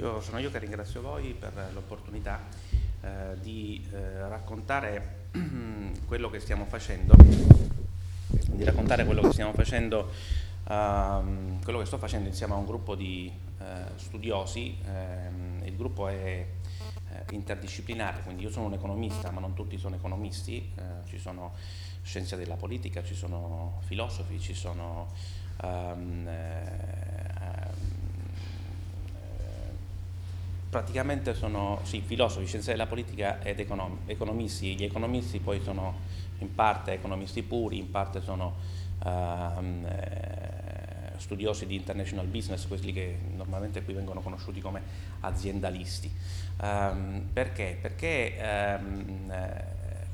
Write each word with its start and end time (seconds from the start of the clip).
io, 0.00 0.20
sono 0.22 0.38
io 0.38 0.50
che 0.50 0.58
ringrazio 0.58 1.02
voi 1.02 1.34
per 1.38 1.52
l'opportunità 1.72 2.40
eh, 3.02 3.38
di 3.40 3.86
eh, 3.92 4.28
raccontare 4.28 5.28
quello 6.06 6.30
che 6.30 6.40
stiamo 6.40 6.64
facendo, 6.64 7.14
di 8.26 8.64
raccontare 8.64 9.04
quello 9.04 9.20
che 9.20 9.32
stiamo 9.32 9.52
facendo, 9.52 10.10
uh, 10.64 11.58
quello 11.62 11.78
che 11.78 11.84
sto 11.84 11.98
facendo 11.98 12.28
insieme 12.28 12.54
a 12.54 12.56
un 12.56 12.66
gruppo 12.66 12.94
di 12.94 13.30
uh, 13.58 13.62
studiosi. 13.96 14.76
Uh, 14.82 15.64
il 15.66 15.76
gruppo 15.76 16.08
è 16.08 16.14
eh, 16.14 17.34
interdisciplinare, 17.34 18.22
quindi 18.22 18.42
io 18.42 18.50
sono 18.50 18.66
un 18.66 18.72
economista, 18.72 19.30
ma 19.30 19.40
non 19.40 19.54
tutti 19.54 19.78
sono 19.78 19.94
economisti, 19.94 20.72
eh, 20.76 21.06
ci 21.06 21.18
sono 21.18 21.52
scienziati 22.02 22.42
della 22.42 22.56
politica, 22.56 23.04
ci 23.04 23.14
sono 23.14 23.80
filosofi, 23.84 24.40
ci 24.40 24.54
sono 24.54 25.12
um, 25.62 26.28
praticamente 30.70 31.34
sono 31.34 31.80
sì, 31.82 32.00
filosofi, 32.00 32.46
scienziati 32.46 32.78
della 32.78 32.88
politica 32.88 33.42
ed 33.42 33.58
econom- 33.58 33.98
economisti. 34.06 34.76
Gli 34.76 34.84
economisti 34.84 35.40
poi 35.40 35.60
sono 35.60 35.98
in 36.38 36.54
parte 36.54 36.92
economisti 36.92 37.42
puri, 37.42 37.78
in 37.78 37.90
parte 37.90 38.20
sono 38.20 38.54
uh, 39.02 39.62
studiosi 41.16 41.66
di 41.66 41.74
international 41.74 42.26
business, 42.26 42.66
quelli 42.68 42.92
che 42.92 43.18
normalmente 43.34 43.82
qui 43.82 43.94
vengono 43.94 44.20
conosciuti 44.20 44.60
come 44.60 44.80
aziendalisti. 45.20 46.10
Um, 46.62 47.28
perché? 47.32 47.76
Perché 47.80 48.78
um, 48.80 49.32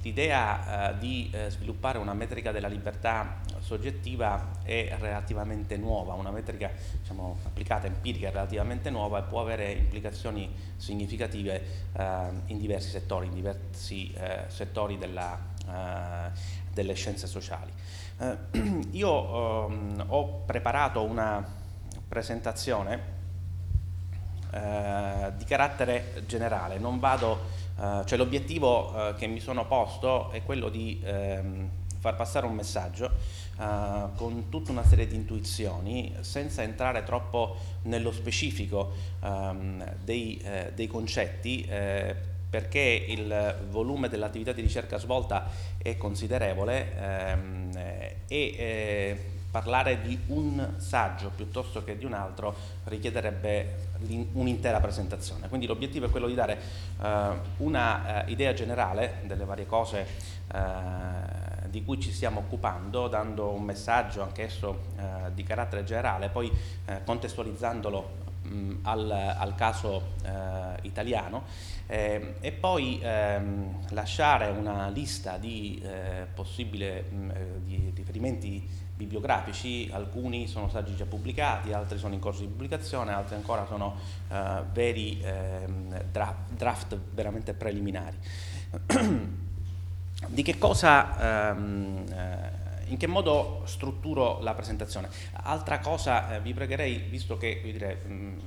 l'idea 0.01 0.91
uh, 0.91 0.99
di 0.99 1.31
sviluppare 1.49 1.99
una 1.99 2.15
metrica 2.15 2.51
della 2.51 2.69
libertà 2.69 3.41
soggettiva 3.67 4.61
è 4.63 4.95
relativamente 5.01 5.77
nuova, 5.77 6.13
una 6.13 6.31
metrica 6.31 6.71
diciamo, 7.01 7.39
applicata 7.45 7.89
empirica 7.89 8.29
è 8.29 8.31
relativamente 8.31 8.91
nuova 8.91 9.19
e 9.19 9.23
può 9.23 9.41
avere 9.41 9.73
implicazioni 9.73 10.49
significative 10.77 11.63
uh, 11.93 12.03
in 12.47 12.59
diversi 12.59 12.91
settori, 12.91 13.27
in 13.27 13.35
diversi 13.35 14.15
settori 14.47 14.99
della, 14.99 15.37
delle 16.73 16.95
scienze 16.95 17.27
sociali. 17.27 17.73
io 18.93 19.67
um, 19.67 20.05
ho 20.07 20.43
preparato 20.47 21.03
una 21.03 21.45
presentazione 22.07 23.15
di 25.37 25.45
carattere 25.45 26.23
generale, 26.27 26.79
non 26.79 26.99
vado 26.99 27.65
Uh, 27.77 28.03
cioè 28.07 28.17
l'obiettivo 28.17 28.89
uh, 28.89 29.15
che 29.17 29.27
mi 29.27 29.39
sono 29.39 29.67
posto 29.67 30.31
è 30.31 30.43
quello 30.43 30.71
di 30.71 30.99
ehm, 31.05 31.69
far 31.99 32.17
passare 32.17 32.47
un 32.47 32.55
messaggio 32.55 33.11
uh, 33.57 34.15
con 34.15 34.49
tutta 34.49 34.71
una 34.71 34.85
serie 34.85 35.07
di 35.07 35.15
intuizioni 35.15 36.15
senza 36.21 36.63
entrare 36.63 37.05
troppo 37.05 37.57
nello 37.83 38.13
specifico 38.13 38.93
um, 39.21 39.85
dei, 40.03 40.39
eh, 40.43 40.73
dei, 40.75 40.87
concetti 40.87 41.63
eh, 41.63 42.15
perché 42.49 43.05
il 43.09 43.57
volume 43.71 44.09
dell'attività 44.09 44.53
di 44.53 44.63
ricerca 44.63 44.99
svolta 44.99 45.51
è 45.79 45.97
considerevole 45.97 46.97
ehm, 46.97 47.71
e 48.29 49.35
parlare 49.51 50.03
di 50.03 50.19
un 50.27 50.75
saggio 50.77 51.31
piuttosto 51.35 51.83
che 51.83 51.97
di 51.97 52.05
un 52.05 52.13
altro 52.13 52.55
richiederebbe 52.85 53.85
un'intera 54.33 54.81
presentazione. 54.81 55.49
Quindi 55.49 55.67
l'obiettivo 55.67 56.07
è 56.07 56.11
quello 56.11 56.27
di 56.27 56.35
dare 56.35 56.59
uh, 56.99 57.65
una 57.65 58.25
uh, 58.27 58.31
idea 58.31 58.53
generale 58.53 59.23
delle 59.25 59.47
varie 59.47 59.65
cose 59.65 60.07
di 61.77 61.85
cui 61.85 62.01
ci 62.01 62.11
stiamo 62.11 62.41
occupando, 62.41 63.07
dando 63.07 63.51
un 63.51 63.63
messaggio 63.63 64.23
anch'esso 64.23 64.95
di 65.35 65.43
carattere 65.43 65.85
generale, 65.85 66.31
poi 66.31 66.51
contestualizzandolo 67.05 68.11
mh, 68.45 68.73
al, 68.81 69.11
al, 69.11 69.55
caso 69.55 70.15
italiano 70.81 71.43
eh, 71.87 72.37
e 72.41 72.53
poi 72.53 72.99
ehm, 73.03 73.89
lasciare 73.91 74.49
una 74.49 74.89
lista 74.89 75.37
di 75.37 75.83
possibili 76.35 77.05
di 77.63 77.93
riferimenti 77.95 78.67
bibliografici, 78.97 79.91
alcuni 79.93 80.47
sono 80.47 80.71
saggi 80.71 80.97
già 80.97 81.05
pubblicati, 81.05 81.75
altri 81.75 81.99
sono 81.99 82.15
in 82.15 82.21
corso 82.21 82.41
di 82.41 82.47
pubblicazione, 82.47 83.13
altri 83.13 83.35
ancora 83.35 83.67
sono 83.67 83.97
veri 84.73 85.21
eh, 85.21 85.67
draft, 86.11 86.53
draft, 86.53 86.99
veramente 87.13 87.53
preliminari. 87.53 88.17
di 90.29 90.43
che 90.43 90.59
cosa, 90.59 91.53
um, 91.55 92.05
uh, 92.09 92.91
in 92.91 92.97
che 92.97 93.07
modo 93.07 93.63
strutturo 93.65 94.41
la 94.41 94.55
presentazione? 94.55 95.09
Altra 95.33 95.79
cosa, 95.79 96.35
eh, 96.35 96.41
vi 96.41 96.55
pregherei, 96.55 96.99
visto 96.99 97.37
che 97.37 97.61
dire, 97.63 98.03
um, 98.07 98.41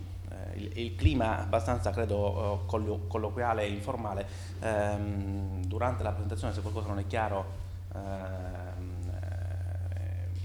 il, 0.56 0.72
il, 0.78 0.96
clima 0.96 1.40
abbastanza, 1.40 1.92
credo, 1.92 2.64
colloquiale 2.66 3.64
e 3.64 3.70
informale, 3.70 4.26
um, 4.62 5.64
durante 5.66 6.04
la 6.04 6.12
presentazione 6.12 6.54
se 6.54 6.62
qualcosa 6.62 6.88
non 6.88 7.00
è 7.00 7.08
chiaro 7.08 7.68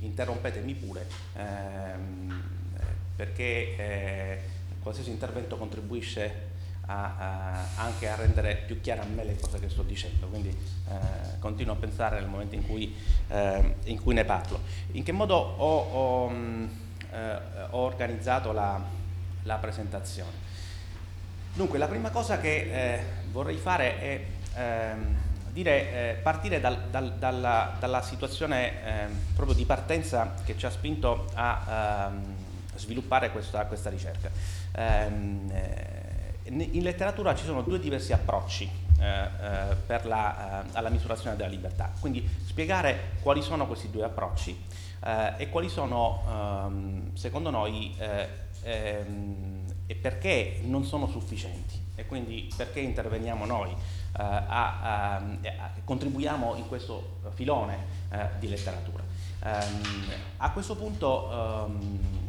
interrompetemi 0.05 0.75
pure, 0.75 1.06
ehm, 1.35 2.43
perché 3.17 3.77
eh, 3.77 4.41
qualsiasi 4.83 5.11
intervento 5.11 5.56
contribuisce 5.56 6.53
a, 6.87 7.15
a, 7.17 7.67
anche 7.77 8.09
a 8.09 8.15
rendere 8.15 8.62
più 8.67 8.81
chiare 8.81 9.00
a 9.00 9.05
me 9.05 9.25
le 9.25 9.37
cose 9.39 9.59
che 9.59 9.69
sto 9.69 9.83
dicendo, 9.83 10.27
quindi 10.27 10.49
eh, 10.49 11.39
continuo 11.39 11.75
a 11.75 11.77
pensare 11.77 12.21
nel 12.21 12.28
momento 12.28 12.55
in 12.55 12.67
cui, 12.67 12.95
eh, 13.28 13.77
in 13.84 14.00
cui 14.03 14.15
ne 14.15 14.25
parlo. 14.25 14.61
In 14.93 15.03
che 15.03 15.12
modo 15.12 15.34
ho, 15.37 15.78
ho, 15.78 16.28
mh, 16.28 16.69
eh, 17.12 17.37
ho 17.71 17.78
organizzato 17.78 18.53
la, 18.53 18.81
la, 19.43 19.56
presentazione? 19.56 20.43
Dunque, 21.55 21.78
la 21.78 21.87
prima 21.87 22.11
cosa 22.11 22.39
che 22.39 22.94
eh, 22.94 23.03
vorrei 23.31 23.56
fare 23.56 24.00
è 24.00 24.25
ehm, 24.56 25.17
dire, 25.53 26.11
eh, 26.11 26.15
partire 26.15 26.61
dal, 26.61 26.89
dal, 26.91 27.15
dalla, 27.15 27.77
dalla, 27.78 28.03
situazione 28.03 28.84
eh, 28.84 29.06
proprio 29.34 29.56
di 29.56 29.65
partenza 29.65 30.34
che 30.44 30.59
ci 30.59 30.67
ha 30.67 30.71
spinto 30.71 31.31
a 31.34 32.11
ehm, 32.11 32.34
sviluppare 32.75 33.31
questa, 33.31 33.65
questa 33.67 33.89
ricerca. 33.89 34.31
Ehm, 36.44 36.60
eh, 36.60 36.69
in 36.72 36.82
letteratura 36.82 37.34
ci 37.34 37.44
sono 37.44 37.62
due 37.62 37.78
diversi 37.78 38.12
approcci 38.12 38.71
eh, 39.00 39.28
eh, 39.87 40.05
la, 40.05 40.65
alla 40.72 40.88
misurazione 40.88 41.37
della 41.37 41.49
libertà, 41.49 41.93
quindi 42.00 42.27
spiegare 42.47 43.12
quali 43.22 43.43
sono 43.43 43.66
questi 43.66 43.91
due 43.91 44.05
approcci 44.05 44.82
e 45.37 45.50
quali 45.50 45.69
sono, 45.69 46.22
ehm, 46.27 47.15
secondo 47.15 47.50
noi, 47.50 47.94
ehm, 47.99 49.66
e 49.87 49.94
perché 49.97 50.60
non 50.65 50.84
sono 50.84 51.06
sufficienti 51.06 51.78
e 51.94 52.06
quindi 52.06 52.50
perché 52.56 52.81
interveniamo 52.81 53.44
noi 53.44 53.71
eh, 53.71 53.76
a, 54.12 54.81
a, 54.81 55.16
a, 55.16 55.71
contribuiamo 55.84 56.55
in 56.56 56.66
questo 56.69 57.19
filone 57.34 57.76
eh, 58.11 58.28
di 58.38 58.49
letteratura. 58.49 59.03
Um, 59.43 60.11
a 60.38 60.50
questo 60.53 60.75
punto 60.75 61.66
um, 61.69 62.24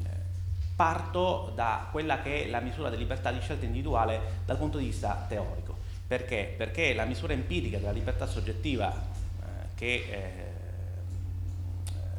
parto 0.76 1.52
da 1.56 1.88
quella 1.90 2.22
che 2.22 2.44
è 2.44 2.48
la 2.50 2.60
misura 2.60 2.90
di 2.90 2.98
libertà 2.98 3.32
di 3.32 3.40
scelta 3.40 3.66
individuale 3.66 4.42
dal 4.46 4.58
punto 4.58 4.78
di 4.78 4.86
vista 4.86 5.26
teorico. 5.28 5.78
Perché? 6.06 6.54
Perché 6.56 6.94
la 6.94 7.06
misura 7.06 7.34
empirica 7.34 7.78
della 7.78 7.92
libertà 7.92 8.28
soggettiva 8.28 8.92
eh, 8.92 9.46
che 9.74 9.94
eh, 10.10 10.54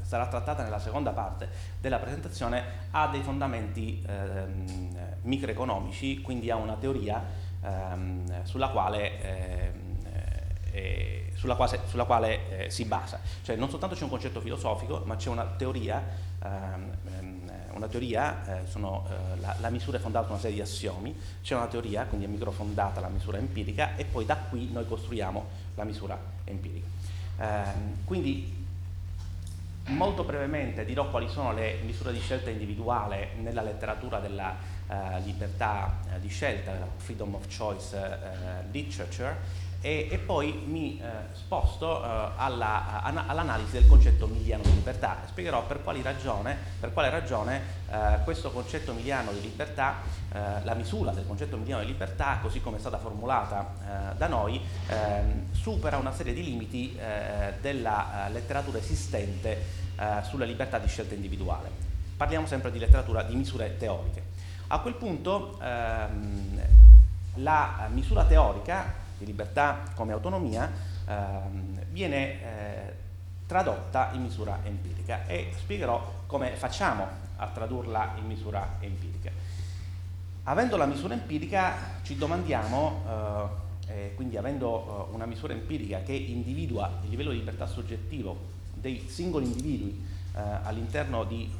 sarà 0.03 0.27
trattata 0.27 0.62
nella 0.62 0.78
seconda 0.78 1.11
parte 1.11 1.49
della 1.81 1.99
presentazione 1.99 2.65
ha 2.93 3.09
dei 3.09 3.22
fondamenti 3.22 4.03
ehm, 4.06 5.16
microeconomici, 5.22 6.21
quindi 6.21 6.50
ha 6.50 6.56
una 6.56 6.75
teoria 6.75 7.22
ehm, 7.62 8.45
sulla 8.45 8.69
quale, 8.69 9.21
ehm, 9.21 9.97
eh, 10.71 11.33
sulla 11.34 11.56
quale, 11.56 11.81
sulla 11.87 12.05
quale 12.05 12.65
eh, 12.66 12.71
si 12.71 12.84
basa. 12.87 13.21
Cioè 13.43 13.56
non 13.56 13.69
soltanto 13.69 13.95
c'è 13.95 14.05
un 14.05 14.11
concetto 14.11 14.41
filosofico, 14.41 15.03
ma 15.05 15.16
c'è 15.16 15.28
una 15.28 15.45
teoria, 15.45 16.03
ehm 16.43 17.26
una 17.77 17.89
teoria 17.89 18.63
eh, 18.63 18.67
sono, 18.67 19.07
eh, 19.09 19.41
la, 19.41 19.55
la, 19.61 19.71
misura 19.71 19.99
è 19.99 20.01
fondata 20.01 20.27
su 20.27 20.33
una 20.33 20.41
serie 20.41 20.57
di 20.57 20.63
assiomi, 20.63 21.15
c'è 21.43 21.55
una 21.55 21.67
teoria, 21.67 22.05
quindi 22.05 22.27
è 22.27 22.28
microfondata 22.28 23.01
la 23.01 23.09
misura 23.09 23.39
empirica 23.39 23.97
e 23.97 24.05
poi 24.05 24.25
da 24.25 24.37
qui 24.37 24.71
noi 24.73 24.87
costruiamo 24.87 25.45
la 25.75 25.84
misura 25.84 26.19
empirica. 26.45 26.87
Ehm, 27.39 28.05
quindi 28.05 28.65
molto 29.89 30.25
brevemente 30.25 30.84
dirò 30.84 31.11
quali 31.11 31.28
sono 31.28 31.53
le 31.53 31.78
misure 31.84 32.13
di 32.13 32.19
scelta 32.19 32.51
individuale 32.51 33.31
nella 33.41 33.63
letteratura 33.63 34.19
della 34.19 34.57
eh, 34.89 35.21
libertà 35.21 35.99
eh, 36.13 36.21
di 36.21 36.29
scelta, 36.29 36.72
la 36.72 36.89
freedom 36.97 37.34
of 37.34 37.47
choice 37.55 37.97
eh, 37.97 38.71
literature, 38.71 39.37
e, 39.86 40.09
e, 40.10 40.18
poi 40.18 40.65
mi 40.66 41.00
eh, 41.00 41.33
sposto 41.34 42.03
eh, 42.03 42.30
alla, 42.34 43.03
all'analisi 43.04 43.71
del 43.71 43.86
concetto 43.86 44.27
miliano 44.27 44.65
di 44.65 44.74
libertà 44.74 45.18
spiegherò 45.28 45.65
per, 45.65 45.80
ragione, 46.03 46.59
per 46.80 46.92
quale 46.92 47.09
ragione 47.09 47.62
eh, 47.88 48.18
questo 48.24 48.50
concetto 48.50 48.92
miliano 48.92 49.30
di 49.30 49.41
libertà, 49.42 49.98
eh, 50.33 50.65
la 50.65 50.74
misura 50.74 51.12
del 51.12 51.24
concetto 51.24 51.56
miliano 51.56 51.83
di 51.83 51.86
libertà, 51.92 52.41
così 52.42 52.60
come 52.60 52.78
è 52.78 52.80
stata 52.80 52.98
formulata 52.98 54.15
da 54.16 54.27
noi, 54.27 54.60
ehm, 54.88 55.53
supera 55.53 55.98
una 55.98 56.12
serie 56.12 56.34
di 56.34 56.42
limiti 56.42 56.98
della 57.60 58.28
letteratura 58.33 58.78
esistente 58.78 59.84
sulla 60.22 60.44
libertà 60.44 60.78
di 60.78 60.88
scelta 60.88 61.15
individuale. 61.15 61.71
Parliamo 62.16 62.47
sempre 62.47 62.72
di 62.72 62.78
letteratura 62.78 63.22
di 63.22 63.36
misure 63.36 63.77
teoriche. 63.77 64.22
A 64.68 64.80
quel 64.80 64.94
punto 64.94 65.59
ehm, 65.62 66.60
la 67.34 67.88
misura 67.92 68.24
teorica 68.24 69.04
di 69.18 69.24
libertà 69.24 69.83
come 69.95 70.13
autonomia 70.13 70.71
ehm, 71.07 71.84
viene 71.91 72.42
eh, 72.42 72.95
tradotta 73.47 74.10
in 74.13 74.22
misura 74.22 74.60
empirica 74.65 75.27
e 75.27 75.53
spiegherò 75.57 76.24
come 76.27 76.57
facciamo 76.57 77.07
a 77.36 77.47
tradurla 77.48 78.15
in 78.18 78.27
misura 78.27 78.77
empirica. 78.80 79.30
Avendo 80.45 80.77
la 80.77 80.86
misura 80.86 81.15
empirica 81.15 82.01
ci 82.03 82.16
domandiamo, 82.16 83.03
eh, 83.89 84.13
quindi 84.15 84.36
avendo 84.36 85.09
eh, 85.10 85.15
una 85.15 85.27
misura 85.27 85.53
empirica 85.53 86.03
che 86.03 86.12
individua 86.12 87.01
il 87.03 87.10
livello 87.10 87.30
di 87.30 87.39
libertà 87.39 87.66
soggettivo 87.66 88.54
dei 88.74 89.07
singoli 89.09 89.47
individui 89.47 90.04
eh, 90.34 90.41
all'interno 90.62 91.24
di, 91.24 91.51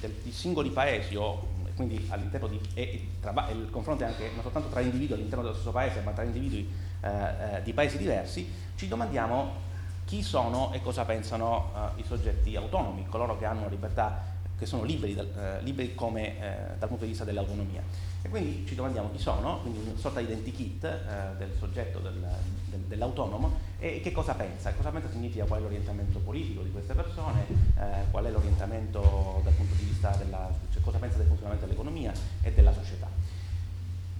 del, 0.00 0.12
di, 0.22 0.32
singoli 0.32 0.70
paesi 0.70 1.16
o 1.16 1.46
quindi 1.74 2.06
all'interno 2.08 2.46
di 2.48 2.60
e, 2.74 3.08
tra, 3.20 3.48
il 3.50 3.68
confronto 3.70 4.04
è 4.04 4.06
anche 4.06 4.30
non 4.32 4.42
soltanto 4.42 4.68
tra 4.68 4.80
individui 4.80 5.14
all'interno 5.14 5.42
dello 5.42 5.54
stesso 5.54 5.72
paese 5.72 6.00
ma 6.00 6.12
tra 6.12 6.22
individui 6.22 6.68
eh, 7.00 7.08
eh, 7.56 7.62
di 7.62 7.72
paesi 7.72 7.98
diversi, 7.98 8.50
ci 8.76 8.88
domandiamo 8.88 9.72
chi 10.04 10.22
sono 10.22 10.72
e 10.72 10.80
cosa 10.82 11.04
pensano 11.04 11.70
uh, 11.74 12.00
i 12.00 12.04
soggetti 12.04 12.56
autonomi, 12.56 13.06
coloro 13.08 13.38
che 13.38 13.44
hanno 13.44 13.68
libertà, 13.68 14.22
che 14.56 14.66
sono 14.66 14.84
liberi, 14.84 15.14
uh, 15.14 15.62
liberi 15.62 15.94
come, 15.94 16.36
uh, 16.38 16.78
dal 16.78 16.88
punto 16.88 17.04
di 17.04 17.10
vista 17.10 17.24
dell'autonomia. 17.24 17.82
E 18.22 18.28
quindi 18.28 18.64
ci 18.66 18.74
domandiamo 18.74 19.10
chi 19.12 19.18
sono, 19.18 19.60
quindi 19.60 19.80
una 19.86 19.98
sorta 19.98 20.20
di 20.20 20.26
identikit 20.26 21.36
del 21.36 21.54
soggetto, 21.58 21.98
del, 21.98 22.26
del, 22.70 22.80
dell'autonomo, 22.80 23.58
e 23.78 24.00
che 24.00 24.12
cosa 24.12 24.32
pensa. 24.32 24.72
Cosa 24.72 24.90
pensa 24.90 25.10
significa 25.10 25.44
qual 25.44 25.60
è 25.60 25.62
l'orientamento 25.62 26.20
politico 26.20 26.62
di 26.62 26.70
queste 26.70 26.94
persone, 26.94 27.44
qual 28.10 28.24
è 28.24 28.30
l'orientamento 28.30 29.42
dal 29.44 29.52
punto 29.52 29.74
di 29.74 29.84
vista 29.84 30.16
della, 30.16 30.48
cosa 30.84 30.98
pensa 30.98 31.18
del 31.18 31.26
funzionamento 31.26 31.64
dell'economia 31.64 32.12
e 32.42 32.52
della 32.52 32.72
società. 32.72 33.08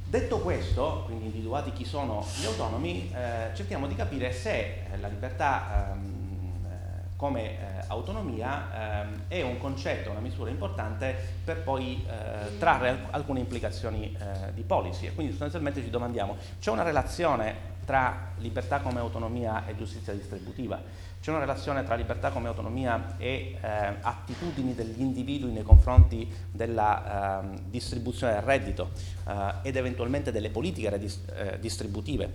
Detto 0.07 0.39
questo, 0.39 1.03
quindi 1.07 1.27
individuati 1.27 1.73
chi 1.73 1.85
sono 1.85 2.25
gli 2.41 2.45
autonomi, 2.45 3.11
eh, 3.13 3.55
cerchiamo 3.55 3.87
di 3.87 3.95
capire 3.95 4.33
se 4.33 4.85
eh, 4.93 4.99
la 5.01 5.09
libertà 5.09 5.91
ehm, 5.91 6.67
eh, 6.67 7.17
come 7.17 7.51
eh, 7.51 7.85
autonomia 7.89 9.03
ehm, 9.03 9.23
è 9.29 9.43
un 9.43 9.59
concetto, 9.59 10.11
una 10.11 10.21
misura 10.21 10.51
importante 10.51 11.17
per 11.45 11.63
poi 11.63 12.07
eh, 12.07 12.59
trarre 12.59 13.07
alcune 13.11 13.41
implicazioni 13.41 14.17
eh, 14.17 14.53
di 14.55 14.63
policy. 14.63 15.07
E 15.07 15.15
quindi 15.15 15.33
sostanzialmente 15.33 15.83
ci 15.83 15.91
domandiamo, 15.91 16.37
c'è 16.61 16.71
una 16.71 16.85
relazione 16.85 17.73
tra 17.85 18.33
libertà 18.39 18.81
come 18.81 19.01
autonomia 19.01 19.67
e 19.67 19.77
giustizia 19.77 20.13
distributiva? 20.13 20.81
C'è 21.25 21.31
una 21.31 21.41
relazione 21.41 21.83
tra 21.85 21.95
libertà 21.95 22.29
come 22.29 22.49
autonomia 22.49 23.15
e 23.17 23.57
eh, 23.59 23.95
attitudini 24.03 24.75
degli 24.75 25.01
individui 25.01 25.53
nei 25.53 25.63
confronti 25.63 26.31
della 26.51 27.41
eh, 27.41 27.61
distribuzione 27.65 28.35
del 28.35 28.43
reddito 28.43 28.91
eh, 29.27 29.55
ed 29.63 29.77
eventualmente 29.77 30.31
delle 30.31 30.51
politiche 30.51 30.91
redis- 30.91 31.23
eh, 31.35 31.59
distributive. 31.59 32.31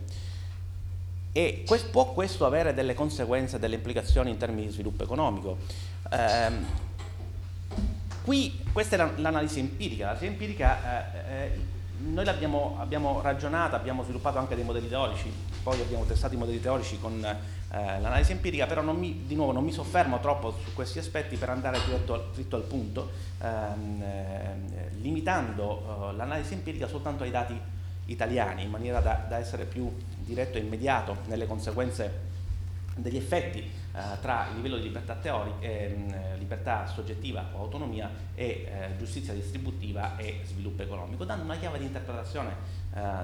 E 1.32 1.64
que- 1.68 1.84
può 1.92 2.14
questo 2.14 2.48
avere 2.48 2.74
delle 2.74 2.96
conseguenze, 2.96 3.60
delle 3.60 3.76
implicazioni 3.76 4.32
in 4.32 4.38
termini 4.38 4.66
di 4.66 4.74
sviluppo 4.74 5.04
economico? 5.04 5.58
Ehm, 6.10 6.66
qui 8.24 8.60
questa 8.74 8.96
è 8.96 9.20
l'analisi 9.22 9.60
empirica. 9.60 10.06
L'analisi 10.06 10.26
empirica 10.26 11.14
eh, 11.14 11.44
eh, 11.44 11.60
noi 12.08 12.26
l'abbiamo 12.26 12.78
abbiamo 12.80 13.22
ragionata, 13.22 13.76
abbiamo 13.76 14.02
sviluppato 14.02 14.40
anche 14.40 14.56
dei 14.56 14.64
modelli 14.64 14.90
teorici, 14.90 15.32
poi 15.62 15.80
abbiamo 15.80 16.06
testato 16.06 16.34
i 16.34 16.38
modelli 16.38 16.60
teorici 16.60 16.98
con 17.00 17.24
eh, 17.72 18.00
l'analisi 18.00 18.32
empirica, 18.32 18.66
però 18.66 18.82
mi, 18.82 19.26
di 19.28 19.36
nuovo 19.36 19.52
non 19.52 19.64
mi 19.64 19.72
soffermo 19.72 20.20
troppo 20.20 20.58
su 20.64 20.74
questi 20.74 20.98
aspetti 20.98 21.38
per 21.38 21.50
andare 21.50 21.80
diretto 21.86 22.14
al, 22.16 22.24
diretto 22.34 22.56
al 22.56 22.64
punto, 22.64 23.12
ehm, 23.40 24.02
eh, 24.02 24.90
limitando 25.02 26.10
eh, 26.10 26.16
l'analisi 26.16 26.54
empirica 26.54 26.88
soltanto 26.88 27.24
ai 27.24 27.32
dati 27.32 27.60
italiani, 28.06 28.64
in 28.64 28.72
maniera 28.72 29.00
da, 29.02 29.24
da 29.28 29.38
essere 29.38 29.66
più 29.66 29.92
diretto 30.18 30.58
e 30.58 30.62
immediato 30.62 31.18
nelle 31.28 31.46
conseguenze 31.46 32.28
degli 32.96 33.18
effetti 33.18 33.60
eh, 33.60 34.20
tra 34.20 34.48
il 34.50 34.56
livello 34.56 34.78
di 34.78 34.84
libertà, 34.84 35.14
teorica, 35.14 35.58
eh, 35.60 35.96
libertà 36.40 36.88
soggettiva 36.88 37.50
o 37.54 37.60
autonomia 37.60 38.10
e 38.34 38.68
eh, 38.68 38.98
giustizia 38.98 39.34
distributiva 39.34 40.18
e 40.18 40.42
sviluppo 40.44 40.82
economico, 40.82 41.24
dando 41.24 41.44
una 41.44 41.58
chiave 41.58 41.78
di 41.78 41.86
interpretazione 41.86 42.78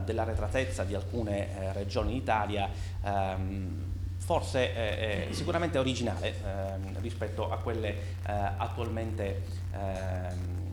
dell'arretratezza 0.06 0.83
di 0.83 0.94
alcune 0.94 1.74
regioni 1.74 2.13
d'Italia 2.13 2.69
ehm, 3.03 3.94
forse 4.25 4.74
eh, 4.74 5.27
eh, 5.30 5.33
sicuramente 5.33 5.77
originale 5.77 6.33
eh, 6.33 7.00
rispetto 7.00 7.51
a 7.51 7.57
quelle 7.57 7.89
eh, 7.89 8.31
attualmente 8.57 9.44
ehm, 9.72 10.63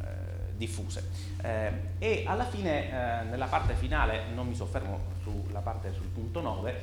eh, 0.00 0.56
diffuse. 0.56 1.08
Eh, 1.42 1.72
e 1.98 2.22
alla 2.24 2.44
fine, 2.44 3.24
nella 3.28 3.46
parte 3.46 3.74
finale, 3.74 4.26
non 4.32 4.46
mi 4.46 4.54
soffermo 4.54 5.18
sulla 5.24 5.58
parte 5.58 5.92
sul 5.92 6.06
punto 6.06 6.40
9, 6.40 6.80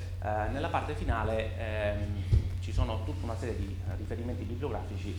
nella 0.51 0.67
parte 0.67 0.95
finale 0.95 1.57
ehm, 1.57 2.23
ci 2.59 2.73
sono 2.73 3.03
tutta 3.05 3.23
una 3.23 3.37
serie 3.37 3.55
di 3.55 3.77
riferimenti 3.95 4.43
bibliografici 4.43 5.15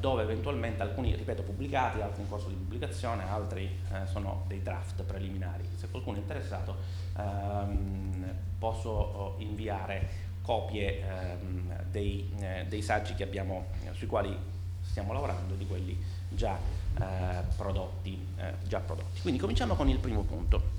dove 0.00 0.22
eventualmente 0.24 0.82
alcuni, 0.82 1.14
ripeto, 1.14 1.42
pubblicati, 1.42 2.00
altri 2.00 2.22
in 2.22 2.28
corso 2.28 2.48
di 2.48 2.54
pubblicazione, 2.54 3.28
altri 3.28 3.80
sono 4.04 4.44
dei 4.46 4.62
draft 4.62 5.02
preliminari. 5.02 5.64
Se 5.76 5.88
qualcuno 5.88 6.16
è 6.16 6.20
interessato 6.20 7.06
ehm, 7.18 8.34
posso 8.58 8.90
oh, 8.90 9.34
inviare 9.38 10.26
copie 10.42 11.02
ehm, 11.02 11.84
dei, 11.90 12.32
eh, 12.40 12.64
dei, 12.68 12.80
saggi 12.80 13.22
abbiamo, 13.22 13.66
sui 13.92 14.06
quali 14.06 14.36
stiamo 14.80 15.12
lavorando 15.12 15.54
di 15.54 15.66
quelli 15.66 16.02
già, 16.28 16.56
eh, 16.98 17.42
prodotti, 17.56 18.26
eh, 18.36 18.54
già 18.66 18.78
prodotti. 18.80 19.20
Quindi 19.20 19.38
cominciamo 19.38 19.74
con 19.74 19.88
il 19.88 19.98
primo 19.98 20.22
punto. 20.22 20.76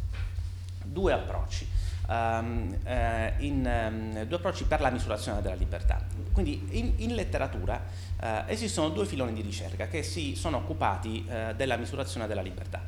Due 0.83 1.13
approcci. 1.13 1.87
Um, 2.09 2.75
uh, 2.85 3.43
in, 3.43 3.63
um, 3.63 4.23
due 4.23 4.37
approcci 4.37 4.63
per 4.63 4.81
la 4.81 4.89
misurazione 4.89 5.43
della 5.43 5.53
libertà. 5.53 6.03
Quindi 6.31 6.67
in, 6.71 6.93
in 6.97 7.13
letteratura 7.13 7.79
uh, 8.19 8.25
esistono 8.47 8.89
due 8.89 9.05
filoni 9.05 9.31
di 9.31 9.41
ricerca 9.41 9.87
che 9.87 10.01
si 10.01 10.35
sono 10.35 10.57
occupati 10.57 11.23
uh, 11.27 11.53
della 11.53 11.77
misurazione 11.77 12.25
della 12.25 12.41
libertà. 12.41 12.81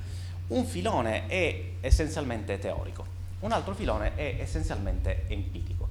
Un 0.47 0.65
filone 0.65 1.27
è 1.27 1.73
essenzialmente 1.81 2.57
teorico, 2.57 3.05
un 3.41 3.51
altro 3.51 3.73
filone 3.73 4.15
è 4.15 4.37
essenzialmente 4.39 5.25
empirico. 5.27 5.89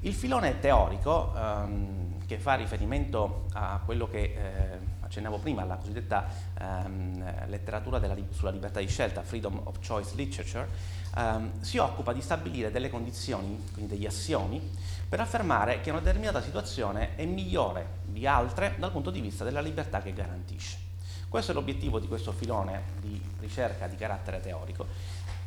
Il 0.00 0.14
filone 0.14 0.60
teorico, 0.60 1.34
ehm, 1.36 2.26
che 2.26 2.38
fa 2.38 2.54
riferimento 2.54 3.46
a 3.52 3.80
quello 3.84 4.08
che 4.08 4.18
eh, 4.18 4.78
accennavo 5.00 5.38
prima, 5.38 5.62
alla 5.62 5.76
cosiddetta 5.76 6.26
ehm, 6.58 7.48
letteratura 7.48 7.98
della, 7.98 8.16
sulla 8.30 8.50
libertà 8.50 8.80
di 8.80 8.86
scelta, 8.86 9.22
Freedom 9.22 9.60
of 9.64 9.78
Choice 9.86 10.14
Literature, 10.14 10.68
ehm, 11.16 11.60
si 11.60 11.78
occupa 11.78 12.12
di 12.12 12.22
stabilire 12.22 12.70
delle 12.70 12.88
condizioni, 12.88 13.62
quindi 13.72 13.94
degli 13.94 14.06
assiomi, 14.06 14.70
per 15.08 15.20
affermare 15.20 15.80
che 15.80 15.90
una 15.90 16.00
determinata 16.00 16.40
situazione 16.40 17.16
è 17.16 17.24
migliore 17.26 17.98
di 18.04 18.26
altre 18.26 18.76
dal 18.78 18.92
punto 18.92 19.10
di 19.10 19.20
vista 19.20 19.44
della 19.44 19.60
libertà 19.60 20.00
che 20.00 20.12
garantisce. 20.12 20.88
Questo 21.28 21.52
è 21.52 21.54
l'obiettivo 21.54 22.00
di 22.00 22.08
questo 22.08 22.32
filone 22.32 22.82
di 23.00 23.20
ricerca 23.38 23.86
di 23.86 23.94
carattere 23.94 24.40
teorico 24.40 24.86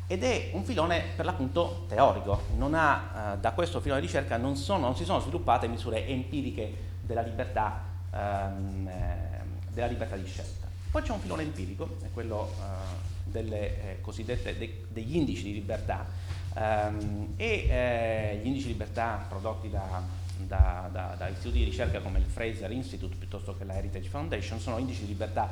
ed 0.06 0.22
è 0.22 0.50
un 0.52 0.64
filone 0.64 1.02
per 1.16 1.24
l'appunto 1.24 1.86
teorico. 1.88 2.42
Ha, 2.58 3.32
eh, 3.34 3.38
da 3.38 3.52
questo 3.52 3.80
filone 3.80 4.00
di 4.00 4.06
ricerca 4.06 4.36
non, 4.36 4.56
sono, 4.56 4.80
non, 4.80 4.96
si 4.96 5.04
sono 5.04 5.20
sviluppate 5.20 5.66
misure 5.66 6.06
empiriche 6.06 6.72
della 7.00 7.22
libertà, 7.22 7.82
ehm, 8.12 8.88
eh, 8.88 9.72
della 9.72 9.86
libertà 9.86 10.16
di 10.16 10.26
scelta. 10.26 10.66
Poi 10.90 11.02
c'è 11.02 11.10
un 11.10 11.20
filone 11.20 11.42
empirico, 11.42 11.96
è 12.02 12.10
quello 12.12 12.52
eh, 12.60 13.12
delle 13.24 13.98
eh, 13.98 14.56
de, 14.56 14.84
degli 14.88 15.16
indici 15.16 15.42
di 15.42 15.54
libertà 15.54 16.06
ehm, 16.54 17.34
e 17.36 17.66
eh, 17.68 18.40
gli 18.42 18.46
indici 18.46 18.66
di 18.66 18.72
libertà 18.72 19.24
prodotti 19.28 19.70
da, 19.70 20.02
da, 20.46 20.88
da, 20.92 21.14
da, 21.16 21.28
istituti 21.28 21.58
di 21.58 21.64
ricerca 21.64 22.00
come 22.00 22.18
il 22.18 22.24
Fraser 22.24 22.70
Institute 22.70 23.16
piuttosto 23.16 23.56
che 23.56 23.64
la 23.64 23.74
Heritage 23.74 24.08
Foundation 24.08 24.60
sono 24.60 24.78
indici 24.78 25.00
di 25.00 25.08
libertà 25.08 25.48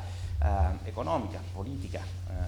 economica, 0.84 1.40
politica, 1.52 2.00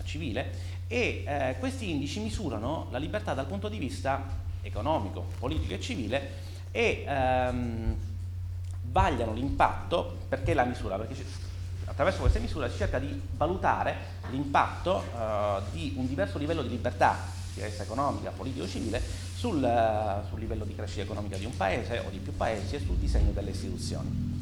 civile 0.04 0.72
e 0.86 1.24
eh, 1.26 1.56
questi 1.58 1.90
indici 1.90 2.20
misurano 2.20 2.88
la 2.90 2.98
libertà 2.98 3.34
dal 3.34 3.46
punto 3.46 3.68
di 3.68 3.78
vista 3.78 4.22
economico, 4.62 5.26
politico 5.38 5.74
e 5.74 5.80
civile 5.80 6.30
e 6.70 7.04
ehm, 7.06 7.96
vagliano 8.90 9.32
l'impatto, 9.32 10.18
perché 10.28 10.54
la 10.54 10.64
misura? 10.64 10.96
Perché 10.96 11.24
attraverso 11.84 12.20
queste 12.20 12.40
misure 12.40 12.70
si 12.70 12.78
cerca 12.78 12.98
di 12.98 13.20
valutare 13.36 13.96
l'impatto 14.30 15.02
eh, 15.02 15.60
di 15.72 15.94
un 15.96 16.06
diverso 16.06 16.38
livello 16.38 16.62
di 16.62 16.70
libertà, 16.70 17.16
sia 17.52 17.66
essa 17.66 17.84
economica, 17.84 18.30
politica 18.30 18.64
o 18.64 18.68
civile, 18.68 19.00
sul, 19.36 19.62
uh, 19.62 20.26
sul 20.26 20.40
livello 20.40 20.64
di 20.64 20.74
crescita 20.74 21.02
economica 21.02 21.36
di 21.36 21.44
un 21.44 21.54
paese 21.54 21.98
o 21.98 22.10
di 22.10 22.16
più 22.16 22.34
paesi 22.34 22.76
e 22.76 22.80
sul 22.80 22.96
disegno 22.96 23.30
delle 23.30 23.50
istituzioni. 23.50 24.40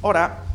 Ora, 0.00 0.51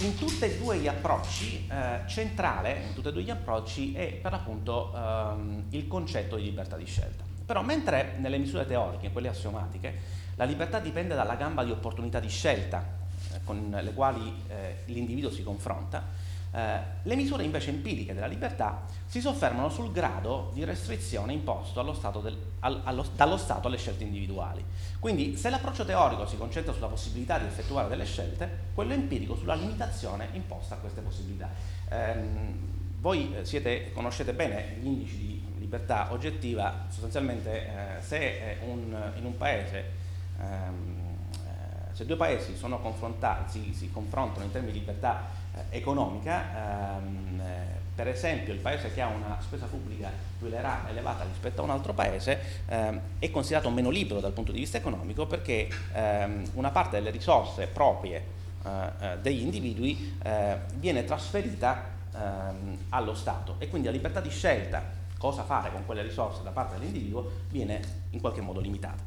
in 0.00 0.16
tutti 0.16 0.44
e 0.44 0.58
due 0.58 0.76
gli 0.78 0.86
approcci, 0.86 1.66
eh, 1.68 2.06
centrale 2.06 2.82
in 2.88 2.94
tutti 2.94 3.08
e 3.08 3.12
due 3.12 3.22
gli 3.22 3.30
approcci 3.30 3.94
è 3.94 4.12
per 4.12 4.30
l'appunto 4.30 4.92
ehm, 4.94 5.64
il 5.70 5.88
concetto 5.88 6.36
di 6.36 6.44
libertà 6.44 6.76
di 6.76 6.84
scelta. 6.84 7.24
Però 7.44 7.62
mentre 7.62 8.14
nelle 8.18 8.38
misure 8.38 8.66
teoriche, 8.66 9.10
quelle 9.10 9.28
assiomatiche, 9.28 10.16
la 10.36 10.44
libertà 10.44 10.78
dipende 10.78 11.14
dalla 11.14 11.34
gamba 11.34 11.64
di 11.64 11.72
opportunità 11.72 12.20
di 12.20 12.28
scelta 12.28 12.84
eh, 13.32 13.40
con 13.42 13.76
le 13.80 13.92
quali 13.92 14.32
eh, 14.48 14.82
l'individuo 14.84 15.30
si 15.30 15.42
confronta, 15.42 16.04
Eh, 16.50 16.78
le 17.02 17.14
misure 17.14 17.44
invece 17.44 17.70
empiriche 17.70 18.14
della 18.14 18.26
libertà 18.26 18.82
si 19.06 19.20
soffermano 19.20 19.68
sul 19.68 19.92
grado 19.92 20.50
di 20.54 20.64
restrizione 20.64 21.32
imposto 21.32 21.82
del, 22.20 22.36
al, 22.60 22.80
allo, 22.84 23.04
dallo 23.14 23.36
Stato 23.36 23.68
alle 23.68 23.76
scelte 23.76 24.04
individuali. 24.04 24.64
Quindi 24.98 25.36
se 25.36 25.50
l'approccio 25.50 25.84
teorico 25.84 26.26
si 26.26 26.36
concentra 26.36 26.72
sulla 26.72 26.86
possibilità 26.86 27.38
di 27.38 27.46
effettuare 27.46 27.88
delle 27.88 28.04
scelte, 28.04 28.66
quello 28.74 28.92
empirico 28.92 29.36
sulla 29.36 29.54
limitazione 29.54 30.28
imposta 30.32 30.74
a 30.74 30.78
queste 30.78 31.00
possibilità. 31.00 31.50
Eh, 31.90 32.76
voi 33.00 33.34
siete, 33.42 33.92
conoscete 33.92 34.32
bene 34.32 34.76
gli 34.80 34.86
indici 34.86 35.16
di 35.16 35.42
libertà 35.58 36.12
oggettiva, 36.12 36.86
sostanzialmente 36.88 37.98
eh, 37.98 38.02
se 38.02 38.58
un, 38.62 39.12
in 39.16 39.24
un 39.24 39.36
paese 39.36 40.06
ehm, 40.40 41.16
eh, 41.44 41.94
se 41.94 42.06
due 42.06 42.16
paesi 42.16 42.54
si, 42.56 43.74
si, 43.74 43.90
confrontano 43.90 44.44
in 44.44 44.50
termini 44.50 44.72
di 44.72 44.78
libertà 44.80 45.26
economica, 45.70 46.96
ehm, 46.96 47.40
eh, 47.40 47.78
per 47.94 48.08
esempio 48.08 48.52
il 48.52 48.60
paese 48.60 48.92
che 48.92 49.00
ha 49.00 49.08
una 49.08 49.38
spesa 49.40 49.66
pubblica 49.66 50.10
più 50.38 50.46
elevata 50.46 51.24
rispetto 51.24 51.62
a 51.62 51.64
un 51.64 51.70
altro 51.70 51.92
paese 51.92 52.38
ehm, 52.66 53.00
è 53.18 53.30
considerato 53.30 53.70
meno 53.70 53.90
libero 53.90 54.20
dal 54.20 54.32
punto 54.32 54.52
di 54.52 54.58
vista 54.58 54.76
economico 54.76 55.26
perché 55.26 55.68
ehm, 55.92 56.50
una 56.54 56.70
parte 56.70 56.96
delle 56.96 57.10
risorse 57.10 57.66
proprie 57.66 58.22
eh, 58.64 58.70
eh 59.00 59.18
degli 59.18 59.42
individui 59.42 60.16
eh, 60.22 60.58
viene 60.74 61.04
trasferita 61.04 61.84
ehm, 62.14 62.78
allo 62.90 63.14
Stato 63.14 63.56
e 63.58 63.68
quindi 63.68 63.88
la 63.88 63.92
libertà 63.92 64.20
di 64.20 64.30
scelta, 64.30 64.82
cosa 65.18 65.42
fare 65.42 65.72
con 65.72 65.84
quelle 65.84 66.02
risorse 66.02 66.42
da 66.42 66.50
parte 66.50 66.78
dell'individuo, 66.78 67.30
viene 67.48 67.80
in 68.10 68.20
qualche 68.20 68.40
modo 68.40 68.60
limitata. 68.60 69.02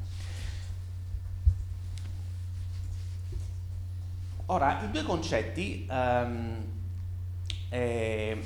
Ora, 4.52 4.82
i 4.84 4.92
due 4.92 5.04
concetti, 5.04 5.88
ehm, 5.90 6.58
eh, 7.70 8.38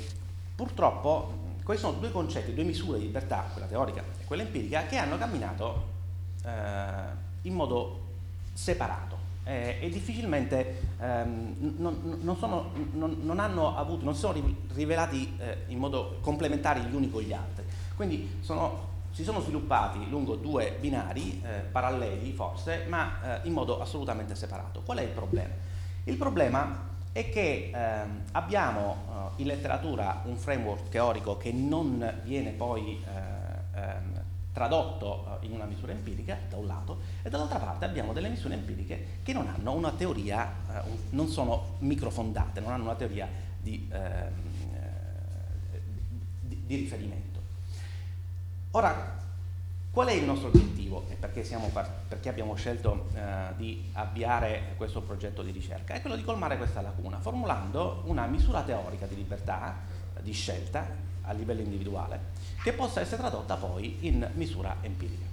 purtroppo, 0.54 1.54
questi 1.64 1.84
sono 1.84 1.98
due 1.98 2.12
concetti, 2.12 2.54
due 2.54 2.62
misure 2.62 3.00
di 3.00 3.06
libertà, 3.06 3.48
quella 3.52 3.66
teorica 3.66 4.04
e 4.16 4.24
quella 4.24 4.42
empirica, 4.42 4.86
che 4.86 4.98
hanno 4.98 5.18
camminato 5.18 5.82
eh, 6.44 6.48
in 7.42 7.54
modo 7.54 8.04
separato 8.52 9.18
eh, 9.42 9.78
e 9.80 9.88
difficilmente 9.88 10.80
ehm, 11.00 11.74
non, 11.76 12.20
non, 12.22 12.36
sono, 12.36 12.70
non, 12.92 13.16
non, 13.22 13.40
hanno 13.40 13.76
avuto, 13.76 14.04
non 14.04 14.14
si 14.14 14.20
sono 14.20 14.40
rivelati 14.74 15.36
eh, 15.38 15.64
in 15.66 15.78
modo 15.78 16.18
complementari 16.20 16.82
gli 16.82 16.94
uni 16.94 17.10
con 17.10 17.22
gli 17.22 17.32
altri. 17.32 17.64
Quindi 17.96 18.36
sono 18.42 18.94
si 19.10 19.24
sono 19.24 19.40
sviluppati 19.40 20.10
lungo 20.10 20.36
due 20.36 20.76
binari 20.78 21.42
eh, 21.42 21.60
paralleli 21.72 22.32
forse, 22.32 22.84
ma 22.86 23.40
eh, 23.42 23.48
in 23.48 23.54
modo 23.54 23.80
assolutamente 23.80 24.36
separato. 24.36 24.82
Qual 24.82 24.98
è 24.98 25.02
il 25.02 25.08
problema? 25.08 25.74
Il 26.08 26.16
problema 26.16 26.84
è 27.10 27.28
che 27.30 27.72
eh, 27.74 28.08
abbiamo 28.30 29.32
eh, 29.36 29.42
in 29.42 29.48
letteratura 29.48 30.22
un 30.26 30.36
framework 30.36 30.88
teorico 30.88 31.36
che 31.36 31.50
non 31.50 32.20
viene 32.22 32.50
poi 32.50 33.02
eh, 33.04 33.78
ehm, 33.80 34.22
tradotto 34.52 35.40
eh, 35.42 35.46
in 35.46 35.52
una 35.52 35.64
misura 35.64 35.90
empirica 35.90 36.38
da 36.48 36.58
un 36.58 36.68
lato 36.68 37.00
e 37.22 37.28
dall'altra 37.28 37.58
parte 37.58 37.86
abbiamo 37.86 38.12
delle 38.12 38.28
misure 38.28 38.54
empiriche 38.54 39.18
che 39.24 39.32
non 39.32 39.48
hanno 39.48 39.72
una 39.72 39.90
teoria, 39.90 40.48
eh, 40.76 40.80
non 41.10 41.26
sono 41.26 41.74
microfondate, 41.78 42.60
non 42.60 42.70
hanno 42.70 42.84
una 42.84 42.94
teoria 42.94 43.28
di, 43.60 43.88
ehm, 43.90 44.32
eh, 44.74 45.80
di, 46.40 46.62
di 46.66 46.76
riferimento. 46.76 47.40
Ora, 48.70 49.24
Qual 49.96 50.08
è 50.08 50.12
il 50.12 50.24
nostro 50.24 50.48
obiettivo 50.48 51.06
e 51.08 51.14
perché, 51.14 51.40
perché 52.06 52.28
abbiamo 52.28 52.54
scelto 52.54 53.08
eh, 53.14 53.54
di 53.56 53.88
avviare 53.94 54.74
questo 54.76 55.00
progetto 55.00 55.42
di 55.42 55.50
ricerca? 55.52 55.94
È 55.94 56.02
quello 56.02 56.16
di 56.16 56.22
colmare 56.22 56.58
questa 56.58 56.82
lacuna, 56.82 57.18
formulando 57.18 58.02
una 58.04 58.26
misura 58.26 58.60
teorica 58.60 59.06
di 59.06 59.16
libertà, 59.16 59.74
di 60.20 60.32
scelta 60.34 60.86
a 61.22 61.32
livello 61.32 61.62
individuale, 61.62 62.20
che 62.62 62.74
possa 62.74 63.00
essere 63.00 63.22
tradotta 63.22 63.54
poi 63.54 63.96
in 64.00 64.28
misura 64.34 64.76
empirica. 64.82 65.24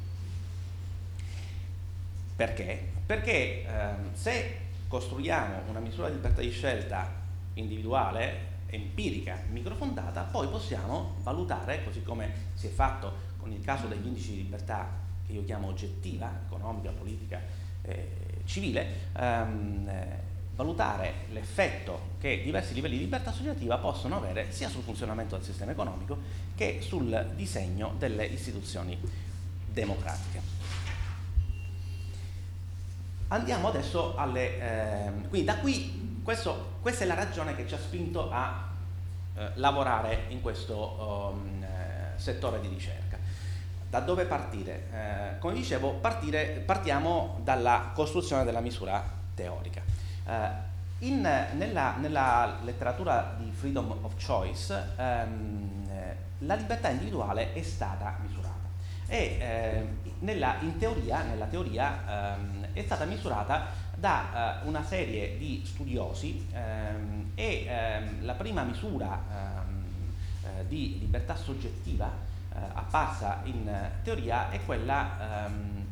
Perché? 2.34 2.92
Perché 3.06 3.66
eh, 3.66 3.66
se 4.14 4.60
costruiamo 4.88 5.64
una 5.68 5.80
misura 5.80 6.08
di 6.08 6.16
libertà 6.16 6.40
di 6.40 6.52
scelta 6.52 7.12
individuale, 7.56 8.52
empirica, 8.68 9.40
microfondata, 9.50 10.22
poi 10.22 10.48
possiamo 10.48 11.16
valutare, 11.22 11.84
così 11.84 12.02
come 12.02 12.52
si 12.54 12.68
è 12.68 12.70
fatto 12.70 13.32
con 13.44 13.52
il 13.52 13.62
caso 13.62 13.88
degli 13.88 14.08
indici 14.08 14.32
di 14.32 14.38
libertà 14.44 14.90
che 15.26 15.34
io 15.34 15.44
chiamo 15.44 15.68
oggettiva, 15.68 16.32
economica, 16.46 16.92
politica, 16.92 17.42
eh, 17.82 18.42
civile, 18.46 19.10
ehm, 19.18 19.88
eh, 19.88 20.20
valutare 20.56 21.26
l'effetto 21.32 22.12
che 22.20 22.42
diversi 22.42 22.74
livelli 22.74 22.96
di 22.98 23.04
libertà 23.04 23.32
associativa 23.32 23.78
possono 23.78 24.16
avere 24.16 24.52
sia 24.52 24.70
sul 24.70 24.84
funzionamento 24.84 25.36
del 25.36 25.44
sistema 25.44 25.72
economico 25.72 26.18
che 26.56 26.80
sul 26.82 27.32
disegno 27.36 27.96
delle 27.98 28.26
istituzioni 28.26 28.98
democratiche. 29.70 30.42
Andiamo 33.28 33.68
adesso 33.68 34.16
alle... 34.16 34.60
Eh, 34.60 35.12
quindi 35.28 35.44
da 35.44 35.58
qui, 35.58 36.20
questo, 36.24 36.76
questa 36.82 37.04
è 37.04 37.08
la 37.08 37.16
ragione 37.16 37.56
che 37.56 37.68
ci 37.68 37.74
ha 37.74 37.80
spinto 37.80 38.32
a 38.32 38.70
eh, 39.36 39.52
lavorare 39.56 40.28
in 40.30 40.40
questo 40.40 41.34
um, 41.34 41.66
settore 42.16 42.62
di 42.62 42.68
ricerca. 42.68 43.03
Da 43.94 44.00
dove 44.00 44.26
partire? 44.26 44.88
Eh, 44.92 45.38
come 45.38 45.54
dicevo, 45.54 45.92
partire, 45.92 46.64
partiamo 46.66 47.40
dalla 47.44 47.92
costruzione 47.94 48.44
della 48.44 48.60
misura 48.60 49.04
teorica. 49.36 49.84
Eh, 50.26 51.06
in, 51.06 51.22
nella, 51.22 51.98
nella, 52.00 52.58
letteratura 52.64 53.36
di 53.38 53.52
freedom 53.52 53.96
of 54.02 54.14
choice 54.16 54.74
ehm, 54.98 55.84
eh, 55.92 56.16
la 56.40 56.56
libertà 56.56 56.90
individuale 56.90 57.54
è 57.54 57.62
stata 57.62 58.18
misurata 58.24 58.68
e 59.06 59.38
eh, 59.40 59.88
nella, 60.22 60.56
in 60.62 60.76
teoria, 60.80 61.22
nella 61.22 61.46
teoria 61.46 62.34
ehm, 62.34 62.70
è 62.74 62.82
stata 62.82 63.06
misurata 63.06 63.68
da 63.94 64.62
uh, 64.64 64.68
una 64.68 64.84
serie 64.84 65.38
di 65.38 65.62
studiosi 65.64 66.48
ehm, 66.52 67.34
e 67.36 67.66
ehm, 67.68 68.26
la 68.26 68.34
prima 68.34 68.64
misura 68.64 69.22
ehm, 69.30 69.86
eh, 70.46 70.68
di 70.68 70.98
libertà 71.00 71.36
soggettiva 71.36 72.10
eh, 72.10 72.33
apparsa 72.94 73.42
in 73.46 73.68
teoria 74.04 74.52
è 74.52 74.64
quella 74.64 75.48
ehm, 75.48 75.84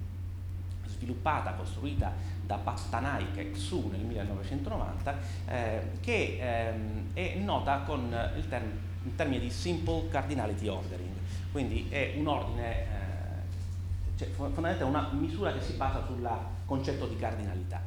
sviluppata, 0.85 1.53
costruita 1.53 2.13
da 2.45 2.57
Pastanaik 2.57 3.37
e 3.37 3.51
Xu 3.51 3.89
nel 3.91 4.01
1990, 4.01 5.17
eh, 5.47 5.81
che 5.99 6.37
ehm, 6.39 7.13
è 7.13 7.35
nota 7.37 7.79
con 7.79 8.15
il, 8.37 8.47
term- 8.47 8.77
il, 9.03 9.15
termine 9.15 9.39
di 9.39 9.49
Simple 9.49 10.09
Cardinality 10.09 10.67
Ordering, 10.67 11.15
quindi 11.51 11.87
è 11.89 12.13
un 12.17 12.27
ordine, 12.27 12.81
eh, 12.81 14.17
cioè 14.17 14.27
fondamentalmente 14.27 14.83
una 14.83 15.09
misura 15.11 15.51
che 15.53 15.61
si 15.61 15.73
basa 15.73 16.05
sul 16.05 16.29
concetto 16.65 17.07
di 17.07 17.17
cardinalità. 17.17 17.81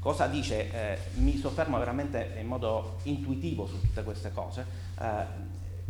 Cosa 0.00 0.26
dice? 0.26 0.72
Eh, 0.72 0.98
mi 1.16 1.36
soffermo 1.36 1.78
veramente 1.78 2.34
in 2.40 2.46
modo 2.46 2.96
intuitivo 3.02 3.66
su 3.66 3.78
tutte 3.78 4.02
queste 4.02 4.32
cose. 4.32 4.64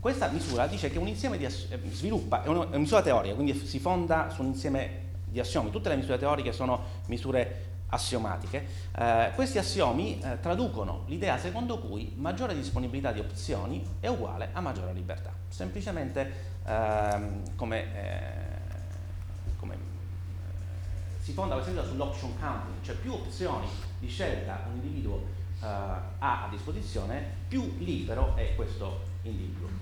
Questa 0.02 0.26
misura 0.26 0.66
dice 0.66 0.90
che 0.90 0.99
un 0.99 1.06
insieme 1.06 1.38
di 1.38 1.44
ass- 1.44 1.71
eh, 1.71 1.78
sviluppa, 1.92 2.42
è 2.42 2.49
una, 2.49 2.66
misura 2.76 3.02
teorica, 3.02 3.37
quindi 3.37 3.54
si 3.54 3.78
fonda 3.78 4.30
su 4.30 4.40
un 4.42 4.49
insieme 4.49 5.11
di 5.26 5.38
assiomi. 5.38 5.71
Tutte 5.71 5.90
le 5.90 5.94
misure 5.94 6.18
teoriche 6.18 6.50
sono 6.50 6.82
misure 7.06 7.85
assiomatiche. 7.87 8.66
Eh, 8.99 9.30
questi 9.37 9.59
assiomi 9.59 10.21
eh, 10.21 10.40
traducono 10.40 11.04
l'idea 11.06 11.38
secondo 11.38 11.78
cui 11.78 12.14
maggiore 12.16 12.52
disponibilità 12.52 13.12
di 13.12 13.21
opzioni 13.21 13.80
è 14.00 14.09
uguale 14.09 14.49
a 14.52 14.61
maggiore 14.61 14.92
libertà. 14.92 15.32
Semplicemente 15.47 16.32
ehm, 16.66 17.54
come, 17.54 17.94
eh, 17.94 19.54
come 19.56 19.75
eh, 19.75 21.23
si 21.23 21.32
fonda 21.32 21.54
per 21.54 21.62
esempio 21.62 21.85
sull'option 21.85 22.37
counting, 22.40 22.82
cioè 22.82 22.97
più 22.97 23.12
opzioni 23.12 23.68
di 24.00 24.09
scelta 24.09 24.64
un 24.68 24.82
individuo 24.82 25.25
eh, 25.62 25.64
ha 25.64 26.11
a 26.18 26.49
disposizione, 26.50 27.25
più 27.47 27.76
libero 27.78 28.35
è 28.35 28.56
questo 28.56 29.02
individuo. 29.23 29.81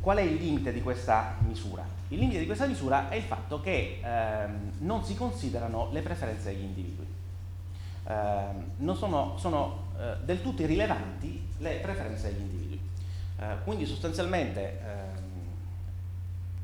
Qual 0.00 0.16
è 0.16 0.22
il 0.22 0.34
limite 0.34 0.72
di 0.72 0.82
questa 0.82 1.36
misura? 1.46 1.84
Il 2.08 2.18
limite 2.18 2.38
di 2.38 2.46
questa 2.46 2.66
misura 2.66 3.08
è 3.08 3.16
il 3.16 3.22
fatto 3.22 3.60
che 3.60 4.00
ehm, 4.02 4.72
non 4.78 5.04
si 5.04 5.14
considerano 5.14 5.88
le 5.92 6.00
preferenze 6.00 6.52
degli 6.52 6.64
individui. 6.64 7.06
Eh, 8.06 8.12
non 8.78 8.96
sono, 8.96 9.36
sono 9.38 9.88
eh, 9.98 10.16
del 10.24 10.42
tutto 10.42 10.62
irrilevanti 10.62 11.48
le 11.58 11.78
preferenze 11.82 12.32
degli 12.32 12.40
individui. 12.40 12.80
Eh, 13.38 13.44
quindi 13.64 13.86
sostanzialmente 13.86 14.80
ehm, 14.80 15.28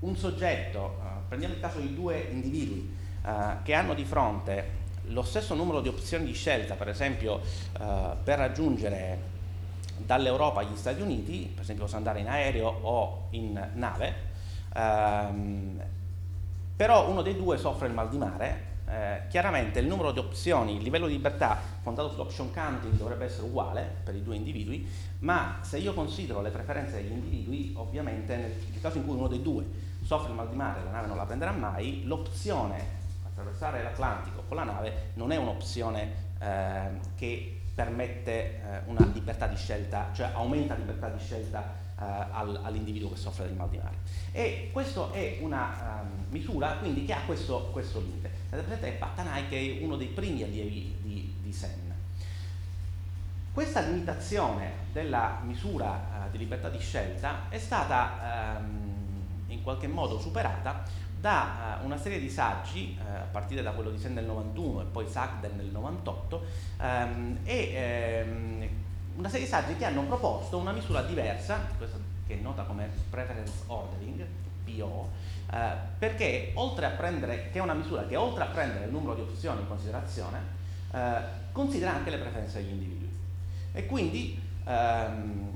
un 0.00 0.16
soggetto, 0.16 0.98
eh, 1.00 1.08
prendiamo 1.28 1.54
il 1.54 1.60
caso 1.60 1.78
di 1.78 1.94
due 1.94 2.28
individui 2.30 2.94
eh, 3.24 3.32
che 3.62 3.74
hanno 3.74 3.94
di 3.94 4.04
fronte 4.04 4.84
lo 5.08 5.22
stesso 5.22 5.54
numero 5.54 5.80
di 5.80 5.88
opzioni 5.88 6.24
di 6.24 6.32
scelta, 6.32 6.74
per 6.74 6.88
esempio 6.88 7.40
per 7.72 8.38
raggiungere 8.38 9.34
dall'Europa 9.98 10.60
agli 10.60 10.76
Stati 10.76 11.00
Uniti, 11.00 11.50
per 11.52 11.62
esempio 11.62 11.84
posso 11.84 11.96
andare 11.96 12.20
in 12.20 12.28
aereo 12.28 12.68
o 12.68 13.26
in 13.30 13.70
nave, 13.74 14.14
ehm, 14.74 15.82
però 16.76 17.08
uno 17.08 17.22
dei 17.22 17.36
due 17.36 17.56
soffre 17.56 17.86
il 17.86 17.94
mal 17.94 18.08
di 18.08 18.18
mare, 18.18 18.74
eh, 18.88 19.22
chiaramente 19.28 19.80
il 19.80 19.86
numero 19.86 20.12
di 20.12 20.18
opzioni, 20.18 20.76
il 20.76 20.82
livello 20.82 21.06
di 21.06 21.14
libertà 21.14 21.58
fondato 21.82 22.10
sull'option 22.10 22.52
counting 22.52 22.94
dovrebbe 22.94 23.24
essere 23.24 23.46
uguale 23.46 23.96
per 24.04 24.14
i 24.14 24.22
due 24.22 24.36
individui, 24.36 24.88
ma 25.20 25.58
se 25.62 25.78
io 25.78 25.92
considero 25.94 26.40
le 26.40 26.50
preferenze 26.50 26.96
degli 26.96 27.12
individui, 27.12 27.72
ovviamente 27.76 28.36
nel, 28.36 28.80
caso 28.80 28.98
in 28.98 29.06
cui 29.06 29.16
uno 29.16 29.28
dei 29.28 29.42
due 29.42 29.64
soffre 30.02 30.28
il 30.28 30.36
mal 30.36 30.48
di 30.48 30.56
mare 30.56 30.80
e 30.80 30.84
la 30.84 30.90
nave 30.90 31.06
non 31.08 31.16
la 31.16 31.24
prenderà 31.24 31.50
mai, 31.50 32.04
l'opzione 32.04 33.04
attraversare 33.26 33.82
l'Atlantico 33.82 34.44
con 34.46 34.56
la 34.56 34.64
nave 34.64 35.10
non 35.14 35.30
è 35.30 35.36
un'opzione 35.36 36.24
eh, 36.38 36.88
che 37.16 37.55
permette 37.76 38.30
eh, 38.32 38.80
una 38.86 39.04
libertà 39.12 39.46
di 39.46 39.54
scelta, 39.54 40.08
cioè 40.14 40.30
aumenta 40.32 40.72
la 40.72 40.80
libertà 40.80 41.10
di 41.10 41.22
scelta 41.22 41.74
eh, 42.00 42.02
al, 42.02 42.58
all'individuo 42.62 43.10
che 43.10 43.16
soffre 43.16 43.44
del 43.44 43.54
mal 43.54 43.68
di 43.68 43.76
mare. 43.76 43.96
E 44.32 44.70
questa 44.72 45.12
è 45.12 45.36
una 45.42 46.00
um, 46.02 46.24
misura 46.30 46.76
quindi 46.78 47.04
che 47.04 47.12
ha 47.12 47.20
questo, 47.26 47.68
questo 47.72 48.00
limite. 48.00 48.30
Vedete 48.48 48.92
Pattanai 48.92 49.46
che 49.48 49.78
è 49.78 49.84
uno 49.84 49.96
dei 49.96 50.06
primi 50.06 50.42
allievi 50.42 50.96
di, 51.02 51.34
di 51.42 51.52
Sen. 51.52 51.94
Questa 53.52 53.80
limitazione 53.80 54.72
della 54.92 55.40
misura 55.44 55.90
uh, 56.26 56.30
di 56.30 56.38
libertà 56.38 56.70
di 56.70 56.78
scelta 56.78 57.50
è 57.50 57.58
stata 57.58 58.56
um, 58.58 59.44
in 59.48 59.62
qualche 59.62 59.86
modo 59.86 60.18
superata 60.18 60.82
da 61.26 61.80
uh, 61.80 61.84
una 61.84 61.98
serie 61.98 62.20
di 62.20 62.30
saggi, 62.30 62.96
uh, 62.96 63.14
a 63.16 63.26
partire 63.32 63.60
da 63.60 63.72
quello 63.72 63.90
di 63.90 63.98
Sen 63.98 64.14
nel 64.14 64.26
91 64.26 64.82
e 64.82 64.84
poi 64.84 65.08
Sagden 65.08 65.56
nel 65.56 65.66
98, 65.66 66.44
um, 66.78 67.38
e 67.42 68.24
um, 68.24 68.68
una 69.16 69.28
serie 69.28 69.44
di 69.44 69.50
saggi 69.50 69.74
che 69.76 69.84
hanno 69.86 70.02
proposto 70.02 70.56
una 70.56 70.70
misura 70.70 71.02
diversa, 71.02 71.66
che 72.28 72.38
è 72.38 72.40
nota 72.40 72.62
come 72.62 72.88
preference 73.10 73.64
ordering, 73.66 74.24
PO, 74.64 75.08
eh, 75.52 75.72
perché 75.98 76.52
prendere, 76.96 77.50
che 77.50 77.58
è 77.58 77.62
una 77.62 77.74
misura 77.74 78.04
che 78.06 78.14
oltre 78.14 78.44
a 78.44 78.46
prendere 78.46 78.84
il 78.84 78.90
numero 78.90 79.14
di 79.14 79.22
opzioni 79.22 79.60
in 79.62 79.68
considerazione, 79.68 80.38
eh, 80.92 81.18
considera 81.52 81.94
anche 81.94 82.10
le 82.10 82.18
preferenze 82.18 82.60
degli 82.60 82.72
individui. 82.72 83.10
E 83.72 83.86
quindi 83.86 84.38
ehm, 84.64 85.50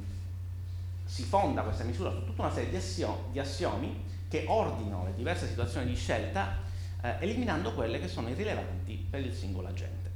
si 1.05 1.25
fonda 1.25 1.63
questa 1.63 1.85
misura 1.85 2.11
su 2.11 2.25
tutta 2.25 2.43
una 2.43 2.53
serie 2.53 2.71
di, 2.71 2.77
assio- 2.77 3.27
di 3.31 3.39
assiomi 3.39 4.09
che 4.31 4.45
ordinano 4.47 5.07
le 5.07 5.15
diverse 5.15 5.49
situazioni 5.49 5.87
di 5.87 5.97
scelta, 5.97 6.59
eh, 7.03 7.17
eliminando 7.19 7.75
quelle 7.75 7.99
che 7.99 8.07
sono 8.07 8.29
irrilevanti 8.29 9.09
per 9.11 9.21
il 9.21 9.35
singolo 9.35 9.67
agente. 9.67 10.09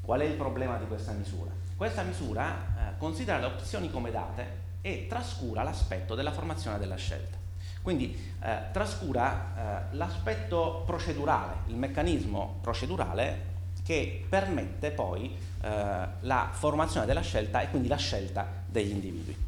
Qual 0.00 0.20
è 0.20 0.24
il 0.24 0.36
problema 0.36 0.76
di 0.76 0.86
questa 0.86 1.10
misura? 1.12 1.50
Questa 1.76 2.02
misura 2.02 2.54
eh, 2.54 2.98
considera 2.98 3.38
le 3.38 3.46
opzioni 3.46 3.90
come 3.90 4.12
date 4.12 4.66
e 4.80 5.06
trascura 5.08 5.64
l'aspetto 5.64 6.14
della 6.14 6.30
formazione 6.30 6.78
della 6.78 6.94
scelta. 6.94 7.36
Quindi 7.82 8.16
eh, 8.40 8.58
trascura 8.70 9.88
eh, 9.90 9.96
l'aspetto 9.96 10.84
procedurale, 10.86 11.54
il 11.66 11.76
meccanismo 11.76 12.58
procedurale 12.60 13.56
che 13.82 14.24
permette 14.28 14.92
poi 14.92 15.36
eh, 15.60 16.08
la 16.20 16.50
formazione 16.52 17.04
della 17.04 17.22
scelta 17.22 17.62
e 17.62 17.70
quindi 17.70 17.88
la 17.88 17.96
scelta 17.96 18.46
degli 18.64 18.90
individui. 18.90 19.47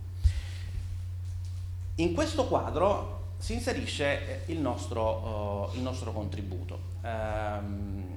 In 2.00 2.14
questo 2.14 2.47
quadro 2.47 3.35
si 3.37 3.52
inserisce 3.52 4.47
eh, 4.47 4.52
il 4.52 4.59
nostro, 4.59 5.69
uh, 5.73 5.76
il 5.76 5.83
nostro 5.83 6.12
contributo. 6.12 6.78
Um, 7.02 8.16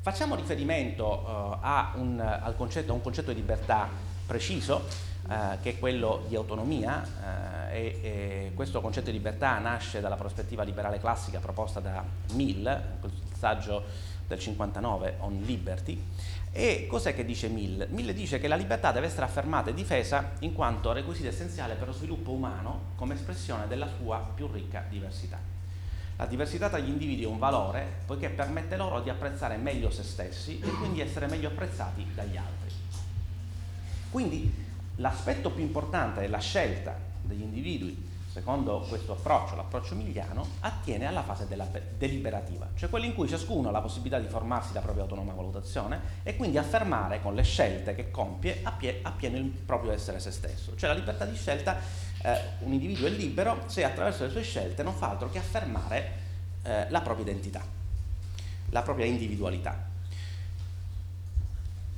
Facciamo 0.00 0.34
riferimento 0.34 1.04
uh, 1.04 1.56
a, 1.60 1.92
un, 1.96 2.54
concetto, 2.56 2.92
a 2.92 2.94
un 2.94 3.02
concetto 3.02 3.32
di 3.32 3.40
libertà 3.40 3.88
preciso, 4.26 4.86
uh, 5.26 5.60
che 5.60 5.70
è 5.70 5.78
quello 5.78 6.24
di 6.26 6.36
autonomia, 6.36 7.70
e, 7.70 7.98
e, 8.02 8.52
questo 8.54 8.80
concetto 8.80 9.06
di 9.06 9.16
libertà 9.16 9.58
nasce 9.58 10.00
dalla 10.00 10.16
prospettiva 10.16 10.62
liberale 10.62 10.98
classica 10.98 11.40
proposta 11.40 11.80
da 11.80 12.02
Mill, 12.32 12.62
quel 13.00 13.12
saggio 13.36 13.82
del 14.26 14.38
59 14.38 15.16
on 15.20 15.42
liberty. 15.44 16.02
E 16.56 16.86
cos'è 16.86 17.16
che 17.16 17.24
dice 17.24 17.48
Mill? 17.48 17.88
Mill 17.90 18.12
dice 18.12 18.38
che 18.38 18.46
la 18.46 18.54
libertà 18.54 18.92
deve 18.92 19.06
essere 19.06 19.24
affermata 19.24 19.70
e 19.70 19.74
difesa 19.74 20.34
in 20.38 20.52
quanto 20.52 20.92
requisito 20.92 21.26
essenziale 21.26 21.74
per 21.74 21.88
lo 21.88 21.92
sviluppo 21.92 22.30
umano 22.30 22.92
come 22.94 23.14
espressione 23.14 23.66
della 23.66 23.88
sua 23.98 24.18
più 24.18 24.46
ricca 24.46 24.84
diversità. 24.88 25.36
La 26.16 26.26
diversità 26.26 26.68
tra 26.68 26.78
gli 26.78 26.88
individui 26.88 27.24
è 27.24 27.26
un 27.26 27.40
valore 27.40 28.02
poiché 28.06 28.28
permette 28.28 28.76
loro 28.76 29.00
di 29.00 29.10
apprezzare 29.10 29.56
meglio 29.56 29.90
se 29.90 30.04
stessi 30.04 30.60
e 30.60 30.70
quindi 30.74 31.00
essere 31.00 31.26
meglio 31.26 31.48
apprezzati 31.48 32.06
dagli 32.14 32.36
altri. 32.36 32.70
Quindi 34.10 34.54
l'aspetto 34.98 35.50
più 35.50 35.64
importante 35.64 36.20
della 36.20 36.38
scelta 36.38 36.96
degli 37.20 37.42
individui, 37.42 38.10
secondo 38.34 38.84
questo 38.88 39.12
approccio, 39.12 39.54
l'approccio 39.54 39.94
miliano, 39.94 40.44
attiene 40.58 41.06
alla 41.06 41.22
fase 41.22 41.46
della 41.46 41.68
deliberativa, 41.96 42.68
cioè 42.74 42.90
quella 42.90 43.06
in 43.06 43.14
cui 43.14 43.28
ciascuno 43.28 43.68
ha 43.68 43.70
la 43.70 43.80
possibilità 43.80 44.18
di 44.18 44.26
formarsi 44.26 44.72
la 44.72 44.80
propria 44.80 45.04
autonoma 45.04 45.32
valutazione 45.34 46.00
e 46.24 46.34
quindi 46.34 46.58
affermare 46.58 47.22
con 47.22 47.36
le 47.36 47.44
scelte 47.44 47.94
che 47.94 48.10
compie 48.10 48.58
appieno 48.64 49.36
il 49.36 49.44
proprio 49.44 49.92
essere 49.92 50.18
se 50.18 50.32
stesso. 50.32 50.74
Cioè 50.74 50.88
la 50.88 50.96
libertà 50.96 51.24
di 51.26 51.36
scelta 51.36 51.78
eh, 52.22 52.40
un 52.60 52.72
individuo 52.72 53.06
è 53.06 53.10
libero 53.10 53.62
se 53.66 53.84
attraverso 53.84 54.24
le 54.24 54.30
sue 54.30 54.42
scelte 54.42 54.82
non 54.82 54.94
fa 54.94 55.10
altro 55.10 55.30
che 55.30 55.38
affermare 55.38 56.12
eh, 56.64 56.90
la 56.90 57.02
propria 57.02 57.24
identità, 57.24 57.62
la 58.70 58.82
propria 58.82 59.06
individualità. 59.06 59.78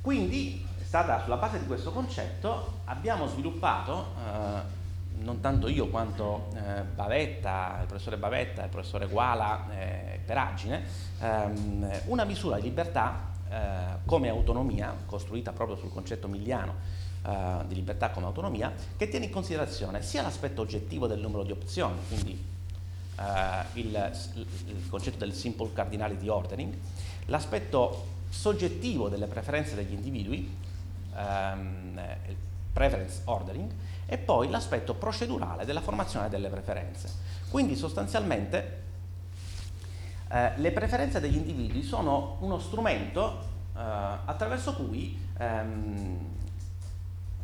Quindi, 0.01 0.63
stata 0.83 1.23
sulla 1.23 1.37
base 1.37 1.57
di 1.57 1.65
questo 1.65 1.91
concetto, 1.91 2.81
abbiamo 2.85 3.25
sviluppato, 3.25 4.13
eh, 4.23 4.76
non 5.19 5.39
tanto 5.39 5.67
io 5.67 5.87
quanto 5.87 6.49
eh, 6.55 6.83
Bavetta, 6.83 7.79
il 7.81 7.87
professore 7.87 8.17
Bavetta, 8.17 8.63
il 8.63 8.69
professore 8.69 9.07
Guala 9.07 9.67
e 9.71 10.19
Peragine, 10.25 10.83
ehm, 11.19 12.01
una 12.05 12.23
misura 12.23 12.57
di 12.57 12.63
libertà 12.63 13.31
eh, 13.49 14.05
come 14.05 14.29
autonomia, 14.29 14.95
costruita 15.05 15.51
proprio 15.51 15.77
sul 15.77 15.91
concetto 15.91 16.27
miliano 16.27 16.75
uh, 17.23 17.65
di 17.65 17.75
libertà 17.75 18.09
come 18.09 18.25
autonomia, 18.25 18.73
che 18.95 19.07
tiene 19.07 19.25
in 19.25 19.31
considerazione 19.31 20.01
sia 20.01 20.21
l'aspetto 20.21 20.61
oggettivo 20.61 21.07
del 21.07 21.19
numero 21.19 21.43
di 21.43 21.51
opzioni, 21.51 21.97
quindi 22.07 22.55
il, 23.73 24.11
il, 24.67 24.89
concetto 24.89 25.17
del 25.17 25.33
simple 25.33 25.73
cardinality 25.73 26.27
ordering, 26.27 26.71
l'aspetto 27.25 28.05
soggettivo 28.29 29.09
delle 29.09 29.25
preferenze 29.25 29.73
degli 29.73 29.93
individui, 29.93 30.55
il 31.15 32.35
preference 32.71 33.21
ordering, 33.25 33.71
e 34.07 34.17
poi 34.17 34.49
l'aspetto 34.49 34.95
procedurale 34.95 35.65
della 35.65 35.81
formazione 35.81 36.29
delle 36.29 36.49
preferenze. 36.49 37.09
Quindi 37.49 37.75
sostanzialmente 37.75 38.83
eh, 40.29 40.53
le 40.55 40.71
preferenze 40.71 41.19
degli 41.19 41.35
individui 41.35 41.83
sono 41.83 42.37
uno 42.39 42.57
strumento 42.57 43.39
eh, 43.75 43.79
attraverso 43.79 44.73
cui 44.73 45.19
ehm, 45.37 46.17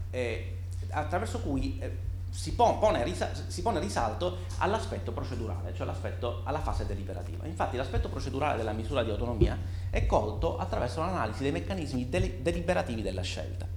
eh, 0.10 0.58
attraverso 0.89 1.39
cui 1.39 1.78
eh, 1.80 1.97
si, 2.30 2.54
pone 2.54 3.04
si, 3.47 3.62
pone 3.62 3.80
risalto 3.80 4.39
all'aspetto 4.58 5.12
procedurale, 5.12 5.73
cioè 5.73 5.88
alla 6.43 6.60
fase 6.60 6.86
deliberativa. 6.86 7.45
Infatti 7.45 7.78
l'aspetto 7.78 8.10
procedurale 8.10 8.58
della 8.58 8.73
misura 8.73 9.04
di 9.04 9.12
autonomia 9.12 9.58
è 9.89 10.06
colto 10.06 10.58
attraverso 10.58 10.99
l'analisi 10.99 11.43
dei 11.43 11.52
meccanismi 11.52 12.10
del- 12.10 12.39
deliberativi 12.41 13.02
della 13.02 13.21
scelta. 13.21 13.67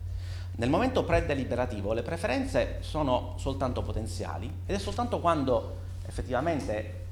Nel 0.59 0.71
momento 0.71 1.05
pre-deliberativo 1.05 1.92
le 1.92 2.03
preferenze 2.03 2.79
sono 2.81 3.35
soltanto 3.37 3.83
potenziali 3.83 4.51
ed 4.64 4.75
è 4.75 4.79
soltanto 4.79 5.21
quando 5.21 5.85
effettivamente 6.07 7.05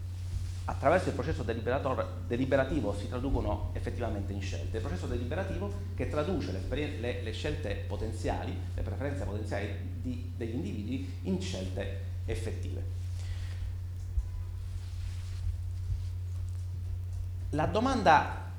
attraverso 0.67 1.11
il 1.11 1.15
processo 1.15 1.43
deliberativo 1.43 2.95
si 2.99 3.07
traducono 3.07 3.69
effettivamente 3.75 4.33
in 4.33 4.41
scelte. 4.41 4.79
Il 4.79 4.83
processo 4.83 5.07
deliberativo 5.07 5.71
che 5.95 6.09
traduce 6.09 6.53
le, 6.53 6.99
le, 6.99 7.23
le 7.23 7.33
scelte 7.33 7.85
potenziali, 7.87 8.57
le 8.75 8.83
preferenze 8.83 9.25
potenziali 9.25 9.77
di, 10.01 10.33
degli 10.35 10.55
individui 10.55 11.19
in 11.25 11.39
scelte 11.39 12.01
effettive. 12.25 12.83
La 17.51 17.67
domanda, 17.67 18.51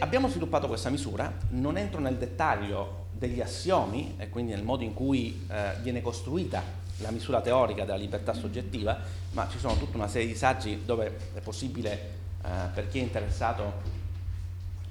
abbiamo 0.00 0.28
sviluppato 0.28 0.66
questa 0.66 0.90
misura, 0.90 1.32
non 1.50 1.78
entro 1.78 2.00
nel 2.00 2.16
dettaglio 2.16 3.03
degli 3.26 3.40
assiomi 3.40 4.14
e 4.18 4.28
quindi 4.28 4.52
nel 4.52 4.62
modo 4.62 4.82
in 4.82 4.92
cui 4.92 5.46
eh, 5.48 5.72
viene 5.80 6.02
costruita 6.02 6.62
la 6.98 7.10
misura 7.10 7.40
teorica 7.40 7.84
della 7.84 7.96
libertà 7.96 8.34
soggettiva, 8.34 8.98
ma 9.32 9.48
ci 9.48 9.58
sono 9.58 9.76
tutta 9.76 9.96
una 9.96 10.08
serie 10.08 10.28
di 10.28 10.34
saggi 10.34 10.84
dove 10.84 11.16
è 11.34 11.40
possibile 11.40 11.92
eh, 12.42 12.48
per 12.72 12.88
chi 12.88 12.98
è 12.98 13.02
interessato 13.02 13.72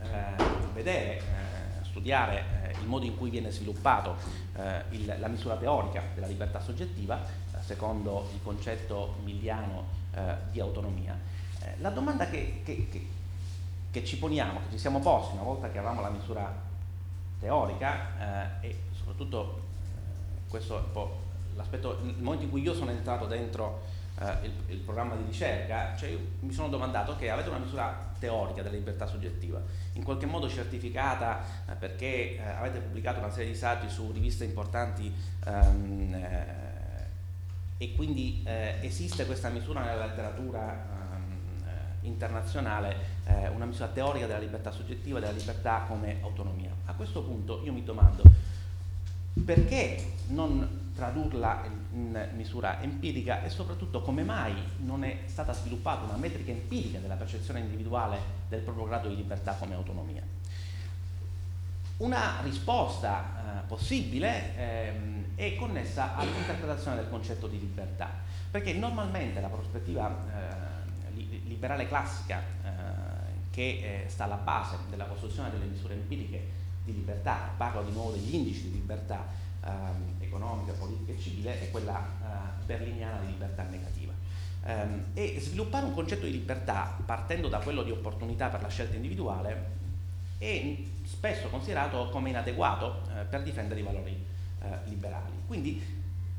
eh, 0.01 0.43
vedere, 0.73 1.17
eh, 1.17 1.21
studiare 1.83 2.43
eh, 2.63 2.81
il 2.81 2.87
modo 2.87 3.05
in 3.05 3.15
cui 3.17 3.29
viene 3.29 3.51
sviluppato 3.51 4.41
il, 4.91 5.15
la 5.17 5.27
misura 5.29 5.55
teorica 5.55 6.03
della 6.13 6.27
libertà 6.27 6.59
soggettiva 6.59 7.19
secondo 7.65 8.29
il 8.33 8.39
concetto 8.43 9.15
miliano 9.23 10.01
di 10.51 10.59
autonomia. 10.59 11.17
la 11.79 11.89
domanda 11.89 12.27
che, 12.27 12.61
che, 12.63 12.87
che, 12.91 13.07
che, 13.89 14.05
ci 14.05 14.19
poniamo, 14.19 14.59
che 14.59 14.73
ci 14.73 14.77
siamo 14.77 14.99
posti 14.99 15.33
una 15.33 15.41
volta 15.41 15.71
che 15.71 15.79
avevamo 15.79 16.01
la 16.01 16.09
misura 16.09 16.53
teorica 17.43 18.59
e 18.61 18.75
soprattutto 18.93 19.61
questo 20.47 20.77
è 20.77 20.79
un 20.79 20.91
po' 20.91 21.21
l'aspetto, 21.55 21.99
il 22.03 22.15
momento 22.19 22.45
in 22.45 22.49
cui 22.49 22.61
io 22.61 22.73
sono 22.73 22.91
entrato 22.91 23.25
dentro 23.25 23.81
eh, 24.19 24.25
eh, 24.25 24.45
il, 24.45 24.51
il, 24.67 24.77
programma 24.77 25.15
di 25.15 25.23
ricerca, 25.25 25.95
cioè 25.95 26.15
mi 26.41 26.53
sono 26.53 26.69
domandato 26.69 27.15
che 27.15 27.29
avete 27.29 27.49
una 27.49 27.57
misura 27.57 28.11
teorica 28.19 28.61
della 28.61 28.75
libertà 28.75 29.07
soggettiva, 29.07 29.61
in 29.93 30.03
qualche 30.03 30.25
modo 30.25 30.47
certificata 30.47 31.43
eh, 31.67 31.73
perché 31.73 32.35
eh, 32.35 32.41
avete 32.41 32.79
pubblicato 32.79 33.19
una 33.19 33.31
serie 33.31 33.51
di 33.51 33.57
saggi 33.57 33.89
su 33.89 34.11
riviste 34.11 34.45
importanti 34.45 35.11
ehm, 35.45 36.13
eh, 36.13 36.71
e 37.77 37.95
quindi 37.95 38.43
eh, 38.45 38.75
esiste 38.81 39.25
questa 39.25 39.49
misura 39.49 39.81
nella 39.81 40.05
letteratura 40.05 40.71
ehm, 40.71 41.23
eh, 43.25 43.47
una 43.49 43.65
misura 43.65 43.87
teorica 43.87 44.27
della 44.27 44.39
libertà 44.39 44.71
soggettiva, 44.71 45.19
della 45.19 45.31
libertà 45.31 45.85
come 45.87 46.17
autonomia. 46.21 46.71
A 46.85 46.93
questo 46.93 47.23
punto 47.23 47.61
io 47.63 47.73
mi 47.73 47.83
domando 47.83 48.23
perché 49.45 50.13
non 50.27 50.91
tradurla 50.95 51.63
in 51.93 52.29
misura 52.35 52.81
empirica 52.81 53.43
e 53.43 53.49
soprattutto 53.49 54.01
come 54.01 54.23
mai 54.23 54.53
non 54.77 55.03
è 55.03 55.21
stata 55.25 55.53
sviluppata 55.53 56.03
una 56.03 56.17
metrica 56.17 56.51
empirica 56.51 56.99
della 56.99 57.15
percezione 57.15 57.59
individuale 57.59 58.19
del 58.47 58.61
proprio 58.61 58.85
grado 58.85 59.09
di 59.09 59.15
libertà 59.15 59.53
come 59.53 59.73
autonomia. 59.73 60.21
Una 61.97 62.41
risposta 62.41 63.23
eh, 63.23 63.67
possibile 63.67 64.55
ehm, 64.55 65.25
è 65.35 65.55
connessa 65.55 66.15
all'interpretazione 66.15 66.97
del 66.97 67.09
concetto 67.09 67.47
di 67.47 67.59
libertà, 67.59 68.09
perché 68.51 68.73
normalmente 68.73 69.39
la 69.39 69.47
prospettiva 69.47 70.09
eh, 70.09 71.21
liberale 71.45 71.87
classica 71.87 72.39
eh, 72.39 73.02
che 73.53 74.03
eh, 74.05 74.09
sta 74.09 74.23
alla 74.23 74.35
base 74.35 74.77
della 74.89 75.05
costruzione 75.05 75.51
delle 75.51 75.65
misure 75.65 75.93
empiriche 75.93 76.61
di 76.83 76.93
libertà, 76.93 77.51
parlo 77.55 77.83
di 77.83 77.91
nuovo 77.91 78.11
degli 78.11 78.33
indici 78.33 78.63
di 78.63 78.71
libertà 78.71 79.25
ehm, 79.63 80.15
economica, 80.19 80.73
politica 80.73 81.11
e 81.11 81.19
civile, 81.19 81.61
è 81.61 81.69
quella 81.69 81.99
eh, 81.99 82.65
berliniana 82.65 83.19
di 83.19 83.27
libertà 83.27 83.63
negativa. 83.63 84.11
Um, 84.65 85.07
e 85.13 85.41
sviluppare 85.41 85.85
un 85.85 85.93
concetto 85.93 86.25
di 86.25 86.31
libertà 86.31 86.97
partendo 87.05 87.49
da 87.49 87.59
quello 87.59 87.83
di 87.83 87.91
opportunità 87.91 88.47
per 88.47 88.61
la 88.61 88.69
scelta 88.69 88.95
individuale 88.95 89.71
è 90.37 90.77
spesso 91.03 91.49
considerato 91.49 92.09
come 92.09 92.29
inadeguato 92.29 93.01
eh, 93.09 93.23
per 93.25 93.43
difendere 93.43 93.81
i 93.81 93.83
valori 93.83 94.11
eh, 94.61 94.67
liberali. 94.85 95.31
Quindi 95.45 95.81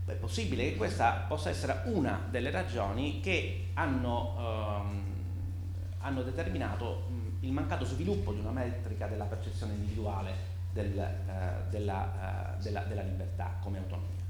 è 0.06 0.12
possibile 0.12 0.70
che 0.70 0.76
questa 0.76 1.24
possa 1.26 1.50
essere 1.50 1.82
una 1.84 2.26
delle 2.30 2.50
ragioni 2.50 3.20
che 3.20 3.68
hanno, 3.74 4.36
ehm, 4.38 5.03
hanno 6.04 6.22
determinato 6.22 7.08
il 7.40 7.50
mancato 7.50 7.84
sviluppo 7.84 8.32
di 8.32 8.40
una 8.40 8.50
metrica 8.50 9.06
della 9.06 9.24
percezione 9.24 9.72
individuale 9.72 10.52
del, 10.72 10.98
eh, 10.98 11.70
della, 11.70 12.56
eh, 12.56 12.62
della, 12.62 12.80
della, 12.80 13.02
libertà 13.02 13.56
come 13.60 13.78
autonomia. 13.78 14.22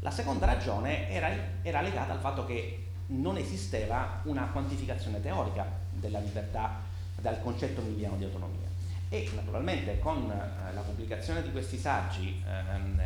La 0.00 0.10
seconda 0.10 0.44
ragione 0.46 1.10
era, 1.10 1.30
era, 1.62 1.80
legata 1.80 2.12
al 2.12 2.18
fatto 2.18 2.44
che 2.44 2.88
non 3.06 3.36
esisteva 3.36 4.20
una 4.24 4.48
quantificazione 4.52 5.20
teorica 5.20 5.66
della 5.90 6.18
libertà 6.18 6.80
dal 7.20 7.40
concetto 7.42 7.80
miliano 7.80 8.16
di 8.16 8.24
autonomia 8.24 8.68
e 9.08 9.30
naturalmente 9.34 9.98
con 9.98 10.30
eh, 10.30 10.74
la 10.74 10.80
pubblicazione 10.80 11.42
di 11.42 11.50
questi 11.52 11.78
saggi 11.78 12.42
ehm, 12.46 13.00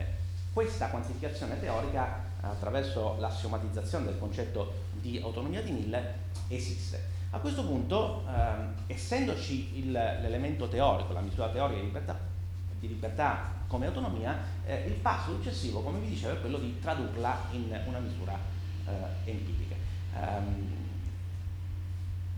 questa 0.53 0.89
quantificazione 0.89 1.61
teorica 1.61 2.27
attraverso 2.41 3.17
l'assiomatizzazione 3.19 4.07
del 4.07 4.19
concetto 4.19 4.87
di 4.93 5.21
autonomia 5.23 5.63
di 5.63 5.71
Mille 5.71 6.15
esiste 6.49 7.17
a 7.31 7.39
questo 7.39 7.65
punto, 7.65 8.25
ehm, 8.27 8.75
essendoci 8.87 9.79
il, 9.79 9.93
l'elemento 9.93 10.69
teorico, 10.69 11.13
la 11.13 11.21
misura 11.21 11.49
teorica 11.49 11.79
di 11.79 11.87
libertà, 11.87 12.19
di 12.79 12.89
libertà 12.89 13.57
come 13.67 13.87
autonomia, 13.87 14.37
eh, 14.65 14.85
il 14.87 14.95
passo 14.95 15.33
successivo, 15.33 15.81
come 15.81 15.99
vi 15.99 16.09
dicevo, 16.09 16.35
è 16.35 16.41
quello 16.41 16.59
di 16.59 16.79
tradurla 16.81 17.37
in 17.51 17.79
una 17.87 17.99
misura 17.99 18.37
eh, 18.87 19.31
empirica. 19.31 19.75
Um, 20.15 20.77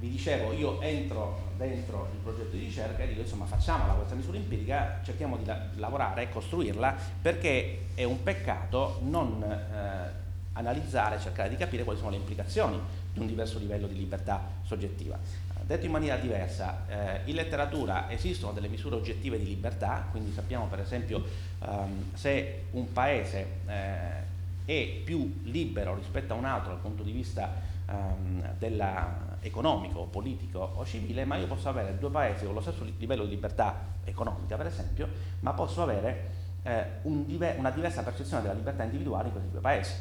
vi 0.01 0.09
dicevo, 0.09 0.53
io 0.53 0.81
entro 0.81 1.53
dentro 1.57 2.09
il 2.13 2.19
progetto 2.21 2.57
di 2.57 2.65
ricerca 2.65 3.03
e 3.03 3.09
dico 3.09 3.21
insomma 3.21 3.45
facciamola 3.45 3.93
questa 3.93 4.15
misura 4.15 4.39
empirica, 4.39 5.01
cerchiamo 5.05 5.37
di 5.37 5.45
la- 5.45 5.67
lavorare 5.77 6.23
e 6.23 6.31
costruirla 6.31 6.97
perché 7.21 7.89
è 7.95 8.05
un 8.05 8.23
peccato 8.23 9.01
non 9.03 9.43
eh, 9.43 10.29
analizzare, 10.55 11.21
cercare 11.21 11.51
di 11.51 11.57
capire 11.57 11.85
quali 11.85 11.99
sono 11.99 12.11
le 12.11 12.17
implicazioni 12.17 12.81
di 13.13 13.21
un 13.21 13.27
diverso 13.27 13.59
livello 13.59 13.87
di 13.87 13.97
libertà 13.97 14.43
soggettiva. 14.63 15.19
Detto 15.63 15.87
in 15.87 15.93
maniera 15.93 16.17
diversa, 16.17 16.87
eh, 16.89 17.21
in 17.27 17.35
letteratura 17.35 18.11
esistono 18.11 18.53
delle 18.53 18.69
misure 18.69 18.97
oggettive 18.97 19.39
di 19.39 19.47
libertà, 19.47 20.09
quindi 20.11 20.33
sappiamo 20.33 20.67
per 20.67 20.81
esempio 20.81 21.23
um, 21.61 22.13
se 22.15 22.65
un 22.73 22.93
paese 22.93 23.47
eh, 23.67 24.29
è 24.65 25.01
più 25.05 25.43
libero 25.45 25.95
rispetto 25.95 26.33
a 26.33 26.37
un 26.37 26.45
altro 26.45 26.73
dal 26.73 26.81
punto 26.81 27.05
di 27.05 27.13
vista 27.13 27.53
um, 27.87 28.43
della, 28.59 29.31
economico, 29.41 30.05
politico 30.05 30.73
o 30.75 30.85
civile, 30.85 31.25
ma 31.25 31.37
io 31.37 31.47
posso 31.47 31.69
avere 31.69 31.99
due 31.99 32.11
paesi 32.11 32.45
con 32.45 32.55
lo 32.55 32.61
stesso 32.61 32.85
livello 32.99 33.25
di 33.25 33.31
libertà 33.31 33.89
economica, 34.05 34.57
per 34.57 34.67
esempio, 34.67 35.09
ma 35.41 35.53
posso 35.53 35.83
avere 35.83 36.39
eh, 36.63 36.85
un 37.03 37.25
una 37.57 37.71
diversa 37.71 38.03
percezione 38.03 38.43
della 38.43 38.55
libertà 38.55 38.85
individuale 38.85 39.27
in 39.29 39.33
questi 39.33 39.51
due 39.51 39.61
paesi. 39.61 39.93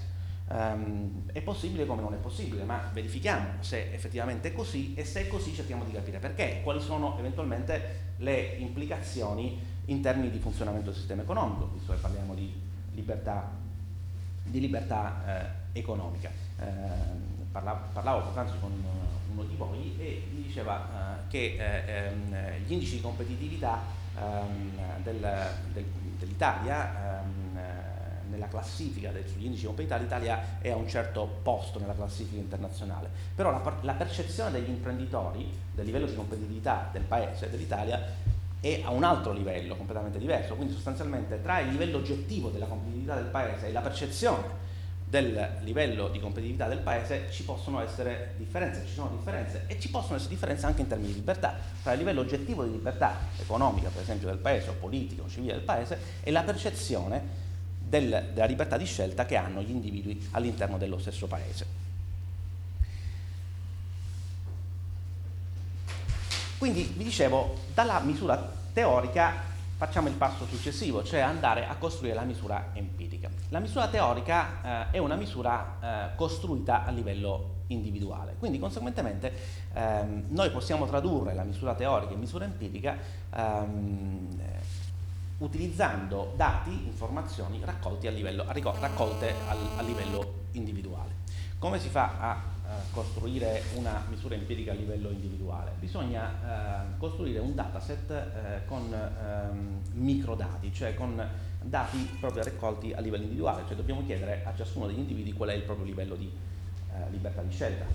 Um, 0.51 1.29
è 1.31 1.41
possibile 1.41 1.85
come 1.85 2.01
non 2.01 2.13
è 2.13 2.17
possibile, 2.17 2.63
ma 2.63 2.89
verifichiamo 2.91 3.61
se 3.61 3.93
effettivamente 3.93 4.47
è 4.47 4.53
così 4.53 4.95
e 4.95 5.05
se 5.05 5.21
è 5.21 5.27
così 5.27 5.53
cerchiamo 5.53 5.83
di 5.83 5.91
capire 5.91 6.17
perché 6.17 6.61
quali 6.63 6.81
sono 6.81 7.19
eventualmente 7.19 8.13
le 8.17 8.55
implicazioni 8.57 9.61
in 9.85 10.01
termini 10.01 10.31
di 10.31 10.39
funzionamento 10.39 10.89
del 10.89 10.97
sistema 10.97 11.21
economico, 11.21 11.69
visto 11.73 11.93
che 11.93 11.99
parliamo 11.99 12.33
di 12.33 12.51
libertà, 12.93 13.51
di 14.43 14.59
libertà 14.59 15.61
eh, 15.73 15.79
economica. 15.79 16.29
Eh, 16.59 16.65
parlavo, 17.51 17.85
parlavo 17.93 18.21
poc'anzi 18.29 18.53
con 18.59 18.71
uno 19.31 19.43
di 19.43 19.55
voi 19.55 19.95
e 19.99 20.27
mi 20.33 20.41
diceva 20.41 20.87
eh, 20.87 21.27
che 21.27 21.57
eh, 21.59 22.07
ehm, 22.07 22.65
gli 22.65 22.71
indici 22.71 22.95
di 22.95 23.01
competitività 23.01 23.81
ehm, 24.17 25.03
del, 25.03 25.19
del, 25.73 25.85
dell'Italia 26.17 27.21
ehm, 27.21 27.38
nella 28.39 28.47
classifica 28.47 29.11
sugli 29.25 29.45
indici 29.45 29.61
di 29.61 29.67
competitività 29.67 29.97
l'Italia 29.97 30.59
è 30.61 30.71
a 30.71 30.75
un 30.77 30.87
certo 30.87 31.39
posto 31.43 31.77
nella 31.79 31.93
classifica 31.93 32.39
internazionale, 32.39 33.09
però 33.35 33.51
la, 33.51 33.73
la 33.81 33.93
percezione 33.93 34.51
degli 34.51 34.69
imprenditori 34.69 35.51
del 35.75 35.85
livello 35.85 36.05
di 36.05 36.15
competitività 36.15 36.89
del 36.91 37.03
paese, 37.03 37.49
dell'Italia, 37.49 38.01
è 38.61 38.81
a 38.83 38.89
un 38.89 39.03
altro 39.03 39.31
livello 39.31 39.75
completamente 39.75 40.17
diverso, 40.17 40.55
quindi 40.55 40.73
sostanzialmente 40.73 41.41
tra 41.41 41.59
il 41.59 41.71
livello 41.71 41.97
oggettivo 41.97 42.49
della 42.49 42.65
competitività 42.65 43.15
del 43.15 43.25
paese 43.25 43.67
e 43.67 43.71
la 43.71 43.81
percezione 43.81 44.67
del 45.09 45.57
livello 45.61 46.09
di 46.09 46.19
competitività 46.19 46.67
del 46.67 46.79
paese 46.79 47.29
ci 47.31 47.43
possono 47.43 47.81
essere 47.81 48.35
differenze, 48.37 48.85
ci 48.85 48.93
sono 48.93 49.09
differenze 49.09 49.63
e 49.65 49.79
ci 49.79 49.89
possono 49.89 50.17
essere 50.17 50.29
differenze 50.29 50.67
anche 50.67 50.81
in 50.81 50.87
termini 50.87 51.13
di 51.13 51.19
libertà, 51.19 51.57
tra 51.81 51.93
il 51.93 51.99
livello 51.99 52.21
oggettivo 52.21 52.63
di 52.63 52.71
libertà 52.71 53.15
economica 53.39 53.89
per 53.89 54.03
esempio 54.03 54.27
del 54.27 54.37
paese 54.37 54.69
o 54.69 54.73
politico 54.73 55.23
o 55.23 55.29
civile 55.29 55.53
del 55.53 55.63
paese 55.63 55.97
e 56.21 56.29
la 56.29 56.43
percezione 56.43 57.47
del, 57.89 58.29
della 58.33 58.45
libertà 58.45 58.77
di 58.77 58.85
scelta 58.85 59.25
che 59.25 59.35
hanno 59.35 59.61
gli 59.61 59.71
individui 59.71 60.29
all'interno 60.31 60.77
dello 60.77 60.99
stesso 60.99 61.27
paese. 61.27 61.87
Quindi 66.59 66.83
vi 66.95 67.03
dicevo, 67.03 67.55
dalla 67.73 67.99
misura 68.01 68.51
teorica 68.73 69.47
facciamo 69.77 70.09
il 70.09 70.13
passo 70.15 70.45
successivo, 70.45 71.03
cioè 71.03 71.21
andare 71.21 71.65
a 71.65 71.75
costruire 71.75 72.13
la 72.13 72.23
misura 72.23 72.71
empirica. 72.73 73.29
La 73.47 73.59
misura 73.59 73.87
teorica 73.87 74.89
eh, 74.89 74.95
è 74.95 74.97
una 74.97 75.15
misura 75.15 76.11
eh, 76.11 76.15
costruita 76.15 76.85
a 76.85 76.91
livello 76.91 77.57
individuale, 77.67 78.35
quindi 78.37 78.59
conseguentemente 78.59 79.31
ehm, 79.73 80.25
noi 80.29 80.49
possiamo 80.49 80.85
tradurre 80.85 81.33
la 81.33 81.43
misura 81.43 81.75
teorica 81.75 82.11
in 82.11 82.19
misura 82.19 82.43
empirica 82.43 82.97
ehm, 83.33 84.27
utilizzando 85.39 86.33
dati, 86.35 86.71
informazioni 86.85 87.61
a 87.63 88.11
livello, 88.11 88.45
raccolte 88.47 89.33
al, 89.47 89.57
a 89.77 89.81
livello 89.81 90.33
individuale. 90.51 91.17
Come 91.57 91.79
si 91.79 91.89
fa 91.89 92.19
a 92.19 92.33
uh, 92.35 92.69
costruire 92.91 93.63
una 93.75 94.03
misura 94.09 94.35
empirica 94.35 94.71
a 94.71 94.75
livello 94.75 95.09
individuale? 95.09 95.73
Bisogna 95.77 96.29
uh, 96.93 96.97
costruire 96.97 97.39
un 97.39 97.53
dataset 97.53 98.09
uh, 98.09 98.67
con 98.67 98.93
ehm, 98.93 99.81
microdati, 99.93 100.73
cioè 100.73 100.93
con 100.93 101.21
dati 101.61 101.97
proprio 102.19 102.43
raccolti 102.43 102.93
a 102.93 103.01
livello 103.01 103.23
individuale, 103.23 103.63
cioè 103.67 103.75
dobbiamo 103.75 104.05
chiedere 104.05 104.43
a 104.45 104.55
ciascuno 104.55 104.87
degli 104.87 104.99
individui 104.99 105.33
qual 105.33 105.49
è 105.49 105.53
il 105.53 105.63
proprio 105.63 105.85
livello 105.85 106.15
di 106.15 106.31
libertà 107.11 107.41
di 107.41 107.53
scelta 107.53 107.85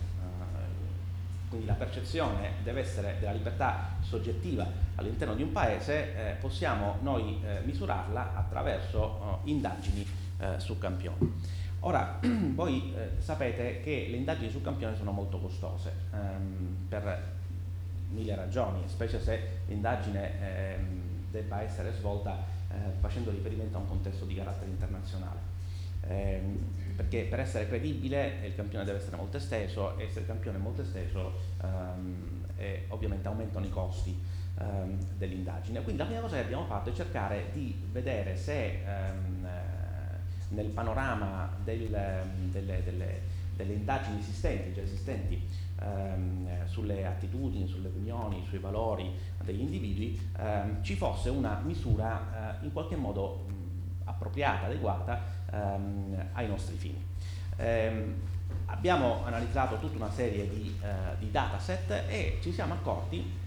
quindi 1.55 1.67
la 1.67 1.75
percezione 1.75 2.55
deve 2.65 2.81
essere 2.81 3.17
della 3.21 3.31
libertà 3.31 3.91
soggettiva 4.01 4.67
all'interno 4.97 5.37
di 5.37 5.43
un 5.43 5.53
paese, 5.53 6.15
eh, 6.17 6.33
possiamo 6.41 6.97
noi 7.03 7.41
eh, 7.45 7.61
misurarla 7.65 8.35
attraverso 8.35 9.41
eh, 9.45 9.51
indagini 9.51 10.05
eh, 10.39 10.59
su 10.59 10.79
campioni. 10.79 11.33
Ora, 11.81 12.19
voi 12.55 12.93
eh, 12.93 13.21
sapete 13.21 13.81
che 13.83 14.09
le 14.11 14.17
indagini 14.17 14.51
su 14.51 14.63
campioni 14.63 14.97
sono 14.97 15.13
molto 15.13 15.39
costose 15.39 15.93
ehm, 16.13 16.87
per 16.89 17.33
mille 18.11 18.35
ragioni, 18.35 18.83
specie 18.87 19.21
se 19.21 19.61
l'indagine 19.67 20.41
ehm, 20.41 21.03
debba 21.31 21.63
essere 21.63 21.93
svolta 21.93 22.37
eh, 22.69 22.75
facendo 22.99 23.31
riferimento 23.31 23.77
a 23.77 23.81
un 23.81 23.87
contesto 23.87 24.25
di 24.25 24.35
carattere 24.35 24.71
internazionale. 24.71 25.54
Ehm, 26.09 26.59
perché 26.97 27.23
per 27.23 27.41
essere 27.41 27.67
credibile 27.67 28.41
il 28.45 28.55
campione 28.55 28.85
deve 28.85 28.99
essere 28.99 29.17
molto 29.17 29.37
esteso 29.37 29.99
e 29.99 30.09
se 30.11 30.21
il 30.21 30.27
campione 30.27 30.59
è 30.59 30.61
molto 30.61 30.83
esteso 30.83 31.33
ehm, 31.63 32.45
e 32.57 32.85
ovviamente 32.89 33.27
aumentano 33.27 33.67
i 33.67 33.71
costi 33.71 34.17
ehm, 34.59 34.99
dell'indagine. 35.17 35.83
Quindi 35.83 36.01
la 36.01 36.07
prima 36.07 36.21
cosa 36.21 36.37
che 36.37 36.43
abbiamo 36.43 36.65
fatto 36.67 36.91
è 36.91 36.93
cercare 36.93 37.47
di 37.53 37.75
vedere 37.91 38.37
se 38.37 38.83
ehm, 38.85 39.49
nel 40.51 40.67
panorama 40.67 41.51
del, 41.63 41.89
delle, 42.51 42.83
delle, 42.85 43.21
delle, 43.57 43.73
indagini 43.73 44.21
esistenti, 44.21 44.73
già 44.73 44.83
esistenti, 44.83 45.41
ehm, 45.81 46.67
sulle 46.67 47.07
attitudini, 47.07 47.67
sulle 47.67 47.89
opinioni, 47.89 48.45
sui 48.49 48.59
valori 48.59 49.11
degli 49.43 49.61
individui, 49.61 50.31
ehm, 50.39 50.83
ci 50.83 50.95
fosse 50.95 51.29
una 51.31 51.61
misura 51.65 52.61
eh, 52.61 52.65
in 52.65 52.73
qualche 52.73 52.95
modo 52.97 53.47
appropriata, 54.05 54.67
adeguata 54.67 55.34
ehm, 55.55 56.29
ai 56.33 56.49
nostri 56.49 56.77
fini. 56.77 57.03
Ehm, 57.57 58.15
abbiamo 58.67 59.25
analizzato 59.25 59.79
tutta 59.79 59.97
una 59.97 60.11
serie 60.11 60.49
di, 60.49 60.77
eh, 60.83 61.19
di 61.19 61.31
dataset 61.31 61.91
e 62.09 62.39
ci 62.41 62.53
siamo 62.53 62.75
accorti 62.75 63.43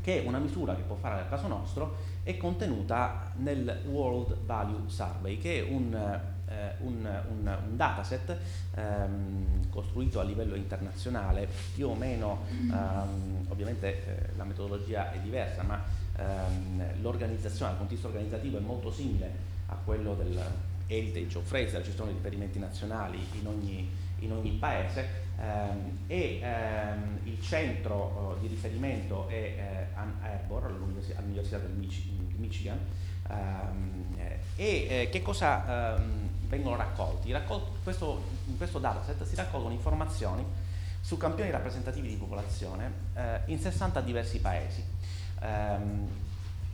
che 0.00 0.24
una 0.26 0.38
misura 0.38 0.74
che 0.74 0.82
può 0.82 0.96
fare 0.96 1.20
al 1.20 1.28
caso 1.28 1.46
nostro 1.46 1.96
è 2.24 2.36
contenuta 2.36 3.30
nel 3.36 3.82
World 3.86 4.36
Value 4.44 4.88
Survey, 4.88 5.38
che 5.38 5.60
è 5.60 5.70
un, 5.70 5.94
eh, 5.94 6.74
un, 6.80 7.22
un, 7.30 7.58
un 7.68 7.76
dataset 7.76 8.36
ehm, 8.74 9.70
costruito 9.70 10.18
a 10.18 10.24
livello 10.24 10.56
internazionale, 10.56 11.48
più 11.74 11.88
o 11.88 11.94
meno, 11.94 12.40
ehm, 12.50 13.46
ovviamente 13.48 13.86
eh, 13.86 14.36
la 14.36 14.44
metodologia 14.44 15.12
è 15.12 15.18
diversa, 15.18 15.62
ma 15.62 15.80
ehm, 16.16 17.00
l'organizzazione, 17.00 17.72
il 17.72 17.78
contesto 17.78 18.08
organizzativo 18.08 18.58
è 18.58 18.60
molto 18.60 18.90
simile 18.90 19.50
a 19.66 19.76
quello 19.84 20.14
del 20.14 20.40
Heritage 20.86 21.38
of 21.38 21.48
Phrase, 21.48 21.72
la 21.72 21.82
gestione 21.82 22.10
di 22.10 22.16
riferimenti 22.16 22.58
nazionali 22.58 23.18
in 23.40 23.46
ogni, 23.46 23.88
in 24.20 24.32
ogni 24.32 24.52
paese 24.52 25.08
ehm, 25.38 25.98
e 26.06 26.40
ehm, 26.42 27.18
il 27.24 27.40
centro 27.40 28.36
uh, 28.36 28.40
di 28.40 28.46
riferimento 28.48 29.28
è 29.28 29.34
eh, 29.34 29.86
Ann 29.94 30.10
Arbor 30.22 30.64
all'Università 30.64 31.58
del 31.58 31.70
Mich- 31.70 32.04
Michigan 32.36 32.78
ehm, 33.28 34.02
e 34.56 34.86
eh, 34.88 35.08
che 35.10 35.22
cosa 35.22 35.96
ehm, 35.96 36.28
vengono 36.48 36.76
raccolti? 36.76 37.32
Raccol- 37.32 37.82
questo, 37.82 38.22
in 38.46 38.56
questo 38.56 38.78
dataset 38.78 39.24
si 39.24 39.34
raccolgono 39.34 39.72
informazioni 39.72 40.44
su 41.00 41.16
campioni 41.16 41.50
rappresentativi 41.50 42.08
di 42.08 42.16
popolazione 42.16 42.92
eh, 43.14 43.40
in 43.46 43.58
60 43.58 44.00
diversi 44.02 44.38
paesi. 44.40 44.84
Ehm, 45.40 46.08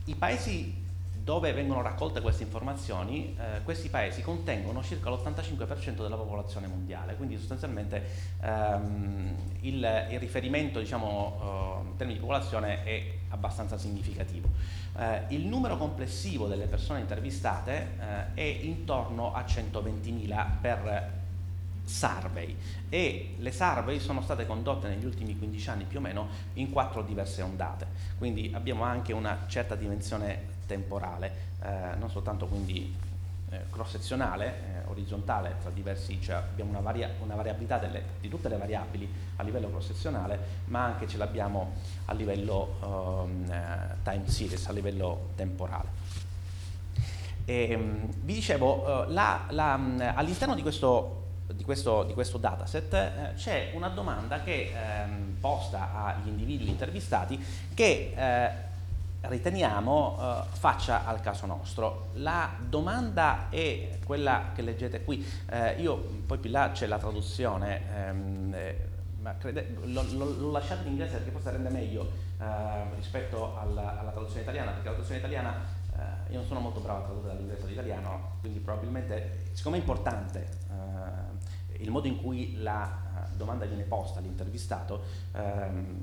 I 0.05 0.15
paesi 0.15 0.87
dove 1.23 1.51
vengono 1.53 1.81
raccolte 1.81 2.21
queste 2.21 2.43
informazioni, 2.43 3.35
eh, 3.37 3.61
questi 3.63 3.89
paesi 3.89 4.21
contengono 4.21 4.81
circa 4.81 5.09
l'85% 5.09 6.01
della 6.01 6.15
popolazione 6.15 6.67
mondiale, 6.67 7.15
quindi 7.15 7.37
sostanzialmente 7.37 8.03
ehm, 8.41 9.35
il, 9.61 10.07
il, 10.11 10.19
riferimento 10.19 10.79
diciamo, 10.79 11.81
eh, 11.83 11.89
in 11.89 11.95
termini 11.97 12.19
di 12.19 12.25
popolazione 12.25 12.83
è 12.83 13.13
abbastanza 13.29 13.77
significativo. 13.77 14.49
Eh, 14.97 15.25
il 15.29 15.45
numero 15.45 15.77
complessivo 15.77 16.47
delle 16.47 16.65
persone 16.65 16.99
intervistate 16.99 17.95
eh, 17.99 18.33
è 18.33 18.59
intorno 18.63 19.33
a 19.33 19.41
120.000 19.41 20.47
per 20.61 21.18
survey 21.89 22.55
e 22.87 23.35
le 23.39 23.51
survey 23.51 23.99
sono 23.99 24.21
state 24.21 24.45
condotte 24.45 24.87
negli 24.87 25.05
ultimi 25.05 25.37
15 25.37 25.69
anni 25.69 25.83
più 25.85 25.97
o 25.97 26.01
meno 26.01 26.27
in 26.53 26.71
quattro 26.71 27.01
diverse 27.01 27.41
ondate, 27.41 27.87
quindi 28.17 28.51
abbiamo 28.53 28.83
anche 28.83 29.11
una 29.11 29.45
certa 29.47 29.75
dimensione 29.75 30.57
temporale, 30.67 31.31
eh, 31.63 31.95
non 31.97 32.09
soltanto 32.09 32.45
quindi 32.45 32.95
eh, 33.49 33.61
cross-sezionale, 33.71 34.45
eh, 34.45 34.89
orizzontale 34.89 35.55
tra 35.61 35.71
diversi, 35.71 36.21
cioè 36.21 36.35
abbiamo 36.35 36.69
una, 36.69 36.81
varia, 36.81 37.09
una 37.21 37.33
variabilità 37.33 37.79
delle, 37.79 38.03
di 38.21 38.29
tutte 38.29 38.47
le 38.47 38.57
variabili 38.57 39.11
a 39.37 39.43
livello 39.43 39.69
cross-sezionale, 39.69 40.39
ma 40.65 40.83
anche 40.83 41.07
ce 41.07 41.17
l'abbiamo 41.17 41.73
a 42.05 42.13
livello 42.13 42.75
um, 42.81 43.45
time 44.03 44.27
series, 44.27 44.67
a 44.67 44.71
livello 44.71 45.29
temporale. 45.35 45.87
E, 47.45 47.73
um, 47.73 48.07
vi 48.21 48.35
dicevo, 48.35 48.83
uh, 48.83 49.11
la, 49.11 49.47
la, 49.49 49.73
all'interno 50.13 50.53
di 50.53 50.61
questo 50.61 51.18
di 51.53 51.63
questo, 51.63 52.03
di 52.03 52.13
questo, 52.13 52.37
dataset 52.37 52.93
eh, 52.93 53.33
c'è 53.35 53.71
una 53.73 53.89
domanda 53.89 54.41
che 54.41 54.71
ehm, 54.73 55.37
posta 55.39 55.91
agli 55.93 56.27
individui 56.27 56.69
intervistati 56.69 57.43
che 57.73 58.13
eh, 58.15 58.67
riteniamo 59.21 60.17
eh, 60.19 60.55
faccia 60.55 61.05
al 61.05 61.21
caso 61.21 61.45
nostro. 61.45 62.09
La 62.13 62.51
domanda 62.59 63.49
è 63.49 63.97
quella 64.05 64.51
che 64.53 64.61
leggete 64.61 65.03
qui, 65.03 65.25
eh, 65.49 65.73
io 65.81 65.97
poi 66.25 66.37
più 66.37 66.49
là 66.49 66.71
c'è 66.71 66.87
la 66.87 66.97
traduzione, 66.97 67.81
ehm, 67.95 68.53
eh, 68.53 68.87
ma 69.19 69.35
crede, 69.37 69.75
l'ho 69.83 70.51
lasciato 70.51 70.83
in 70.83 70.91
inglese 70.91 71.17
perché 71.17 71.31
forse 71.31 71.51
rende 71.51 71.69
meglio 71.69 72.09
eh, 72.39 72.95
rispetto 72.95 73.57
alla, 73.57 73.99
alla, 73.99 74.11
traduzione 74.11 74.43
italiana, 74.43 74.71
perché 74.71 74.85
la 74.85 74.93
traduzione 74.93 75.19
italiana 75.19 75.77
io 76.29 76.37
non 76.37 76.47
sono 76.47 76.61
molto 76.61 76.79
bravo 76.79 76.99
a 76.99 77.03
tradurre 77.03 77.27
dall'inglese 77.27 77.65
all'italiano, 77.65 78.37
quindi 78.39 78.59
probabilmente, 78.59 79.49
siccome 79.51 79.75
è 79.75 79.79
importante 79.81 80.47
il 81.79 81.91
modo 81.91 82.07
in 82.07 82.21
cui 82.21 82.57
la 82.61 83.07
domanda 83.35 83.65
viene 83.65 83.83
posta 83.83 84.19
all'intervistato, 84.19 85.01
ehm, 85.33 85.97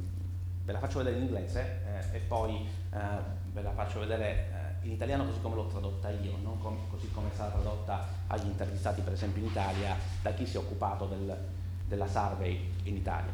ve 0.65 0.73
la 0.73 0.79
faccio 0.79 0.99
vedere 0.99 1.17
in 1.17 1.23
inglese 1.23 1.83
eh, 2.11 2.17
e 2.17 2.19
poi 2.21 2.67
eh, 2.93 2.99
ve 3.53 3.63
la 3.63 3.73
faccio 3.73 4.01
vedere 4.01 4.75
eh, 4.83 4.87
in 4.87 4.93
italiano 4.93 5.25
così 5.25 5.41
come 5.41 5.55
l'ho 5.55 5.67
tradotta 5.67 6.11
io, 6.11 6.37
non 6.43 6.59
com- 6.59 6.89
così 6.91 7.11
come 7.13 7.29
è 7.31 7.35
stata 7.35 7.53
tradotta 7.53 8.05
agli 8.27 8.47
intervistati 8.47 9.01
per 9.01 9.13
esempio 9.13 9.43
in 9.43 9.49
Italia 9.49 9.97
da 10.23 10.33
chi 10.33 10.45
si 10.45 10.57
è 10.57 10.59
occupato 10.59 11.07
del, 11.07 11.37
della 11.87 12.09
survey 12.09 12.73
in 12.85 12.97
Italia. 12.97 13.33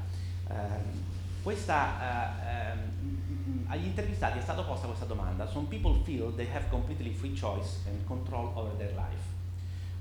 Ehm, 0.49 1.21
questa, 1.43 2.37
eh, 2.45 2.71
ehm, 2.71 3.65
agli 3.69 3.87
intervistati 3.87 4.39
è 4.39 4.43
stata 4.43 4.63
posta 4.63 4.87
questa 4.87 5.07
domanda: 5.07 5.47
Some 5.47 5.67
people 5.67 6.01
feel 6.05 6.35
they 6.35 6.49
have 6.53 6.69
completely 6.69 7.13
free 7.13 7.33
choice 7.33 7.81
and 7.89 8.05
control 8.07 8.53
over 8.55 8.73
their 8.77 8.93
life, 8.93 9.32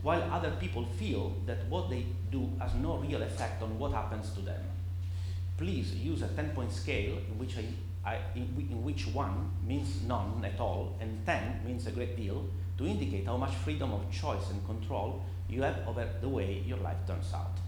while 0.02 0.22
other 0.32 0.52
people 0.60 0.86
feel 0.98 1.36
that 1.46 1.66
what 1.70 1.90
they 1.90 2.06
do 2.32 2.50
has 2.60 2.74
no 2.76 2.98
real 2.98 3.22
effect 3.22 3.62
on 3.62 3.78
what 3.78 3.92
happens 3.92 4.32
to 4.32 4.42
them 4.42 4.62
please 5.62 5.94
use 5.94 6.24
a 6.24 6.28
10-point 6.30 6.72
scale 6.72 7.20
in 7.30 7.38
which, 7.38 7.56
I, 7.56 7.66
I, 8.04 8.18
in, 8.36 8.68
in 8.72 8.84
which 8.84 9.06
1 9.06 9.52
means 9.68 10.02
none 10.08 10.44
at 10.44 10.60
all 10.60 10.98
and 11.00 11.24
10 11.24 11.62
means 11.64 11.86
a 11.86 11.92
great 11.92 12.18
deal 12.18 12.46
to 12.80 12.88
indicate 12.88 13.28
how 13.28 13.38
much 13.38 13.54
freedom 13.64 13.94
of 13.94 14.02
choice 14.10 14.50
and 14.50 14.66
control 14.66 15.22
you 15.48 15.62
have 15.62 15.88
over 15.88 16.08
the 16.20 16.28
way 16.28 16.64
your 16.66 16.80
life 16.80 17.06
turns 17.06 17.32
out. 17.34 17.60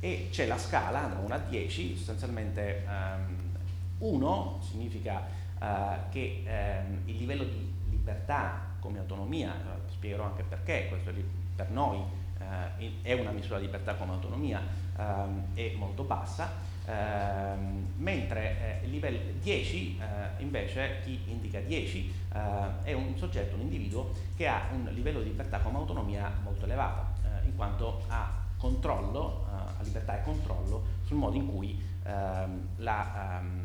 E 0.00 0.28
c'è 0.30 0.46
la 0.46 0.56
scala 0.56 1.08
da 1.08 1.18
1 1.18 1.34
a 1.34 1.38
10, 1.38 1.96
sostanzialmente 1.96 2.86
um, 2.86 3.58
1 3.98 4.60
significa 4.62 5.26
uh, 5.60 6.10
che 6.10 6.44
um, 6.46 7.00
il 7.06 7.16
livello 7.16 7.44
di 7.44 7.72
libertà 7.90 8.70
come 8.78 9.00
autonomia, 9.00 9.52
uh, 9.52 9.90
spiegherò 9.90 10.24
anche 10.24 10.44
perché, 10.44 10.86
questo 10.88 11.10
per 11.54 11.70
noi 11.70 11.98
uh, 11.98 13.02
è 13.02 13.12
una 13.12 13.30
misura 13.30 13.58
di 13.58 13.66
libertà 13.66 13.94
come 13.94 14.12
autonomia, 14.12 14.60
um, 14.96 15.44
è 15.54 15.72
molto 15.76 16.02
bassa, 16.04 16.70
Ehm, 16.84 17.92
mentre 17.98 18.82
eh, 18.82 18.86
livello 18.88 19.18
10 19.40 20.00
eh, 20.00 20.42
invece 20.42 20.98
chi 21.04 21.20
indica 21.26 21.60
10 21.60 22.12
eh, 22.32 22.40
è 22.82 22.92
un 22.92 23.16
soggetto, 23.16 23.54
un 23.54 23.60
individuo 23.60 24.10
che 24.34 24.48
ha 24.48 24.62
un 24.72 24.88
livello 24.92 25.20
di 25.20 25.28
libertà 25.28 25.60
come 25.60 25.76
autonomia 25.78 26.32
molto 26.42 26.64
elevato, 26.64 27.20
eh, 27.22 27.46
in 27.46 27.54
quanto 27.54 28.02
ha 28.08 28.28
controllo, 28.56 29.46
eh, 29.48 29.54
ha 29.78 29.82
libertà 29.82 30.18
e 30.18 30.22
controllo 30.24 30.82
sul 31.04 31.18
modo 31.18 31.36
in 31.36 31.46
cui 31.46 31.80
ehm, 32.04 32.68
la, 32.78 33.40
um, 33.40 33.61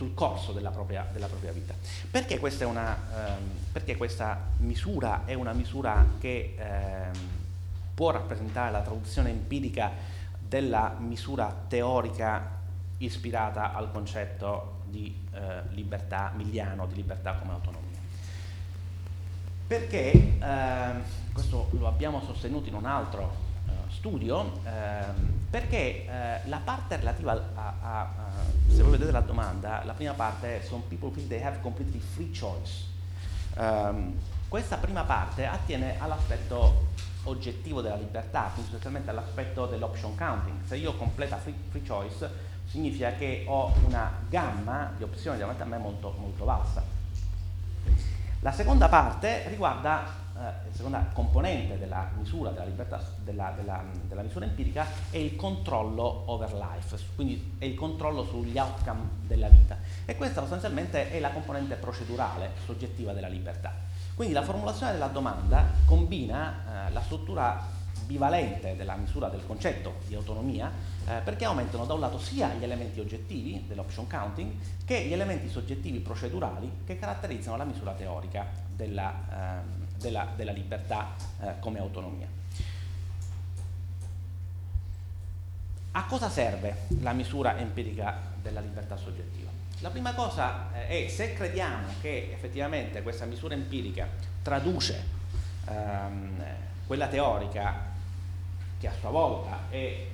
sul 0.00 0.14
corso 0.14 0.52
della 0.52 0.70
propria, 0.70 1.06
della 1.12 1.26
propria, 1.26 1.52
vita. 1.52 1.74
Perché 2.10 2.38
questa, 2.38 2.66
una, 2.66 2.96
um, 3.36 3.50
perché 3.70 3.98
questa, 3.98 4.48
misura 4.56 5.26
è 5.26 5.34
una 5.34 5.52
misura 5.52 6.06
che 6.18 6.56
um, 6.58 7.20
può 7.92 8.10
rappresentare 8.10 8.70
la 8.70 8.80
traduzione 8.80 9.28
empirica 9.28 9.92
della 10.38 10.96
misura 10.98 11.54
teorica 11.68 12.58
ispirata 12.96 13.74
al 13.74 13.92
concetto 13.92 14.78
di 14.86 15.14
eh, 15.32 15.62
libertà 15.70 16.32
miliano, 16.34 16.86
di 16.86 16.94
libertà 16.94 17.34
come 17.34 17.52
autonomia. 17.52 17.98
Perché, 19.66 20.10
eh, 20.12 20.92
questo 21.32 21.68
lo 21.72 21.86
abbiamo 21.86 22.22
sostenuto 22.24 22.68
in 22.68 22.74
un 22.74 22.86
altro 22.86 23.48
studio, 23.90 24.60
ehm, 24.64 25.48
perché 25.50 26.06
eh, 26.06 26.48
la 26.48 26.60
parte 26.62 26.96
relativa 26.96 27.32
a, 27.32 27.74
a, 27.80 28.00
a, 28.00 28.08
se 28.68 28.82
voi 28.82 28.92
vedete 28.92 29.10
la 29.12 29.20
domanda, 29.20 29.82
la 29.84 29.92
prima 29.92 30.12
parte 30.12 30.60
è 30.60 30.64
Some 30.64 30.82
people 30.88 31.10
feel 31.10 31.26
they 31.26 31.42
have 31.42 31.60
completely 31.60 32.00
free 32.00 32.30
choice. 32.30 32.88
Um, 33.56 34.16
questa 34.48 34.76
prima 34.76 35.02
parte 35.02 35.46
attiene 35.46 36.00
all'aspetto 36.00 36.88
oggettivo 37.24 37.80
della 37.80 37.96
libertà, 37.96 38.50
quindi 38.52 38.70
sostanzialmente 38.70 39.10
all'aspetto 39.10 39.66
dell'option 39.66 40.16
counting. 40.16 40.64
Se 40.64 40.76
io 40.76 40.90
ho 40.90 40.96
completa 40.96 41.36
free, 41.36 41.54
free, 41.68 41.82
choice, 41.86 42.28
significa 42.66 43.12
che 43.12 43.44
ho 43.46 43.72
una 43.84 44.10
gamma 44.28 44.92
di 44.96 45.02
opzioni 45.02 45.38
davanti 45.38 45.62
a 45.62 45.66
me 45.66 45.78
molto, 45.78 46.14
molto 46.18 46.44
vasta. 46.44 46.82
La 48.40 48.52
seconda 48.52 48.88
parte 48.88 49.48
riguarda 49.48 50.04
eh, 50.40 50.72
seconda 50.72 51.06
componente 51.12 51.78
della 51.78 52.10
misura 52.16 52.50
della, 52.50 52.64
libertà, 52.64 53.02
della, 53.22 53.52
della, 53.54 53.84
della, 54.08 54.22
misura 54.22 54.46
empirica 54.46 54.86
è 55.10 55.18
il 55.18 55.36
controllo 55.36 56.30
over 56.30 56.54
life, 56.54 56.96
quindi 57.14 57.56
è 57.58 57.66
il 57.66 57.74
controllo 57.74 58.24
sugli 58.24 58.56
outcome 58.56 59.02
della 59.26 59.48
vita. 59.48 59.76
E 60.06 60.16
questa 60.16 60.40
sostanzialmente 60.40 61.10
è 61.10 61.20
la 61.20 61.30
componente 61.30 61.74
procedurale 61.74 62.52
soggettiva 62.64 63.12
della 63.12 63.28
libertà. 63.28 63.72
Quindi 64.14 64.34
la 64.34 64.42
formulazione 64.42 64.92
della 64.92 65.08
domanda 65.08 65.66
combina 65.84 66.88
eh, 66.88 66.92
la 66.92 67.02
struttura 67.02 67.78
bivalente 68.06 68.76
della 68.76 68.96
misura 68.96 69.28
del 69.28 69.44
concetto 69.46 69.96
di 70.06 70.14
autonomia 70.14 70.70
eh, 71.06 71.20
perché 71.22 71.44
aumentano 71.44 71.84
da 71.84 71.94
un 71.94 72.00
lato 72.00 72.18
sia 72.18 72.52
gli 72.54 72.64
elementi 72.64 72.98
oggettivi 72.98 73.64
dell'option 73.68 74.06
counting 74.08 74.52
che 74.84 75.04
gli 75.04 75.12
elementi 75.12 75.48
soggettivi 75.48 76.00
procedurali 76.00 76.78
che 76.84 76.98
caratterizzano 76.98 77.56
la 77.56 77.64
misura 77.64 77.92
teorica 77.92 78.46
della, 78.74 79.12
eh, 79.30 79.89
della, 80.00 80.26
della 80.34 80.52
libertà 80.52 81.14
eh, 81.40 81.54
come 81.60 81.78
autonomia. 81.78 82.26
A 85.92 86.04
cosa 86.04 86.28
serve 86.28 86.86
la 87.00 87.12
misura 87.12 87.58
empirica 87.58 88.16
della 88.40 88.60
libertà 88.60 88.96
soggettiva? 88.96 89.50
La 89.80 89.90
prima 89.90 90.14
cosa 90.14 90.72
eh, 90.74 91.06
è 91.06 91.08
se 91.08 91.34
crediamo 91.34 91.88
che 92.00 92.30
effettivamente 92.32 93.02
questa 93.02 93.24
misura 93.24 93.54
empirica 93.54 94.06
traduce 94.42 95.04
ehm, 95.66 96.44
quella 96.86 97.08
teorica 97.08 97.88
che 98.78 98.88
a 98.88 98.92
sua 98.98 99.10
volta 99.10 99.58
è 99.68 99.76
eh, 99.76 100.08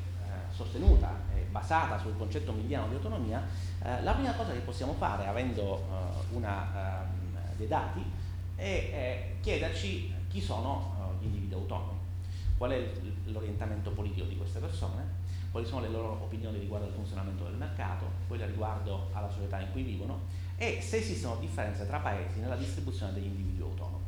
sostenuta, 0.51 1.11
è 1.35 1.41
basata 1.51 1.99
sul 1.99 2.17
concetto 2.17 2.53
miliano 2.53 2.89
di 2.89 2.95
autonomia, 2.95 3.43
eh, 3.83 4.03
la 4.03 4.13
prima 4.13 4.33
cosa 4.33 4.53
che 4.53 4.61
possiamo 4.61 4.95
fare 4.95 5.27
avendo 5.27 5.79
eh, 5.79 6.35
una, 6.35 7.03
ehm, 7.03 7.39
dei 7.57 7.69
dati 7.69 8.16
è 8.57 9.35
chiederci 9.41 10.13
chi 10.29 10.41
sono 10.41 11.15
gli 11.21 11.27
individui 11.27 11.55
autonomi, 11.55 11.99
qual 12.57 12.73
è 12.73 12.91
l'orientamento 13.27 13.91
politico 13.91 14.27
di 14.27 14.37
queste 14.37 14.59
persone, 14.59 15.25
quali 15.51 15.67
sono 15.67 15.83
le 15.83 15.89
loro 15.89 16.19
opinioni 16.23 16.59
riguardo 16.59 16.87
al 16.87 16.93
funzionamento 16.93 17.45
del 17.45 17.55
mercato, 17.55 18.07
quelle 18.27 18.47
riguardo 18.47 19.09
alla 19.13 19.31
società 19.31 19.61
in 19.61 19.71
cui 19.73 19.83
vivono? 19.83 20.21
E 20.57 20.81
se 20.81 20.97
esistono 20.97 21.37
differenze 21.37 21.87
tra 21.87 21.99
paesi 21.99 22.41
nella 22.41 22.57
distribuzione 22.57 23.13
degli 23.13 23.27
individui 23.27 23.63
autonomi, 23.63 24.05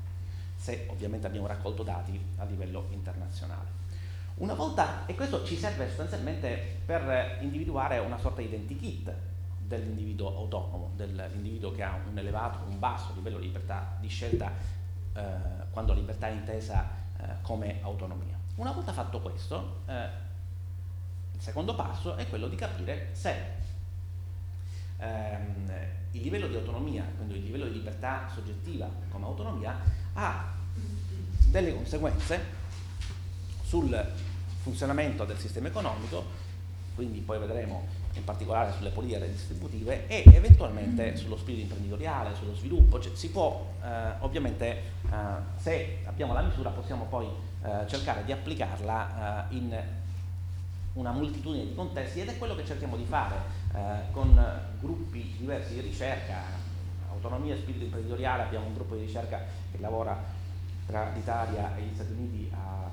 se 0.56 0.86
ovviamente 0.88 1.26
abbiamo 1.26 1.46
raccolto 1.46 1.82
dati 1.82 2.18
a 2.36 2.44
livello 2.44 2.86
internazionale. 2.90 3.76
Una 4.36 4.54
volta, 4.54 5.04
e 5.06 5.14
questo 5.14 5.44
ci 5.44 5.56
serve 5.56 5.86
sostanzialmente 5.88 6.80
per 6.86 7.38
individuare 7.42 7.98
una 7.98 8.18
sorta 8.18 8.40
di 8.40 8.46
identikit 8.46 9.12
dell'individuo 9.68 10.34
autonomo, 10.34 10.92
dell'individuo 10.96 11.70
che 11.72 11.82
ha 11.82 11.98
un 12.10 12.16
elevato, 12.16 12.58
un 12.66 12.78
basso 12.78 13.12
livello 13.14 13.38
di 13.38 13.46
libertà 13.46 13.96
di 14.00 14.08
scelta 14.08 14.50
eh, 15.12 15.22
quando 15.70 15.92
libertà 15.92 16.28
è 16.28 16.32
intesa 16.32 16.88
eh, 17.20 17.24
come 17.42 17.78
autonomia. 17.82 18.36
Una 18.56 18.72
volta 18.72 18.92
fatto 18.92 19.20
questo, 19.20 19.82
eh, 19.86 20.08
il 21.34 21.40
secondo 21.40 21.74
passo 21.74 22.16
è 22.16 22.26
quello 22.28 22.48
di 22.48 22.56
capire 22.56 23.10
se 23.12 23.34
ehm, 24.96 25.70
il 26.12 26.22
livello 26.22 26.48
di 26.48 26.56
autonomia, 26.56 27.04
quindi 27.16 27.36
il 27.36 27.44
livello 27.44 27.66
di 27.66 27.74
libertà 27.74 28.28
soggettiva 28.32 28.88
come 29.10 29.26
autonomia, 29.26 29.78
ha 30.14 30.56
delle 31.50 31.74
conseguenze 31.74 32.56
sul 33.62 34.12
funzionamento 34.62 35.24
del 35.24 35.38
sistema 35.38 35.68
economico, 35.68 36.24
quindi 36.94 37.20
poi 37.20 37.38
vedremo 37.38 37.86
in 38.18 38.24
particolare 38.24 38.72
sulle 38.72 38.90
politiche 38.90 39.20
redistributive 39.20 40.06
e 40.06 40.24
eventualmente 40.32 41.16
sullo 41.16 41.36
spirito 41.36 41.62
imprenditoriale, 41.62 42.34
sullo 42.34 42.54
sviluppo, 42.54 43.00
cioè, 43.00 43.14
si 43.14 43.30
può 43.30 43.66
eh, 43.82 43.86
ovviamente 44.20 44.66
eh, 44.66 45.14
se 45.56 45.98
abbiamo 46.04 46.32
la 46.32 46.42
misura 46.42 46.70
possiamo 46.70 47.04
poi 47.04 47.26
eh, 47.26 47.86
cercare 47.86 48.24
di 48.24 48.32
applicarla 48.32 49.48
eh, 49.50 49.56
in 49.56 49.82
una 50.94 51.12
moltitudine 51.12 51.64
di 51.64 51.74
contesti 51.74 52.20
ed 52.20 52.28
è 52.28 52.38
quello 52.38 52.54
che 52.54 52.64
cerchiamo 52.64 52.96
di 52.96 53.04
fare 53.04 53.36
eh, 53.74 54.10
con 54.10 54.40
gruppi 54.80 55.34
diversi 55.38 55.74
di 55.74 55.80
ricerca, 55.80 56.42
autonomia 57.10 57.54
e 57.54 57.58
spirito 57.58 57.84
imprenditoriale, 57.84 58.42
abbiamo 58.42 58.66
un 58.66 58.74
gruppo 58.74 58.94
di 58.96 59.02
ricerca 59.02 59.44
che 59.70 59.78
lavora 59.80 60.16
tra 60.86 61.10
l'Italia 61.14 61.76
e 61.76 61.82
gli 61.82 61.94
Stati 61.94 62.12
Uniti 62.12 62.50
a 62.52 62.90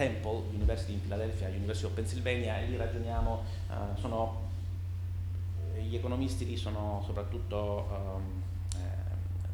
Temple 0.00 0.44
University 0.54 0.94
in 0.94 1.02
Philadelphia, 1.02 1.48
University 1.48 1.84
of 1.84 1.92
Pennsylvania 1.92 2.58
e 2.58 2.68
lì 2.68 2.76
ragioniamo, 2.78 3.44
uh, 3.68 3.98
sono, 3.98 4.48
gli 5.76 5.94
economisti 5.94 6.46
lì 6.46 6.56
sono 6.56 7.02
soprattutto 7.04 7.86
um, 7.90 8.42
eh, 8.76 8.86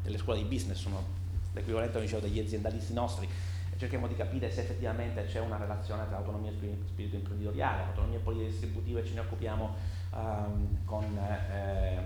delle 0.03 0.17
scuole 0.17 0.39
di 0.39 0.45
business, 0.45 0.77
sono 0.77 1.03
l'equivalente 1.51 1.99
dicevo, 1.99 2.21
degli 2.21 2.39
aziendalisti 2.39 2.93
nostri, 2.93 3.27
cerchiamo 3.75 4.07
di 4.07 4.15
capire 4.15 4.49
se 4.49 4.61
effettivamente 4.61 5.25
c'è 5.25 5.41
una 5.41 5.57
relazione 5.57 6.07
tra 6.07 6.15
autonomia 6.15 6.51
e 6.51 6.77
spirito 6.87 7.17
imprenditoriale, 7.17 7.83
autonomia 7.83 8.17
e 8.17 8.21
politiche 8.21 8.51
distributive 8.51 9.05
ce 9.05 9.13
ne 9.15 9.19
occupiamo 9.19 9.75
um, 10.13 10.77
con, 10.85 11.03
eh, 11.03 11.55
eh, 11.55 12.01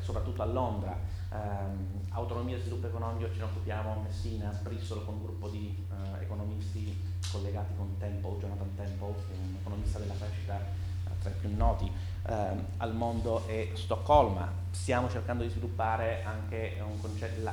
soprattutto 0.00 0.42
a 0.42 0.46
Londra, 0.46 0.98
um, 1.30 2.00
autonomia 2.10 2.56
e 2.56 2.60
sviluppo 2.60 2.86
economico 2.86 3.30
ce 3.32 3.38
ne 3.38 3.44
occupiamo 3.44 3.92
a 3.92 3.96
Messina, 4.02 4.48
a 4.48 4.52
Bristol 4.62 5.04
con 5.04 5.14
un 5.14 5.22
gruppo 5.22 5.48
di 5.48 5.84
uh, 5.88 6.20
economisti 6.20 7.10
collegati 7.30 7.74
con 7.76 7.96
Temple, 7.98 8.38
Jonathan 8.38 8.74
Temple, 8.74 9.14
un 9.30 9.56
economista 9.58 9.98
della 9.98 10.14
crescita 10.14 10.58
eh, 10.58 11.18
tra 11.20 11.30
i 11.30 11.34
più 11.40 11.56
noti 11.56 11.90
ehm, 12.26 12.64
al 12.76 12.94
mondo, 12.94 13.46
e 13.48 13.72
Stoccolma. 13.74 14.60
Stiamo 14.70 15.08
cercando 15.08 15.42
di 15.42 15.48
sviluppare 15.48 16.22
anche 16.24 16.80
un 16.84 17.00
concetto, 17.00 17.50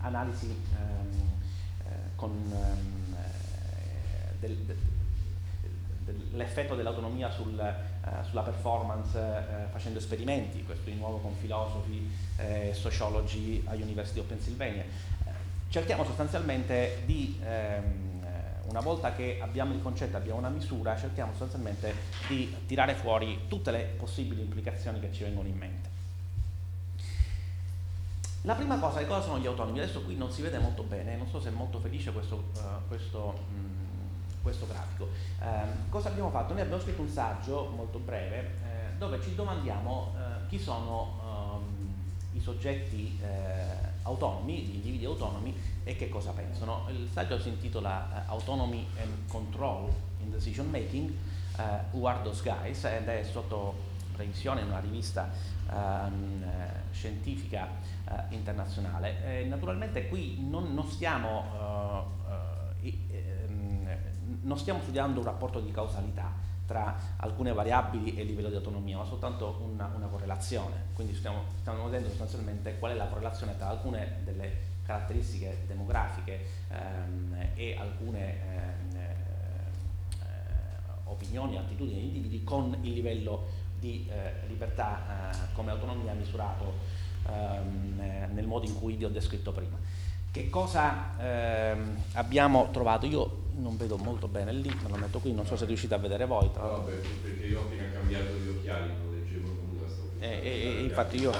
l'analisi 0.00 0.46
ehm, 0.46 1.30
eh, 1.86 2.14
con 2.14 2.30
ehm, 2.30 3.14
eh, 3.14 4.38
del, 4.38 4.56
del, 4.58 4.76
dell'effetto 6.04 6.74
dell'autonomia 6.74 7.30
sul, 7.30 7.58
eh, 7.58 8.24
sulla 8.28 8.42
performance 8.42 9.18
eh, 9.18 9.66
facendo 9.70 9.98
esperimenti, 9.98 10.62
questo 10.64 10.90
di 10.90 10.96
nuovo 10.96 11.18
con 11.18 11.34
filosofi 11.34 12.10
e 12.36 12.68
eh, 12.68 12.74
sociologi 12.74 13.62
all'University 13.66 14.20
of 14.20 14.26
Pennsylvania. 14.26 14.84
cerchiamo 15.68 16.04
sostanzialmente 16.04 17.02
di 17.04 17.40
ehm, 17.42 18.14
una 18.68 18.80
volta 18.80 19.12
che 19.12 19.38
abbiamo 19.40 19.72
il 19.74 19.82
concetto, 19.82 20.16
abbiamo 20.16 20.38
una 20.38 20.48
misura, 20.48 20.96
cerchiamo 20.96 21.32
sostanzialmente 21.32 21.94
di 22.28 22.54
tirare 22.66 22.94
fuori 22.94 23.42
tutte 23.48 23.70
le 23.70 23.94
possibili 23.96 24.40
implicazioni 24.40 25.00
che 25.00 25.12
ci 25.12 25.22
vengono 25.22 25.48
in 25.48 25.56
mente. 25.56 25.92
La 28.42 28.54
prima 28.54 28.78
cosa, 28.78 28.98
che 28.98 29.06
cosa 29.06 29.22
sono 29.22 29.38
gli 29.38 29.46
autonomi? 29.46 29.78
Adesso 29.78 30.02
qui 30.02 30.16
non 30.16 30.30
si 30.30 30.42
vede 30.42 30.58
molto 30.58 30.82
bene, 30.82 31.16
non 31.16 31.26
so 31.28 31.40
se 31.40 31.48
è 31.48 31.52
molto 31.52 31.78
felice 31.78 32.12
questo, 32.12 32.50
uh, 32.56 32.86
questo, 32.88 33.38
mh, 33.48 33.56
mm, 33.56 33.73
questo 34.44 34.66
grafico. 34.66 35.08
Uh, 35.40 35.88
cosa 35.88 36.10
abbiamo 36.10 36.30
fatto? 36.30 36.52
Noi 36.52 36.62
abbiamo 36.62 36.80
scritto 36.80 37.00
un 37.00 37.08
saggio 37.08 37.72
molto 37.74 37.98
breve 37.98 38.38
eh, 38.38 38.96
dove 38.98 39.20
ci 39.22 39.34
domandiamo 39.34 40.12
uh, 40.14 40.46
chi 40.48 40.58
sono 40.58 41.56
um, 41.56 41.92
i 42.34 42.40
soggetti 42.40 43.18
eh, 43.22 43.92
autonomi, 44.02 44.58
gli 44.58 44.74
individui 44.74 45.06
autonomi 45.06 45.56
e 45.82 45.96
che 45.96 46.08
cosa 46.08 46.32
pensano. 46.32 46.86
Il 46.90 47.08
saggio 47.10 47.40
si 47.40 47.48
intitola 47.48 48.26
uh, 48.26 48.32
Autonomy 48.32 48.86
and 49.00 49.26
Control 49.28 49.90
in 50.20 50.30
Decision 50.30 50.68
Making, 50.68 51.10
uh, 51.56 51.96
Who 51.96 52.06
are 52.06 52.22
those 52.22 52.42
guys? 52.42 52.84
ed 52.84 53.08
è 53.08 53.22
sotto 53.24 53.92
revisione 54.16 54.60
in 54.60 54.68
una 54.68 54.80
rivista 54.80 55.28
um, 55.70 56.44
scientifica 56.92 57.68
uh, 58.08 58.32
internazionale. 58.32 59.40
E 59.40 59.44
naturalmente 59.44 60.08
qui 60.08 60.38
non, 60.48 60.74
non, 60.74 60.86
stiamo, 60.86 61.44
ehm, 61.58 62.23
non 64.44 64.58
stiamo 64.58 64.80
studiando 64.80 65.20
un 65.20 65.26
rapporto 65.26 65.60
di 65.60 65.70
causalità, 65.70 66.32
tra 66.66 66.96
alcune 67.16 67.52
variabili 67.52 68.14
e 68.14 68.22
il 68.22 68.28
livello 68.28 68.48
di 68.48 68.54
autonomia, 68.54 68.96
ma 68.96 69.04
soltanto 69.04 69.60
una, 69.62 69.90
una 69.94 70.06
correlazione. 70.06 70.86
Quindi 70.94 71.14
stiamo, 71.14 71.42
stiamo, 71.60 71.84
vedendo 71.84 72.08
sostanzialmente 72.08 72.78
qual 72.78 72.92
è 72.92 72.94
la 72.94 73.06
correlazione 73.06 73.56
tra 73.56 73.68
alcune 73.68 74.20
delle 74.24 74.72
caratteristiche 74.84 75.64
demografiche 75.66 76.46
ehm, 76.68 77.50
e 77.54 77.76
alcune 77.78 78.20
ehm, 78.20 78.96
eh, 78.96 79.14
opinioni 81.04 81.58
attitudini 81.58 81.96
degli 81.96 82.06
individui 82.06 82.44
con 82.44 82.76
il 82.80 82.92
livello 82.92 83.62
di 83.78 84.06
eh, 84.10 84.46
libertà 84.46 85.30
eh, 85.30 85.36
come 85.52 85.70
autonomia 85.70 86.12
misurato 86.12 86.74
ehm, 87.28 88.00
eh, 88.00 88.28
nel 88.32 88.46
modo 88.46 88.66
in 88.66 88.74
cui 88.74 88.94
vi 88.94 89.04
ho 89.04 89.10
descritto 89.10 89.52
prima. 89.52 89.76
Che 90.34 90.50
cosa 90.50 91.10
ehm, 91.16 91.96
abbiamo 92.14 92.68
trovato? 92.72 93.06
Io 93.06 93.42
non 93.58 93.76
vedo 93.76 93.96
molto 93.96 94.26
bene 94.26 94.50
il 94.50 94.58
link, 94.58 94.82
me 94.82 94.88
lo 94.88 94.96
metto 94.96 95.20
qui, 95.20 95.32
non 95.32 95.46
so 95.46 95.54
se 95.54 95.64
riuscite 95.64 95.94
a 95.94 95.98
vedere 95.98 96.24
voi. 96.24 96.50
Tra 96.50 96.62
no, 96.62 96.80
perché 97.22 97.46
io 97.46 97.60
ho 97.60 97.62
appena 97.62 97.92
cambiato 97.92 98.32
gli 98.34 98.48
occhiali, 98.48 98.92
non 99.00 99.14
leggevo 99.14 99.46
nulla. 99.46 99.86
Eh, 100.18 100.40
eh, 100.42 100.82
infatti 100.82 101.20
io... 101.20 101.30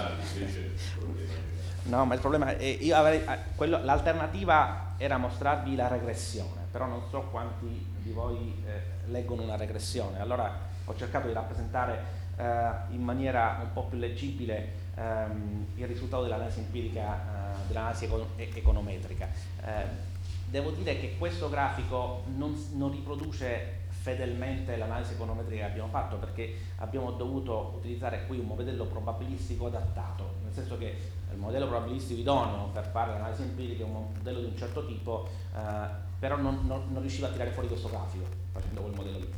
No, 1.87 2.05
ma 2.05 2.15
il 2.15 2.21
problema 2.21 2.57
è 2.57 2.65
io 2.65 2.95
avrei, 2.95 3.19
eh, 3.19 3.39
quello, 3.57 3.83
l'alternativa 3.83 4.95
era 4.97 5.17
mostrarvi 5.17 5.75
la 5.75 5.89
regressione, 5.89 6.65
però 6.71 6.87
non 6.87 7.03
so 7.11 7.23
quanti 7.33 7.85
di 7.99 8.13
voi 8.13 8.63
eh, 8.65 9.11
leggono 9.11 9.43
una 9.43 9.57
regressione. 9.57 10.21
Allora 10.21 10.57
ho 10.85 10.95
cercato 10.95 11.27
di 11.27 11.33
rappresentare 11.33 11.99
eh, 12.37 12.95
in 12.95 13.03
maniera 13.03 13.59
un 13.61 13.73
po' 13.73 13.87
più 13.87 13.99
leggibile 13.99 14.83
ehm, 14.97 15.67
il 15.77 15.87
risultato 15.87 16.23
dell'analisi 16.23 16.61
empirica, 16.61 17.17
eh, 17.17 17.67
dell'analisi 17.67 18.05
econ- 18.05 18.27
econometrica. 18.37 19.29
Eh, 19.65 20.13
devo 20.49 20.71
dire 20.71 20.99
che 21.01 21.17
questo 21.19 21.49
grafico 21.49 22.23
non, 22.37 22.55
non 22.75 22.91
riproduce 22.91 23.83
fedelmente 23.89 24.77
l'analisi 24.77 25.15
econometrica 25.15 25.65
che 25.65 25.71
abbiamo 25.71 25.89
fatto 25.89 26.17
perché 26.17 26.55
abbiamo 26.77 27.13
dovuto 27.13 27.73
utilizzare 27.79 28.27
qui 28.27 28.39
un 28.39 28.47
modello 28.47 28.85
probabilistico 28.85 29.67
adattato, 29.67 30.35
nel 30.43 30.53
senso 30.53 30.77
che 30.77 30.95
il 31.33 31.39
modello 31.39 31.67
probabilistico 31.67 32.21
idoneo 32.21 32.69
per 32.73 32.85
fare 32.85 33.13
l'analisi 33.13 33.43
empirica 33.43 33.83
è 33.83 33.87
un 33.87 34.13
modello 34.15 34.41
di 34.41 34.47
un 34.47 34.57
certo 34.57 34.85
tipo, 34.87 35.27
eh, 35.57 36.13
però 36.25 36.39
non, 36.39 36.61
non, 36.65 36.85
non, 36.91 37.03
riusciva 37.03 37.27
a 37.27 37.31
tirare 37.31 37.51
fuori 37.51 37.69
questo 37.69 37.91
grafico 37.91 38.25
facendo 38.51 38.81
quel 38.81 38.95
modello 38.95 39.19
lì 39.19 39.29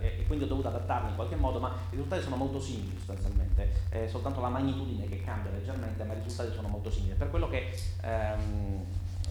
eh, 0.00 0.06
e, 0.06 0.20
e, 0.20 0.26
quindi 0.28 0.44
ho 0.44 0.46
dovuto 0.46 0.68
adattarlo 0.68 1.08
in 1.08 1.16
qualche 1.16 1.34
modo, 1.34 1.58
ma 1.58 1.74
i 1.88 1.96
risultati 1.96 2.22
sono 2.22 2.36
molto 2.36 2.60
simili 2.60 2.94
sostanzialmente, 2.96 3.68
è 3.88 4.06
soltanto 4.06 4.40
la 4.40 4.48
magnitudine 4.48 5.08
che 5.08 5.20
cambia 5.24 5.50
leggermente, 5.50 6.04
ma 6.04 6.12
i 6.12 6.20
risultati 6.22 6.54
sono 6.54 6.68
molto 6.68 6.92
simili. 6.92 7.14
Per 7.14 7.28
quello 7.28 7.48
che 7.48 7.74
ehm, 8.02 8.84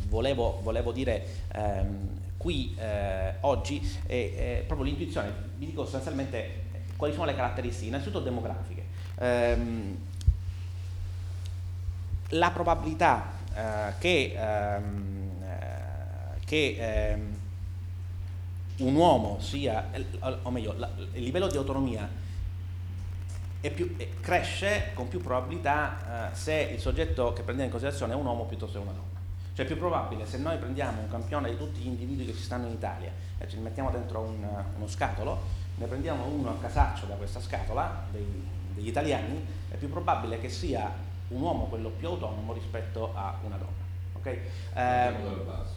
volevo, 0.09 0.59
volevo, 0.61 0.91
dire 0.91 1.25
ehm, 1.53 2.09
qui 2.35 2.75
eh, 2.77 3.35
oggi 3.39 3.79
è, 4.05 4.33
è, 4.59 4.63
proprio 4.67 4.87
l'intuizione, 4.87 5.31
vi 5.55 5.67
dico 5.67 5.83
sostanzialmente 5.83 6.65
quali 6.97 7.13
sono 7.13 7.25
le 7.25 7.35
caratteristiche, 7.35 7.87
innanzitutto 7.87 8.19
demografiche. 8.19 8.83
Ehm, 9.19 9.97
la 12.31 12.51
probabilità 12.51 13.31
eh, 13.55 13.93
che, 13.97 14.33
ehm, 14.35 14.35
eh, 14.35 15.26
che 16.47 16.77
ehm, 16.79 17.35
un 18.77 18.95
uomo 18.95 19.37
sia, 19.41 19.89
o 20.43 20.49
meglio, 20.49 20.73
la, 20.77 20.89
il 21.13 21.23
livello 21.23 21.47
di 21.47 21.57
autonomia 21.57 22.09
più, 23.69 23.97
cresce 24.21 24.91
con 24.93 25.09
più 25.09 25.19
probabilità 25.19 26.31
eh, 26.31 26.35
se 26.35 26.53
il 26.53 26.79
soggetto 26.79 27.33
che 27.33 27.41
prendiamo 27.41 27.65
in 27.65 27.69
considerazione 27.69 28.13
è 28.13 28.15
un 28.15 28.25
uomo 28.25 28.45
piuttosto 28.45 28.77
che 28.77 28.83
una 28.85 28.93
donna. 28.93 29.19
Cioè 29.53 29.65
è 29.65 29.67
più 29.67 29.77
probabile 29.77 30.25
se 30.25 30.37
noi 30.37 30.57
prendiamo 30.57 31.01
un 31.01 31.09
campione 31.09 31.49
di 31.49 31.57
tutti 31.57 31.81
gli 31.81 31.87
individui 31.87 32.27
che 32.27 32.33
ci 32.33 32.43
stanno 32.43 32.67
in 32.67 32.73
Italia 32.73 33.11
e 33.37 33.49
ci 33.49 33.57
mettiamo 33.57 33.89
dentro 33.89 34.21
un, 34.21 34.47
uno 34.77 34.87
scatolo, 34.87 35.41
ne 35.75 35.85
prendiamo 35.85 36.27
uno 36.27 36.51
a 36.51 36.55
casaccio 36.61 37.07
da 37.07 37.15
questa 37.15 37.41
scatola, 37.41 38.05
dei, 38.09 38.47
degli 38.73 38.87
italiani, 38.87 39.45
è 39.69 39.75
più 39.75 39.89
probabile 39.89 40.39
che 40.39 40.47
sia 40.47 40.89
un 41.29 41.41
uomo 41.41 41.65
quello 41.65 41.89
più 41.89 42.07
autonomo 42.07 42.53
rispetto 42.53 43.11
a 43.13 43.35
una 43.43 43.57
donna. 43.57 43.85
Okay? 44.13 44.39
Eh, 44.75 45.76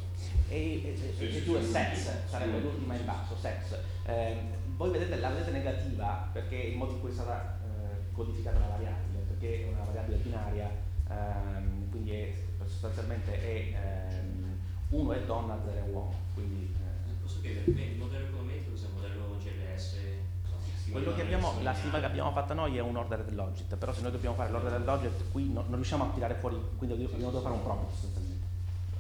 e, 0.50 0.82
e, 0.84 0.98
e, 1.18 1.36
e 1.36 1.58
è 1.58 1.62
sex, 1.62 2.28
sarebbe 2.28 2.58
l'ultima 2.58 2.96
in 2.96 3.04
basso, 3.04 3.36
sex. 3.40 3.78
Eh, 4.04 4.36
voi 4.76 4.90
vedete 4.90 5.16
la 5.16 5.30
vedete 5.30 5.52
negativa 5.52 6.28
perché 6.32 6.56
il 6.56 6.76
modo 6.76 6.92
in 6.92 7.00
cui 7.00 7.10
è 7.10 7.12
stata 7.12 7.58
eh, 7.62 8.12
codificata 8.12 8.58
la 8.58 8.66
variabile, 8.66 9.20
perché 9.28 9.64
è 9.64 9.72
una 9.72 9.84
variabile 9.84 10.16
binaria, 10.16 10.70
ehm, 11.08 11.90
quindi 11.90 12.10
è 12.12 12.34
sostanzialmente 12.66 13.32
è 13.40 14.10
ehm, 14.10 14.58
uno 14.90 15.12
è 15.12 15.22
donna, 15.22 15.58
zero 15.64 15.86
è 15.86 15.88
uomo. 15.88 16.14
Quindi, 16.34 16.74
eh. 16.74 17.12
Posso 17.22 17.40
chiedere, 17.40 17.70
il 17.70 17.96
modello 17.96 18.26
econometrico 18.26 18.74
è 18.74 18.86
un 18.86 18.94
modello 18.94 19.36
GLS? 19.38 19.98
Quello 20.90 21.14
che 21.14 21.22
abbiamo, 21.22 21.52
la 21.62 21.72
stima 21.72 22.00
che 22.00 22.06
abbiamo 22.06 22.32
fatta 22.32 22.52
noi 22.52 22.76
è 22.76 22.80
un 22.80 22.96
order 22.96 23.22
del 23.22 23.36
logit, 23.36 23.76
però 23.76 23.92
se 23.92 24.00
noi 24.00 24.10
dobbiamo 24.10 24.34
fare 24.34 24.50
l'order 24.50 24.72
del 24.72 24.84
logit 24.84 25.30
qui 25.30 25.44
non, 25.52 25.66
non 25.66 25.76
riusciamo 25.76 26.02
a 26.02 26.12
tirare 26.12 26.34
fuori, 26.34 26.56
quindi 26.76 27.00
dobbiamo 27.00 27.30
fare 27.40 27.54
un 27.54 27.62
prompt 27.62 27.90
sostanzialmente. 27.92 28.29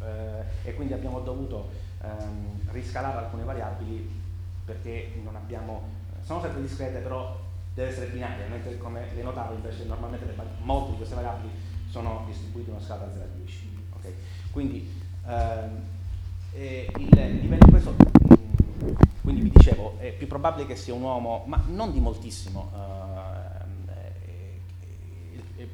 Eh, 0.02 0.68
e 0.68 0.74
quindi 0.74 0.94
abbiamo 0.94 1.20
dovuto 1.20 1.70
ehm, 2.02 2.70
riscalare 2.72 3.18
alcune 3.18 3.44
variabili 3.44 4.08
perché 4.64 5.12
non 5.22 5.36
abbiamo, 5.36 5.82
sono 6.22 6.40
sempre 6.40 6.62
discrete 6.62 7.00
però 7.00 7.38
deve 7.74 7.90
essere 7.90 8.06
binaria, 8.06 8.46
mentre 8.48 8.78
come 8.78 9.12
le 9.14 9.22
notavo 9.22 9.54
invece 9.54 9.84
normalmente 9.84 10.26
le, 10.26 10.34
molte 10.62 10.90
di 10.92 10.96
queste 10.96 11.14
variabili 11.14 11.52
sono 11.88 12.24
distribuite 12.26 12.70
in 12.70 12.76
una 12.76 12.84
scala 12.84 13.04
da 13.04 13.12
0 13.12 13.24
a 13.24 13.36
10. 13.36 13.78
Okay? 13.96 14.14
Quindi 14.50 14.90
ehm, 15.26 15.82
il 16.52 17.58
questo, 17.70 17.94
mm, 17.94 18.92
quindi 19.22 19.42
vi 19.42 19.50
dicevo, 19.50 19.96
è 19.98 20.12
più 20.12 20.26
probabile 20.26 20.66
che 20.66 20.76
sia 20.76 20.94
un 20.94 21.02
uomo, 21.02 21.44
ma 21.46 21.62
non 21.68 21.92
di 21.92 22.00
moltissimo, 22.00 22.70
eh, 22.74 23.50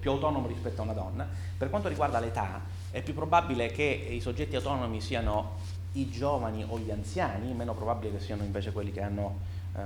più 0.07 0.11
autonomo 0.11 0.47
rispetto 0.47 0.83
a 0.83 0.85
una 0.85 0.93
donna. 0.93 1.27
Per 1.57 1.71
quanto 1.71 1.89
riguarda 1.89 2.21
l'età, 2.21 2.61
è 2.91 3.03
più 3.03 3.15
probabile 3.15 3.69
che 3.69 4.09
i 4.11 4.21
soggetti 4.21 4.57
autonomi 4.57 5.01
siano 5.01 5.57
i 5.93 6.11
giovani 6.11 6.65
o 6.67 6.79
gli 6.79 6.91
anziani, 6.91 7.53
meno 7.53 7.75
probabile 7.75 8.13
che 8.13 8.21
siano 8.21 8.43
invece 8.43 8.73
quelli 8.73 8.93
che 8.93 9.03
hanno 9.03 9.39
eh, 9.77 9.81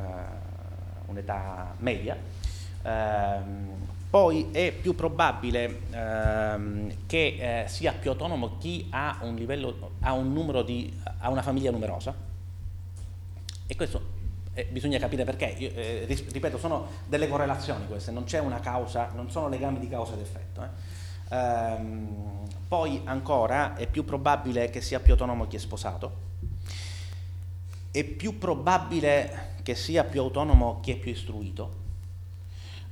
un'età 1.07 1.75
media. 1.79 2.17
Eh, 2.83 3.89
poi 4.11 4.49
è 4.51 4.73
più 4.73 4.97
probabile 4.97 5.83
ehm, 5.93 7.07
che 7.07 7.63
eh, 7.63 7.69
sia 7.69 7.93
più 7.93 8.11
autonomo 8.11 8.59
chi 8.59 8.89
ha 8.91 9.19
un 9.23 9.37
livello, 9.37 9.93
ha 10.01 10.13
un 10.13 10.65
di, 10.65 10.93
ha 11.19 11.31
una 11.31 11.43
famiglia 11.43 11.71
numerosa. 11.71 12.13
E 13.67 13.77
questo 13.77 14.19
eh, 14.53 14.65
bisogna 14.65 14.99
capire 14.99 15.23
perché. 15.23 15.55
Io, 15.59 15.71
eh, 15.75 16.07
ripeto, 16.07 16.59
sono 16.59 16.89
delle 17.07 17.29
correlazioni 17.29 17.87
queste, 17.87 18.11
non 18.11 18.25
c'è 18.25 18.41
una 18.41 18.59
causa, 18.59 19.11
non 19.15 19.31
sono 19.31 19.49
legami 19.49 19.79
di 19.79 19.89
causa 19.89 20.15
ed 20.15 20.21
effetto. 20.21 20.61
Eh. 21.31 21.37
Ehm, 21.37 22.49
poi 22.69 23.01
ancora 23.05 23.75
è 23.75 23.87
più 23.89 24.05
probabile 24.05 24.71
che 24.71 24.81
sia 24.81 25.01
più 25.01 25.13
autonomo 25.13 25.47
chi 25.47 25.57
è 25.57 25.59
sposato. 25.59 26.29
È 27.91 28.05
più 28.05 28.39
probabile 28.39 29.55
che 29.63 29.75
sia 29.75 30.05
più 30.05 30.21
autonomo 30.21 30.79
chi 30.81 30.93
è 30.93 30.97
più 30.97 31.11
istruito 31.11 31.81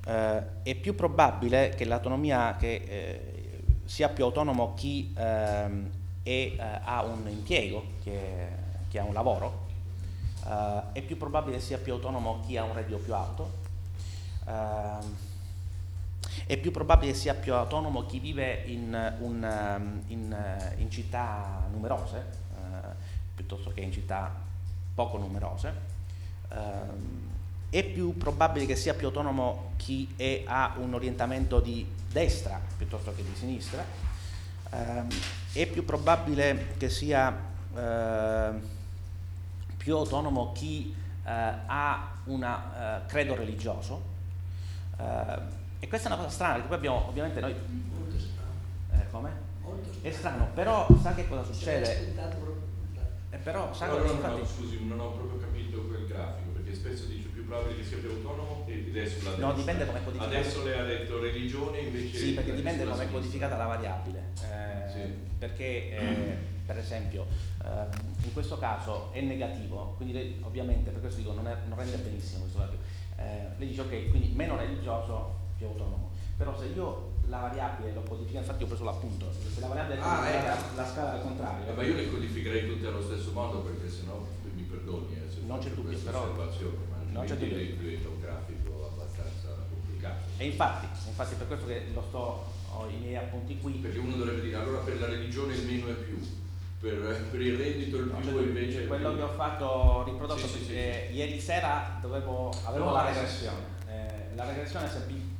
eh, 0.09 0.63
è 0.63 0.75
più 0.75 0.95
probabile 0.95 1.71
che 1.77 1.85
l'autonomia 1.85 2.57
che 2.57 2.83
eh, 2.87 3.63
sia 3.85 4.09
più 4.09 4.25
autonomo 4.25 4.75
chi 4.75 5.13
ehm, 5.17 5.91
è, 6.23 6.31
eh, 6.31 6.57
ha 6.59 7.05
un 7.05 7.29
impiego, 7.29 7.85
che, 8.03 8.49
che 8.89 8.99
ha 8.99 9.05
un 9.05 9.13
lavoro, 9.13 9.67
eh, 10.47 10.83
è 10.93 11.03
più 11.03 11.17
probabile 11.17 11.61
sia 11.61 11.79
più 11.79 11.93
autonomo 11.93 12.41
chi 12.47 12.57
ha 12.57 12.65
un 12.65 12.75
reddito 12.75 12.99
più 12.99 13.15
alto, 13.15 13.53
ehm, 14.47 15.17
è 16.49 16.57
più 16.57 16.71
probabile 16.71 17.13
sia 17.13 17.35
più 17.35 17.53
autonomo 17.53 18.07
chi 18.07 18.21
vive 18.21 18.63
in, 18.65 19.17
un, 19.21 19.45
ehm, 19.45 20.03
in, 20.07 20.73
in 20.79 20.91
città 20.91 21.69
numerose 21.71 22.25
eh, 22.55 22.89
piuttosto 23.35 23.71
che 23.71 23.83
in 23.83 23.93
città 23.93 24.35
poco 24.95 25.19
numerose. 25.19 25.73
Um, 26.49 27.29
è 27.69 27.85
più 27.85 28.17
probabile 28.17 28.65
che 28.65 28.77
sia 28.77 28.95
più 28.95 29.09
autonomo 29.09 29.73
chi 29.77 30.15
è, 30.17 30.45
ha 30.47 30.73
un 30.79 30.95
orientamento 30.95 31.61
di 31.61 31.87
destra 32.11 32.59
piuttosto 32.79 33.15
che 33.15 33.23
di 33.23 33.35
sinistra, 33.35 33.85
eh, 34.71 35.03
è 35.53 35.67
più 35.67 35.85
probabile 35.85 36.77
che 36.79 36.89
sia 36.89 37.31
eh, 37.77 38.51
più 39.77 39.97
autonomo 39.97 40.53
chi 40.53 40.95
eh, 41.25 41.31
ha 41.31 42.13
un 42.25 42.43
eh, 42.43 43.07
credo 43.07 43.35
religioso. 43.35 44.17
E 45.81 45.89
questa 45.89 46.09
è 46.09 46.13
una 46.13 46.23
cosa 46.23 46.35
strana, 46.35 46.55
perché 46.55 46.69
poi 46.69 46.77
abbiamo 46.77 47.09
ovviamente 47.09 47.41
noi... 47.41 47.53
Eh, 47.53 49.11
come? 49.11 49.31
È 50.01 50.11
strano, 50.11 50.49
però 50.55 50.87
sa 51.01 51.15
che 51.15 51.29
cosa 51.29 51.45
succede? 51.45 52.15
Eh, 53.31 53.37
però, 53.37 53.73
sa 53.73 53.87
però, 53.87 54.11
infatti... 54.11 54.39
no, 54.41 54.47
scusi, 54.47 54.85
non 54.85 55.01
ho 55.01 55.13
proprio 55.13 55.39
capito 55.39 55.83
quel 55.83 56.07
grafico, 56.07 56.51
perché 56.51 56.75
spesso 56.75 57.07
dice 57.07 57.29
probabile 57.49 57.77
che 57.77 57.85
sia 57.85 57.97
più 57.97 58.11
autonomo 58.11 58.65
ed 58.67 58.95
è 58.95 59.07
sulla 59.07 59.37
No, 59.37 59.55
dipende 59.55 59.87
come 59.87 59.99
è 60.01 60.05
codificata. 60.05 60.37
Adesso 60.37 60.65
lei 60.65 60.79
ha 60.79 60.85
detto 60.85 61.19
religione 61.19 61.81
invece... 61.81 62.19
Sì, 62.19 62.33
perché 62.35 62.55
dipende 62.55 62.85
come 62.85 63.05
è 63.05 63.11
codificata 63.11 63.57
la 63.57 63.65
variabile. 63.65 64.23
Eh, 64.43 64.91
sì. 64.91 65.01
Perché, 65.39 65.91
eh, 65.91 66.37
per 66.67 66.77
esempio, 66.77 67.27
eh, 67.65 67.97
in 68.23 68.33
questo 68.35 68.59
caso 68.59 69.11
è 69.13 69.21
negativo, 69.23 69.95
quindi 69.97 70.13
lei, 70.13 70.41
ovviamente, 70.43 70.91
per 70.91 71.01
questo 71.01 71.21
dico, 71.21 71.33
non, 71.33 71.49
è, 71.49 71.57
non 71.67 71.79
rende 71.79 71.97
benissimo 71.97 72.41
questo 72.43 72.59
valore. 72.59 72.79
Eh, 73.17 73.49
lei 73.57 73.69
dice, 73.69 73.81
ok, 73.81 74.11
quindi 74.11 74.29
meno 74.35 74.57
religioso, 74.57 75.47
più 75.59 75.67
autonomo. 75.67 76.11
Però 76.39 76.57
se 76.57 76.67
io 76.67 77.17
la 77.27 77.41
variabile 77.41 77.93
l'ho 77.93 78.03
codificata, 78.03 78.47
infatti 78.47 78.63
ho 78.63 78.67
preso 78.67 78.85
l'appunto, 78.85 79.27
se 79.33 79.61
la 79.61 79.67
variabile 79.67 80.01
ah, 80.01 80.27
è 80.27 80.37
ecco. 80.37 80.77
la 80.77 80.87
scala 80.87 81.13
al 81.13 81.23
contrario. 81.23 81.67
Eh, 81.67 81.75
ma 81.75 81.83
io 81.83 81.95
le 81.95 82.11
codificherei 82.11 82.67
tutte 82.67 82.87
allo 82.87 83.03
stesso 83.03 83.33
modo 83.33 83.59
perché 83.59 83.91
sennò 83.91 84.25
mi 84.55 84.63
perdoni. 84.63 85.15
Eh, 85.15 85.31
se 85.31 85.41
non 85.45 85.59
c'è 85.59 85.71
dubbio, 85.71 85.99
però 85.99 86.27
non 87.11 87.25
c'è 87.27 87.37
dubbio. 87.37 87.57
diventa 87.57 88.09
un 88.09 88.21
grafico 88.21 88.91
abbastanza 88.93 89.49
complicato. 89.69 90.29
E 90.37 90.47
infatti, 90.47 90.87
infatti 91.09 91.35
per 91.35 91.47
questo 91.49 91.67
che 91.67 91.83
lo 91.93 92.05
sto, 92.09 92.45
ho 92.71 92.89
i 92.89 92.97
miei 92.99 93.17
appunti 93.17 93.59
qui. 93.59 93.73
Perché 93.73 93.99
uno 93.99 94.15
dovrebbe 94.15 94.43
dire, 94.43 94.57
allora 94.57 94.79
per 94.79 95.01
la 95.01 95.07
religione 95.07 95.55
il 95.55 95.67
meno 95.67 95.89
è 95.89 95.95
più, 95.95 96.19
per, 96.81 97.27
per 97.31 97.41
il 97.41 97.57
reddito 97.57 97.97
il 97.97 98.11
più 98.11 98.31
no, 98.31 98.41
invece... 98.41 98.87
Quello 98.87 99.17
che 99.17 99.23
ho 99.23 99.33
fatto, 99.33 100.05
riprodotto 100.05 100.47
sì, 100.47 100.59
sì, 100.59 100.65
sì, 100.65 100.73
ieri 100.73 101.41
sera 101.41 101.99
dovevo, 102.01 102.53
avevo 102.65 102.85
no, 102.85 102.93
la 102.93 103.07
regressione. 103.07 103.77
Eh, 103.89 104.35
la 104.37 104.45
regressione, 104.45 104.89
se 104.89 104.99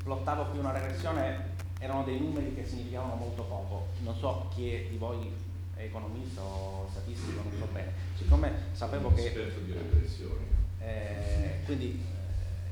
plottavo 0.09 0.45
qui 0.47 0.59
una 0.59 0.73
regressione, 0.73 1.55
erano 1.79 2.03
dei 2.03 2.19
numeri 2.19 2.55
che 2.55 2.65
significavano 2.65 3.15
molto 3.15 3.43
poco. 3.43 3.89
Non 4.01 4.17
so 4.17 4.49
chi 4.55 4.73
è 4.73 4.89
di 4.89 4.97
voi 4.97 5.31
è 5.75 5.83
economista 5.83 6.41
o 6.41 6.89
statistico, 6.91 7.43
non 7.43 7.53
so 7.59 7.67
bene. 7.71 7.93
Siccome 8.17 8.53
sapevo 8.73 9.13
che... 9.13 9.27
Esperto 9.27 9.61
di 9.61 9.73
regressioni 9.73 10.57
eh, 10.81 11.61
quindi 11.65 12.03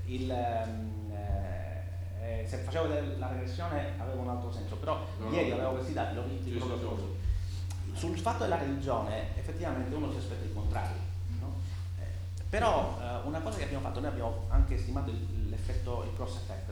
eh, 0.06 0.14
il, 0.14 0.30
ehm, 0.30 1.12
eh, 2.22 2.46
se 2.46 2.56
facevo 2.58 2.86
la 3.18 3.28
regressione 3.28 3.92
aveva 3.98 4.22
un 4.22 4.28
altro 4.30 4.50
senso, 4.50 4.76
però 4.76 5.06
no, 5.18 5.30
ieri 5.30 5.50
no, 5.50 5.56
avevo 5.56 5.72
questi 5.72 5.92
dati, 5.92 6.14
l'ho 6.14 6.26
visti 6.26 6.50
proprio 6.52 6.88
così. 6.88 7.02
sul 7.92 8.16
fatto 8.18 8.44
della 8.44 8.56
religione 8.56 9.36
effettivamente 9.36 9.94
uno 9.94 10.10
si 10.10 10.18
aspetta 10.18 10.44
il 10.44 10.54
contrario. 10.54 10.96
No? 11.40 11.52
Eh, 11.98 12.42
però 12.48 12.98
eh, 13.00 13.26
una 13.26 13.40
cosa 13.40 13.58
che 13.58 13.64
abbiamo 13.64 13.84
fatto, 13.84 14.00
noi 14.00 14.10
abbiamo 14.10 14.44
anche 14.48 14.78
stimato 14.78 15.10
il, 15.10 15.48
l'effetto, 15.50 16.04
il 16.04 16.14
cross 16.14 16.36
effect? 16.36 16.65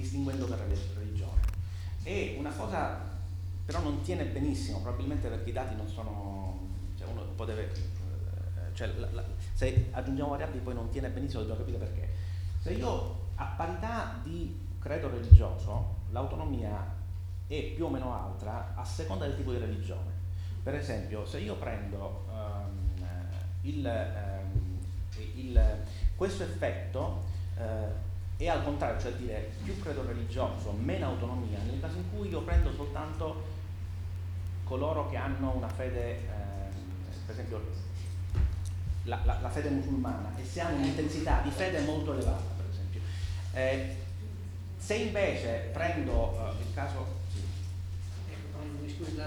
Distinguendo 0.00 0.46
per 0.46 0.58
religione. 0.58 1.40
E 2.02 2.36
una 2.38 2.50
cosa 2.50 3.08
però 3.64 3.82
non 3.82 4.02
tiene 4.02 4.24
benissimo, 4.24 4.80
probabilmente 4.80 5.28
perché 5.28 5.50
i 5.50 5.52
dati 5.52 5.76
non 5.76 5.86
sono, 5.86 6.58
cioè 6.98 7.06
uno 7.08 7.22
un 7.36 7.48
eh, 7.48 8.74
cioè 8.74 8.92
se 9.52 9.88
aggiungiamo 9.92 10.30
variabili 10.30 10.58
poi 10.58 10.74
non 10.74 10.88
tiene 10.88 11.08
benissimo, 11.08 11.42
dobbiamo 11.42 11.60
capire 11.60 11.78
perché. 11.78 12.08
Se 12.60 12.72
io 12.72 13.28
a 13.36 13.44
parità 13.56 14.18
di 14.24 14.68
credo 14.80 15.08
religioso, 15.08 15.96
l'autonomia 16.10 16.98
è 17.46 17.62
più 17.74 17.86
o 17.86 17.90
meno 17.90 18.12
altra 18.12 18.74
a 18.74 18.84
seconda 18.84 19.26
del 19.26 19.36
tipo 19.36 19.52
di 19.52 19.58
religione. 19.58 20.18
Per 20.62 20.74
esempio, 20.74 21.24
se 21.24 21.38
io 21.38 21.54
prendo 21.56 22.24
um, 22.28 23.06
il, 23.62 23.86
um, 23.86 24.78
il, 25.36 25.76
questo 26.16 26.42
effetto 26.42 27.22
uh, 27.56 28.08
è 28.44 28.48
al 28.48 28.64
contrario, 28.64 28.98
cioè 28.98 29.12
dire 29.12 29.52
più 29.62 29.78
credo 29.80 30.02
religioso, 30.06 30.72
meno 30.72 31.06
autonomia, 31.06 31.58
nel 31.58 31.78
caso 31.78 31.96
in 31.98 32.04
cui 32.10 32.28
io 32.28 32.40
prendo 32.40 32.72
soltanto 32.72 33.58
coloro 34.64 35.10
che 35.10 35.16
hanno 35.16 35.54
una 35.54 35.68
fede, 35.68 36.10
eh, 36.10 36.20
per 37.26 37.34
esempio 37.34 37.60
la, 39.04 39.20
la, 39.24 39.40
la, 39.42 39.48
fede 39.50 39.68
musulmana, 39.68 40.32
e 40.38 40.44
se 40.44 40.60
hanno 40.60 40.78
un'intensità 40.78 41.40
di 41.42 41.50
fede 41.50 41.80
molto 41.80 42.14
elevata, 42.14 42.54
per 42.56 42.66
esempio. 42.70 43.00
Eh, 43.52 43.96
se 44.78 44.94
invece 44.94 45.70
prendo 45.72 46.34
eh, 46.38 46.62
il 46.62 46.74
caso... 46.74 47.06
Sì. 47.32 47.42
Ecco, 48.30 48.88
scusi, 48.88 49.16
la, 49.16 49.26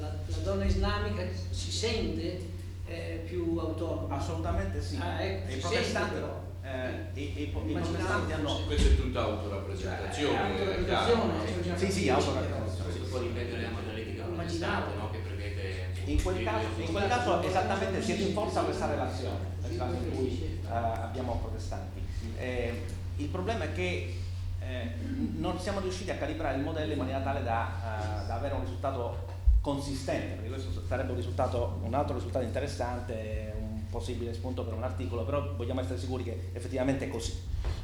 la, 0.00 0.16
donna 0.42 0.64
islamica 0.64 1.22
si 1.50 1.70
sente 1.70 2.50
eh, 2.86 3.24
più 3.26 3.58
autonoma? 3.58 4.16
Assolutamente 4.16 4.80
sì. 4.80 4.96
Ah, 4.96 5.20
ecco, 5.20 5.52
I 5.52 5.56
protestanti 5.56 6.14
però 6.14 6.43
eh, 6.64 7.20
i, 7.20 7.32
i, 7.36 7.42
i 7.42 7.72
protestanti 7.72 8.32
hanno... 8.32 8.64
Questa 8.66 8.88
è 8.88 8.96
tutta 8.96 9.20
autorappresentazione. 9.22 10.38
Cioè, 10.38 10.94
autorappresentazione. 10.94 11.78
Sì, 11.78 11.92
sì, 11.92 12.08
autorappresentazione. 12.08 12.90
Questo 12.90 13.08
può 13.08 13.18
ripetere 13.20 13.62
la 13.62 13.70
modellitica 13.70 14.24
protestante, 14.24 14.96
no? 14.96 15.10
Che 15.10 15.18
prevede... 15.18 15.92
In 16.06 16.22
quel, 16.22 16.42
caso, 16.42 16.66
in 16.76 16.92
quel 16.92 17.08
caso 17.08 17.42
esattamente 17.42 18.02
si 18.02 18.12
rinforza 18.14 18.60
questa 18.62 18.86
relazione, 18.86 19.38
nel 19.62 19.76
caso 19.76 19.94
in 19.94 20.10
cui 20.10 20.60
uh, 20.62 20.68
abbiamo 20.68 21.38
protestanti. 21.38 22.02
Eh, 22.36 22.82
il 23.16 23.28
problema 23.28 23.64
è 23.64 23.72
che 23.72 24.14
eh, 24.60 24.90
non 25.36 25.58
siamo 25.58 25.80
riusciti 25.80 26.10
a 26.10 26.16
calibrare 26.16 26.58
il 26.58 26.62
modello 26.62 26.92
in 26.92 26.98
maniera 26.98 27.20
tale 27.20 27.42
da, 27.42 27.70
uh, 27.78 28.26
da 28.26 28.34
avere 28.34 28.54
un 28.54 28.60
risultato 28.60 29.24
consistente, 29.62 30.34
perché 30.34 30.50
questo 30.50 30.82
sarebbe 30.86 31.12
un, 31.12 31.16
risultato, 31.16 31.80
un 31.82 31.94
altro 31.94 32.16
risultato 32.16 32.44
interessante, 32.44 33.53
possibile 33.94 34.34
spunto 34.34 34.64
per 34.64 34.74
un 34.74 34.82
articolo, 34.82 35.24
però 35.24 35.54
vogliamo 35.54 35.80
essere 35.80 35.98
sicuri 35.98 36.24
che 36.24 36.50
effettivamente 36.52 37.04
è 37.04 37.08
così. 37.08 37.32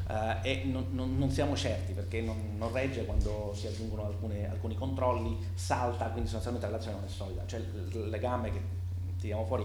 Uh, 0.09 0.39
e 0.43 0.63
non, 0.65 0.89
non, 0.91 1.17
non, 1.17 1.31
siamo 1.31 1.55
certi 1.55 1.93
perché 1.93 2.21
non, 2.21 2.57
non 2.59 2.73
regge 2.73 3.05
quando 3.05 3.53
si 3.55 3.69
aggiungono 3.69 4.07
alcune, 4.07 4.51
alcuni 4.51 4.75
controlli, 4.75 5.39
salta, 5.55 6.07
quindi 6.07 6.29
sostanzialmente 6.29 6.67
la 6.67 6.73
relazione 6.73 6.97
non 6.97 7.07
è 7.07 7.13
solida, 7.13 7.43
cioè 7.47 7.61
il, 7.61 8.09
legame 8.09 8.51
che 8.51 8.61
tiriamo 9.21 9.45
fuori 9.47 9.65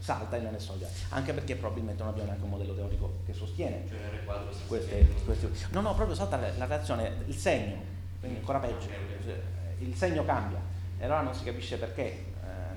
salta 0.00 0.36
e 0.36 0.40
non 0.40 0.54
è 0.54 0.58
solida, 0.58 0.88
anche 1.10 1.32
perché 1.32 1.54
probabilmente 1.54 2.02
non 2.02 2.10
abbiamo 2.10 2.28
neanche 2.30 2.44
un 2.44 2.50
modello 2.50 2.74
teorico 2.74 3.20
che 3.24 3.32
sostiene 3.32 3.84
cioè, 3.88 3.96
queste, 4.66 5.06
queste, 5.24 5.50
No, 5.70 5.80
no, 5.80 5.94
proprio 5.94 6.16
salta 6.16 6.36
la, 6.36 6.48
la 6.58 6.64
relazione, 6.64 7.22
il 7.26 7.36
segno, 7.36 7.76
quindi 8.18 8.38
ancora 8.38 8.58
peggio, 8.58 8.88
il 9.78 9.94
segno 9.94 10.24
cambia. 10.24 10.60
E 10.98 11.04
allora 11.04 11.22
non 11.22 11.34
si 11.34 11.44
capisce 11.44 11.76
perché 11.76 12.32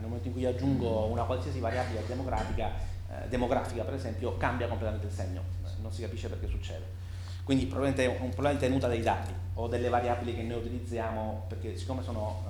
nel 0.08 0.16
momento 0.16 0.28
in 0.28 0.34
cui 0.34 0.46
aggiungo 0.46 1.06
una 1.06 1.24
qualsiasi 1.24 1.60
variabile 1.60 2.06
demografica, 2.08 2.72
eh, 3.10 3.28
demografica 3.28 3.84
per 3.84 3.94
esempio, 3.94 4.38
cambia 4.38 4.68
completamente 4.68 5.08
il 5.08 5.14
segno, 5.14 5.44
non 5.82 5.92
si 5.92 6.02
capisce 6.02 6.30
perché 6.30 6.48
succede. 6.48 6.96
Quindi 7.44 7.66
probabilmente 7.66 8.06
è 8.06 8.22
un 8.22 8.30
problema 8.30 8.54
di 8.54 8.60
tenuta 8.60 8.88
dei 8.88 9.02
dati 9.02 9.32
o 9.56 9.68
delle 9.68 9.90
variabili 9.90 10.36
che 10.36 10.44
noi 10.44 10.58
utilizziamo, 10.58 11.46
perché 11.48 11.78
siccome 11.78 12.04
sono 12.04 12.44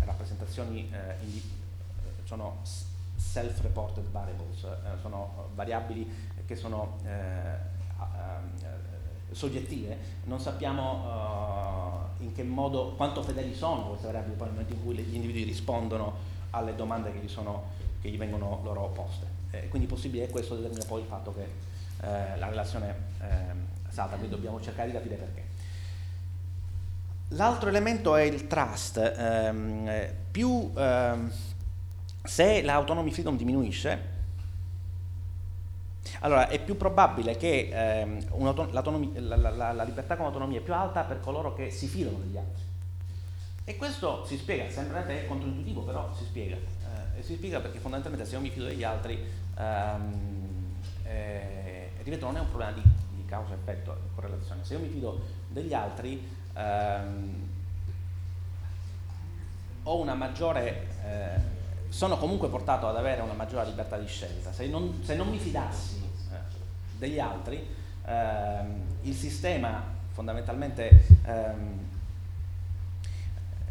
eh, 0.00 0.04
rappresentazioni, 0.04 0.90
eh, 0.92 1.22
indi- 1.22 1.58
sono 2.24 2.58
self-reported 3.16 4.04
variables, 4.10 4.64
eh, 4.64 5.00
sono 5.00 5.50
variabili 5.54 6.28
che 6.46 6.56
sono 6.56 6.98
eh, 7.04 7.08
eh, 8.00 9.34
soggettive, 9.34 9.96
non 10.24 10.40
sappiamo 10.40 12.08
in 12.18 12.32
che 12.32 12.42
modo, 12.42 12.94
quanto 12.96 13.22
fedeli 13.22 13.54
sono 13.54 13.88
queste 13.88 14.06
variabili 14.06 14.34
poi 14.34 14.48
nel 14.48 14.56
momento 14.56 14.74
in 14.74 14.84
cui 14.84 14.96
gli 14.96 15.14
individui 15.14 15.44
rispondono 15.44 16.38
alle 16.50 16.74
domande 16.74 17.12
che 17.12 17.18
gli, 17.18 17.28
sono, 17.28 17.70
che 18.00 18.08
gli 18.08 18.18
vengono 18.18 18.60
loro 18.62 18.88
poste. 18.88 19.26
Eh, 19.50 19.68
quindi 19.68 19.86
possibile 19.88 20.26
che 20.26 20.32
questo 20.32 20.54
determina 20.54 20.84
poi 20.86 21.00
il 21.00 21.06
fatto 21.06 21.34
che 21.34 21.42
eh, 21.42 22.38
la 22.38 22.48
relazione 22.48 22.94
eh, 23.20 23.88
salta, 23.88 24.16
quindi 24.16 24.34
dobbiamo 24.34 24.60
cercare 24.60 24.88
di 24.88 24.94
capire 24.94 25.16
perché. 25.16 25.44
L'altro 27.34 27.68
elemento 27.68 28.16
è 28.16 28.22
il 28.22 28.46
trust. 28.46 28.96
Ehm, 28.96 29.86
eh, 29.88 30.14
più, 30.30 30.72
ehm, 30.76 31.32
se 32.22 32.62
l'autonomy 32.62 33.10
freedom 33.10 33.36
diminuisce, 33.36 34.18
allora 36.20 36.48
è 36.48 36.60
più 36.60 36.76
probabile 36.76 37.36
che 37.36 37.70
ehm, 37.72 39.28
la, 39.28 39.36
la, 39.36 39.72
la 39.72 39.82
libertà 39.84 40.16
con 40.16 40.26
autonomia 40.26 40.58
è 40.58 40.62
più 40.62 40.74
alta 40.74 41.02
per 41.02 41.20
coloro 41.20 41.54
che 41.54 41.70
si 41.70 41.86
fidano 41.86 42.18
degli 42.18 42.36
altri. 42.36 42.69
E 43.64 43.76
questo 43.76 44.24
si 44.24 44.36
spiega, 44.36 44.68
sembra 44.70 45.06
è 45.06 45.26
controintuitivo, 45.26 45.82
però 45.82 46.12
si 46.16 46.24
spiega. 46.24 46.56
Eh, 46.56 47.22
si 47.22 47.34
spiega 47.34 47.60
perché 47.60 47.78
fondamentalmente 47.78 48.26
se 48.26 48.34
io 48.34 48.40
mi 48.40 48.50
fido 48.50 48.66
degli 48.66 48.82
altri, 48.82 49.24
ehm, 49.56 50.74
eh, 51.04 51.90
ripeto, 52.02 52.26
non 52.26 52.36
è 52.36 52.40
un 52.40 52.48
problema 52.48 52.72
di, 52.72 52.82
di 53.14 53.24
causa-effetto, 53.26 53.96
correlazione. 54.14 54.64
Se 54.64 54.74
io 54.74 54.80
mi 54.80 54.88
fido 54.88 55.20
degli 55.48 55.74
altri, 55.74 56.26
ehm, 56.54 57.48
ho 59.84 60.00
una 60.00 60.14
maggiore, 60.14 60.88
eh, 61.04 61.40
sono 61.88 62.16
comunque 62.18 62.48
portato 62.48 62.88
ad 62.88 62.96
avere 62.96 63.20
una 63.20 63.34
maggiore 63.34 63.66
libertà 63.66 63.98
di 63.98 64.06
scelta. 64.06 64.52
Se 64.52 64.66
non, 64.66 65.00
se 65.04 65.14
non 65.14 65.28
mi 65.28 65.38
fidassi 65.38 66.02
eh, 66.32 66.36
degli 66.98 67.18
altri, 67.18 67.66
ehm, 68.04 68.82
il 69.02 69.14
sistema 69.14 69.82
fondamentalmente 70.12 71.04
ehm, 71.24 71.88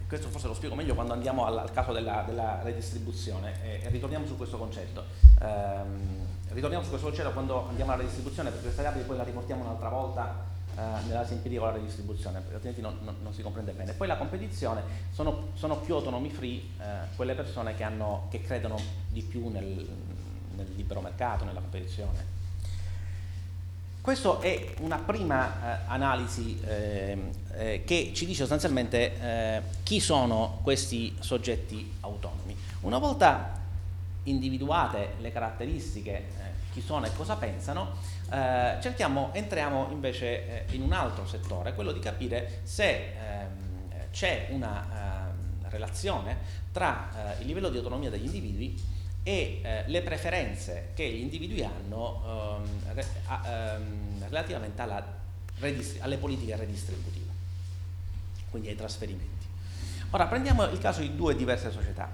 questo 0.09 0.29
forse 0.29 0.47
lo 0.47 0.55
spiego 0.55 0.73
meglio 0.73 0.95
quando 0.95 1.13
andiamo 1.13 1.45
al, 1.45 1.59
al 1.59 1.71
caso 1.71 1.93
della, 1.93 2.23
della 2.25 2.63
redistribuzione 2.63 3.53
e, 3.63 3.81
e, 3.83 3.89
ritorniamo 3.89 4.25
su 4.25 4.35
questo 4.35 4.57
concetto. 4.57 5.03
Ehm, 5.39 6.25
ritorniamo 6.49 6.83
su 6.83 6.89
questo 6.89 7.07
concetto 7.07 7.31
quando 7.31 7.67
andiamo 7.67 7.91
alla 7.91 8.01
redistribuzione 8.01 8.49
perché 8.49 8.63
questa 8.65 8.81
variabile 8.81 9.07
poi 9.07 9.17
la 9.17 9.23
riportiamo 9.23 9.63
un'altra 9.63 9.89
volta 9.89 10.45
eh, 10.75 10.81
nell'analisi 10.81 11.33
empirica 11.33 11.61
con 11.61 11.69
la 11.69 11.75
redistribuzione, 11.75 12.37
altrimenti 12.37 12.81
non, 12.81 12.97
non, 13.03 13.17
non, 13.21 13.33
si 13.33 13.43
comprende 13.43 13.71
bene. 13.71 13.93
Poi 13.93 14.07
la 14.07 14.17
competizione 14.17 14.81
sono, 15.11 15.49
sono 15.53 15.77
più 15.77 15.93
autonomi 15.93 16.31
free 16.31 16.57
eh, 16.57 17.15
quelle 17.15 17.35
persone 17.35 17.75
che, 17.75 17.83
hanno, 17.83 18.25
che 18.31 18.41
credono 18.41 18.79
di 19.09 19.21
più 19.21 19.47
nel, 19.49 19.87
nel 20.55 20.71
libero 20.75 21.01
mercato, 21.01 21.45
nella 21.45 21.59
competizione 21.59 22.38
questa 24.09 24.39
è 24.39 24.73
una 24.79 24.97
prima 24.97 25.51
eh, 25.53 25.83
analisi 25.85 26.59
eh, 26.65 27.29
eh, 27.53 27.83
che 27.85 28.11
ci 28.15 28.25
dice 28.25 28.39
sostanzialmente 28.39 29.21
eh, 29.21 29.61
chi 29.83 29.99
sono 29.99 30.61
questi 30.63 31.15
soggetti 31.19 31.93
autonomi. 31.99 32.57
Una 32.79 32.97
volta 32.97 33.59
individuate 34.23 35.13
le 35.19 35.31
caratteristiche, 35.31 36.11
eh, 36.11 36.23
chi 36.71 36.81
sono 36.81 37.05
e 37.05 37.11
cosa 37.15 37.35
pensano, 37.35 37.97
eh, 38.31 38.77
cerchiamo, 38.81 39.29
entriamo 39.33 39.89
invece 39.91 40.65
in 40.71 40.81
un 40.81 40.93
altro 40.93 41.27
settore, 41.27 41.75
quello 41.75 41.91
di 41.91 41.99
capire 41.99 42.61
se 42.63 43.13
ehm, 43.13 44.09
c'è 44.09 44.47
una 44.49 44.87
ehm, 45.29 45.69
relazione 45.69 46.35
tra 46.71 47.35
il 47.39 47.45
livello 47.45 47.69
di 47.69 47.77
autonomia 47.77 48.09
degli 48.09 48.25
individui 48.25 48.98
e 49.23 49.61
eh, 49.63 49.83
le 49.87 50.01
preferenze 50.01 50.91
che 50.93 51.07
gli 51.09 51.21
individui 51.21 51.63
hanno 51.63 52.61
ehm, 52.63 52.93
re, 52.93 53.05
a, 53.25 53.47
ehm, 53.47 54.27
relativamente 54.29 54.81
redist- 55.59 56.01
alle 56.01 56.17
politiche 56.17 56.55
redistributive, 56.55 57.31
quindi 58.49 58.69
ai 58.69 58.75
trasferimenti. 58.75 59.47
Ora 60.11 60.25
prendiamo 60.25 60.63
il 60.65 60.79
caso 60.79 61.01
di 61.01 61.15
due 61.15 61.35
diverse 61.35 61.71
società. 61.71 62.09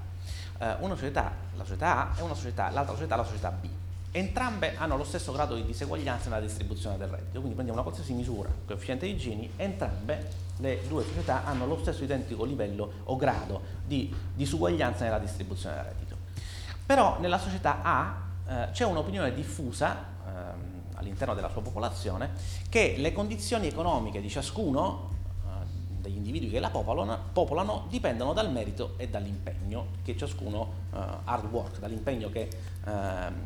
Eh, 0.59 0.75
una 0.79 0.95
società, 0.95 1.33
la 1.55 1.63
società 1.63 2.11
A, 2.11 2.15
e 2.19 2.35
società, 2.35 2.69
l'altra 2.69 2.93
società, 2.93 3.15
la 3.15 3.23
società 3.23 3.51
B. 3.51 3.67
Entrambe 4.11 4.75
hanno 4.77 4.95
lo 4.95 5.03
stesso 5.03 5.31
grado 5.33 5.55
di 5.55 5.65
diseguaglianza 5.65 6.29
nella 6.29 6.41
distribuzione 6.41 6.97
del 6.97 7.09
reddito, 7.09 7.39
quindi 7.39 7.53
prendiamo 7.53 7.73
una 7.73 7.83
qualsiasi 7.83 8.13
misura, 8.13 8.49
coefficiente 8.65 9.05
di 9.05 9.17
Gini, 9.17 9.49
entrambe 9.57 10.43
le 10.59 10.81
due 10.87 11.03
società 11.03 11.43
hanno 11.43 11.65
lo 11.65 11.77
stesso 11.79 12.03
identico 12.03 12.45
livello 12.45 12.91
o 13.03 13.17
grado 13.17 13.61
di 13.85 14.13
disuguaglianza 14.33 15.03
nella 15.03 15.19
distribuzione 15.19 15.75
del 15.75 15.83
reddito. 15.85 16.14
Però 16.85 17.17
nella 17.19 17.39
società 17.39 17.81
A 17.81 18.15
eh, 18.47 18.69
c'è 18.71 18.85
un'opinione 18.85 19.33
diffusa 19.33 19.97
ehm, 20.25 20.81
all'interno 20.95 21.33
della 21.33 21.49
sua 21.49 21.61
popolazione 21.61 22.31
che 22.69 22.95
le 22.97 23.11
condizioni 23.11 23.67
economiche 23.67 24.21
di 24.21 24.29
ciascuno, 24.29 25.09
eh, 25.45 25.65
degli 26.01 26.15
individui 26.15 26.49
che 26.51 26.59
la 26.59 26.69
popolano, 26.69 27.17
popolano, 27.33 27.85
dipendono 27.89 28.33
dal 28.33 28.51
merito 28.51 28.93
e 28.97 29.09
dall'impegno 29.09 29.87
che 30.03 30.15
ciascuno, 30.15 30.73
uh, 30.91 30.97
hard 31.23 31.51
work, 31.51 31.79
dall'impegno 31.79 32.29
che, 32.29 32.49
uh, 32.85 32.91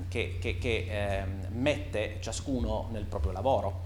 che, 0.10 0.38
che, 0.40 0.58
che 0.58 1.24
uh, 1.24 1.58
mette 1.58 2.18
ciascuno 2.20 2.90
nel 2.92 3.06
proprio 3.06 3.32
lavoro. 3.32 3.84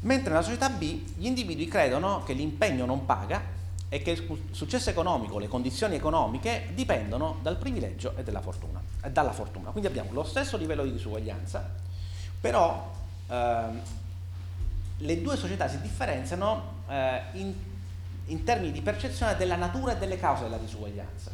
Mentre 0.00 0.30
nella 0.30 0.42
società 0.42 0.70
B 0.70 0.82
gli 1.16 1.26
individui 1.26 1.66
credono 1.66 2.22
che 2.22 2.32
l'impegno 2.32 2.86
non 2.86 3.04
paga 3.04 3.42
e 3.88 4.02
che 4.02 4.10
il 4.10 4.42
successo 4.50 4.90
economico, 4.90 5.38
le 5.38 5.48
condizioni 5.48 5.94
economiche 5.94 6.70
dipendono 6.74 7.38
dal 7.42 7.56
privilegio 7.56 8.14
e 8.16 8.24
fortuna, 8.40 8.80
dalla 9.10 9.32
fortuna. 9.32 9.70
Quindi 9.70 9.88
abbiamo 9.88 10.12
lo 10.12 10.24
stesso 10.24 10.56
livello 10.56 10.82
di 10.82 10.92
disuguaglianza, 10.92 11.70
però 12.40 12.90
ehm, 13.28 13.80
le 14.98 15.22
due 15.22 15.36
società 15.36 15.68
si 15.68 15.80
differenziano 15.80 16.82
eh, 16.88 17.20
in, 17.32 17.54
in, 18.26 18.44
termini 18.44 18.72
di 18.72 18.80
percezione 18.80 19.36
della 19.36 19.56
natura 19.56 19.92
e 19.92 19.98
delle 19.98 20.18
cause 20.18 20.44
della 20.44 20.58
disuguaglianza. 20.58 21.30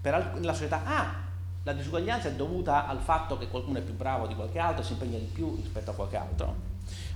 Per 0.00 0.34
nella 0.34 0.54
società 0.54 0.82
A 0.84 1.26
la 1.64 1.72
disuguaglianza 1.74 2.28
è 2.28 2.32
dovuta 2.32 2.86
al 2.86 3.00
fatto 3.00 3.36
che 3.36 3.48
qualcuno 3.48 3.78
è 3.78 3.82
più 3.82 3.94
bravo 3.94 4.26
di 4.26 4.34
qualche 4.34 4.58
altro, 4.58 4.82
si 4.82 4.92
impegna 4.92 5.18
di 5.18 5.26
più 5.26 5.54
rispetto 5.56 5.90
a 5.90 5.94
qualche 5.94 6.16
altro, 6.16 6.54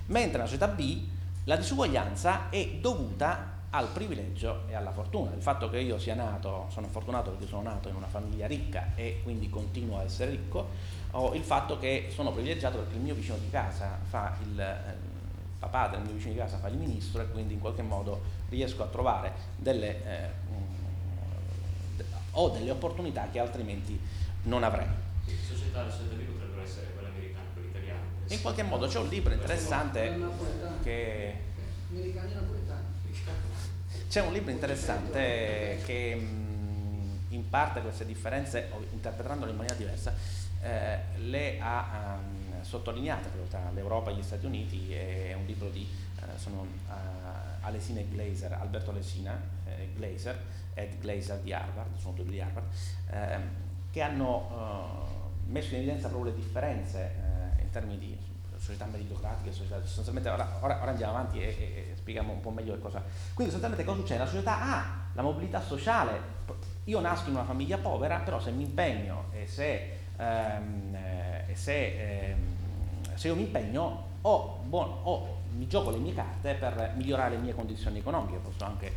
mentre 0.07 0.33
nella 0.33 0.45
società 0.45 0.67
B 0.67 1.01
la 1.45 1.55
disuguaglianza 1.55 2.49
è 2.49 2.77
dovuta 2.79 3.51
al 3.75 3.87
privilegio 3.87 4.63
e 4.67 4.75
alla 4.75 4.91
fortuna. 4.91 5.33
Il 5.33 5.41
fatto 5.41 5.69
che 5.69 5.79
io 5.79 5.97
sia 5.97 6.13
nato, 6.13 6.67
sono 6.69 6.87
fortunato 6.87 7.31
perché 7.31 7.47
sono 7.47 7.63
nato 7.63 7.89
in 7.89 7.95
una 7.95 8.07
famiglia 8.07 8.45
ricca 8.45 8.91
e 8.95 9.21
quindi 9.23 9.49
continuo 9.49 9.97
a 9.97 10.03
essere 10.03 10.31
ricco, 10.31 10.69
o 11.11 11.33
il 11.33 11.43
fatto 11.43 11.77
che 11.79 12.09
sono 12.11 12.31
privilegiato 12.31 12.77
perché 12.77 12.95
il 12.95 13.01
mio 13.01 13.15
vicino 13.15 13.37
di 13.37 13.49
casa 13.49 13.99
fa 14.03 14.35
il, 14.43 14.59
eh, 14.59 14.91
il 14.91 15.57
papà 15.59 15.87
del 15.87 16.01
mio 16.01 16.13
vicino 16.13 16.33
di 16.33 16.39
casa 16.39 16.57
fa 16.57 16.67
il 16.67 16.77
ministro 16.77 17.21
e 17.21 17.29
quindi 17.29 17.53
in 17.53 17.59
qualche 17.59 17.81
modo 17.81 18.21
riesco 18.49 18.83
a 18.83 18.87
trovare 18.87 19.33
delle, 19.55 20.03
eh, 20.05 20.29
ho 22.31 22.49
delle 22.49 22.71
opportunità 22.71 23.27
che 23.31 23.39
altrimenti 23.39 23.99
non 24.43 24.63
avrei. 24.63 24.87
Sì, 25.25 25.35
società, 25.35 25.89
società 25.89 26.15
potrebbero 26.31 26.61
essere 26.61 26.91
quelle 26.93 27.09
americane, 27.09 27.45
quelle 27.53 27.67
italiane. 27.69 28.01
In 28.27 28.41
qualche 28.41 28.63
modo 28.63 28.87
c'è 28.87 28.99
un 28.99 29.07
libro 29.07 29.33
interessante 29.33 30.19
che... 30.83 31.51
Americani 31.89 32.33
napoletani. 32.33 32.62
C'è 34.13 34.21
un 34.21 34.31
libro 34.31 34.51
interessante 34.51 35.79
che 35.85 36.11
in 37.29 37.49
parte 37.49 37.81
queste 37.81 38.05
differenze, 38.05 38.69
interpretandole 38.91 39.49
in 39.49 39.57
maniera 39.57 39.75
diversa, 39.75 40.13
eh, 40.61 40.99
le 41.17 41.57
ha 41.59 42.19
um, 42.19 42.61
sottolineate 42.61 43.29
tra 43.49 43.71
l'Europa 43.73 44.11
e 44.11 44.13
gli 44.13 44.21
Stati 44.21 44.45
Uniti, 44.45 44.93
è 44.93 45.33
un 45.33 45.47
libro 45.47 45.67
di 45.69 45.89
uh, 46.19 46.37
sono, 46.37 46.61
uh, 46.61 46.91
Alesina 47.61 48.01
e 48.01 48.07
Glazer, 48.07 48.53
Alberto 48.53 48.91
Alesina 48.91 49.35
e 49.65 49.81
eh, 49.81 49.89
Glazer, 49.95 50.39
Ed 50.75 50.99
Glazer 50.99 51.39
di 51.39 51.51
Harvard, 51.51 51.97
sono 51.97 52.13
due 52.13 52.25
di 52.25 52.39
Harvard, 52.39 52.67
eh, 53.09 53.39
che 53.89 54.01
hanno 54.03 55.09
uh, 55.47 55.49
messo 55.51 55.73
in 55.73 55.77
evidenza 55.77 56.07
proprio 56.07 56.31
le 56.31 56.37
differenze 56.37 57.15
in 57.59 57.69
termini 57.71 57.97
di 57.97 58.15
società 58.63 58.85
meritocratiche, 58.85 59.51
società, 59.51 59.81
sostanzialmente 59.81 60.29
ora, 60.29 60.57
ora, 60.61 60.79
ora 60.81 60.91
andiamo 60.91 61.11
avanti 61.11 61.41
e, 61.41 61.47
e, 61.47 61.87
e, 61.91 61.95
spieghiamo 61.97 62.31
un 62.31 62.39
po' 62.39 62.49
meglio 62.49 62.73
che 62.73 62.79
cosa. 62.79 63.03
Quindi 63.33 63.51
sostanzialmente 63.51 63.83
cosa 63.83 63.99
succede? 63.99 64.19
La 64.19 64.29
società 64.29 64.61
ha 64.61 64.83
la 65.11 65.21
mobilità 65.21 65.61
sociale, 65.61 66.31
io 66.85 66.99
nasco 67.01 67.27
in 67.27 67.35
una 67.35 67.43
famiglia 67.43 67.77
povera, 67.77 68.19
però 68.19 68.39
se 68.39 68.51
mi 68.51 68.63
impegno 68.63 69.25
e 69.31 69.47
se, 69.47 69.97
ehm, 70.15 70.95
e 71.45 71.55
se, 71.55 72.29
ehm, 72.29 73.15
se 73.15 73.27
io 73.27 73.35
mi 73.35 73.41
impegno 73.41 74.11
ho, 74.21 74.59
buon, 74.63 74.99
ho, 75.03 75.41
mi 75.57 75.67
gioco 75.67 75.89
le 75.89 75.97
mie 75.97 76.13
carte 76.13 76.53
per 76.53 76.93
migliorare 76.95 77.35
le 77.35 77.41
mie 77.41 77.53
condizioni 77.53 77.99
economiche, 77.99 78.37
posso 78.37 78.63
anche 78.63 78.91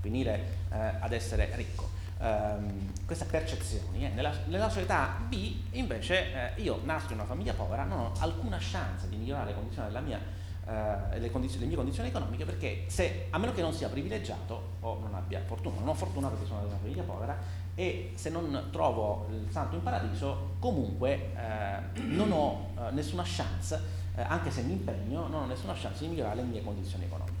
finire 0.00 0.56
eh, 0.72 0.76
ad 1.00 1.12
essere 1.12 1.50
ricco 1.54 2.00
ehm, 2.22 2.92
queste 3.04 3.24
percezioni. 3.24 4.06
Eh. 4.06 4.08
Nella, 4.10 4.32
nella, 4.46 4.68
società 4.68 5.18
B 5.28 5.56
invece 5.72 6.54
eh, 6.56 6.62
io 6.62 6.80
nasco 6.84 7.12
in 7.12 7.18
una 7.18 7.26
famiglia 7.26 7.52
povera, 7.52 7.84
non 7.84 7.98
ho 7.98 8.12
alcuna 8.18 8.58
chance 8.60 9.08
di 9.08 9.16
migliorare 9.16 9.48
le 9.48 9.54
condizioni 9.54 9.88
della 9.88 10.00
mia 10.00 10.40
eh, 10.64 11.18
le, 11.18 11.30
condizioni, 11.30 11.62
le, 11.62 11.66
mie 11.66 11.76
condizioni 11.76 12.08
economiche 12.08 12.44
perché 12.44 12.84
se, 12.86 13.26
a 13.30 13.38
meno 13.38 13.52
che 13.52 13.62
non 13.62 13.72
sia 13.72 13.88
privilegiato 13.88 14.76
o 14.80 14.98
non 15.00 15.14
abbia 15.14 15.42
fortuna, 15.44 15.80
non 15.80 15.88
ho 15.88 15.94
fortuna 15.94 16.28
perché 16.28 16.46
sono 16.46 16.60
di 16.60 16.66
una 16.66 16.76
famiglia 16.76 17.02
povera 17.02 17.36
e 17.74 18.12
se 18.14 18.30
non 18.30 18.68
trovo 18.70 19.26
il 19.30 19.50
santo 19.50 19.74
in 19.74 19.82
paradiso 19.82 20.54
comunque 20.60 21.32
eh, 21.34 22.00
non 22.02 22.30
ho 22.30 22.68
eh, 22.78 22.92
nessuna 22.92 23.24
chance, 23.26 23.80
eh, 24.14 24.22
anche 24.22 24.50
se 24.50 24.62
mi 24.62 24.72
impegno, 24.72 25.26
non 25.26 25.42
ho 25.42 25.46
nessuna 25.46 25.72
chance 25.74 26.04
di 26.04 26.10
migliorare 26.10 26.36
le 26.36 26.42
mie 26.42 26.62
condizioni 26.62 27.04
economiche. 27.04 27.40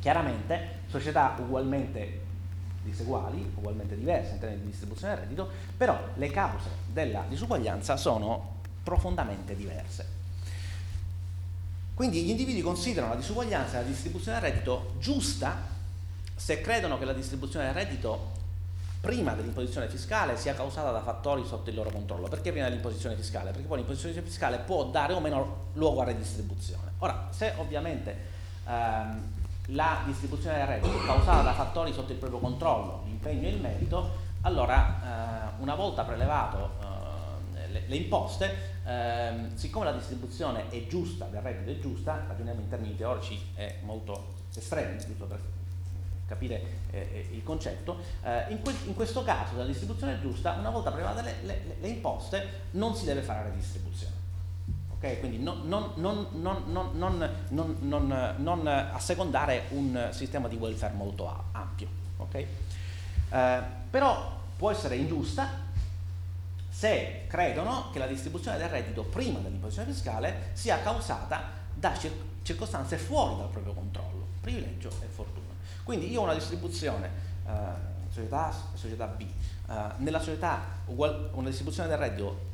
Chiaramente 0.00 0.80
società 0.88 1.36
ugualmente 1.38 2.26
diseguali, 2.90 3.52
ugualmente 3.54 3.96
diverse 3.96 4.32
in 4.32 4.38
termini 4.38 4.62
di 4.62 4.70
distribuzione 4.70 5.14
del 5.14 5.22
reddito, 5.22 5.48
però 5.76 5.98
le 6.14 6.30
cause 6.30 6.68
della 6.92 7.24
disuguaglianza 7.28 7.96
sono 7.96 8.56
profondamente 8.82 9.54
diverse. 9.54 10.16
Quindi 11.94 12.22
gli 12.22 12.30
individui 12.30 12.62
considerano 12.62 13.14
la 13.14 13.18
disuguaglianza 13.18 13.78
e 13.78 13.82
la 13.82 13.88
distribuzione 13.88 14.40
del 14.40 14.50
reddito 14.50 14.94
giusta 14.98 15.76
se 16.34 16.60
credono 16.60 16.96
che 16.98 17.04
la 17.04 17.12
distribuzione 17.12 17.66
del 17.66 17.74
reddito 17.74 18.36
prima 19.00 19.32
dell'imposizione 19.34 19.88
fiscale 19.88 20.36
sia 20.36 20.54
causata 20.54 20.90
da 20.90 21.02
fattori 21.02 21.44
sotto 21.44 21.70
il 21.70 21.76
loro 21.76 21.90
controllo. 21.90 22.28
Perché 22.28 22.50
prima 22.50 22.66
dell'imposizione 22.68 23.16
fiscale? 23.16 23.50
Perché 23.50 23.66
poi 23.66 23.78
l'imposizione 23.78 24.20
fiscale 24.22 24.58
può 24.58 24.84
dare 24.86 25.12
o 25.12 25.20
meno 25.20 25.66
luogo 25.74 26.00
a 26.00 26.04
redistribuzione. 26.04 26.92
Ora, 26.98 27.28
se 27.30 27.54
ovviamente 27.56 28.16
ehm, 28.66 29.22
la 29.72 30.02
distribuzione 30.06 30.58
del 30.58 30.66
reddito 30.66 30.98
causata 31.04 31.42
da 31.42 31.52
fattori 31.52 31.92
sotto 31.92 32.12
il 32.12 32.18
proprio 32.18 32.38
controllo, 32.38 33.02
l'impegno 33.04 33.46
e 33.48 33.50
il 33.50 33.60
merito, 33.60 34.26
allora 34.42 35.56
eh, 35.56 35.62
una 35.62 35.74
volta 35.74 36.04
prelevato 36.04 36.70
eh, 36.80 37.68
le, 37.68 37.82
le, 37.86 37.96
imposte, 37.96 38.80
eh, 38.84 39.32
siccome 39.54 39.84
la 39.84 39.92
distribuzione 39.92 40.68
è 40.70 40.86
giusta, 40.86 41.26
del 41.26 41.42
reddito 41.42 41.70
è 41.70 41.80
giusta, 41.80 42.24
ragioniamo 42.26 42.60
in 42.60 42.68
termini 42.68 42.96
teorici 42.96 43.50
è 43.54 43.78
molto 43.82 44.36
estremi, 44.54 44.98
giusto 44.98 45.26
per 45.26 45.40
capire 46.26 46.62
eh, 46.90 46.98
eh, 46.98 47.28
il 47.32 47.42
concetto, 47.42 47.98
eh, 48.22 48.46
in, 48.50 48.62
que- 48.62 48.74
in, 48.86 48.94
questo 48.94 49.22
caso 49.22 49.56
la 49.56 49.64
distribuzione 49.64 50.14
è 50.14 50.20
giusta, 50.20 50.52
una 50.52 50.70
volta 50.70 50.90
prelevate 50.90 51.22
le, 51.22 51.34
le, 51.42 51.76
le 51.80 51.88
imposte 51.88 52.66
non 52.72 52.94
si 52.94 53.04
deve 53.04 53.22
fare 53.22 53.44
la 53.44 53.48
redistribuzione. 53.50 54.27
Okay? 54.98 55.20
Quindi 55.20 55.38
non, 55.38 55.62
non, 55.66 55.92
non, 55.94 56.26
non, 58.36 58.66
assecondare 58.66 59.66
un 59.70 60.08
sistema 60.10 60.48
di 60.48 60.56
welfare 60.56 60.92
molto 60.94 61.44
ampio. 61.52 61.86
Okay? 62.16 62.46
Eh, 63.30 63.62
però 63.90 64.36
può 64.56 64.70
essere 64.70 64.96
ingiusta 64.96 65.66
se 66.68 67.24
credono 67.28 67.90
che 67.92 67.98
la 67.98 68.06
distribuzione 68.06 68.58
del 68.58 68.68
reddito 68.68 69.04
prima 69.04 69.38
dell'imposizione 69.38 69.92
fiscale 69.92 70.50
sia 70.52 70.80
causata 70.82 71.42
da 71.74 71.96
cir- 71.96 72.14
circostanze 72.42 72.98
fuori 72.98 73.36
dal 73.36 73.48
proprio 73.48 73.72
controllo, 73.72 74.26
privilegio 74.40 74.90
e 75.00 75.06
fortuna. 75.06 75.46
Quindi 75.84 76.10
io 76.10 76.20
ho 76.20 76.24
una 76.24 76.34
distribuzione, 76.34 77.08
eh, 77.46 77.52
società 78.10 78.48
A, 78.48 78.54
società 78.74 79.06
B, 79.06 79.20
eh, 79.22 79.74
nella 79.98 80.18
società 80.18 80.60
ugual- 80.86 81.30
una 81.34 81.48
distribuzione 81.48 81.88
del 81.88 81.98
reddito 81.98 82.46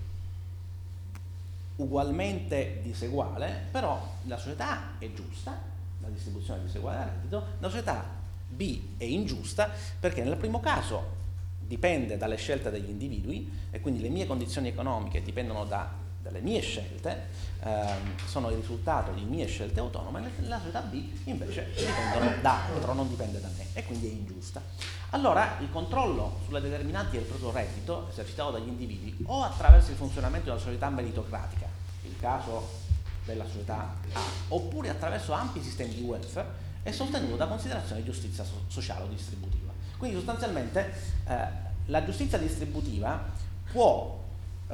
ugualmente 1.77 2.81
diseguale, 2.83 3.69
però 3.71 4.01
la 4.25 4.37
società 4.37 4.71
A 4.71 4.99
è 4.99 5.13
giusta, 5.13 5.59
la 6.01 6.09
distribuzione 6.09 6.61
è 6.61 6.63
diseguale 6.65 6.99
del 6.99 7.09
reddito, 7.09 7.45
la 7.59 7.69
società 7.69 8.05
B 8.49 8.81
è 8.97 9.05
ingiusta 9.05 9.71
perché 9.99 10.23
nel 10.23 10.37
primo 10.37 10.61
caso 10.61 11.23
dipende 11.59 12.17
dalle 12.17 12.37
scelte 12.37 12.71
degli 12.71 12.91
individui 12.91 13.51
e 13.71 13.81
quindi 13.81 14.01
le 14.01 14.11
mie 14.11 14.27
condizioni 14.27 14.69
economiche 14.69 15.23
dipendono 15.23 15.65
da 15.65 16.03
dalle 16.25 16.41
mie 16.41 16.61
scelte, 16.63 17.29
ehm, 17.61 18.17
sono 18.27 18.49
il 18.49 18.57
risultato 18.57 19.13
di 19.13 19.25
mie 19.25 19.47
scelte 19.47 19.79
autonome, 19.79 20.31
la 20.41 20.59
società 20.59 20.81
B 20.81 21.05
invece 21.25 21.71
dipendono 21.77 22.41
da 22.41 22.65
altro, 22.65 22.95
non 22.95 23.09
dipende 23.09 23.41
da 23.41 23.49
me 23.55 23.67
e 23.75 23.85
quindi 23.85 24.09
è 24.09 24.11
ingiusta. 24.11 24.63
Allora 25.11 25.59
il 25.61 25.71
controllo 25.71 26.41
sulle 26.47 26.63
determinanti 26.63 27.17
del 27.19 27.27
proprio 27.27 27.53
reddito 27.53 28.09
esercitato 28.09 28.53
dagli 28.53 28.69
individui 28.69 29.15
o 29.27 29.43
attraverso 29.43 29.91
il 29.91 29.97
funzionamento 29.97 30.51
una 30.51 30.59
società 30.59 30.89
meritocratica, 30.89 31.67
il 32.05 32.19
caso 32.19 32.83
della 33.27 33.45
società 33.45 33.95
A, 34.13 34.21
oppure 34.49 34.89
attraverso 34.89 35.33
ampi 35.33 35.63
sistemi 35.63 35.95
di 35.95 36.03
welfare, 36.03 36.63
è 36.83 36.91
sostenuto 36.91 37.37
da 37.37 37.47
considerazioni 37.47 38.03
di 38.03 38.11
giustizia 38.11 38.45
so- 38.45 38.65
sociale 38.69 39.05
o 39.05 39.07
distributiva. 39.09 39.73
Quindi 39.99 40.17
sostanzialmente 40.17 40.93
eh, 41.27 41.47
la 41.87 42.05
giustizia 42.05 42.39
distributiva 42.39 43.31
può 43.71 44.24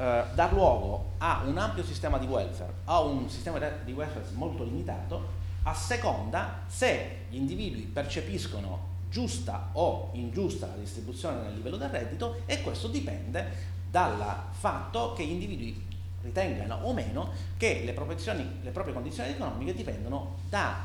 eh, 0.01 0.23
dar 0.33 0.51
luogo 0.51 1.11
a 1.19 1.43
un 1.45 1.55
ampio 1.59 1.83
sistema 1.83 2.17
di 2.17 2.25
welfare, 2.25 2.73
a 2.85 3.01
un 3.01 3.29
sistema 3.29 3.59
di 3.59 3.91
welfare 3.91 4.25
molto 4.33 4.63
limitato, 4.63 5.39
a 5.63 5.75
seconda 5.75 6.61
se 6.65 7.25
gli 7.29 7.35
individui 7.35 7.83
percepiscono 7.83 8.89
giusta 9.11 9.69
o 9.73 10.09
ingiusta 10.13 10.65
la 10.65 10.77
distribuzione 10.77 11.41
nel 11.41 11.53
livello 11.53 11.77
del 11.77 11.89
reddito 11.89 12.41
e 12.47 12.63
questo 12.63 12.87
dipende 12.87 13.69
dal 13.91 14.45
fatto 14.49 15.13
che 15.13 15.23
gli 15.23 15.31
individui 15.31 15.89
ritengano 16.23 16.79
o 16.81 16.93
meno 16.93 17.29
che 17.57 17.81
le, 17.85 17.93
le 17.93 18.71
proprie 18.71 18.93
condizioni 18.93 19.29
economiche 19.29 19.75
dipendono 19.75 20.37
da 20.49 20.77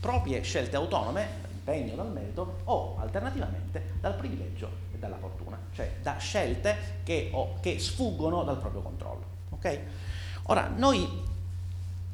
proprie 0.00 0.42
scelte 0.42 0.76
autonome 0.76 1.28
dall'impegno, 1.40 1.94
dal 1.94 2.12
merito 2.12 2.58
o 2.64 2.98
alternativamente 2.98 3.92
dal 4.00 4.16
privilegio 4.16 4.68
e 4.92 4.98
dalla 4.98 5.16
fortuna, 5.16 5.43
cioè 5.74 5.96
da 6.02 6.16
scelte 6.18 7.00
che, 7.02 7.30
o, 7.32 7.58
che 7.60 7.78
sfuggono 7.78 8.44
dal 8.44 8.58
proprio 8.58 8.80
controllo. 8.80 9.24
Okay? 9.50 9.80
Ora, 10.44 10.68
noi 10.68 11.22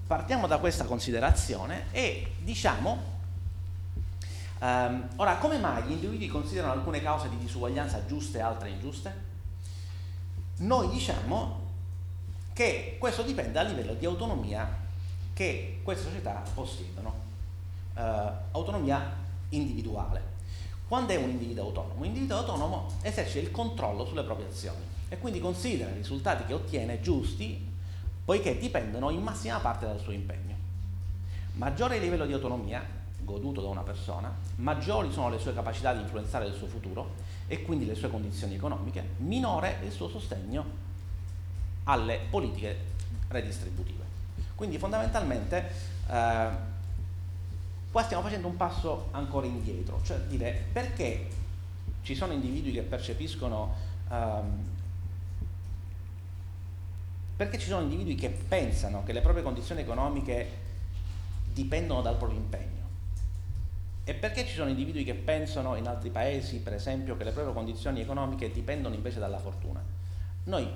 partiamo 0.07 0.47
da 0.47 0.59
questa 0.59 0.85
considerazione 0.85 1.87
e 1.93 2.33
diciamo 2.39 3.19
Um, 4.61 5.09
ora, 5.17 5.37
come 5.37 5.57
mai 5.57 5.85
gli 5.85 5.93
individui 5.93 6.29
considerano 6.29 6.75
alcune 6.75 7.01
cause 7.01 7.31
di 7.31 7.39
disuguaglianza 7.39 8.05
giuste 8.05 8.37
e 8.37 8.41
altre 8.43 8.69
ingiuste? 8.69 9.15
Noi 10.59 10.91
diciamo 10.91 11.69
che 12.53 12.97
questo 12.99 13.23
dipende 13.23 13.53
dal 13.53 13.69
livello 13.69 13.95
di 13.95 14.05
autonomia 14.05 14.69
che 15.33 15.81
queste 15.83 16.05
società 16.05 16.43
possiedono, 16.53 17.15
uh, 17.95 18.01
autonomia 18.51 19.17
individuale. 19.49 20.30
Quando 20.91 21.13
è 21.13 21.17
un 21.17 21.31
individuo 21.31 21.67
autonomo? 21.67 21.95
Un 21.99 22.07
individuo 22.07 22.39
autonomo 22.39 22.89
esercita 23.03 23.39
il 23.39 23.53
controllo 23.53 24.05
sulle 24.05 24.25
proprie 24.25 24.49
azioni 24.49 24.81
e 25.09 25.19
quindi 25.19 25.39
considera 25.39 25.89
i 25.89 25.95
risultati 25.95 26.45
che 26.45 26.53
ottiene 26.53 27.01
giusti 27.01 27.65
poiché 28.25 28.59
dipendono 28.59 29.11
in 29.11 29.23
massima 29.23 29.61
parte 29.61 29.87
dal 29.87 30.01
suo 30.01 30.11
impegno. 30.11 30.57
Maggiore 31.53 31.95
il 31.95 32.03
livello 32.03 32.27
di 32.27 32.33
autonomia, 32.33 32.85
goduto 33.21 33.61
da 33.61 33.69
una 33.69 33.83
persona, 33.83 34.35
maggiori 34.57 35.13
sono 35.13 35.31
le 35.31 35.39
sue 35.39 35.55
capacità 35.55 35.93
di 35.93 36.01
influenzare 36.01 36.47
il 36.47 36.55
suo 36.55 36.67
futuro 36.67 37.11
e 37.47 37.63
quindi 37.63 37.87
le 37.87 37.95
sue 37.95 38.11
condizioni 38.11 38.57
economiche, 38.57 39.11
minore 39.19 39.79
il 39.85 39.93
suo 39.93 40.09
sostegno 40.09 40.65
alle 41.85 42.19
politiche 42.29 42.77
redistributive. 43.29 44.03
Quindi 44.57 44.77
fondamentalmente 44.77 45.71
eh, 46.09 46.49
qua 47.91 48.03
stiamo 48.03 48.23
facendo 48.23 48.47
un 48.47 48.57
passo 48.57 49.09
ancora 49.13 49.47
indietro, 49.47 50.01
cioè 50.03 50.19
dire 50.21 50.67
perché 50.73 51.29
ci 52.03 52.15
sono 52.15 52.33
individui 52.33 52.73
che 52.73 52.83
percepiscono 52.83 53.75
ehm, 54.11 54.69
perché 57.37 57.59
ci 57.59 57.69
sono 57.69 57.83
individui 57.83 58.15
che 58.15 58.29
pensano 58.29 59.03
che 59.03 59.13
le 59.13 59.21
proprie 59.21 59.43
condizioni 59.43 59.81
economiche 59.81 60.49
dipendono 61.53 62.03
dal 62.03 62.17
proprio 62.17 62.39
impegno 62.39 62.81
e 64.05 64.15
perché 64.15 64.45
ci 64.45 64.55
sono 64.55 64.69
individui 64.69 65.05
che 65.05 65.15
pensano 65.15 65.77
in 65.77 65.87
altri 65.87 66.11
paesi, 66.11 66.59
per 66.59 66.75
esempio, 66.75 67.17
che 67.17 67.23
le 67.25 67.31
proprie 67.31 67.55
condizioni 67.55 68.01
economiche 68.01 68.51
dipendono 68.51 68.95
invece 68.95 69.21
dalla 69.21 69.39
fortuna? 69.39 69.81
Noi, 70.45 70.69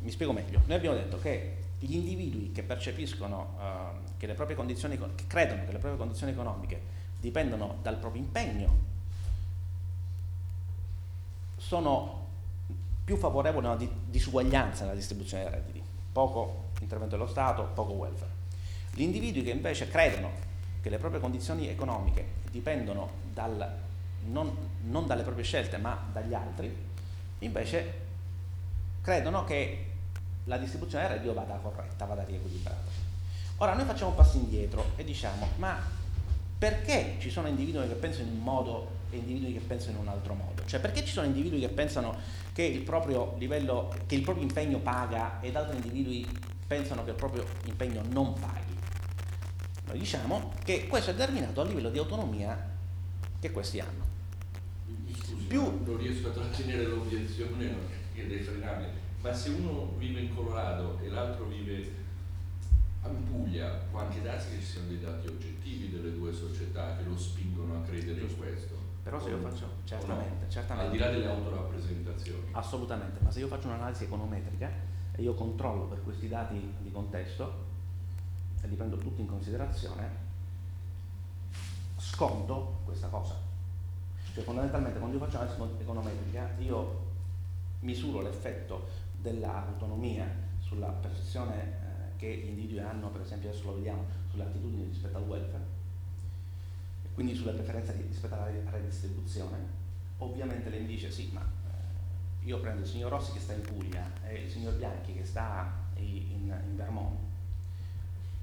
mi 0.00 0.10
spiego 0.10 0.32
meglio, 0.32 0.60
noi 0.66 0.76
abbiamo 0.76 0.96
detto 0.96 1.18
che 1.18 1.61
gli 1.86 1.96
individui 1.96 2.52
che 2.52 2.62
percepiscono 2.62 3.56
uh, 3.58 4.16
che 4.16 4.26
le 4.26 4.34
proprie 4.34 4.56
condizioni, 4.56 4.96
che 5.16 5.26
credono 5.26 5.64
che 5.64 5.72
le 5.72 5.78
proprie 5.78 5.96
condizioni 5.96 6.32
economiche 6.32 6.80
dipendono 7.18 7.78
dal 7.82 7.96
proprio 7.96 8.22
impegno, 8.22 8.90
sono 11.56 12.26
più 13.04 13.16
favorevoli 13.16 13.66
a 13.66 13.70
una 13.72 13.88
disuguaglianza 14.06 14.84
nella 14.84 14.94
distribuzione 14.94 15.42
dei 15.42 15.52
redditi, 15.52 15.82
poco 16.12 16.70
intervento 16.80 17.16
dello 17.16 17.28
Stato, 17.28 17.64
poco 17.74 17.92
welfare. 17.92 18.30
Gli 18.94 19.02
individui 19.02 19.42
che 19.42 19.50
invece 19.50 19.88
credono 19.88 20.30
che 20.80 20.88
le 20.88 20.98
proprie 20.98 21.20
condizioni 21.20 21.68
economiche 21.68 22.26
dipendono 22.50 23.10
dal, 23.32 23.78
non, 24.26 24.56
non 24.82 25.06
dalle 25.06 25.22
proprie 25.22 25.44
scelte 25.44 25.78
ma 25.78 25.98
dagli 26.12 26.34
altri, 26.34 26.74
invece 27.40 28.00
credono 29.00 29.44
che 29.44 29.91
la 30.44 30.56
distribuzione 30.58 31.06
del 31.06 31.16
reddito 31.16 31.34
vada 31.34 31.54
corretta, 31.54 32.04
vada 32.04 32.24
riequilibrata. 32.24 32.90
Ora 33.58 33.74
noi 33.74 33.84
facciamo 33.84 34.10
un 34.10 34.16
passo 34.16 34.36
indietro 34.36 34.92
e 34.96 35.04
diciamo 35.04 35.48
ma 35.56 36.00
perché 36.58 37.16
ci 37.18 37.30
sono 37.30 37.48
individui 37.48 37.88
che 37.88 37.94
pensano 37.94 38.28
in 38.28 38.36
un 38.36 38.42
modo 38.42 39.00
e 39.10 39.16
individui 39.16 39.52
che 39.52 39.60
pensano 39.60 39.96
in 39.96 40.02
un 40.02 40.08
altro 40.08 40.34
modo? 40.34 40.64
Cioè 40.64 40.80
perché 40.80 41.04
ci 41.04 41.12
sono 41.12 41.26
individui 41.26 41.60
che 41.60 41.68
pensano 41.68 42.16
che 42.52 42.62
il 42.62 42.82
proprio 42.82 43.34
livello, 43.38 43.92
che 44.06 44.14
il 44.14 44.22
proprio 44.22 44.44
impegno 44.44 44.78
paga 44.78 45.40
ed 45.40 45.56
altri 45.56 45.76
individui 45.76 46.26
pensano 46.66 47.04
che 47.04 47.10
il 47.10 47.16
proprio 47.16 47.44
impegno 47.64 48.02
non 48.10 48.34
paghi? 48.34 48.76
Noi 49.86 49.98
diciamo 49.98 50.52
che 50.64 50.86
questo 50.86 51.10
è 51.10 51.14
determinato 51.14 51.60
a 51.60 51.64
livello 51.64 51.90
di 51.90 51.98
autonomia 51.98 52.70
che 53.40 53.50
questi 53.50 53.80
hanno. 53.80 54.06
Scusi, 55.12 55.44
Più... 55.46 55.62
non 55.84 55.96
riesco 55.96 56.28
a 56.28 56.30
trattenere 56.30 56.84
l'obiezione 56.84 57.74
che 58.14 58.26
dei 58.28 58.38
frenare, 58.38 58.88
ma 59.22 59.32
se 59.32 59.50
uno 59.50 59.92
vive 59.96 60.20
in 60.20 60.34
Colorado 60.34 60.98
e 61.00 61.08
l'altro 61.08 61.46
vive 61.46 62.00
in 63.04 63.24
Puglia, 63.30 63.68
può 63.90 64.00
anche 64.00 64.20
darsi 64.20 64.50
che 64.50 64.60
ci 64.60 64.66
siano 64.66 64.88
dei 64.88 65.00
dati 65.00 65.26
oggettivi 65.28 65.90
delle 65.90 66.12
due 66.12 66.32
società 66.32 66.96
che 66.96 67.04
lo 67.04 67.16
spingono 67.16 67.76
a 67.76 67.80
credere 67.82 68.20
in 68.20 68.36
questo. 68.36 68.74
Però 69.02 69.20
se 69.20 69.30
io 69.30 69.38
faccio, 69.38 69.66
certamente, 69.84 70.44
no? 70.44 70.50
certamente. 70.50 70.86
Al 70.86 70.92
di 70.92 70.98
là 70.98 71.10
delle 71.10 71.26
autorappresentazioni. 71.26 72.48
Assolutamente, 72.52 73.20
ma 73.22 73.30
se 73.30 73.40
io 73.40 73.48
faccio 73.48 73.68
un'analisi 73.68 74.04
econometrica 74.04 74.70
e 75.14 75.22
io 75.22 75.34
controllo 75.34 75.84
per 75.84 76.02
questi 76.02 76.28
dati 76.28 76.74
di 76.80 76.90
contesto, 76.90 77.70
e 78.60 78.68
li 78.68 78.74
prendo 78.74 78.96
tutti 78.96 79.20
in 79.20 79.26
considerazione, 79.26 80.10
sconto 81.96 82.80
questa 82.84 83.08
cosa. 83.08 83.34
Cioè 84.32 84.42
fondamentalmente 84.42 84.98
quando 84.98 85.16
io 85.16 85.24
faccio 85.24 85.38
analisi 85.38 85.80
econometrica 85.80 86.50
io 86.58 87.10
misuro 87.80 88.22
l'effetto 88.22 89.01
dell'autonomia 89.22 90.28
sulla 90.58 90.88
percezione 90.88 91.62
eh, 91.62 92.16
che 92.16 92.36
gli 92.36 92.48
individui 92.48 92.80
hanno, 92.80 93.08
per 93.08 93.22
esempio 93.22 93.48
adesso 93.48 93.64
lo 93.66 93.76
vediamo, 93.76 94.04
sulle 94.30 94.44
attitudini 94.44 94.84
rispetto 94.84 95.16
al 95.16 95.24
welfare, 95.24 95.64
e 97.04 97.08
quindi 97.14 97.34
sulle 97.34 97.52
preferenze 97.52 97.96
rispetto 98.06 98.34
alla 98.34 98.50
redistribuzione. 98.70 99.80
Ovviamente 100.18 100.68
lei 100.68 100.84
dice 100.84 101.10
sì, 101.10 101.30
ma 101.32 101.40
eh, 101.40 102.46
io 102.46 102.60
prendo 102.60 102.82
il 102.82 102.88
signor 102.88 103.10
Rossi 103.10 103.32
che 103.32 103.40
sta 103.40 103.54
in 103.54 103.62
Puglia 103.62 104.10
e 104.26 104.42
il 104.42 104.50
signor 104.50 104.74
Bianchi 104.74 105.14
che 105.14 105.24
sta 105.24 105.72
in, 105.96 106.52
in 106.68 106.76
Vermont 106.76 107.30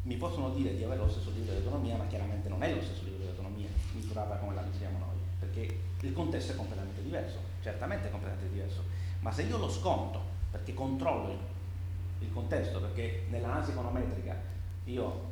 mi 0.03 0.15
possono 0.15 0.51
dire 0.51 0.75
di 0.75 0.83
avere 0.83 1.01
lo 1.01 1.09
stesso 1.09 1.29
livello 1.31 1.59
di 1.59 1.65
autonomia, 1.65 1.97
ma 1.97 2.07
chiaramente 2.07 2.47
non 2.47 2.63
è 2.63 2.73
lo 2.73 2.81
stesso 2.81 3.03
livello 3.03 3.23
di 3.23 3.29
autonomia 3.29 3.67
misurata 3.93 4.37
come 4.37 4.55
la 4.55 4.61
misuriamo 4.61 4.97
noi, 4.97 5.17
perché 5.39 5.79
il 6.01 6.13
contesto 6.13 6.53
è 6.53 6.55
completamente 6.55 7.03
diverso, 7.03 7.37
certamente 7.61 8.07
è 8.07 8.11
completamente 8.11 8.49
diverso, 8.49 8.83
ma 9.19 9.31
se 9.31 9.43
io 9.43 9.57
lo 9.57 9.69
sconto 9.69 10.37
perché 10.51 10.73
controllo 10.73 11.57
il, 12.19 12.31
contesto, 12.31 12.79
perché 12.79 13.25
nell'analisi 13.29 13.71
econometrica 13.71 14.35
io 14.85 15.27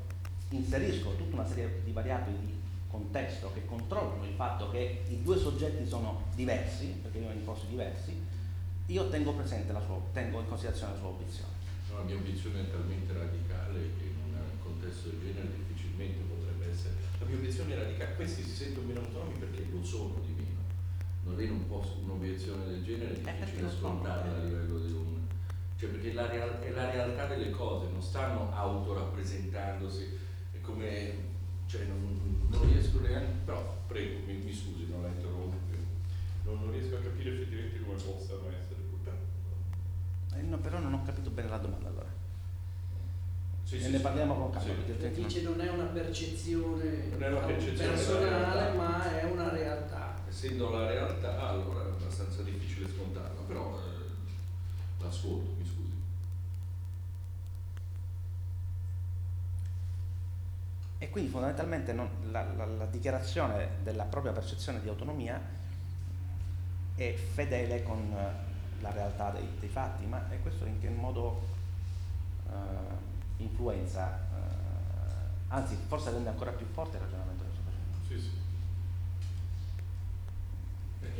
inserisco 0.49 1.15
tutta 1.15 1.36
una 1.36 1.45
serie 1.45 1.82
di 1.84 1.91
variabili 1.91 2.38
di 2.39 2.55
contesto 2.88 3.51
che 3.53 3.65
controllano 3.65 4.24
il 4.24 4.34
fatto 4.34 4.70
che 4.70 5.03
i 5.09 5.22
due 5.22 5.38
soggetti 5.38 5.86
sono 5.86 6.24
diversi, 6.36 6.88
perché 7.01 7.20
vivono 7.20 7.38
in 7.38 7.43
posti 7.43 7.68
diversi, 7.68 8.15
io 8.86 9.09
tengo 9.09 9.34
presente 9.34 9.74
la 9.74 9.82
sua, 9.82 9.99
tengo 10.13 10.39
in 10.39 10.47
considerazione 10.47 10.93
la 10.93 10.99
sua 10.99 11.09
obiezione. 11.09 11.51
No, 11.89 11.97
la 11.97 12.03
mia 12.03 12.15
obiezione 12.15 12.61
è 12.61 12.72
talmente 12.72 13.13
radicale 13.13 13.80
che 13.97 14.07
contesto 14.78 15.09
del 15.09 15.20
genere 15.20 15.49
difficilmente 15.55 16.24
potrebbe 16.28 16.72
essere. 16.72 16.95
La 17.20 17.26
mia 17.26 17.38
obiezione 17.38 17.74
era 17.74 17.84
di 17.84 17.95
che 17.95 18.15
questi 18.15 18.43
si 18.43 18.55
sentono 18.55 18.88
meno 18.88 18.99
autonomi 18.99 19.38
perché 19.38 19.65
lo 19.72 19.84
sono 19.84 20.22
di 20.26 20.36
è 21.36 21.49
un 21.49 21.67
po' 21.67 21.84
un'obiezione 22.03 22.65
del 22.65 22.84
genere 22.84 23.21
è 23.21 23.30
eh, 23.30 23.45
difficile 23.45 23.69
scontarla 23.69 24.36
a 24.36 24.43
livello 24.43 24.80
di 24.80 24.91
un. 24.91 25.28
Cioè 25.78 25.89
perché 25.89 26.13
la 26.13 26.28
real, 26.28 26.59
è 26.59 26.71
la 26.71 26.89
realtà 26.89 27.25
delle 27.28 27.49
cose, 27.49 27.88
non 27.91 28.01
stanno 28.01 28.51
autorappresentandosi, 28.53 30.17
è 30.51 30.61
come. 30.61 31.36
Cioè 31.65 31.86
non, 31.86 32.47
non 32.49 32.65
riesco 32.71 32.99
neanche. 32.99 33.32
Però 33.45 33.78
prego, 33.88 34.25
mi, 34.25 34.34
mi 34.36 34.53
scusi, 34.53 34.88
non 34.89 35.01
la 35.01 35.09
interrompo. 35.09 35.55
Non, 36.45 36.61
non, 36.61 36.71
riesco 36.71 36.95
a 36.95 36.99
capire 36.99 37.34
effettivamente 37.34 37.80
come 37.82 37.95
possano 37.95 38.47
essere. 38.47 38.86
Eh 40.36 40.41
no, 40.41 40.57
però 40.59 40.78
non 40.80 40.93
ho 40.93 41.03
capito 41.03 41.32
bene 41.32 41.49
la 41.49 41.57
domanda 41.57 41.89
allora 41.89 42.17
sì, 43.67 43.75
e 43.75 43.82
sì, 43.82 43.91
ne 43.91 43.99
parliamo 43.99 44.34
con 44.34 44.49
calma. 44.51 44.73
Perché 44.86 45.11
dice 45.11 45.41
non 45.41 45.59
è 45.59 45.69
una 45.69 45.84
percezione, 45.84 47.07
non 47.11 47.21
è 47.21 47.28
una 47.28 47.39
percezione 47.41 47.91
personale, 47.91 48.78
ma 48.78 49.19
è 49.19 49.23
una 49.25 49.49
realtà. 49.49 50.07
Essendo 50.28 50.69
la 50.69 50.88
realtà, 50.88 51.49
allora 51.49 51.86
è 51.86 51.88
abbastanza 51.88 52.41
difficile 52.43 52.88
scontarla, 52.89 53.41
però 53.47 53.80
eh, 53.80 55.03
l'ascolto, 55.03 55.53
mi 55.57 55.65
scusi. 55.65 55.95
E 60.99 61.09
quindi 61.09 61.30
fondamentalmente 61.30 61.93
non, 61.93 62.09
la, 62.32 62.43
la, 62.55 62.65
la, 62.65 62.86
dichiarazione 62.86 63.78
della 63.84 64.03
propria 64.03 64.32
percezione 64.32 64.82
di 64.82 64.89
autonomia 64.89 65.39
è 66.95 67.13
fedele 67.13 67.84
con 67.84 68.15
la 68.82 68.91
realtà 68.91 69.30
dei, 69.32 69.47
dei 69.59 69.69
fatti, 69.69 70.05
ma 70.05 70.30
è 70.30 70.41
questo 70.41 70.65
in 70.65 70.80
che 70.80 70.89
modo 70.89 71.41
uh, 72.47 73.41
influenza, 73.41 74.17
eh, 74.17 75.49
anzi 75.49 75.78
forse 75.88 76.11
rende 76.11 76.30
ancora 76.30 76.51
più 76.51 76.65
forte 76.65 76.97
il 76.97 77.03
ragionamento 77.03 77.43
che 77.43 77.49
sto 77.51 77.61
facendo. 77.63 77.97
Sì, 78.07 78.19
sì 78.19 78.47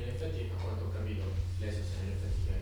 in 0.02 0.10
effetti 0.10 0.52
a 0.54 0.62
quanto 0.62 0.86
ho 0.86 0.92
capito 0.92 1.26
lei 1.60 1.74
sostiene 1.74 2.06
in 2.06 2.18
effetti 2.18 2.42
che 2.46 2.58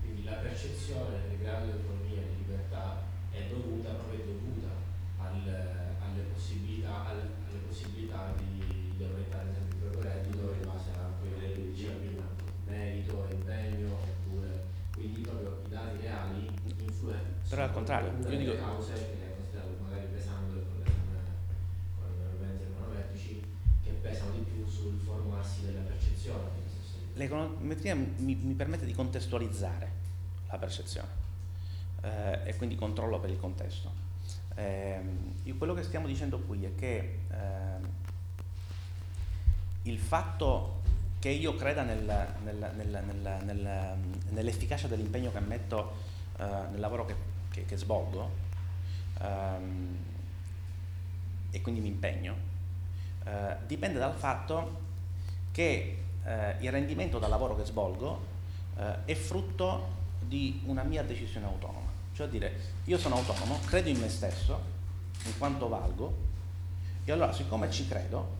quindi 0.00 0.24
la 0.24 0.40
percezione 0.40 1.28
del 1.28 1.38
grado 1.38 1.66
di 1.66 1.72
autonomia 1.72 2.22
e 2.22 2.28
di 2.32 2.36
libertà 2.46 3.04
è 3.30 3.44
dovuta 3.48 3.90
proprio 3.92 4.24
dovuta 4.24 4.72
al, 5.18 5.44
alle 6.00 6.22
possibilità, 6.32 7.06
al, 7.06 7.20
alle 7.20 7.58
possibilità 7.66 8.32
di, 8.36 8.94
di, 8.96 9.04
aumentare 9.04 9.52
sempre 9.52 9.76
il 9.76 9.82
proprio 9.82 10.02
reddito 10.02 10.54
in 10.54 10.64
base 10.64 10.90
a 10.96 11.12
quello 11.20 11.36
che 11.38 11.72
diceva 11.72 11.94
prima, 11.94 12.24
merito, 12.66 13.26
impegno, 13.30 13.92
oppure 13.92 14.64
quindi 14.94 15.20
proprio 15.20 15.60
i 15.66 15.68
dati 15.68 15.96
reali 16.00 16.50
influenzano. 16.78 17.36
Però 17.48 17.62
al 17.62 17.72
contrario, 17.72 18.12
io 18.28 18.38
dico... 18.38 18.56
cause 18.56 18.92
che 18.92 19.26
è 19.28 19.34
considerato 19.36 19.76
magari 19.82 20.06
pesando 20.12 20.54
con, 20.54 20.82
con, 20.82 22.10
con, 22.38 22.58
economici 22.60 23.42
che 23.82 23.90
pesano 24.00 24.32
di 24.32 24.40
più 24.40 24.66
sul 24.66 24.98
formarsi 24.98 25.66
della 25.66 25.82
percezione. 25.82 26.67
L'econometria 27.18 27.94
mi, 27.96 28.34
mi 28.36 28.54
permette 28.54 28.84
di 28.86 28.92
contestualizzare 28.94 29.90
la 30.48 30.56
percezione 30.56 31.08
eh, 32.02 32.40
e 32.44 32.56
quindi 32.56 32.76
controllo 32.76 33.18
per 33.18 33.30
il 33.30 33.38
contesto. 33.40 33.90
Io- 35.44 35.54
quello 35.56 35.74
che 35.74 35.82
stiamo 35.82 36.06
dicendo 36.06 36.38
qui 36.40 36.64
è 36.64 36.74
che 36.76 37.18
ehm, 37.30 37.88
il 39.82 39.98
fatto 39.98 40.80
che 41.18 41.28
io 41.30 41.54
creda 41.56 41.82
nel- 41.82 42.28
nel- 42.44 43.02
nel- 43.44 43.96
nell'efficacia 44.30 44.86
dell'impegno 44.88 45.32
che 45.32 45.40
metto 45.40 45.96
eh, 46.38 46.44
nel 46.70 46.78
lavoro 46.80 47.04
che, 47.04 47.14
che- 47.50 47.64
che 47.64 47.76
svolgo 47.76 48.30
ehm, 49.20 49.96
e 51.50 51.60
quindi 51.60 51.80
mi 51.80 51.88
impegno, 51.88 52.34
eh, 53.24 53.56
dipende 53.66 53.98
dal 53.98 54.14
fatto 54.14 54.80
che 55.50 55.98
eh, 56.28 56.56
il 56.60 56.70
rendimento 56.70 57.18
dal 57.18 57.30
lavoro 57.30 57.56
che 57.56 57.64
svolgo 57.64 58.20
eh, 58.76 59.04
è 59.06 59.14
frutto 59.14 59.96
di 60.20 60.60
una 60.66 60.82
mia 60.82 61.02
decisione 61.02 61.46
autonoma. 61.46 61.96
Cioè 62.14 62.28
dire, 62.28 62.60
io 62.84 62.98
sono 62.98 63.16
autonomo, 63.16 63.58
credo 63.64 63.88
in 63.88 63.98
me 63.98 64.08
stesso, 64.10 64.60
in 65.24 65.38
quanto 65.38 65.68
valgo, 65.68 66.26
e 67.04 67.12
allora 67.12 67.32
siccome 67.32 67.70
ci 67.70 67.88
credo, 67.88 68.36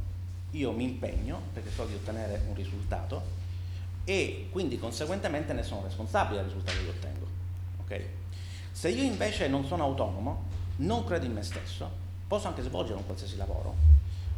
io 0.50 0.72
mi 0.72 0.84
impegno 0.84 1.40
perché 1.52 1.70
so 1.70 1.86
di 1.86 1.94
ottenere 1.94 2.42
un 2.48 2.54
risultato 2.54 3.36
e 4.04 4.48
quindi 4.50 4.78
conseguentemente 4.78 5.52
ne 5.52 5.62
sono 5.62 5.82
responsabile 5.82 6.40
del 6.40 6.46
risultato 6.46 6.78
che 6.78 6.88
ottengo. 6.88 7.26
ok? 7.80 8.04
Se 8.72 8.88
io 8.90 9.02
invece 9.02 9.48
non 9.48 9.64
sono 9.64 9.84
autonomo, 9.84 10.44
non 10.76 11.04
credo 11.04 11.26
in 11.26 11.32
me 11.32 11.42
stesso, 11.42 11.90
posso 12.26 12.48
anche 12.48 12.62
svolgere 12.62 12.98
un 12.98 13.06
qualsiasi 13.06 13.36
lavoro, 13.36 13.74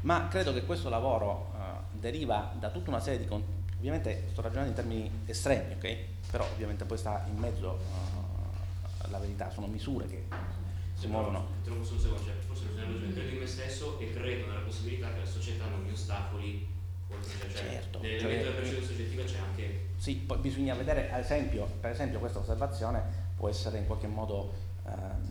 ma 0.02 0.28
credo 0.28 0.52
che 0.52 0.64
questo 0.64 0.88
lavoro 0.88 1.52
eh, 1.54 1.58
deriva 1.98 2.52
da 2.58 2.70
tutta 2.70 2.90
una 2.90 3.00
serie 3.00 3.20
di... 3.20 3.26
con- 3.26 3.42
ovviamente 3.78 4.26
sto 4.30 4.42
ragionando 4.42 4.70
in 4.70 4.76
termini 4.76 5.10
estremi, 5.26 5.74
ok? 5.74 5.96
Però 6.30 6.44
ovviamente 6.52 6.84
poi 6.84 6.98
sta 6.98 7.24
in 7.28 7.36
mezzo 7.38 7.78
eh, 7.78 9.10
la 9.10 9.18
verità, 9.18 9.50
sono 9.50 9.66
misure 9.66 10.06
che 10.06 10.24
si 10.94 11.06
muovono. 11.06 11.46
Te 11.64 11.70
lo 11.70 11.76
posso 11.76 11.94
un 11.94 12.00
secondo, 12.00 12.24
cioè, 12.24 12.34
forse 12.46 12.64
bisogna 12.66 12.84
ragionare, 12.84 13.12
credo 13.14 13.30
in 13.30 13.38
me 13.38 13.46
stesso 13.46 13.98
e 14.00 14.10
credo 14.10 14.46
nella 14.46 14.60
possibilità 14.60 15.12
che 15.12 15.20
la 15.20 15.26
società 15.26 15.66
non 15.68 15.82
mi 15.82 15.90
ostacoli 15.92 16.68
oltre, 17.08 17.30
cioè, 17.30 17.50
cioè, 17.52 17.70
Certo, 17.70 17.98
nell'elemento 17.98 18.20
cioè- 18.28 18.38
della 18.44 18.50
percezione 18.54 18.86
soggettiva 18.86 19.24
c'è 19.24 19.38
anche 19.38 19.86
Sì, 19.96 20.14
poi 20.16 20.38
bisogna 20.38 20.74
vedere, 20.74 21.10
ad 21.10 21.20
esempio, 21.20 21.66
per 21.80 21.90
esempio 21.90 22.18
questa 22.18 22.38
osservazione 22.38 23.02
può 23.36 23.48
essere 23.48 23.78
in 23.78 23.86
qualche 23.86 24.06
modo 24.06 24.52
ehm, 24.86 25.29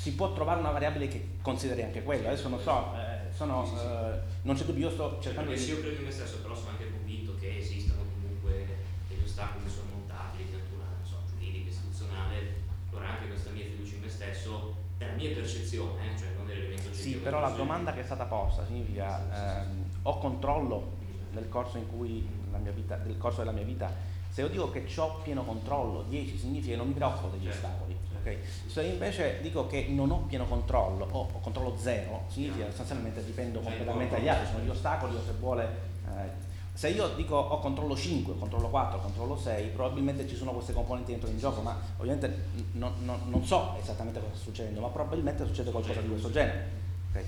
si 0.00 0.14
può 0.14 0.32
trovare 0.32 0.60
una 0.60 0.70
variabile 0.70 1.08
che 1.08 1.36
consideri 1.42 1.82
anche 1.82 2.02
quello, 2.02 2.28
adesso 2.28 2.48
non 2.48 2.58
so, 2.58 2.94
eh, 2.96 3.30
sono, 3.34 3.66
Sì, 3.66 3.72
sì, 3.72 3.76
sì. 3.80 3.84
eh, 3.84 4.18
non 4.42 4.56
c'è 4.56 4.64
dubbio, 4.64 4.88
io 4.88 4.94
sto 4.94 5.10
Cioè, 5.12 5.22
cercando 5.24 5.52
di... 5.52 5.62
io 5.62 5.78
credo 5.80 5.96
in 5.98 6.04
me 6.04 6.10
stesso, 6.10 6.38
però 6.40 6.54
sono 6.54 6.70
anche 6.70 6.90
convinto 6.90 7.36
che 7.38 7.58
esistano 7.58 8.00
comunque 8.14 8.64
degli 9.08 9.22
ostacoli 9.22 9.64
insormontabili 9.64 10.44
di 10.46 10.52
natura, 10.52 10.86
so, 11.02 11.16
giuridica, 11.28 11.68
istituzionale, 11.68 12.54
allora 12.88 13.08
anche 13.10 13.26
questa 13.28 13.50
mia 13.50 13.64
fiducia 13.64 13.94
in 13.96 14.00
me 14.00 14.08
stesso 14.08 14.74
è 14.96 15.04
la 15.04 15.12
mia 15.12 15.30
percezione, 15.32 16.14
eh, 16.14 16.18
cioè 16.18 16.28
non 16.34 16.46
dell'elemento 16.46 16.88
oggettivo. 16.88 17.16
Sì, 17.16 17.20
però 17.22 17.40
la 17.40 17.50
domanda 17.50 17.92
che 17.92 18.00
è 18.00 18.04
stata 18.04 18.24
posta 18.24 18.64
significa 18.64 19.60
ehm, 19.66 19.84
ho 20.04 20.16
controllo 20.18 20.96
nel 21.32 21.46
corso 21.50 21.76
in 21.76 21.86
cui 21.94 22.26
la 22.50 22.56
mia 22.56 22.72
vita, 22.72 22.96
del 22.96 23.18
corso 23.18 23.40
della 23.40 23.52
mia 23.52 23.64
vita, 23.64 23.92
se 24.30 24.40
io 24.40 24.48
dico 24.48 24.70
che 24.70 24.86
ho 24.96 25.20
pieno 25.22 25.44
controllo, 25.44 26.04
10 26.08 26.38
significa 26.38 26.70
che 26.72 26.76
non 26.78 26.86
mi 26.88 26.94
preoccupo 26.94 27.28
degli 27.36 27.44
Certo, 27.44 27.66
ostacoli. 27.66 27.92
certo. 27.92 28.09
Ok? 28.22 28.36
Se 28.66 28.82
invece 28.82 29.38
dico 29.42 29.66
che 29.66 29.86
non 29.88 30.10
ho 30.10 30.18
pieno 30.26 30.44
controllo 30.46 31.08
o 31.10 31.28
ho 31.32 31.40
controllo 31.40 31.76
zero, 31.78 32.24
significa 32.28 32.64
che 32.64 32.70
sostanzialmente 32.70 33.24
dipendo 33.24 33.60
completamente 33.60 34.14
dagli 34.16 34.28
altri, 34.28 34.46
sono 34.50 34.64
gli 34.64 34.68
ostacoli 34.68 35.16
o 35.16 35.20
se 35.24 35.32
vuole. 35.38 35.64
eh, 36.06 36.48
se 36.72 36.88
io 36.88 37.08
dico 37.08 37.36
ho 37.36 37.58
controllo 37.58 37.94
5, 37.94 38.38
controllo 38.38 38.68
4, 38.68 39.00
controllo 39.00 39.36
6, 39.36 39.68
probabilmente 39.68 40.26
ci 40.26 40.34
sono 40.36 40.52
queste 40.52 40.72
componenti 40.72 41.10
dentro 41.10 41.28
in 41.28 41.38
gioco, 41.38 41.60
ma 41.60 41.76
ovviamente 41.98 42.44
non, 42.72 42.92
non- 43.04 43.20
non 43.26 43.44
so 43.44 43.76
esattamente 43.78 44.18
cosa 44.20 44.32
sta 44.34 44.44
succedendo, 44.44 44.80
ma 44.80 44.88
probabilmente 44.88 45.44
succede 45.44 45.70
qualcosa 45.70 46.00
di 46.00 46.08
questo 46.08 46.30
genere. 46.30 46.68
ok? 47.12 47.24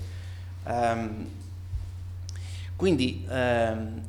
Ehm, 0.65 1.29
quindi, 2.75 3.27
ehm, 3.29 4.01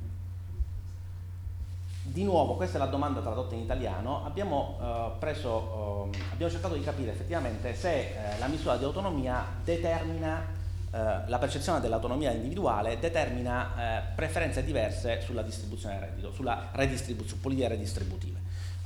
di 2.06 2.22
nuovo, 2.22 2.54
questa 2.56 2.76
è 2.76 2.78
la 2.78 2.86
domanda 2.86 3.20
tradotta 3.20 3.54
in 3.54 3.62
italiano, 3.62 4.24
abbiamo, 4.26 4.78
eh, 4.80 5.18
preso, 5.18 6.10
ehm, 6.12 6.22
abbiamo 6.32 6.52
cercato 6.52 6.74
di 6.74 6.82
capire 6.82 7.12
effettivamente 7.12 7.74
se 7.74 7.92
eh, 7.92 8.38
la 8.38 8.46
misura 8.46 8.76
di 8.76 8.84
autonomia 8.84 9.42
determina, 9.64 10.46
eh, 10.90 10.98
la 11.26 11.38
percezione 11.38 11.80
dell'autonomia 11.80 12.30
individuale 12.30 12.98
determina 12.98 13.70
eh, 13.76 14.02
preferenze 14.14 14.62
diverse 14.62 15.22
sulla 15.22 15.40
distribuzione 15.40 15.98
del 15.98 16.08
reddito, 16.08 16.32
sulla 16.32 16.68
redistribu- 16.72 17.26
su 17.26 17.40
politiche 17.40 17.68
redistributive. 17.68 18.38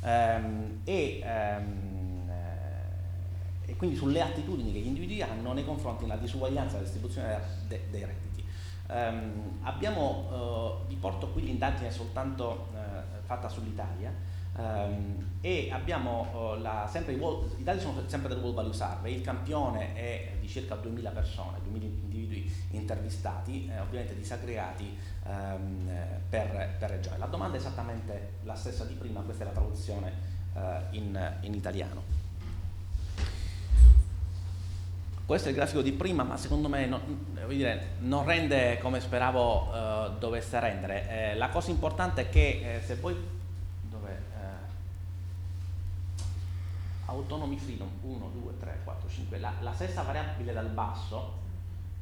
Ehm, 0.05 0.81
e, 0.85 1.21
ehm, 1.21 2.31
eh, 2.31 3.71
e 3.73 3.77
quindi 3.77 3.97
sulle 3.97 4.23
attitudini 4.23 4.73
che 4.73 4.79
gli 4.79 4.87
individui 4.87 5.23
hanno 5.23 5.53
nei 5.53 5.65
confronti 5.65 6.03
della 6.05 6.17
disuguaglianza 6.17 6.75
della 6.75 6.85
distribuzione 6.85 7.41
de- 7.67 7.83
dei 7.91 8.05
redditi. 8.05 8.29
Ehm, 8.91 9.59
abbiamo, 9.63 10.79
eh, 10.87 10.87
vi 10.89 10.95
porto 10.95 11.29
qui 11.29 11.43
l'indagine 11.43 11.91
soltanto 11.91 12.69
eh, 12.75 12.78
fatta 13.29 13.47
sull'Italia 13.51 14.11
ehm, 14.57 15.37
e 15.43 15.69
abbiamo 15.71 16.55
eh, 16.57 16.61
la, 16.61 16.89
sempre 16.91 17.13
i, 17.13 17.17
World- 17.17 17.61
i 17.61 17.63
dati 17.63 17.79
sono 17.79 18.03
sempre 18.07 18.31
del 18.31 18.39
World 18.39 18.55
Value 18.55 18.73
Survey, 18.73 19.15
il 19.15 19.21
campione 19.21 19.95
è 19.95 20.33
di 20.41 20.49
circa 20.49 20.77
2000 20.77 21.11
persone, 21.11 21.59
2000 21.63 21.85
individui 21.85 22.51
intervistati, 22.71 23.69
eh, 23.71 23.79
ovviamente 23.81 24.17
disaggregati 24.17 24.97
ehm, 25.27 25.89
eh, 25.89 26.21
per, 26.27 26.77
per 26.79 26.91
regione. 26.91 27.19
La 27.19 27.27
domanda 27.27 27.57
è 27.57 27.61
esattamente 27.61 28.39
la 28.45 28.55
stessa 28.55 28.85
di 28.85 28.95
prima, 28.95 29.21
questa 29.21 29.45
è 29.45 29.47
la 29.47 29.53
traduzione 29.53 30.13
eh, 30.55 30.79
in, 30.93 31.37
in 31.43 31.53
italiano. 31.53 32.18
Questo 35.29 35.49
è 35.49 35.51
il 35.51 35.59
grafico 35.59 35.83
di 35.83 35.93
prima, 35.93 36.23
ma 36.23 36.39
secondo 36.39 36.71
me 36.71 36.87
non, 36.87 37.03
voglio 37.35 37.49
dire, 37.49 37.97
non 37.99 38.25
rende 38.25 38.79
come 38.79 38.99
speravo 38.99 39.75
eh, 39.75 40.11
dovesse 40.19 40.59
rendere. 40.59 41.33
Eh, 41.33 41.37
la 41.37 41.51
cosa 41.51 41.71
importante 41.71 42.23
è 42.23 42.29
che 42.31 42.77
eh, 42.77 42.81
se 42.81 42.95
voi 42.95 43.15
dov'è? 43.83 44.11
Eh, 44.11 44.37
autonomy 47.05 47.59
freedom 47.59 47.91
1, 48.01 48.31
2, 48.41 48.59
3, 48.59 48.79
4, 48.85 49.07
5, 49.07 49.39
la, 49.39 49.53
la 49.61 49.75
stessa 49.75 50.01
variabile 50.01 50.55
dal 50.55 50.71
basso 50.71 51.35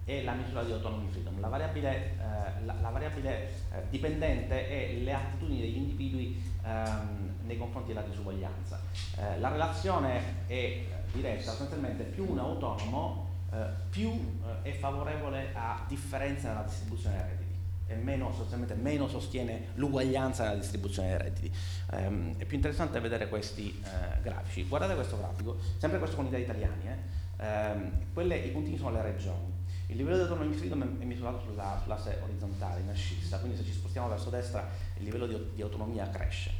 è 0.05 0.22
la 0.22 0.35
misura 0.35 0.62
di 0.62 0.70
autonomy 0.70 1.09
freedom. 1.11 1.41
La 1.41 1.49
variabile, 1.49 1.97
eh, 1.97 2.64
la, 2.64 2.77
la 2.81 2.91
variabile 2.91 3.49
eh, 3.72 3.83
dipendente 3.91 4.68
è 4.68 4.93
le 4.93 5.12
attitudini 5.12 5.62
degli 5.62 5.77
individui 5.79 6.41
ehm, 6.64 7.39
nei 7.45 7.59
confronti 7.59 7.89
della 7.89 8.07
disuguaglianza. 8.07 8.81
Eh, 9.18 9.41
la 9.41 9.49
relazione 9.49 10.45
è 10.47 10.55
eh, 10.55 10.87
diretta, 11.17 11.51
sostanzialmente 11.51 12.05
più 12.05 12.31
uno 12.31 12.43
è 12.43 12.49
autonomo, 12.49 13.29
eh, 13.53 13.67
più 13.91 14.11
eh, 14.11 14.71
è 14.71 14.73
favorevole 14.73 15.51
a 15.55 15.85
differenza 15.89 16.49
nella 16.49 16.62
distribuzione 16.62 17.17
dei 17.17 17.25
redditi 17.25 17.47
e 17.89 17.95
meno, 17.95 18.29
sostanzialmente 18.31 18.75
meno 18.75 19.09
sostiene 19.09 19.69
l'uguaglianza 19.75 20.45
nella 20.45 20.57
distribuzione 20.57 21.09
dei 21.09 21.19
redditi. 21.19 21.53
Ehm, 21.93 22.37
è 22.37 22.45
più 22.45 22.57
interessante 22.57 22.99
vedere 23.01 23.29
questi 23.29 23.83
eh, 23.85 24.21
grafici. 24.23 24.67
Guardate 24.67 24.95
questo 24.95 25.17
grafico, 25.17 25.57
sempre 25.79 25.99
questo 25.99 26.17
con 26.17 26.27
i 26.27 26.31
dati 26.31 26.43
italiani, 26.43 26.89
eh. 26.89 27.45
Ehm, 27.45 27.91
quelle, 28.12 28.37
i 28.37 28.51
puntini 28.51 28.77
sono 28.77 28.91
le 28.91 29.03
regioni. 29.03 29.55
Il 29.89 29.97
livello 29.97 30.17
di 30.17 30.23
autonomy 30.23 30.53
freedom 30.55 31.01
è 31.01 31.05
misurato 31.05 31.41
sulla- 31.41 31.79
sull'asse 31.81 32.19
orizzontale, 32.25 32.81
in 32.81 32.89
ascissa, 32.89 33.39
quindi 33.39 33.57
se 33.57 33.64
ci 33.64 33.73
spostiamo 33.73 34.09
verso 34.09 34.31
destra 34.31 34.69
il 34.97 35.05
livello 35.05 35.29
di, 35.29 35.51
di 35.55 35.62
autonomia 35.62 36.09
cresce. 36.11 36.51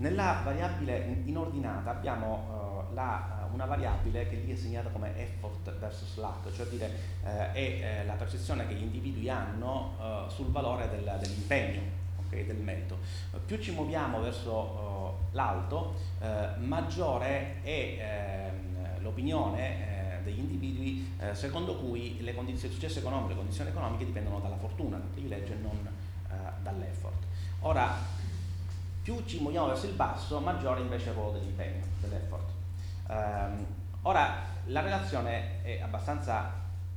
Nella 0.00 0.40
variabile 0.42 0.98
in 1.04 1.28
in 1.28 1.36
ordinata 1.36 1.90
abbiamo 1.90 2.86
eh, 2.90 2.94
la- 2.94 3.46
una 3.52 3.66
variabile 3.66 4.28
che 4.28 4.36
lì 4.36 4.50
è 4.52 4.56
segnata 4.56 4.88
come 4.88 5.14
effort 5.18 5.76
versus 5.78 6.16
lack, 6.16 6.50
cioè 6.52 6.66
dire 6.68 6.90
eh, 7.22 7.52
è 7.52 7.58
eh, 8.00 8.04
la 8.06 8.14
percezione 8.14 8.66
che 8.66 8.74
gli 8.74 8.82
individui 8.82 9.28
hanno 9.28 9.92
eh, 10.00 10.30
sul 10.30 10.46
valore 10.46 10.88
del- 10.88 11.18
dell'impegno, 11.20 11.80
ok, 12.18 12.46
del 12.46 12.56
merito. 12.56 12.96
Eh, 13.34 13.38
Più 13.44 13.58
ci 13.60 13.72
muoviamo 13.72 14.20
verso 14.22 15.18
eh, 15.30 15.34
l'alto, 15.34 15.94
eh, 16.20 16.56
maggiore 16.60 17.60
è 17.62 18.48
ehm, 18.48 19.02
l'opinione 19.02 20.18
eh, 20.18 20.22
degli 20.22 20.38
individui 20.38 21.12
eh, 21.18 21.34
secondo 21.34 21.76
cui 21.76 22.22
le 22.22 22.34
condizioni, 22.34 22.72
il 22.72 22.80
successo 22.80 23.00
economico 23.00 23.26
e 23.26 23.32
le 23.32 23.38
condizioni 23.40 23.68
economiche 23.70 24.06
dipendono 24.06 24.38
dalla 24.40 24.56
fortuna, 24.56 24.96
dal 24.96 25.08
privilegio 25.08 25.52
e 25.52 25.56
non 25.56 25.88
eh, 26.30 26.34
dall'effort. 26.62 27.24
Ora, 27.60 28.18
più 29.02 29.22
ci 29.24 29.40
muoviamo 29.40 29.68
verso 29.68 29.86
il 29.86 29.94
basso, 29.94 30.40
maggiore 30.40 30.80
invece 30.80 31.06
è 31.06 31.08
il 31.08 31.14
ruolo 31.14 31.32
dell'impegno, 31.32 31.84
dell'effort. 32.00 32.50
Ehm, 33.08 33.66
ora, 34.02 34.42
la 34.66 34.80
relazione 34.80 35.62
è 35.62 35.80
abbastanza 35.80 36.52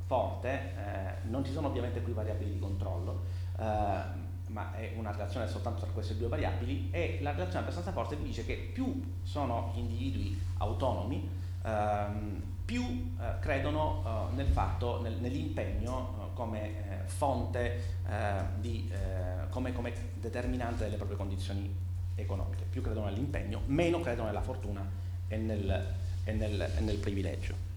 forte, 0.06 0.50
eh, 0.50 1.28
non 1.30 1.44
ci 1.46 1.52
sono 1.52 1.68
ovviamente 1.68 2.02
qui 2.02 2.14
variabili 2.14 2.52
di 2.52 2.60
controllo, 2.60 3.24
eh, 3.58 4.22
ma 4.48 4.76
è 4.76 4.94
una 4.96 5.12
relazione 5.12 5.48
soltanto 5.48 5.82
tra 5.82 5.92
queste 5.92 6.18
due 6.18 6.28
variabili, 6.28 6.90
e 6.92 7.20
la 7.22 7.32
relazione 7.32 7.62
abbastanza 7.62 7.92
forte 7.92 8.16
vi 8.16 8.24
dice 8.24 8.46
che 8.46 8.72
più 8.74 9.02
sono 9.24 9.72
individui 9.76 10.40
autonomi, 10.58 11.30
ehm, 11.64 12.52
più 12.66 13.16
eh, 13.20 13.40
credono 13.40 14.04
eh, 14.06 14.36
nel 14.36 14.48
fatto, 14.48 15.02
nel, 15.02 15.18
nell'impegno 15.18 16.16
eh, 16.18 16.34
come 16.34 16.62
eh, 16.66 17.08
fonte, 17.08 18.02
di, 18.60 18.92
come, 19.50 19.72
come 19.72 19.94
determinante 20.16 20.84
delle 20.84 20.98
proprie 20.98 21.18
condizioni 21.18 21.74
economiche. 22.16 22.64
Più 22.70 22.82
credono 22.82 23.06
nell'impegno, 23.06 23.62
meno 23.66 24.00
credono 24.02 24.28
nella 24.28 24.42
fortuna 24.42 24.86
e 25.28 25.38
nel, 25.38 25.94
e 26.24 26.32
nel, 26.32 26.62
e 26.62 26.80
nel 26.82 26.98
privilegio. 26.98 27.72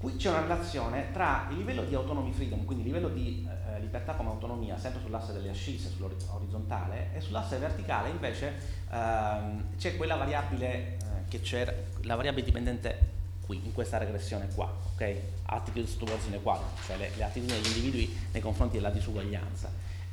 Qui 0.00 0.16
c'è 0.16 0.30
una 0.30 0.40
relazione 0.40 1.12
tra 1.12 1.46
il 1.50 1.58
livello 1.58 1.84
di 1.84 1.94
autonomy 1.94 2.32
freedom, 2.32 2.64
quindi 2.64 2.84
il 2.84 2.90
livello 2.90 3.12
di 3.12 3.46
eh, 3.46 3.80
libertà 3.80 4.14
come 4.14 4.30
autonomia, 4.30 4.78
sempre 4.78 5.02
sull'asse 5.02 5.34
delle 5.34 5.50
ascisse, 5.50 5.90
sull'orizzontale, 5.90 7.10
e 7.14 7.20
sull'asse 7.20 7.58
verticale 7.58 8.08
invece 8.08 8.54
ehm, 8.90 9.76
c'è 9.76 9.98
quella 9.98 10.16
variabile 10.16 10.96
eh, 10.96 10.96
che 11.28 11.40
c'è, 11.42 11.84
la 12.04 12.14
variabile 12.14 12.46
dipendente 12.46 13.18
qui, 13.44 13.60
in 13.62 13.74
questa 13.74 13.98
regressione 13.98 14.48
qua, 14.54 14.74
ok? 14.94 15.16
Attitudes 15.44 15.98
towards 15.98 16.28
inequality, 16.28 16.80
cioè 16.86 16.96
le, 16.96 17.10
le 17.14 17.22
attitudini 17.22 17.60
degli 17.60 17.66
individui 17.66 18.18
nei 18.32 18.40
confronti 18.40 18.76
della 18.76 18.90
disuguaglianza. 18.90 19.70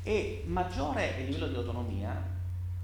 E 0.07 0.43
maggiore 0.45 1.15
è 1.15 1.19
il 1.19 1.25
livello 1.25 1.47
di 1.47 1.55
autonomia, 1.55 2.21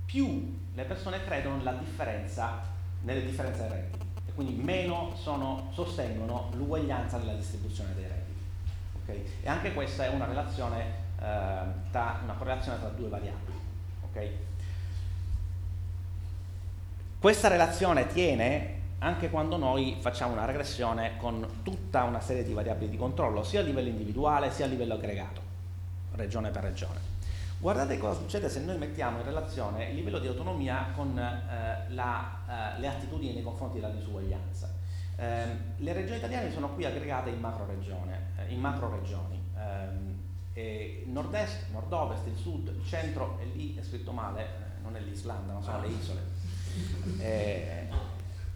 più 0.05 0.59
le 0.73 0.83
persone 0.83 1.23
credono 1.23 1.57
nella 1.57 1.73
differenza, 1.73 2.61
nelle 3.01 3.25
differenze 3.25 3.61
dei 3.61 3.69
redditi 3.69 4.03
quindi 4.35 4.53
meno 4.55 5.13
sono, 5.15 5.69
sostengono 5.73 6.49
l'uguaglianza 6.53 7.17
nella 7.17 7.33
distribuzione 7.33 7.93
dei 7.93 8.03
redditi. 8.03 8.41
Okay? 9.03 9.25
E 9.43 9.49
anche 9.49 9.73
questa 9.73 10.05
è 10.05 10.09
una 10.09 10.25
relazione, 10.25 10.85
eh, 11.19 11.57
tra, 11.91 12.19
una 12.23 12.33
correlazione 12.33 12.79
tra 12.79 12.89
due 12.89 13.09
variabili. 13.09 13.59
Okay? 14.09 14.37
Questa 17.19 17.47
relazione 17.47 18.07
tiene 18.07 18.81
anche 18.99 19.29
quando 19.29 19.57
noi 19.57 19.97
facciamo 19.99 20.33
una 20.33 20.45
regressione 20.45 21.17
con 21.17 21.59
tutta 21.61 22.03
una 22.03 22.21
serie 22.21 22.43
di 22.43 22.53
variabili 22.53 22.89
di 22.89 22.97
controllo, 22.97 23.43
sia 23.43 23.59
a 23.59 23.63
livello 23.63 23.89
individuale 23.89 24.49
sia 24.51 24.65
a 24.65 24.67
livello 24.67 24.95
aggregato, 24.95 25.41
regione 26.15 26.49
per 26.49 26.63
regione. 26.63 27.12
Guardate 27.63 27.97
cosa 27.97 28.19
succede 28.19 28.49
se 28.49 28.59
noi 28.59 28.77
mettiamo 28.77 29.19
in 29.19 29.23
relazione 29.23 29.85
il 29.85 29.95
livello 29.95 30.19
di 30.19 30.27
autonomia 30.27 30.91
con 30.93 31.17
eh, 31.17 31.93
la, 31.93 32.75
eh, 32.75 32.79
le 32.81 32.87
attitudini 32.89 33.35
nei 33.35 33.41
confronti 33.41 33.79
della 33.79 33.93
disuguaglianza. 33.93 34.69
Eh, 35.15 35.45
le 35.77 35.93
regioni 35.93 36.17
italiane 36.17 36.51
sono 36.51 36.73
qui 36.73 36.83
aggregate 36.83 37.29
in 37.29 37.39
macro, 37.39 37.65
eh, 37.69 38.51
in 38.51 38.59
macro 38.59 38.89
regioni. 38.89 39.41
Eh, 40.53 41.05
nord-est, 41.07 41.69
nord-ovest, 41.71 42.27
il 42.27 42.35
sud, 42.35 42.67
il 42.67 42.85
centro, 42.85 43.39
e 43.39 43.45
lì 43.55 43.77
è 43.77 43.81
scritto 43.81 44.11
male, 44.11 44.41
eh, 44.41 44.81
non 44.81 44.97
è 44.97 44.99
l'Islanda, 44.99 45.53
non 45.53 45.63
sono 45.63 45.79
le 45.79 45.87
isole. 45.87 46.21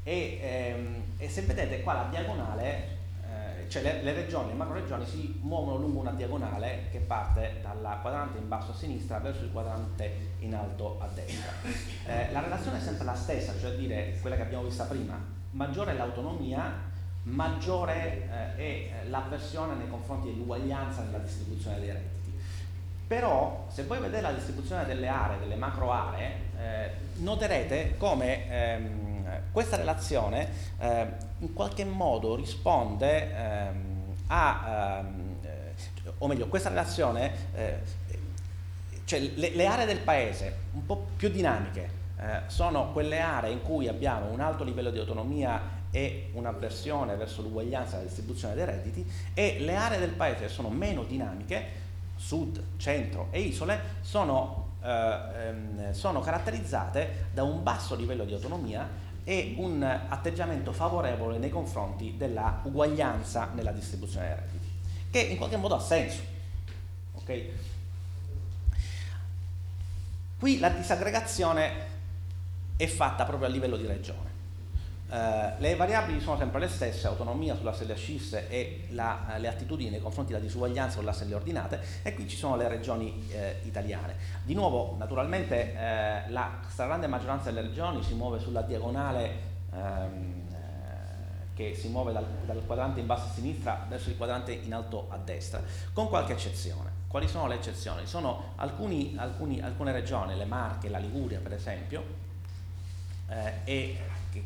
e, 0.03 0.39
ehm, 0.41 1.03
e 1.15 1.29
se 1.29 1.43
vedete 1.43 1.81
qua 1.81 1.93
la 1.93 2.07
diagonale 2.09 2.96
cioè 3.67 3.81
le, 3.81 4.01
le, 4.03 4.13
regioni, 4.13 4.49
le 4.49 4.53
macro 4.53 4.75
regioni 4.75 5.05
si 5.05 5.39
muovono 5.41 5.77
lungo 5.77 5.99
una 5.99 6.11
diagonale 6.11 6.87
che 6.91 6.99
parte 6.99 7.59
dal 7.61 7.97
quadrante 8.01 8.37
in 8.37 8.47
basso 8.47 8.71
a 8.71 8.75
sinistra 8.75 9.19
verso 9.19 9.43
il 9.43 9.51
quadrante 9.51 10.35
in 10.39 10.55
alto 10.55 10.97
a 10.99 11.07
destra. 11.13 11.51
Eh, 12.05 12.31
la 12.31 12.41
relazione 12.41 12.77
è 12.77 12.81
sempre 12.81 13.05
la 13.05 13.15
stessa, 13.15 13.53
cioè 13.59 13.75
dire 13.75 14.17
quella 14.21 14.35
che 14.35 14.43
abbiamo 14.43 14.63
vista 14.63 14.85
prima, 14.85 15.19
maggiore 15.51 15.91
è 15.91 15.95
l'autonomia, 15.95 16.73
maggiore 17.23 18.55
eh, 18.55 18.91
è 19.01 19.07
l'avversione 19.07 19.75
nei 19.75 19.89
confronti 19.89 20.27
dell'uguaglianza 20.27 21.03
nella 21.03 21.19
distribuzione 21.19 21.79
dei 21.79 21.91
redditi. 21.91 22.33
Però 23.07 23.65
se 23.69 23.83
voi 23.83 23.99
vedete 23.99 24.21
la 24.21 24.31
distribuzione 24.31 24.85
delle 24.85 25.07
aree, 25.07 25.39
delle 25.39 25.55
macro 25.55 25.91
aree, 25.91 26.31
eh, 26.59 26.91
noterete 27.17 27.95
come 27.97 28.49
ehm, 28.49 29.16
questa 29.51 29.75
relazione 29.75 30.49
eh, 30.79 31.07
in 31.39 31.53
qualche 31.53 31.85
modo 31.85 32.35
risponde 32.35 33.35
ehm, 33.35 33.97
a, 34.27 34.99
ehm, 34.99 35.35
eh, 35.41 35.73
o 36.17 36.27
meglio, 36.27 36.47
questa 36.47 36.69
relazione, 36.69 37.31
eh, 37.53 37.79
cioè 39.05 39.19
le, 39.19 39.51
le, 39.51 39.65
aree 39.65 39.85
del 39.85 39.99
paese 39.99 40.55
un 40.73 40.85
po' 40.85 41.07
più 41.15 41.29
dinamiche 41.29 41.89
eh, 42.19 42.41
sono 42.47 42.91
quelle 42.91 43.19
aree 43.19 43.51
in 43.51 43.61
cui 43.61 43.87
abbiamo 43.87 44.31
un 44.31 44.39
alto 44.39 44.63
livello 44.63 44.89
di 44.89 44.99
autonomia 44.99 45.75
e 45.91 46.29
un'avversione 46.33 47.15
verso 47.15 47.41
l'uguaglianza 47.41 47.97
della 47.97 48.07
distribuzione 48.07 48.55
dei 48.55 48.65
redditi 48.65 49.09
e 49.33 49.57
le 49.59 49.75
aree 49.75 49.99
del 49.99 50.11
paese 50.11 50.41
che 50.41 50.49
sono 50.49 50.69
meno 50.69 51.03
dinamiche, 51.03 51.85
sud, 52.15 52.61
centro 52.77 53.27
e 53.31 53.41
isole, 53.41 53.79
sono, 54.01 54.71
eh, 54.83 55.19
ehm, 55.47 55.91
sono 55.93 56.19
caratterizzate 56.19 57.27
da 57.33 57.43
un 57.43 57.63
basso 57.63 57.95
livello 57.95 58.25
di 58.25 58.33
autonomia 58.33 59.05
e 59.29 59.55
un 59.57 59.83
atteggiamento 59.83 60.71
favorevole 60.71 61.37
nei 61.37 61.49
confronti 61.49 62.15
della 62.15 62.61
uguaglianza 62.63 63.49
nella 63.53 63.73
distribuzione 63.73 64.25
dei 64.25 64.35
redditi, 64.35 64.67
che 65.11 65.19
in 65.19 65.35
qualche 65.35 65.57
modo 65.57 65.75
ha 65.75 65.81
senso. 65.81 66.21
Okay? 67.11 67.51
Qui 70.39 70.59
la 70.59 70.69
disaggregazione 70.69 71.71
è 72.77 72.87
fatta 72.87 73.25
proprio 73.25 73.49
a 73.49 73.51
livello 73.51 73.75
di 73.75 73.85
regione. 73.85 74.26
Uh, 75.09 75.53
le 75.59 75.75
variabili 75.77 76.19
sono 76.19 76.35
sempre 76.35 76.59
le 76.59 76.67
stesse, 76.67 77.07
autonomia 77.07 77.55
sull'asse 77.55 77.85
delle 77.85 77.93
ascisse 77.93 78.49
e 78.49 78.87
la, 78.89 79.35
uh, 79.35 79.39
le 79.39 79.47
attitudini 79.47 79.89
nei 79.89 80.01
confronti 80.01 80.33
della 80.33 80.43
disuguaglianza 80.43 80.99
sull'asse 80.99 81.23
delle 81.23 81.35
ordinate 81.35 81.79
e 82.03 82.13
qui 82.13 82.27
ci 82.27 82.35
sono 82.35 82.57
le 82.57 82.67
regioni 82.67 83.25
uh, 83.31 83.65
italiane. 83.65 84.15
Di 84.43 84.53
nuovo, 84.53 84.95
naturalmente, 84.97 86.25
la 86.27 86.59
stragrande 86.67 87.07
maggioranza 87.07 87.51
delle 87.51 87.67
regioni 87.67 88.03
si 88.03 88.15
muove 88.15 88.39
sulla 88.39 88.61
diagonale 88.61 89.31
ehm, 89.73 90.45
che 91.53 91.73
si 91.73 91.87
muove 91.87 92.11
dal, 92.11 92.25
dal, 92.45 92.61
quadrante 92.65 92.99
in 92.99 93.05
basso 93.05 93.27
a 93.27 93.31
sinistra 93.31 93.85
verso 93.87 94.09
il 94.09 94.17
quadrante 94.17 94.51
in 94.51 94.73
alto 94.73 95.07
a 95.09 95.17
destra, 95.17 95.61
con 95.93 96.07
qualche 96.07 96.33
eccezione. 96.33 96.91
Quali 97.07 97.27
sono 97.27 97.47
le 97.47 97.55
eccezioni? 97.55 98.05
Sono 98.05 98.53
alcuni, 98.55 99.15
alcuni, 99.17 99.61
alcune 99.61 99.91
regioni, 99.91 100.35
le 100.35 100.45
Marche, 100.45 100.89
la 100.89 100.99
Liguria 100.99 101.39
per 101.39 101.53
esempio, 101.53 102.03
e 103.63 103.97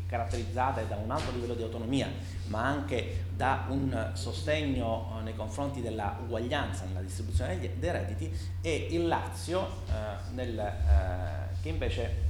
caratterizzate 0.08 0.88
da 0.88 0.96
un 0.96 1.12
alto 1.12 1.32
livello 1.32 1.54
di 1.54 1.64
autonomia, 1.64 2.08
ma 2.48 2.66
anche 2.66 3.26
da 3.36 3.66
un 3.70 4.12
sostegno 4.14 5.18
eh, 5.18 5.24
nei 5.24 5.36
confronti 5.36 5.82
della 5.82 6.18
uguaglianza 6.22 6.86
nella 6.86 7.02
distribuzione 7.02 7.60
dei 7.60 7.92
redditi, 7.92 8.32
e 8.62 8.88
il 8.92 9.08
Lazio, 9.08 9.68
eh, 9.88 10.34
nel, 10.34 10.60
eh, 10.60 11.62
che 11.62 11.70
invece 11.70 12.30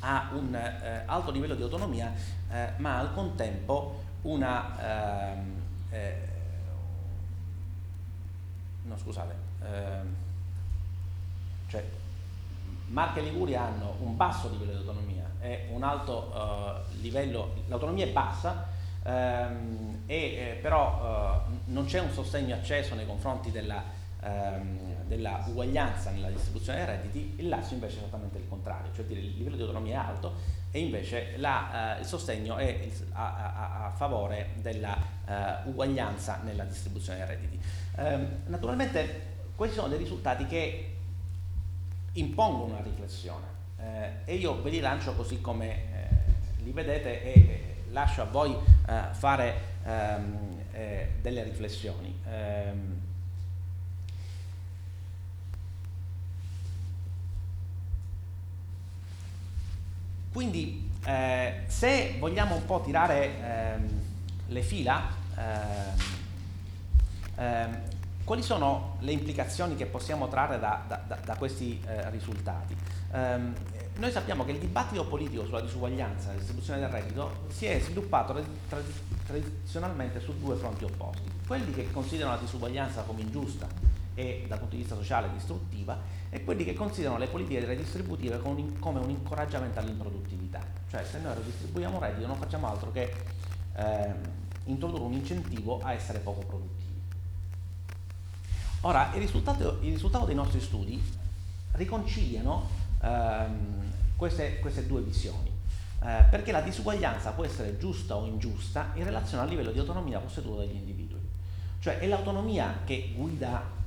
ha 0.00 0.30
un 0.34 0.54
eh, 0.54 1.02
alto 1.06 1.30
livello 1.30 1.54
di 1.54 1.62
autonomia, 1.62 2.12
eh, 2.50 2.70
ma 2.76 2.98
al 2.98 3.12
contempo 3.14 4.02
una... 4.22 5.32
Ehm, 5.32 5.62
eh, 5.90 6.28
no, 8.84 8.96
scusate, 8.98 9.34
ehm, 9.62 10.14
cioè 11.68 11.84
Marche 12.88 13.20
e 13.20 13.22
Liguria 13.22 13.62
hanno 13.62 13.96
un 14.00 14.16
basso 14.16 14.50
livello 14.50 14.72
di 14.72 14.78
autonomia 14.78 15.21
e 15.42 15.66
un 15.72 15.82
alto 15.82 16.32
uh, 16.32 17.00
livello, 17.00 17.52
l'autonomia 17.66 18.06
è 18.06 18.10
bassa, 18.10 18.68
ehm, 19.02 20.02
e, 20.06 20.16
eh, 20.16 20.58
però 20.62 21.42
uh, 21.48 21.72
non 21.72 21.84
c'è 21.84 21.98
un 21.98 22.12
sostegno 22.12 22.54
acceso 22.54 22.94
nei 22.94 23.04
confronti 23.04 23.50
della, 23.50 23.82
ehm, 24.20 25.04
della, 25.06 25.44
uguaglianza 25.48 26.10
nella 26.10 26.30
distribuzione 26.30 26.78
dei 26.78 26.94
redditi, 26.94 27.34
il 27.38 27.48
Lazio 27.48 27.74
invece 27.74 27.96
è 27.96 27.98
esattamente 27.98 28.38
il 28.38 28.48
contrario, 28.48 28.92
cioè 28.94 29.04
dire, 29.04 29.18
il 29.18 29.36
livello 29.36 29.56
di 29.56 29.62
autonomia 29.62 30.04
è 30.04 30.06
alto 30.06 30.60
e 30.70 30.78
invece 30.78 31.34
la, 31.38 31.96
uh, 31.96 32.00
il 32.00 32.06
sostegno 32.06 32.56
è 32.56 32.64
il, 32.64 32.92
a, 33.10 33.34
a, 33.34 33.86
a, 33.86 33.90
favore 33.90 34.50
della 34.60 35.20
uguaglianza 35.64 36.40
nella 36.44 36.64
distribuzione 36.64 37.18
dei 37.18 37.26
redditi. 37.26 37.60
Ehm, 37.96 38.42
naturalmente 38.46 39.30
questi 39.56 39.76
sono 39.76 39.88
dei 39.88 39.98
risultati 39.98 40.46
che 40.46 40.96
impongono 42.12 42.74
una 42.74 42.82
riflessione 42.82 43.51
eh, 43.51 43.51
e 44.24 44.34
io 44.34 44.62
ve 44.62 44.70
li 44.70 44.80
lancio 44.80 45.14
così 45.14 45.40
come 45.40 45.68
eh, 45.68 46.08
li 46.62 46.72
vedete 46.72 47.22
e 47.22 47.32
eh, 47.32 47.74
lascio 47.90 48.22
a 48.22 48.24
voi 48.24 48.54
eh, 48.54 49.02
fare 49.12 49.54
ehm, 49.84 50.58
eh, 50.72 51.08
delle 51.20 51.42
riflessioni. 51.42 52.18
Ehm, 52.26 53.00
quindi 60.32 60.90
eh, 61.04 61.64
se 61.66 62.16
vogliamo 62.18 62.54
un 62.54 62.64
po' 62.64 62.80
tirare 62.80 63.40
ehm, 63.42 64.00
le 64.46 64.62
fila, 64.62 65.14
ehm, 67.36 67.90
quali 68.24 68.42
sono 68.42 68.96
le 69.00 69.12
implicazioni 69.12 69.74
che 69.74 69.86
possiamo 69.86 70.28
trarre 70.28 70.58
da, 70.58 70.84
da, 70.86 71.18
da 71.22 71.34
questi 71.36 71.82
eh, 71.86 72.08
risultati? 72.10 72.74
Um, 73.12 73.54
noi 73.96 74.10
sappiamo 74.10 74.44
che 74.44 74.52
il 74.52 74.58
dibattito 74.58 75.04
politico 75.04 75.44
sulla 75.44 75.60
disuguaglianza 75.60 76.32
e 76.32 76.38
distribuzione 76.38 76.80
del 76.80 76.88
reddito 76.88 77.44
si 77.48 77.66
è 77.66 77.78
sviluppato 77.78 78.42
tradizionalmente 79.26 80.18
su 80.18 80.38
due 80.38 80.56
fronti 80.56 80.84
opposti. 80.84 81.30
Quelli 81.46 81.70
che 81.72 81.90
considerano 81.90 82.34
la 82.34 82.40
disuguaglianza 82.40 83.02
come 83.02 83.20
ingiusta 83.20 83.68
e 84.14 84.44
dal 84.48 84.58
punto 84.58 84.76
di 84.76 84.80
vista 84.80 84.96
sociale 84.96 85.30
distruttiva 85.32 85.98
e 86.30 86.42
quelli 86.42 86.64
che 86.64 86.72
considerano 86.72 87.18
le 87.18 87.26
politiche 87.28 87.64
redistributive 87.64 88.40
come 88.40 88.98
un 88.98 89.10
incoraggiamento 89.10 89.78
all'improduttività. 89.78 90.60
Cioè 90.90 91.04
se 91.04 91.18
noi 91.20 91.34
redistribuiamo 91.34 91.98
reddito 91.98 92.26
non 92.26 92.36
facciamo 92.36 92.68
altro 92.68 92.90
che 92.90 93.12
eh, 93.76 94.14
introdurre 94.64 95.02
un 95.02 95.12
incentivo 95.12 95.80
a 95.82 95.92
essere 95.92 96.18
poco 96.20 96.40
produttivi. 96.40 97.00
Ora, 98.82 99.10
il 99.14 99.20
risultato, 99.20 99.78
il 99.82 99.92
risultato 99.92 100.24
dei 100.24 100.34
nostri 100.34 100.60
studi 100.60 101.00
riconciliano 101.72 102.68
ehm, 102.68 102.81
queste, 104.16 104.58
queste, 104.60 104.86
due 104.86 105.00
visioni, 105.00 105.50
eh, 106.02 106.24
perché 106.30 106.52
la 106.52 106.60
disuguaglianza 106.60 107.32
può 107.32 107.44
essere 107.44 107.78
giusta 107.78 108.16
o 108.16 108.24
ingiusta 108.26 108.90
in 108.94 109.04
relazione 109.04 109.42
al 109.42 109.48
livello 109.48 109.72
di 109.72 109.78
autonomia 109.78 110.18
posseduto 110.18 110.58
dagli 110.58 110.76
individui. 110.76 111.20
Cioè 111.80 111.98
è 111.98 112.06
l'autonomia 112.06 112.80
che 112.84 113.12
guida 113.14 113.80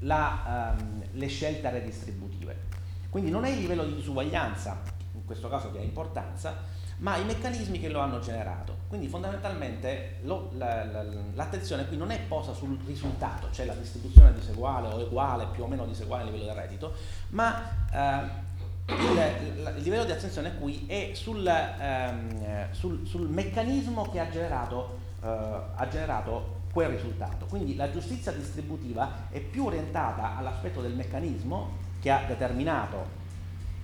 la, 0.00 0.76
ehm, 0.76 1.02
le 1.12 1.26
scelte 1.26 1.70
redistributive. 1.70 2.70
Quindi 3.10 3.30
non 3.30 3.44
è 3.44 3.50
il 3.50 3.58
livello 3.58 3.84
di 3.84 3.96
disuguaglianza, 3.96 4.80
in 5.14 5.24
questo 5.24 5.48
caso 5.48 5.72
che 5.72 5.78
ha 5.78 5.82
importanza, 5.82 6.56
ma 7.02 7.16
i 7.16 7.24
meccanismi 7.24 7.80
che 7.80 7.88
lo 7.88 8.00
hanno 8.00 8.20
generato. 8.20 8.76
Quindi 8.88 9.08
fondamentalmente 9.08 10.18
lo, 10.22 10.50
la, 10.54 10.84
la, 10.84 11.04
l'attenzione 11.34 11.86
qui 11.86 11.96
non 11.96 12.10
è 12.10 12.20
posta 12.20 12.52
sul 12.52 12.78
risultato, 12.86 13.48
cioè 13.50 13.66
la 13.66 13.74
distribuzione 13.74 14.32
diseguale 14.32 14.88
o 14.88 14.98
uguale, 14.98 15.46
più 15.50 15.64
o 15.64 15.66
meno 15.66 15.84
diseguale 15.84 16.22
a 16.22 16.26
livello 16.26 16.44
del 16.44 16.54
reddito, 16.54 16.92
ma 17.30 17.60
eh, 17.92 18.50
il, 18.86 19.74
il, 19.76 19.82
livello 19.82 20.04
di 20.04 20.12
attenzione 20.12 20.56
qui 20.58 20.84
è 20.86 21.10
sul, 21.14 21.44
ehm, 21.46 22.70
sul, 22.72 23.06
sul 23.06 23.28
meccanismo 23.28 24.08
che 24.08 24.20
ha 24.20 24.28
generato, 24.28 24.98
eh, 25.22 25.26
ha 25.26 25.88
generato 25.88 26.60
quel 26.72 26.88
risultato. 26.90 27.46
Quindi 27.46 27.74
la 27.74 27.90
giustizia 27.90 28.30
distributiva 28.30 29.28
è 29.28 29.40
più 29.40 29.66
orientata 29.66 30.36
all'aspetto 30.36 30.80
del 30.80 30.94
meccanismo 30.94 31.80
che 32.00 32.10
ha 32.10 32.22
determinato 32.26 33.20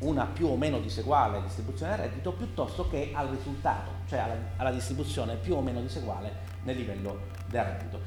una 0.00 0.26
più 0.26 0.46
o 0.46 0.56
meno 0.56 0.78
diseguale 0.78 1.42
distribuzione 1.42 1.96
del 1.96 2.06
reddito 2.06 2.32
piuttosto 2.32 2.88
che 2.88 3.10
al 3.12 3.28
risultato, 3.28 3.90
cioè 4.06 4.20
alla, 4.20 4.36
alla 4.56 4.70
distribuzione 4.70 5.36
più 5.36 5.54
o 5.54 5.60
meno 5.60 5.80
diseguale 5.80 6.32
nel 6.62 6.76
livello 6.76 7.20
del 7.48 7.64
reddito. 7.64 8.00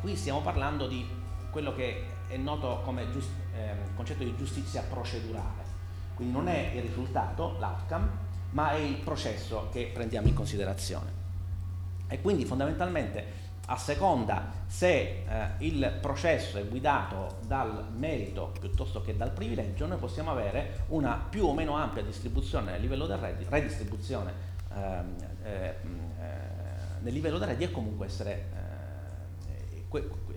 Qui 0.00 0.16
stiamo 0.16 0.40
parlando 0.40 0.86
di 0.86 1.08
quello 1.50 1.74
che 1.74 2.04
è 2.28 2.36
noto 2.36 2.80
come 2.84 3.10
giust, 3.10 3.30
eh, 3.54 3.74
concetto 3.94 4.24
di 4.24 4.36
giustizia 4.36 4.82
procedurale, 4.82 5.64
quindi 6.14 6.34
non 6.34 6.48
è 6.48 6.72
il 6.74 6.82
risultato, 6.82 7.56
l'outcome, 7.58 8.24
ma 8.50 8.72
è 8.72 8.76
il 8.76 8.96
processo 8.96 9.68
che 9.72 9.90
prendiamo 9.92 10.28
in 10.28 10.34
considerazione. 10.34 11.24
E 12.08 12.20
quindi 12.20 12.44
fondamentalmente 12.44 13.44
a 13.66 13.76
seconda 13.76 14.52
se 14.66 14.88
eh, 14.88 15.24
il 15.58 15.98
processo 16.00 16.58
è 16.58 16.66
guidato 16.66 17.38
dal 17.46 17.86
merito 17.94 18.52
piuttosto 18.58 19.02
che 19.02 19.16
dal 19.16 19.32
privilegio, 19.32 19.86
noi 19.86 19.98
possiamo 19.98 20.30
avere 20.30 20.84
una 20.88 21.24
più 21.28 21.46
o 21.46 21.52
meno 21.52 21.74
ampia 21.74 22.02
distribuzione 22.02 22.74
a 22.74 22.76
livello 22.76 23.06
del 23.06 23.18
reddito, 23.18 23.50
redistribuzione 23.50 24.32
ehm, 24.72 25.14
eh, 25.42 25.74
nel 27.00 27.12
livello 27.12 27.38
del 27.38 27.48
reddito 27.48 27.70
e 27.70 27.72
comunque 27.72 28.06
essere 28.06 28.44
eh, 28.54 29.84
que, 29.88 30.08
que, 30.08 30.34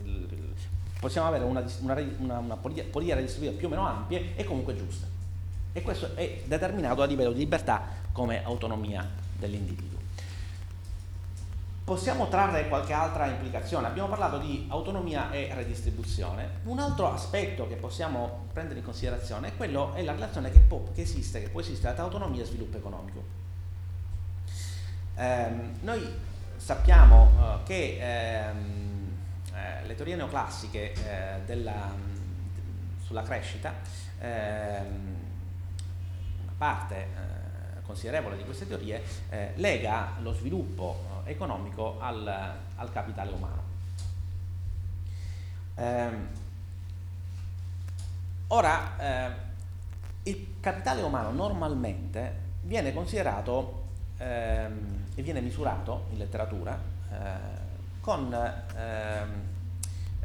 possiamo 0.99 1.27
avere 1.27 1.43
una, 1.43 1.63
una, 1.81 1.95
una, 2.17 2.37
una 2.39 2.55
politica 2.57 3.15
redistributiva 3.15 3.57
più 3.57 3.67
o 3.67 3.69
meno 3.69 3.87
ampia 3.87 4.19
e 4.35 4.43
comunque 4.43 4.75
giusta. 4.75 5.05
E 5.71 5.81
questo 5.83 6.15
è 6.15 6.41
determinato 6.45 7.03
a 7.03 7.05
livello 7.05 7.31
di 7.31 7.39
libertà 7.39 7.83
come 8.11 8.43
autonomia 8.43 9.07
dell'individuo 9.37 9.98
possiamo 11.89 12.27
trarre 12.27 12.67
qualche 12.67 12.93
altra 12.93 13.25
implicazione. 13.25 13.87
Abbiamo 13.87 14.09
parlato 14.09 14.37
di 14.37 14.67
autonomia 14.69 15.31
e 15.31 15.49
redistribuzione. 15.55 16.59
Un 16.65 16.77
altro 16.77 17.11
aspetto 17.11 17.67
che 17.67 17.77
possiamo 17.77 18.45
prendere 18.53 18.77
in 18.77 18.85
considerazione 18.85 19.47
è, 19.47 19.57
quello, 19.57 19.95
è 19.95 20.03
la 20.03 20.11
relazione 20.11 20.51
che, 20.51 20.59
può, 20.59 20.83
che, 20.93 21.01
esiste, 21.01 21.41
che 21.41 21.49
può 21.49 21.61
esistere 21.61 21.95
tra 21.95 22.03
autonomia 22.03 22.43
e 22.43 22.45
sviluppo 22.45 22.77
economico. 22.77 23.23
Ehm, 25.15 25.79
noi 25.81 26.07
sappiamo 26.57 27.23
uh, 27.23 27.63
che 27.63 27.97
ehm, 27.99 29.17
eh, 29.55 29.87
le 29.87 29.95
teorie 29.95 30.15
neoclassiche 30.15 30.93
eh, 30.93 31.39
della, 31.43 31.91
sulla 33.03 33.23
crescita, 33.23 33.73
ehm, 34.19 35.15
una 36.43 36.53
parte 36.55 36.97
eh, 36.97 37.81
considerevole 37.81 38.37
di 38.37 38.43
queste 38.43 38.67
teorie, 38.67 39.01
eh, 39.31 39.53
lega 39.55 40.17
lo 40.21 40.33
sviluppo 40.33 41.08
economico 41.29 41.99
al, 41.99 42.27
al 42.75 42.91
capitale 42.91 43.31
umano. 43.31 43.61
Eh, 45.75 46.09
ora, 48.47 48.97
eh, 48.99 49.47
il 50.23 50.55
capitale 50.59 51.01
umano 51.01 51.31
normalmente 51.31 52.47
viene 52.63 52.93
considerato 52.93 53.83
ehm, 54.17 55.05
e 55.15 55.21
viene 55.21 55.41
misurato 55.41 56.07
in 56.11 56.17
letteratura 56.17 56.77
eh, 57.11 57.15
con 58.01 58.33
ehm, 58.33 59.31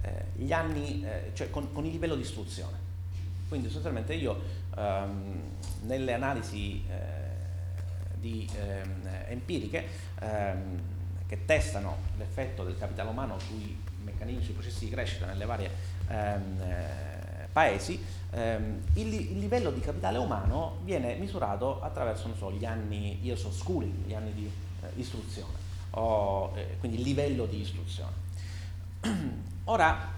eh, 0.02 0.24
gli 0.34 0.52
anni, 0.52 1.05
eh, 1.05 1.30
cioè 1.34 1.50
con, 1.50 1.72
con, 1.72 1.84
il 1.84 1.92
livello 1.92 2.16
di 2.16 2.22
istruzione. 2.22 2.82
Quindi 3.48 3.66
sostanzialmente 3.66 4.14
io 4.14 4.40
ehm, 4.76 5.40
nelle 5.82 6.12
analisi 6.12 6.84
eh, 6.88 7.22
di, 8.18 8.48
empiriche 9.28 9.86
che 11.27 11.45
testano 11.45 11.97
l'effetto 12.16 12.64
del 12.64 12.79
capitale 12.79 13.09
umano 13.09 13.39
sui 13.39 13.81
meccanismi, 14.03 14.43
sui 14.43 14.53
processi 14.53 14.85
di 14.85 14.91
crescita 14.91 15.27
nelle 15.27 15.45
varie 15.45 15.70
ehm, 16.09 16.61
eh, 16.61 17.49
paesi, 17.51 18.05
ehm, 18.31 18.81
il, 18.95 19.14
il, 19.14 19.39
livello 19.39 19.70
di 19.70 19.81
capitale 19.81 20.18
umano 20.18 20.79
viene 20.83 21.14
misurato 21.14 21.81
attraverso 21.81 22.29
so, 22.37 22.53
gli 22.53 22.64
anni 22.64 23.18
of 23.31 23.57
schooling, 23.57 24.07
gli 24.07 24.14
anni 24.14 24.33
di 24.35 24.51
eh, 24.83 24.89
istruzione, 24.97 25.57
o, 25.91 26.53
eh, 26.55 26.77
quindi 26.79 26.99
il 26.99 27.05
livello 27.05 27.47
di 27.47 27.61
istruzione. 27.61 28.22
Ora, 29.64 30.12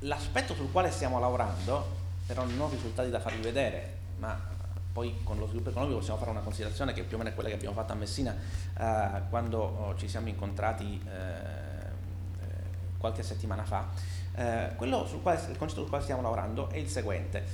l'aspetto 0.00 0.54
sul 0.54 0.70
quale 0.70 0.90
stiamo 0.90 1.18
lavorando, 1.18 1.96
però 2.26 2.44
non 2.44 2.70
risultati 2.70 3.10
da 3.10 3.18
farvi 3.18 3.40
vedere, 3.40 3.96
ma 4.18 4.47
poi 4.98 5.16
con 5.22 5.38
lo 5.38 5.46
sviluppo 5.46 5.70
economico 5.70 5.98
possiamo 5.98 6.18
fare 6.18 6.32
una 6.32 6.40
considerazione 6.40 6.92
che 6.92 7.04
più 7.04 7.14
o 7.14 7.18
meno 7.18 7.30
è 7.30 7.34
quella 7.34 7.48
che 7.48 7.54
abbiamo 7.54 7.72
fatto 7.72 7.92
a 7.92 7.94
Messina 7.94 8.34
eh, 8.76 9.22
quando 9.30 9.60
oh, 9.60 9.94
ci 9.94 10.08
siamo 10.08 10.26
incontrati 10.26 11.00
eh, 11.06 11.12
eh 11.12 12.46
qualche 12.98 13.22
settimana 13.22 13.64
fa. 13.64 13.86
Eh, 14.34 14.72
quale, 14.74 14.96
il 14.96 15.56
concetto 15.56 15.82
sul 15.82 15.88
quale 15.88 16.02
stiamo 16.02 16.20
lavorando 16.20 16.68
è 16.70 16.78
il 16.78 16.88
seguente. 16.88 17.44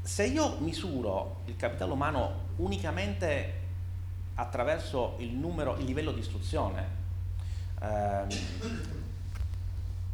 Se 0.00 0.26
io 0.26 0.58
misuro 0.60 1.40
il 1.46 1.56
capitale 1.56 1.90
umano 1.90 2.44
unicamente 2.56 3.64
attraverso 4.34 5.16
il, 5.18 5.32
numero, 5.32 5.76
il 5.78 5.86
livello 5.86 6.12
di 6.12 6.20
istruzione, 6.20 6.86
ehm, 7.82 8.28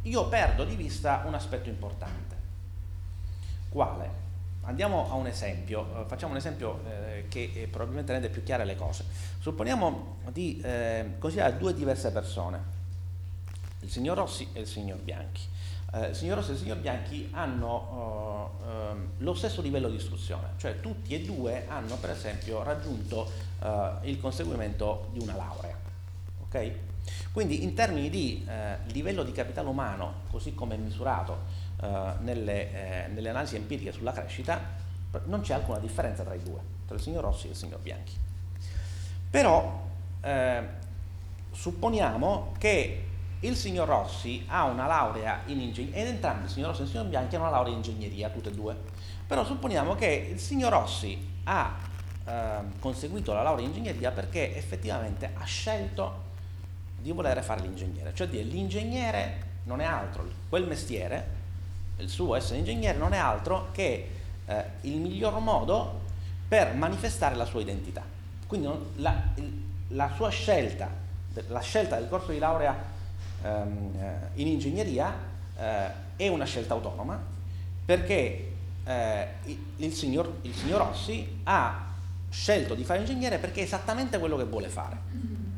io 0.01 0.27
perdo 0.27 0.65
di 0.65 0.75
vista 0.75 1.21
un 1.27 1.35
aspetto 1.35 1.69
importante. 1.69 2.35
Quale? 3.69 4.22
Andiamo 4.65 5.11
a 5.11 5.15
un 5.15 5.27
esempio, 5.27 5.85
eh, 5.93 6.05
facciamo 6.07 6.31
un 6.31 6.37
esempio 6.37 6.79
eh, 6.87 7.25
che 7.27 7.51
eh, 7.53 7.67
probabilmente 7.67 8.13
rende 8.13 8.29
più 8.29 8.43
chiare 8.43 8.63
le 8.63 8.77
cose. 8.77 9.03
Supponiamo 9.39 10.19
di 10.31 10.63
considerare 11.19 11.57
due 11.57 11.73
diverse 11.73 12.11
persone, 12.11 12.63
il 13.81 13.89
signor 13.89 14.17
Rossi 14.17 14.47
e 14.53 14.61
il 14.61 14.67
signor 14.67 14.99
Bianchi. 14.99 15.41
Il 16.07 16.15
signor 16.15 16.37
Rossi 16.37 16.51
e 16.51 16.53
il 16.53 16.59
signor 16.59 16.77
Bianchi 16.77 17.27
hanno 17.33 18.51
ehm, 18.65 19.07
lo 19.17 19.33
stesso 19.33 19.61
livello 19.61 19.89
di 19.89 19.97
istruzione, 19.97 20.53
cioè 20.57 20.79
tutti 20.79 21.13
e 21.13 21.21
due 21.21 21.65
hanno 21.67 21.97
per 21.97 22.11
esempio 22.11 22.63
raggiunto 22.63 23.29
il 24.03 24.19
conseguimento 24.19 25.09
di 25.11 25.19
una 25.19 25.35
laurea. 25.35 25.75
Okay? 26.45 26.75
Quindi 27.33 27.63
in 27.63 27.73
termini 27.73 28.09
di 28.09 28.47
livello 28.93 29.23
di 29.23 29.33
capitale 29.33 29.67
umano, 29.67 30.21
così 30.31 30.55
come 30.55 30.77
misurato, 30.77 31.62
nelle, 32.19 33.05
eh, 33.05 33.07
nelle, 33.07 33.29
analisi 33.29 33.55
empiriche 33.55 33.91
sulla 33.91 34.11
crescita 34.11 34.59
non 35.25 35.41
c'è 35.41 35.53
alcuna 35.53 35.79
differenza 35.79 36.23
tra 36.23 36.33
i 36.33 36.41
due, 36.41 36.59
tra 36.87 36.95
il 36.95 37.01
signor 37.01 37.23
Rossi 37.23 37.47
e 37.47 37.49
il 37.51 37.55
signor 37.55 37.79
Bianchi. 37.79 38.13
Però 39.29 39.85
eh, 40.21 40.63
supponiamo 41.51 42.53
che 42.57 43.05
il 43.39 43.55
signor 43.55 43.87
Rossi 43.87 44.45
ha 44.47 44.63
una 44.65 44.87
laurea 44.87 45.41
in 45.47 45.59
ingegneria, 45.59 46.01
ed 46.01 46.07
entrambi 46.07 46.45
il 46.45 46.49
signor 46.49 46.69
Rossi 46.69 46.81
e 46.81 46.85
il 46.85 46.89
signor 46.91 47.07
Bianchi 47.07 47.35
hanno 47.35 47.45
una 47.45 47.53
laurea 47.53 47.73
in 47.73 47.77
ingegneria, 47.77 48.29
tutte 48.29 48.49
e 48.49 48.53
due. 48.53 48.75
Però 49.27 49.43
supponiamo 49.43 49.95
che 49.95 50.29
il 50.31 50.39
signor 50.39 50.71
Rossi 50.71 51.31
ha 51.43 51.75
eh, 52.25 52.59
conseguito 52.79 53.33
la 53.33 53.43
laurea 53.43 53.65
in 53.65 53.71
ingegneria 53.71 54.11
perché 54.11 54.55
effettivamente 54.55 55.31
ha 55.33 55.43
scelto 55.43 56.31
di 56.99 57.11
voler 57.11 57.43
fare 57.43 57.61
l'ingegnere, 57.61 58.13
cioè 58.13 58.27
dire 58.27 58.43
l'ingegnere 58.43 59.51
non 59.63 59.81
è 59.81 59.85
altro, 59.85 60.25
quel 60.47 60.65
mestiere 60.65 61.41
il 61.97 62.09
suo 62.09 62.35
essere 62.35 62.59
ingegnere 62.59 62.97
non 62.97 63.13
è 63.13 63.17
altro 63.17 63.69
che 63.71 64.09
eh, 64.45 64.63
il 64.81 64.97
miglior 64.97 65.39
modo 65.39 66.01
per 66.47 66.73
manifestare 66.73 67.35
la 67.35 67.45
sua 67.45 67.61
identità. 67.61 68.03
Quindi 68.47 68.67
non, 68.67 68.85
la, 68.97 69.21
la, 69.89 70.11
sua 70.15 70.29
scelta 70.29 71.01
la 71.47 71.61
scelta 71.61 71.97
del 71.97 72.09
corso 72.09 72.31
di 72.31 72.37
laurea 72.37 72.75
ehm, 73.41 73.91
eh, 73.99 74.41
in 74.41 74.47
ingegneria 74.47 75.13
eh, 75.57 75.87
è 76.15 76.27
una 76.27 76.45
scelta 76.45 76.73
autonoma 76.73 77.19
perché 77.85 78.51
eh, 78.85 79.27
il, 79.77 79.93
signor, 79.93 80.39
il 80.41 80.53
signor 80.53 80.87
Rossi 80.87 81.39
ha 81.43 81.91
scelto 82.29 82.75
di 82.75 82.83
fare 82.83 82.99
ingegnere 82.99 83.37
perché 83.37 83.61
è 83.61 83.63
esattamente 83.63 84.19
quello 84.19 84.37
che 84.37 84.43
vuole 84.45 84.67
fare 84.67 84.97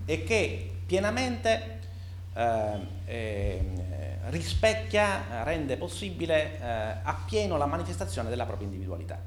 e 0.06 0.24
che 0.24 0.72
pienamente 0.86 1.80
eh, 2.34 3.84
rispecchia, 4.30 5.43
rende 5.43 5.77
possibile 5.77 6.60
eh, 6.60 6.95
appieno 7.03 7.57
la 7.57 7.65
manifestazione 7.65 8.30
della 8.30 8.45
propria 8.45 8.68
individualità. 8.68 9.19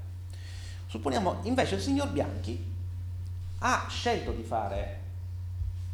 Supponiamo 0.86 1.40
invece 1.42 1.76
il 1.76 1.80
signor 1.82 2.08
Bianchi 2.08 2.76
ha 3.58 3.86
scelto 3.88 4.32
di 4.32 4.42
fare, 4.42 5.00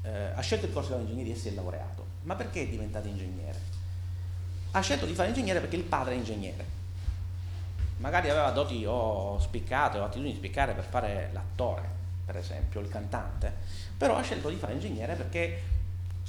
eh, 0.03 0.31
ha 0.35 0.41
scelto 0.41 0.67
il 0.67 0.73
corso 0.73 0.95
di 0.95 1.03
ingegneria 1.03 1.35
e 1.35 1.37
si 1.37 1.49
è 1.49 1.53
laureato. 1.53 2.05
Ma 2.23 2.35
perché 2.35 2.63
è 2.63 2.69
diventato 2.69 3.09
ingegnere? 3.09 3.73
Ha 4.71 4.81
scelto 4.81 5.07
di 5.07 5.15
fare 5.15 5.29
ingegnere 5.29 5.61
perché 5.61 5.77
il 5.77 5.83
padre 5.83 6.15
è 6.15 6.17
ingegnere. 6.17 6.83
Magari 7.99 8.31
aveva 8.31 8.51
doti 8.51 8.85
o 8.87 9.39
spiccate 9.39 9.99
o 9.99 10.05
attitudini 10.05 10.35
spiccate 10.35 10.73
per 10.73 10.85
fare 10.85 11.31
l'attore, 11.33 11.89
per 12.25 12.37
esempio, 12.37 12.81
il 12.81 12.89
cantante, 12.89 13.53
però 13.97 14.17
ha 14.17 14.23
scelto 14.23 14.49
di 14.49 14.57
fare 14.57 14.73
ingegnere 14.73 15.15
perché 15.15 15.63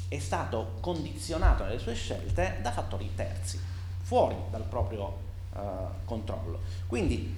è 0.07 0.19
stato 0.19 0.77
condizionato 0.79 1.63
nelle 1.63 1.79
sue 1.79 1.93
scelte 1.93 2.59
da 2.61 2.71
fattori 2.71 3.11
terzi, 3.15 3.59
fuori 4.01 4.35
dal 4.49 4.63
proprio 4.63 5.17
uh, 5.53 5.59
controllo. 6.05 6.59
Quindi, 6.87 7.33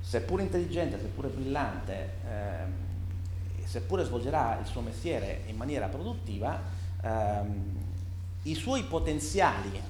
seppur 0.00 0.40
intelligente, 0.40 0.98
seppur 1.00 1.28
brillante, 1.28 2.10
eh, 2.28 3.64
seppure 3.64 4.04
svolgerà 4.04 4.58
il 4.60 4.66
suo 4.66 4.80
mestiere 4.80 5.42
in 5.46 5.56
maniera 5.56 5.86
produttiva, 5.86 6.60
ehm, 7.00 7.76
i 8.42 8.54
suoi 8.54 8.82
potenziali 8.82 9.80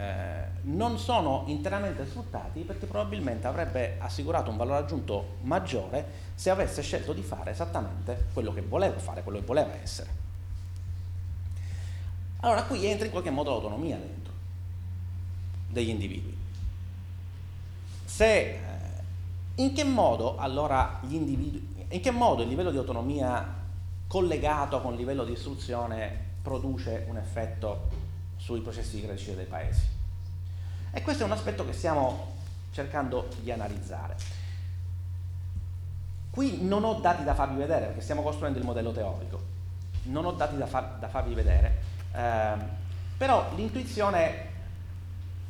eh, 0.00 0.44
non 0.62 0.98
sono 0.98 1.44
interamente 1.46 2.06
sfruttati 2.06 2.62
perché 2.62 2.86
probabilmente 2.86 3.46
avrebbe 3.46 3.96
assicurato 3.98 4.50
un 4.50 4.56
valore 4.56 4.78
aggiunto 4.78 5.36
maggiore 5.42 6.28
se 6.34 6.48
avesse 6.48 6.80
scelto 6.80 7.12
di 7.12 7.22
fare 7.22 7.50
esattamente 7.50 8.28
quello 8.32 8.52
che 8.54 8.62
voleva 8.62 8.98
fare, 8.98 9.22
quello 9.22 9.40
che 9.40 9.44
voleva 9.44 9.74
essere. 9.82 10.08
Allora 12.40 12.62
qui 12.64 12.86
entra 12.86 13.04
in 13.04 13.10
qualche 13.10 13.30
modo 13.30 13.50
l'autonomia 13.50 13.96
dentro 13.96 14.32
degli 15.68 15.90
individui. 15.90 16.36
Se, 18.04 18.34
eh, 18.34 18.58
in 19.56 19.72
che 19.74 19.84
modo 19.84 20.36
allora 20.38 21.00
gli 21.02 21.14
individui, 21.14 21.86
in 21.88 22.00
che 22.00 22.10
modo 22.10 22.42
il 22.42 22.48
livello 22.48 22.70
di 22.70 22.78
autonomia 22.78 23.58
collegato 24.06 24.80
con 24.80 24.92
il 24.92 24.98
livello 24.98 25.24
di 25.24 25.32
istruzione 25.32 26.28
produce 26.42 27.04
un 27.08 27.18
effetto 27.18 27.88
sui 28.36 28.60
processi 28.60 28.96
di 28.96 29.06
crescita 29.06 29.36
dei 29.36 29.46
paesi? 29.46 29.82
E 30.92 31.02
questo 31.02 31.22
è 31.22 31.26
un 31.26 31.32
aspetto 31.32 31.64
che 31.64 31.72
stiamo 31.72 32.38
cercando 32.72 33.28
di 33.40 33.50
analizzare. 33.52 34.16
Qui 36.30 36.62
non 36.62 36.84
ho 36.84 36.94
dati 36.94 37.22
da 37.22 37.34
farvi 37.34 37.56
vedere 37.56 37.86
perché 37.86 38.00
stiamo 38.00 38.22
costruendo 38.22 38.58
il 38.58 38.64
modello 38.64 38.92
teorico, 38.92 39.40
non 40.04 40.24
ho 40.24 40.32
dati 40.32 40.56
da, 40.56 40.66
far, 40.66 40.96
da 40.98 41.08
farvi 41.08 41.34
vedere, 41.34 41.89
eh, 42.12 42.54
però 43.16 43.50
l'intuizione 43.54 44.48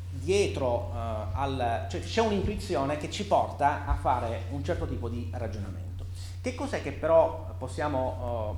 dietro 0.09 0.91
eh, 0.93 0.97
al... 1.33 1.87
cioè 1.89 2.01
c'è 2.01 2.21
un'intuizione 2.21 2.97
che 2.97 3.09
ci 3.09 3.25
porta 3.25 3.85
a 3.85 3.95
fare 3.95 4.45
un 4.49 4.63
certo 4.63 4.85
tipo 4.87 5.09
di 5.09 5.29
ragionamento. 5.33 6.05
Che 6.41 6.55
cos'è 6.55 6.81
che 6.81 6.91
però 6.91 7.55
possiamo... 7.57 8.55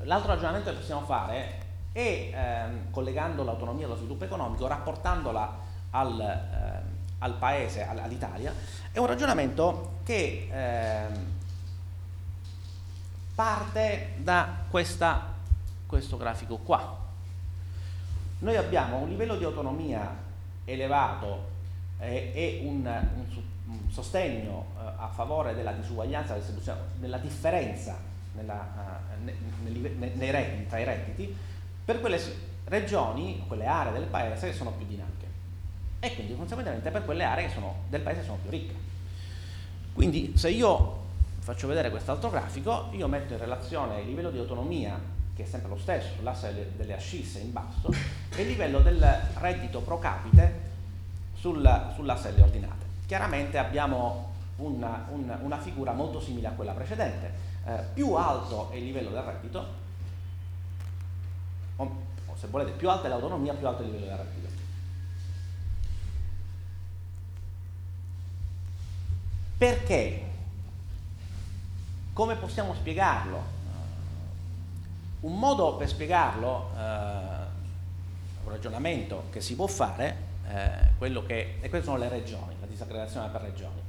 Eh, 0.00 0.04
l'altro 0.04 0.32
ragionamento 0.32 0.70
che 0.70 0.76
possiamo 0.76 1.04
fare 1.04 1.66
è, 1.92 2.30
ehm, 2.32 2.90
collegando 2.90 3.42
l'autonomia 3.44 3.86
allo 3.86 3.96
sviluppo 3.96 4.24
economico, 4.24 4.66
rapportandola 4.66 5.58
al, 5.90 6.20
eh, 6.20 6.82
al 7.18 7.34
paese, 7.34 7.86
all'Italia, 7.86 8.52
è 8.92 8.98
un 8.98 9.06
ragionamento 9.06 9.98
che 10.04 10.48
ehm, 10.50 11.36
parte 13.34 14.14
da 14.18 14.64
questa, 14.70 15.34
questo 15.88 16.18
grafico 16.18 16.58
qua. 16.58 17.06
Noi 18.40 18.56
abbiamo 18.56 18.98
un 18.98 19.08
livello 19.08 19.36
di 19.36 19.44
autonomia 19.44 20.14
elevato 20.66 21.56
eh, 21.98 22.30
e 22.34 22.60
un, 22.62 22.84
un, 22.84 23.42
un 23.66 23.90
sostegno 23.90 24.66
eh, 24.76 24.92
a 24.96 25.08
favore 25.08 25.54
della 25.54 25.72
disuguaglianza, 25.72 26.38
della 26.96 27.16
differenza 27.16 27.96
nella, 28.34 29.00
uh, 29.16 29.24
ne, 29.24 29.34
ne, 29.64 30.12
nei 30.14 30.30
redditi, 30.30 30.66
tra 30.68 30.78
i 30.78 30.84
redditi, 30.84 31.36
per 31.84 32.00
quelle 32.00 32.20
regioni, 32.66 33.42
quelle 33.46 33.66
aree 33.66 33.92
del 33.92 34.04
paese 34.04 34.50
che 34.50 34.52
sono 34.52 34.72
più 34.72 34.86
dinamiche 34.86 35.26
e 36.00 36.14
quindi 36.14 36.36
conseguentemente 36.36 36.90
per 36.90 37.04
quelle 37.04 37.24
aree 37.24 37.46
che 37.46 37.52
sono, 37.54 37.74
del 37.88 38.02
paese 38.02 38.22
sono 38.22 38.38
più 38.42 38.50
ricche. 38.50 38.74
Quindi 39.94 40.34
se 40.36 40.50
io 40.50 41.06
faccio 41.38 41.66
vedere 41.66 41.90
quest'altro 41.90 42.28
grafico, 42.28 42.90
io 42.92 43.08
metto 43.08 43.32
in 43.32 43.38
relazione 43.38 44.00
il 44.02 44.06
livello 44.06 44.30
di 44.30 44.38
autonomia 44.38 45.16
che 45.38 45.44
è 45.44 45.46
sempre 45.46 45.68
lo 45.68 45.78
stesso, 45.78 46.20
l'asse 46.22 46.72
delle 46.74 46.96
ascisse 46.96 47.38
in 47.38 47.52
basso, 47.52 47.92
e 48.34 48.42
il 48.42 48.48
livello 48.48 48.80
del 48.80 49.00
reddito 49.34 49.82
pro 49.82 50.00
capite 50.00 50.62
sul, 51.36 51.92
sull'asse 51.94 52.30
delle 52.32 52.42
ordinate. 52.42 52.86
Chiaramente 53.06 53.56
abbiamo 53.56 54.32
una, 54.56 55.06
una, 55.10 55.38
una, 55.40 55.58
figura 55.60 55.92
molto 55.92 56.20
simile 56.20 56.48
a 56.48 56.50
quella 56.50 56.72
precedente. 56.72 57.32
Eh, 57.64 57.84
più 57.94 58.14
alto 58.14 58.68
è 58.72 58.74
il 58.74 58.84
livello 58.86 59.10
del 59.10 59.22
reddito, 59.22 59.66
o, 61.76 61.96
o 62.26 62.36
se 62.36 62.48
volete, 62.48 62.72
più 62.72 62.90
alta 62.90 63.06
è 63.06 63.08
l'autonomia, 63.08 63.54
più 63.54 63.68
alto 63.68 63.82
è 63.82 63.84
il 63.84 63.92
livello 63.92 64.08
del 64.08 64.16
reddito. 64.16 64.48
Perché? 69.56 70.30
Come 72.12 72.34
possiamo 72.34 72.74
spiegarlo? 72.74 73.57
Un 75.20 75.36
modo 75.36 75.76
per 75.76 75.88
spiegarlo, 75.88 76.70
eh, 76.76 76.80
un 78.44 78.50
ragionamento 78.50 79.24
che 79.30 79.40
si 79.40 79.56
può 79.56 79.66
fare, 79.66 80.16
eh, 80.48 81.24
che, 81.26 81.56
e 81.60 81.68
queste 81.68 81.82
sono 81.82 81.98
le 81.98 82.08
regioni, 82.08 82.54
la 82.60 82.66
disaggregazione 82.66 83.28
per 83.28 83.40
regioni, 83.40 83.80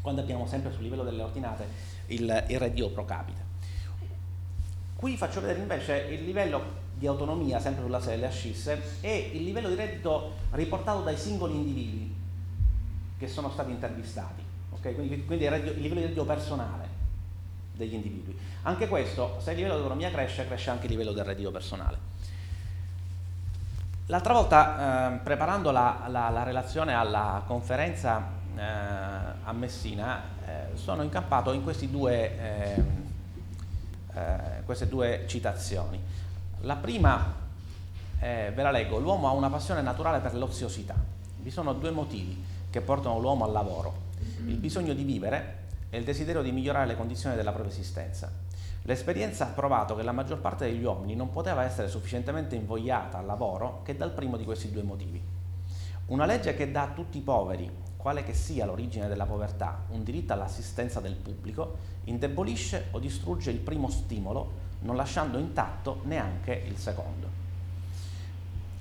quando 0.00 0.20
abbiamo 0.20 0.46
sempre 0.46 0.72
sul 0.72 0.82
livello 0.82 1.02
delle 1.02 1.22
ordinate 1.22 1.66
il, 2.06 2.44
il 2.48 2.58
reddito 2.58 2.90
pro 2.90 3.04
capite. 3.04 3.44
Qui 4.94 5.16
faccio 5.16 5.40
vedere 5.40 5.58
invece 5.58 5.96
il 6.10 6.24
livello 6.24 6.84
di 6.94 7.06
autonomia, 7.06 7.58
sempre 7.58 7.82
sulla 7.82 8.00
serie 8.00 8.16
delle 8.16 8.28
ascisse, 8.28 8.98
e 9.00 9.30
il 9.34 9.42
livello 9.42 9.68
di 9.68 9.74
reddito 9.74 10.32
riportato 10.52 11.02
dai 11.02 11.16
singoli 11.16 11.54
individui 11.54 12.14
che 13.18 13.28
sono 13.28 13.50
stati 13.50 13.72
intervistati, 13.72 14.42
okay? 14.70 14.94
quindi, 14.94 15.24
quindi 15.24 15.44
il, 15.44 15.50
reddito, 15.50 15.72
il 15.72 15.80
livello 15.80 16.00
di 16.00 16.06
reddito 16.06 16.24
personale 16.24 16.85
degli 17.76 17.94
individui. 17.94 18.36
Anche 18.62 18.88
questo, 18.88 19.36
se 19.38 19.50
il 19.50 19.56
livello 19.56 19.74
di 19.74 19.80
autonomia 19.80 20.10
cresce, 20.10 20.46
cresce 20.46 20.70
anche 20.70 20.86
il 20.86 20.92
livello 20.92 21.12
del 21.12 21.24
reddito 21.24 21.50
personale. 21.50 22.14
L'altra 24.06 24.32
volta, 24.32 25.14
eh, 25.14 25.18
preparando 25.18 25.70
la, 25.70 26.06
la, 26.08 26.30
la, 26.30 26.42
relazione 26.42 26.94
alla 26.94 27.42
conferenza 27.44 28.22
eh, 28.56 28.62
a 28.62 29.52
Messina, 29.52 30.22
eh, 30.46 30.76
sono 30.76 31.02
incampato 31.02 31.52
in 31.52 31.62
due, 31.90 32.38
ehm, 32.38 33.12
eh, 34.14 34.62
queste 34.64 34.88
due 34.88 35.24
citazioni. 35.26 36.00
La 36.60 36.76
prima, 36.76 37.44
ve 38.18 38.54
la 38.54 38.70
leggo, 38.70 38.98
l'uomo 38.98 39.28
ha 39.28 39.32
una 39.32 39.50
passione 39.50 39.82
naturale 39.82 40.20
per 40.20 40.34
l'oziosità. 40.34 40.94
Vi 41.38 41.50
sono 41.50 41.74
due 41.74 41.90
motivi 41.90 42.42
che 42.70 42.80
portano 42.80 43.18
l'uomo 43.18 43.44
al 43.44 43.52
lavoro. 43.52 44.04
Il 44.46 44.56
bisogno 44.56 44.94
di 44.94 45.02
vivere 45.02 45.65
e 45.96 45.98
il 46.00 46.04
desiderio 46.04 46.42
di 46.42 46.52
migliorare 46.52 46.86
le 46.86 46.94
condizioni 46.94 47.36
della 47.36 47.52
propria 47.52 47.72
esistenza. 47.72 48.30
L'esperienza 48.82 49.46
ha 49.46 49.52
provato 49.52 49.96
che 49.96 50.02
la 50.02 50.12
maggior 50.12 50.40
parte 50.40 50.66
degli 50.66 50.84
uomini 50.84 51.16
non 51.16 51.30
poteva 51.30 51.64
essere 51.64 51.88
sufficientemente 51.88 52.54
invogliata 52.54 53.16
al 53.16 53.24
lavoro 53.24 53.80
che 53.82 53.96
dal 53.96 54.12
primo 54.12 54.36
di 54.36 54.44
questi 54.44 54.70
due 54.70 54.82
motivi. 54.82 55.20
Una 56.08 56.26
legge 56.26 56.54
che 56.54 56.70
dà 56.70 56.82
a 56.82 56.88
tutti 56.88 57.16
i 57.16 57.22
poveri, 57.22 57.68
quale 57.96 58.22
che 58.24 58.34
sia 58.34 58.66
l'origine 58.66 59.08
della 59.08 59.24
povertà, 59.24 59.84
un 59.88 60.04
diritto 60.04 60.34
all'assistenza 60.34 61.00
del 61.00 61.14
pubblico, 61.14 61.78
indebolisce 62.04 62.88
o 62.90 62.98
distrugge 62.98 63.50
il 63.50 63.58
primo 63.58 63.88
stimolo, 63.88 64.64
non 64.80 64.96
lasciando 64.96 65.38
intatto 65.38 66.02
neanche 66.04 66.52
il 66.66 66.76
secondo. 66.76 67.26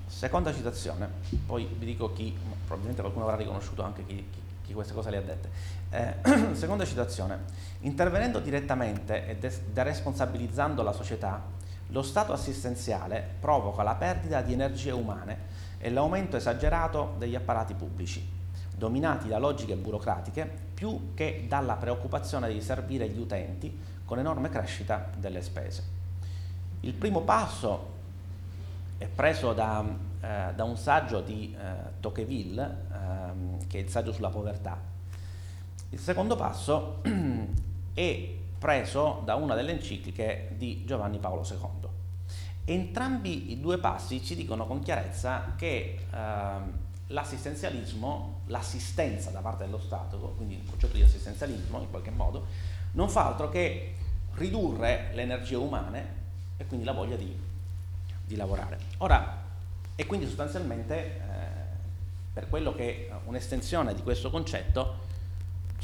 Seconda 0.06 0.54
citazione, 0.54 1.10
poi 1.46 1.66
vi 1.66 1.86
dico 1.86 2.12
chi, 2.12 2.38
probabilmente 2.66 3.00
qualcuno 3.02 3.26
avrà 3.26 3.38
riconosciuto 3.38 3.84
anche 3.84 4.06
chi, 4.06 4.16
chi 4.16 4.44
chi 4.66 4.74
queste 4.74 4.94
cose 4.94 5.10
le 5.10 5.18
ha 5.18 5.22
dette. 5.22 5.50
Eh, 5.96 6.14
seconda 6.56 6.84
citazione, 6.84 7.40
intervenendo 7.82 8.40
direttamente 8.40 9.28
e 9.28 9.52
deresponsabilizzando 9.72 10.84
la 10.84 10.92
società, 10.92 11.42
lo 11.88 12.02
Stato 12.02 12.34
assistenziale 12.34 13.26
provoca 13.40 13.82
la 13.82 13.96
perdita 13.96 14.42
di 14.42 14.52
energie 14.52 14.92
umane 14.92 15.64
e 15.78 15.90
l'aumento 15.90 16.36
esagerato 16.36 17.16
degli 17.18 17.36
apparati 17.36 17.76
pubblici, 17.76 18.28
dominati 18.76 19.30
da 19.30 19.38
logiche 19.38 19.76
burocratiche 19.76 20.64
più 20.74 21.14
che 21.14 21.46
dalla 21.48 21.76
preoccupazione 21.76 22.52
di 22.52 22.60
servire 22.60 23.08
gli 23.08 23.20
utenti 23.20 23.80
con 24.04 24.20
enorme 24.20 24.50
crescita 24.50 25.10
delle 25.18 25.42
spese. 25.42 25.84
Il 26.82 26.94
primo 26.94 27.22
passo 27.22 27.94
è 28.98 29.08
preso 29.08 29.54
da, 29.54 29.82
eh, 30.20 30.54
da 30.54 30.64
un 30.66 30.76
saggio 30.76 31.22
di 31.22 31.56
eh, 31.58 32.02
Tocqueville, 32.02 32.76
ehm, 32.92 33.68
che 33.68 33.78
è 33.78 33.82
il 33.82 33.90
saggio 33.90 34.12
sulla 34.12 34.30
povertà. 34.30 34.95
Il 35.90 36.00
secondo 36.00 36.36
passo 36.36 37.02
è 37.94 38.30
preso 38.58 39.22
da 39.24 39.36
una 39.36 39.56
delle 39.56 39.72
encicliche 39.72 40.54
di 40.58 40.84
Giovanni 40.86 41.20
Paolo 41.20 41.46
II. 41.48 41.90
Entrambi 42.66 43.52
i 43.52 43.60
due 43.60 43.78
passi 43.78 44.24
ci 44.24 44.36
dicono 44.36 44.66
con 44.66 44.82
chiarezza 44.82 45.54
che 45.56 46.00
ehm, 46.12 46.74
l'assistenzialismo, 47.08 48.42
l'assistenza 48.48 49.30
da 49.30 49.40
parte 49.42 49.66
dello 49.66 49.80
Stato, 49.80 50.18
quindi 50.36 50.56
il 50.56 50.68
concetto 50.68 50.96
di 50.96 51.04
assistenzialismo 51.04 51.80
in 51.80 51.90
qualche 51.90 52.10
modo, 52.10 52.48
non 52.94 53.10
fa 53.10 53.28
altro 53.28 53.50
che 53.50 53.94
ridurre 54.34 55.12
le 55.14 55.22
energie 55.22 55.56
umane 55.56 56.24
e 56.58 56.66
quindi 56.66 56.86
la 56.86 56.94
voglia 56.94 57.16
di, 57.16 57.38
di 58.26 58.36
lavorare. 58.36 58.80
Ora, 58.98 59.44
e 59.96 60.06
quindi 60.06 60.26
sostanzialmente 60.26 60.96
eh, 60.96 61.20
per 62.34 62.50
quello 62.50 62.74
che 62.74 63.12
un'estensione 63.26 63.94
di 63.94 64.02
questo 64.02 64.30
concetto 64.30 65.04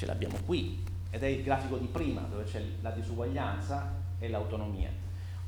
ce 0.02 0.08
l'abbiamo 0.08 0.38
qui, 0.46 0.84
ed 1.12 1.22
è 1.22 1.28
il 1.28 1.44
grafico 1.44 1.78
di 1.78 1.86
prima, 1.86 2.22
dove 2.22 2.44
c'è 2.46 2.60
la 2.82 2.90
disuguaglianza 2.90 3.94
e 4.18 4.30
l'autonomia. 4.30 4.90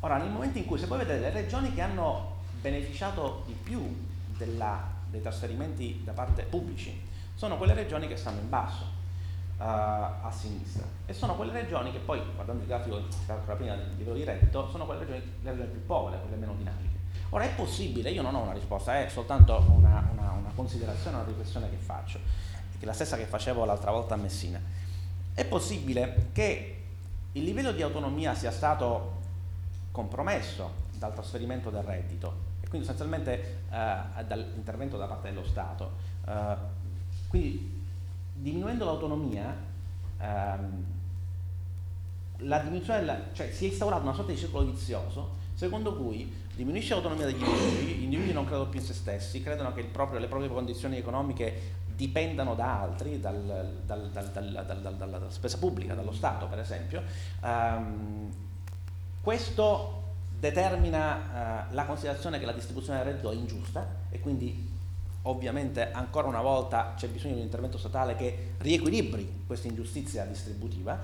Ora, 0.02 0.18
nel 0.18 0.30
momento 0.30 0.60
in 0.60 0.66
cui, 0.66 0.78
se 0.78 0.86
voi 0.86 1.00
vedete, 1.00 1.22
le 1.22 1.32
regioni 1.32 1.74
che 1.74 1.82
hanno 1.82 2.42
beneficiato 2.62 3.44
di 3.48 3.54
più 3.54 3.82
della 4.38 4.92
dei 5.10 5.22
trasferimenti 5.22 6.02
da 6.04 6.12
parte 6.12 6.42
pubblici 6.42 7.00
sono 7.36 7.58
quelle 7.58 7.76
regioni 7.76 8.08
che 8.08 8.16
stanno 8.16 8.40
in 8.40 8.50
basso 8.50 8.84
uh, 8.84 9.62
a 9.62 10.34
sinistra 10.36 10.84
e 11.06 11.14
sono 11.14 11.36
quelle 11.36 11.52
regioni 11.52 11.92
che 11.92 12.00
poi, 12.00 12.20
guardando 12.34 12.64
il 12.64 12.68
grafico 12.68 13.00
prima 13.56 13.76
del 13.76 13.94
livello 13.96 14.16
di 14.16 14.24
reddito, 14.24 14.70
sono 14.70 14.86
quelle 14.86 15.02
regioni, 15.02 15.22
le 15.42 15.50
regioni 15.52 15.70
più 15.70 15.86
povere, 15.86 16.20
quelle 16.20 16.38
meno 16.38 16.54
dinamiche. 16.56 17.02
Ora 17.30 17.44
è 17.44 17.54
possibile, 17.56 18.10
io 18.10 18.22
non 18.22 18.34
ho 18.34 18.42
una 18.42 18.54
risposta, 18.54 19.00
è 19.00 19.08
soltanto 19.08 19.64
una, 19.70 20.10
una, 20.12 20.32
una 20.32 20.52
considerazione, 20.56 21.18
una 21.18 21.26
riflessione 21.26 21.70
che 21.70 21.78
faccio, 21.78 22.20
che 22.84 22.90
è 22.90 22.92
la 22.92 22.94
stessa 22.94 23.16
che 23.16 23.26
facevo 23.26 23.64
l'altra 23.64 23.92
volta 23.92 24.16
a 24.16 24.18
Messina. 24.18 24.62
È 25.34 25.46
possibile 25.46 26.28
che 26.34 26.82
il 27.32 27.44
livello 27.44 27.72
di 27.72 27.82
autonomia 27.82 28.36
sia 28.36 28.52
stato 28.52 29.22
compromesso 29.92 30.82
dal 30.98 31.14
trasferimento 31.14 31.70
del 31.70 31.84
reddito 31.84 32.52
quindi 32.74 32.88
sostanzialmente 32.88 33.66
eh, 33.70 34.24
dall'intervento 34.26 34.98
da 34.98 35.06
parte 35.06 35.30
dello 35.30 35.46
Stato. 35.46 35.92
Eh, 36.26 36.56
quindi 37.28 37.82
diminuendo 38.34 38.84
l'autonomia, 38.84 39.56
ehm, 40.20 40.86
la 42.38 42.58
della, 42.58 43.32
cioè 43.32 43.52
si 43.52 43.66
è 43.66 43.68
instaurato 43.68 44.02
una 44.02 44.14
sorta 44.14 44.32
di 44.32 44.38
circolo 44.40 44.66
vizioso 44.66 45.42
secondo 45.54 45.96
cui 45.96 46.34
diminuisce 46.56 46.94
l'autonomia 46.94 47.26
degli 47.26 47.42
individui, 47.42 47.94
gli 47.94 48.04
individui 48.04 48.34
non 48.34 48.46
credono 48.46 48.70
più 48.70 48.80
in 48.80 48.86
se 48.86 48.94
stessi, 48.94 49.42
credono 49.42 49.72
che 49.74 49.84
proprio, 49.84 50.20
le 50.20 50.28
proprie 50.28 50.50
condizioni 50.50 50.98
economiche 50.98 51.83
dipendano 51.96 52.56
da 52.56 52.82
altri, 52.82 53.20
dal, 53.20 53.82
dal, 53.86 54.10
dal, 54.10 54.96
dalla 54.96 55.30
spesa 55.30 55.58
pubblica, 55.58 55.94
dallo 55.94 56.12
Stato 56.14 56.48
per 56.48 56.60
esempio. 56.60 57.04
Um, 57.42 58.32
questo 59.22 60.02
determina 60.38 61.70
eh, 61.70 61.74
la 61.74 61.86
considerazione 61.86 62.38
che 62.38 62.46
la 62.46 62.52
distribuzione 62.52 63.00
del 63.00 63.08
reddito 63.08 63.32
è 63.32 63.36
ingiusta 63.36 63.88
e 64.10 64.20
quindi 64.20 64.72
ovviamente 65.24 65.92
ancora 65.92 66.28
una 66.28 66.42
volta 66.42 66.94
c'è 66.98 67.08
bisogno 67.08 67.36
di 67.36 67.40
un 67.40 67.46
intervento 67.46 67.78
statale 67.78 68.16
che 68.16 68.56
riequilibri 68.58 69.44
questa 69.48 69.68
ingiustizia 69.68 70.26
distributiva. 70.26 71.00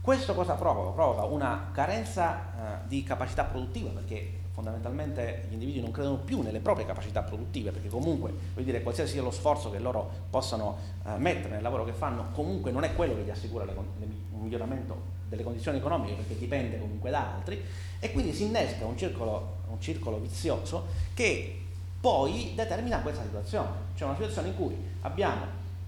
Questo 0.00 0.34
cosa 0.34 0.54
provoca? 0.54 0.92
Provoca 0.92 1.24
una 1.24 1.68
carenza 1.72 2.38
eh, 2.84 2.88
di 2.88 3.02
capacità 3.02 3.44
produttiva 3.44 3.90
perché 3.90 4.37
fondamentalmente 4.58 5.44
gli 5.48 5.52
individui 5.52 5.80
non 5.80 5.92
credono 5.92 6.16
più 6.16 6.42
nelle 6.42 6.58
proprie 6.58 6.84
capacità 6.84 7.22
produttive 7.22 7.70
perché 7.70 7.88
comunque 7.88 8.32
vuol 8.54 8.64
dire 8.64 8.82
qualsiasi 8.82 9.12
sia 9.12 9.22
lo 9.22 9.30
sforzo 9.30 9.70
che 9.70 9.78
loro 9.78 10.10
possano 10.30 10.78
eh, 11.06 11.16
mettere 11.16 11.50
nel 11.54 11.62
lavoro 11.62 11.84
che 11.84 11.92
fanno 11.92 12.30
comunque 12.32 12.72
non 12.72 12.82
è 12.82 12.92
quello 12.96 13.14
che 13.14 13.22
gli 13.22 13.30
assicura 13.30 13.64
le, 13.64 13.72
le, 13.72 14.06
un 14.32 14.40
miglioramento 14.40 15.16
delle 15.28 15.44
condizioni 15.44 15.78
economiche 15.78 16.14
perché 16.14 16.36
dipende 16.36 16.80
comunque 16.80 17.10
da 17.10 17.34
altri 17.36 17.62
e 18.00 18.10
quindi 18.10 18.32
si 18.32 18.46
innesca 18.46 18.84
un 18.84 18.96
circolo, 18.96 19.58
un 19.68 19.80
circolo 19.80 20.18
vizioso 20.18 20.86
che 21.14 21.60
poi 22.00 22.52
determina 22.56 22.98
questa 22.98 23.22
situazione, 23.22 23.68
cioè 23.94 24.08
una 24.08 24.16
situazione 24.16 24.48
in 24.48 24.56
cui 24.56 24.76
abbiamo 25.02 25.44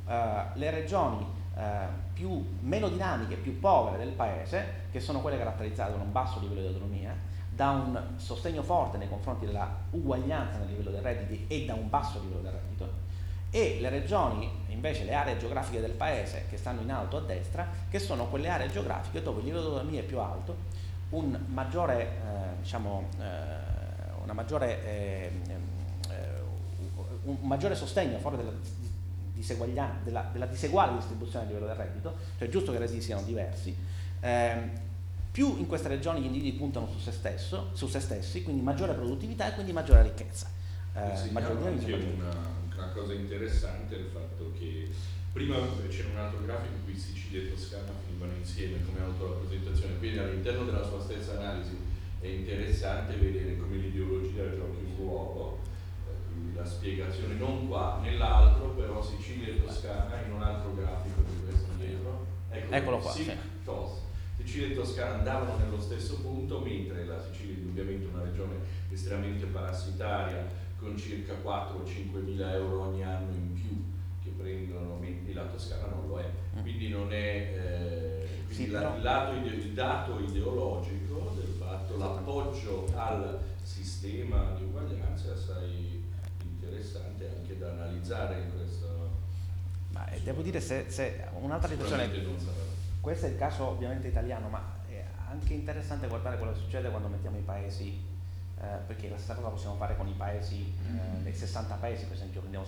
eh, 0.06 0.42
le 0.54 0.70
regioni 0.70 1.26
eh, 1.56 1.86
più, 2.12 2.44
meno 2.60 2.88
dinamiche, 2.88 3.34
più 3.34 3.58
povere 3.58 3.98
del 3.98 4.12
paese, 4.12 4.86
che 4.92 5.00
sono 5.00 5.20
quelle 5.20 5.38
caratterizzate 5.38 5.96
da 5.96 6.02
un 6.02 6.12
basso 6.12 6.38
livello 6.38 6.60
di 6.60 6.66
autonomia, 6.68 7.28
da 7.60 7.72
un 7.72 8.02
sostegno 8.16 8.62
forte 8.62 8.96
nei 8.96 9.06
confronti 9.06 9.44
della 9.44 9.70
uguaglianza 9.90 10.60
nel 10.60 10.68
livello 10.68 10.92
dei 10.92 11.02
redditi 11.02 11.44
e 11.46 11.66
da 11.66 11.74
un 11.74 11.90
basso 11.90 12.18
livello 12.18 12.40
del 12.40 12.52
reddito, 12.52 12.90
e 13.50 13.76
le 13.82 13.90
regioni, 13.90 14.50
invece 14.68 15.04
le 15.04 15.12
aree 15.12 15.36
geografiche 15.36 15.78
del 15.78 15.90
paese 15.90 16.46
che 16.48 16.56
stanno 16.56 16.80
in 16.80 16.90
alto 16.90 17.18
a 17.18 17.20
destra, 17.20 17.68
che 17.90 17.98
sono 17.98 18.28
quelle 18.28 18.48
aree 18.48 18.70
geografiche 18.70 19.22
dove 19.22 19.40
il 19.40 19.44
livello 19.44 19.64
di 19.64 19.70
autonomia 19.72 20.00
è 20.00 20.04
più 20.04 20.18
alto 20.20 20.56
un 21.10 21.38
maggiore, 21.48 22.02
eh, 22.02 22.62
diciamo, 22.62 23.08
eh, 23.18 23.24
una 24.22 24.32
maggiore, 24.32 24.82
eh, 24.86 25.30
eh, 26.08 26.14
un 27.24 27.36
maggiore 27.42 27.74
sostegno 27.74 28.16
favore 28.20 28.42
della, 28.42 29.92
della, 30.02 30.28
della, 30.32 30.46
diseguale 30.46 30.94
distribuzione 30.94 31.44
a 31.44 31.48
livello 31.48 31.66
del 31.66 31.76
reddito, 31.76 32.16
cioè 32.38 32.48
è 32.48 32.50
giusto 32.50 32.70
che 32.70 32.78
i 32.78 32.80
redditi 32.80 33.02
siano 33.02 33.20
diversi. 33.20 33.76
Ehm, 34.20 34.88
più 35.30 35.56
in 35.58 35.66
queste 35.66 35.88
regioni 35.88 36.20
gli 36.20 36.26
individui 36.26 36.58
puntano 36.58 36.88
su 36.88 36.98
se, 36.98 37.12
stesso, 37.12 37.70
su 37.72 37.86
se 37.86 38.00
stessi, 38.00 38.42
quindi 38.42 38.62
maggiore 38.62 38.94
produttività 38.94 39.48
e 39.48 39.54
quindi 39.54 39.72
maggiore 39.72 40.02
ricchezza. 40.02 40.48
Eh, 40.94 41.30
maggiore 41.30 41.68
anche 41.68 41.92
una, 41.92 42.34
una 42.74 42.88
cosa 42.88 43.12
interessante 43.12 43.94
è 43.94 43.98
il 43.98 44.08
fatto 44.12 44.52
che 44.58 44.88
Prima 45.32 45.56
c'era 45.88 46.08
un 46.08 46.18
altro 46.18 46.42
grafico 46.44 46.74
in 46.74 46.84
cui 46.84 46.96
Sicilia 46.96 47.42
e 47.42 47.50
Toscana 47.50 47.92
finivano 48.04 48.32
insieme 48.36 48.84
come 48.84 49.00
autorappresentazione, 49.00 49.96
quindi 49.98 50.18
all'interno 50.18 50.64
della 50.64 50.84
sua 50.84 51.00
stessa 51.00 51.38
analisi 51.38 51.78
è 52.20 52.26
interessante 52.26 53.14
vedere 53.14 53.56
come 53.56 53.76
l'ideologia 53.76 54.42
giochi 54.50 54.84
un 54.84 54.96
ruolo, 54.96 55.60
la 56.52 56.64
spiegazione 56.64 57.34
non 57.34 57.68
qua, 57.68 58.00
nell'altro, 58.02 58.70
però 58.70 59.00
Sicilia 59.00 59.54
e 59.54 59.62
Toscana 59.62 60.20
in 60.26 60.32
un 60.32 60.42
altro 60.42 60.74
grafico 60.74 61.22
di 61.22 61.44
questo 61.44 61.68
dietro. 61.78 62.26
Ecco, 62.50 62.74
Eccolo 62.74 62.98
qua. 62.98 63.12
Sì. 63.12 63.30
Tos. 63.64 63.90
Sicilia 64.50 64.72
e 64.72 64.74
Toscana 64.74 65.14
andavano 65.14 65.56
nello 65.58 65.80
stesso 65.80 66.16
punto, 66.16 66.58
mentre 66.58 67.04
la 67.04 67.22
Sicilia 67.22 67.54
è 67.54 67.58
indubbiamente 67.58 68.06
una 68.12 68.24
regione 68.24 68.56
estremamente 68.90 69.46
parassitaria 69.46 70.44
con 70.76 70.98
circa 70.98 71.34
4 71.34 71.78
o 71.78 71.86
5 71.86 72.20
mila 72.22 72.52
euro 72.54 72.80
ogni 72.80 73.04
anno 73.04 73.32
in 73.32 73.54
più 73.54 74.32
prendono, 74.36 74.96
mentre 74.96 75.34
la 75.34 75.44
Toscana 75.44 75.86
non 75.86 76.08
lo 76.08 76.18
è. 76.18 76.28
Mm. 76.56 76.62
Quindi 76.62 76.88
non 76.88 77.12
è 77.12 77.16
eh, 77.16 78.28
quindi 78.46 78.64
sì, 78.64 78.70
la, 78.70 78.96
il, 78.96 79.02
lato 79.02 79.36
ide- 79.36 79.54
il 79.54 79.72
dato 79.72 80.18
ideologico 80.18 81.32
del 81.36 81.54
fatto, 81.56 81.96
l'appoggio 81.96 82.90
al 82.96 83.38
sistema 83.62 84.54
di 84.56 84.64
uguaglianza 84.64 85.28
è 85.28 85.32
assai 85.32 86.02
interessante 86.42 87.30
anche 87.38 87.56
da 87.56 87.70
analizzare 87.70 88.40
in 88.40 88.50
questo. 88.56 89.10
Ma 89.90 90.08
eh, 90.08 90.20
devo 90.22 90.42
dire 90.42 90.60
se, 90.60 90.86
se 90.88 91.24
un'altra 91.38 91.68
riflessione. 91.68 92.69
Questo 93.00 93.26
è 93.26 93.28
il 93.30 93.38
caso 93.38 93.68
ovviamente 93.68 94.08
italiano, 94.08 94.48
ma 94.48 94.62
è 94.86 95.02
anche 95.28 95.54
interessante 95.54 96.06
guardare 96.06 96.36
quello 96.36 96.52
che 96.52 96.58
succede 96.58 96.90
quando 96.90 97.08
mettiamo 97.08 97.38
i 97.38 97.42
paesi, 97.42 97.98
eh, 98.60 98.66
perché 98.86 99.08
la 99.08 99.16
stessa 99.16 99.34
cosa 99.34 99.48
possiamo 99.48 99.76
fare 99.76 99.96
con 99.96 100.06
i 100.06 100.12
paesi, 100.12 100.70
eh, 100.86 101.22
nei 101.22 101.34
60 101.34 101.76
paesi 101.76 102.04
per 102.04 102.14
esempio, 102.16 102.40
prendiamo 102.40 102.66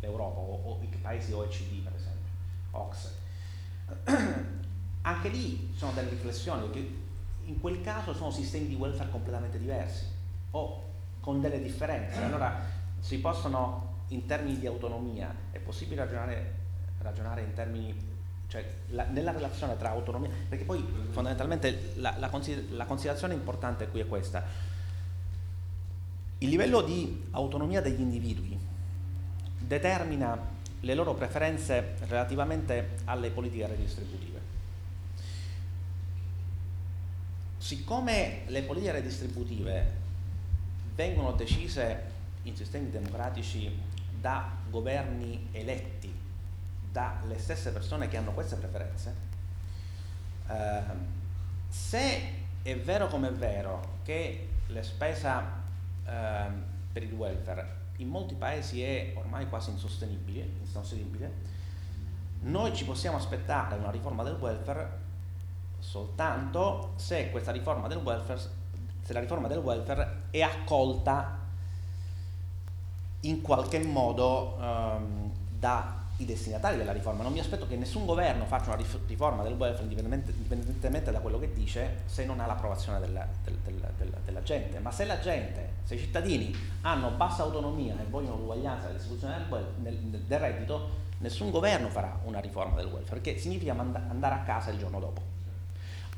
l'Europa 0.00 0.38
o, 0.38 0.62
o, 0.64 0.80
i 0.82 0.96
paesi 0.96 1.32
OECD 1.32 1.82
per 1.82 1.94
esempio, 1.94 2.30
OXE. 2.72 3.08
Anche 5.02 5.28
lì 5.30 5.72
sono 5.74 5.92
delle 5.92 6.10
riflessioni, 6.10 6.62
perché 6.68 6.90
in 7.44 7.58
quel 7.58 7.80
caso 7.80 8.12
sono 8.12 8.30
sistemi 8.30 8.68
di 8.68 8.74
welfare 8.74 9.08
completamente 9.08 9.58
diversi 9.58 10.04
o 10.50 10.84
con 11.20 11.40
delle 11.40 11.62
differenze. 11.62 12.22
Allora 12.22 12.60
si 12.98 13.18
possono 13.18 13.98
in 14.08 14.26
termini 14.26 14.58
di 14.58 14.66
autonomia, 14.66 15.34
è 15.50 15.58
possibile 15.58 16.04
ragionare, 16.04 16.54
ragionare 17.00 17.42
in 17.42 17.54
termini 17.54 18.09
cioè 18.50 18.68
la, 18.88 19.04
nella 19.04 19.30
relazione 19.30 19.76
tra 19.76 19.90
autonomia, 19.90 20.28
perché 20.48 20.64
poi 20.64 20.84
fondamentalmente 21.10 21.92
la, 21.96 22.16
la, 22.18 22.28
la, 22.70 22.84
considerazione 22.84 23.32
importante 23.32 23.86
qui 23.86 24.00
è 24.00 24.08
questa. 24.08 24.44
Il 26.38 26.48
livello 26.48 26.82
di 26.82 27.26
autonomia 27.30 27.80
degli 27.80 28.00
individui 28.00 28.58
determina 29.56 30.36
le 30.80 30.94
loro 30.94 31.14
preferenze 31.14 31.94
relativamente 32.08 32.96
alle 33.04 33.30
politiche 33.30 33.68
redistributive. 33.68 34.40
Siccome 37.58 38.42
le 38.46 38.62
politiche 38.62 38.92
redistributive 38.92 39.92
vengono 40.96 41.32
decise 41.32 42.02
in 42.42 42.56
sistemi 42.56 42.90
democratici 42.90 43.70
da 44.20 44.50
governi 44.68 45.50
eletti 45.52 46.19
dalle 46.90 47.38
stesse 47.38 47.70
persone 47.70 48.08
che 48.08 48.16
hanno 48.16 48.32
queste 48.32 48.56
preferenze, 48.56 49.14
eh, 50.48 50.82
se 51.68 52.20
è 52.62 52.76
vero 52.78 53.08
come 53.08 53.28
è 53.28 53.32
vero 53.32 53.98
che 54.02 54.48
la 54.66 54.82
spesa 54.82 55.42
ehm, 56.04 56.64
per 56.92 57.02
il 57.02 57.12
welfare 57.12 57.78
in 58.00 58.08
molti 58.08 58.34
paesi 58.34 58.82
è 58.82 59.12
ormai 59.14 59.48
quasi 59.48 59.70
insostenibile, 59.70 60.48
insostenibile, 60.60 61.58
noi 62.42 62.74
ci 62.74 62.84
possiamo 62.84 63.18
aspettare 63.18 63.76
una 63.76 63.90
riforma 63.90 64.22
del 64.22 64.36
welfare 64.40 65.08
soltanto 65.78 66.92
se 66.96 67.30
questa 67.30 67.52
riforma 67.52 67.88
del 67.88 67.98
welfare, 67.98 68.40
se 69.02 69.12
la 69.12 69.20
riforma 69.20 69.48
del 69.48 69.58
welfare 69.58 70.22
è 70.30 70.40
accolta 70.40 71.38
in 73.20 73.42
qualche 73.42 73.78
modo 73.80 74.58
ehm, 74.58 75.32
da 75.58 75.99
i 76.20 76.26
destinatari 76.26 76.76
della 76.76 76.92
riforma. 76.92 77.22
Non 77.22 77.32
mi 77.32 77.40
aspetto 77.40 77.66
che 77.66 77.76
nessun 77.76 78.04
governo 78.04 78.44
faccia 78.44 78.72
una 78.72 78.82
riforma 79.06 79.42
del 79.42 79.54
welfare 79.54 79.84
indipendentemente 79.84 81.10
da 81.10 81.20
quello 81.20 81.38
che 81.38 81.52
dice 81.52 82.02
se 82.04 82.24
non 82.24 82.40
ha 82.40 82.46
l'approvazione 82.46 83.00
della, 83.00 83.26
del, 83.42 83.54
del, 83.64 83.92
del, 83.96 84.14
della 84.24 84.42
gente. 84.42 84.78
Ma 84.80 84.90
se 84.90 85.04
la 85.06 85.18
gente, 85.18 85.74
se 85.84 85.94
i 85.94 85.98
cittadini 85.98 86.54
hanno 86.82 87.10
bassa 87.10 87.42
autonomia 87.42 87.94
e 87.98 88.04
vogliono 88.08 88.36
l'uguaglianza 88.36 88.86
nella 88.86 88.98
distribuzione 88.98 89.46
del, 89.76 89.96
del, 89.96 90.38
reddito, 90.38 91.08
nessun 91.18 91.50
governo 91.50 91.88
farà 91.88 92.18
una 92.24 92.38
riforma 92.38 92.76
del 92.76 92.86
welfare, 92.86 93.20
perché 93.20 93.38
significa 93.38 93.72
andare 93.72 94.34
a 94.34 94.40
casa 94.40 94.70
il 94.70 94.78
giorno 94.78 95.00
dopo. 95.00 95.22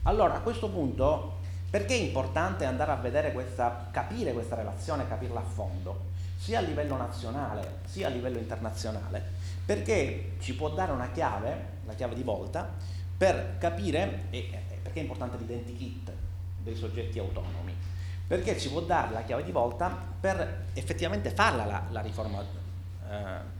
Allora 0.02 0.34
a 0.34 0.40
questo 0.40 0.68
punto 0.68 1.40
perché 1.70 1.94
è 1.94 1.98
importante 1.98 2.64
andare 2.64 2.90
a 2.90 2.96
vedere 2.96 3.32
questa, 3.32 3.88
capire 3.90 4.32
questa 4.32 4.56
relazione, 4.56 5.08
capirla 5.08 5.40
a 5.40 5.44
fondo, 5.44 6.10
sia 6.36 6.58
a 6.58 6.60
livello 6.60 6.96
nazionale 6.96 7.80
sia 7.86 8.08
a 8.08 8.10
livello 8.10 8.38
internazionale? 8.38 9.40
Perché 9.64 10.32
ci 10.40 10.54
può 10.54 10.70
dare 10.70 10.92
una 10.92 11.10
chiave, 11.10 11.70
la 11.86 11.94
chiave 11.94 12.14
di 12.14 12.22
volta, 12.22 12.70
per 13.16 13.56
capire, 13.58 14.24
e 14.30 14.50
perché 14.82 15.00
è 15.00 15.02
importante 15.02 15.36
l'identikit 15.36 16.12
dei 16.58 16.74
soggetti 16.74 17.18
autonomi, 17.18 17.74
perché 18.26 18.58
ci 18.58 18.68
può 18.68 18.80
dare 18.80 19.12
la 19.12 19.22
chiave 19.22 19.44
di 19.44 19.52
volta 19.52 19.96
per 20.20 20.64
effettivamente 20.74 21.30
farla 21.30 21.64
la, 21.64 21.84
la, 21.90 22.00
riforma, 22.00 22.40
eh, 22.40 23.14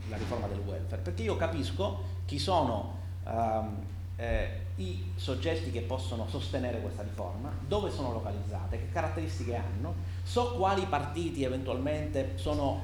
la 0.09 0.17
riforma, 0.17 0.47
del 0.47 0.59
welfare, 0.59 1.01
perché 1.01 1.23
io 1.23 1.37
capisco 1.37 2.03
chi 2.25 2.39
sono 2.39 2.97
ehm, 3.25 3.85
eh, 4.17 4.61
i 4.75 5.11
soggetti 5.15 5.71
che 5.71 5.81
possono 5.81 6.27
sostenere 6.27 6.81
questa 6.81 7.03
riforma, 7.03 7.51
dove 7.65 7.91
sono 7.91 8.11
localizzate, 8.11 8.77
che 8.77 8.89
caratteristiche 8.91 9.55
hanno, 9.55 9.93
so 10.23 10.55
quali 10.55 10.85
partiti 10.85 11.43
eventualmente 11.43 12.33
sono, 12.35 12.81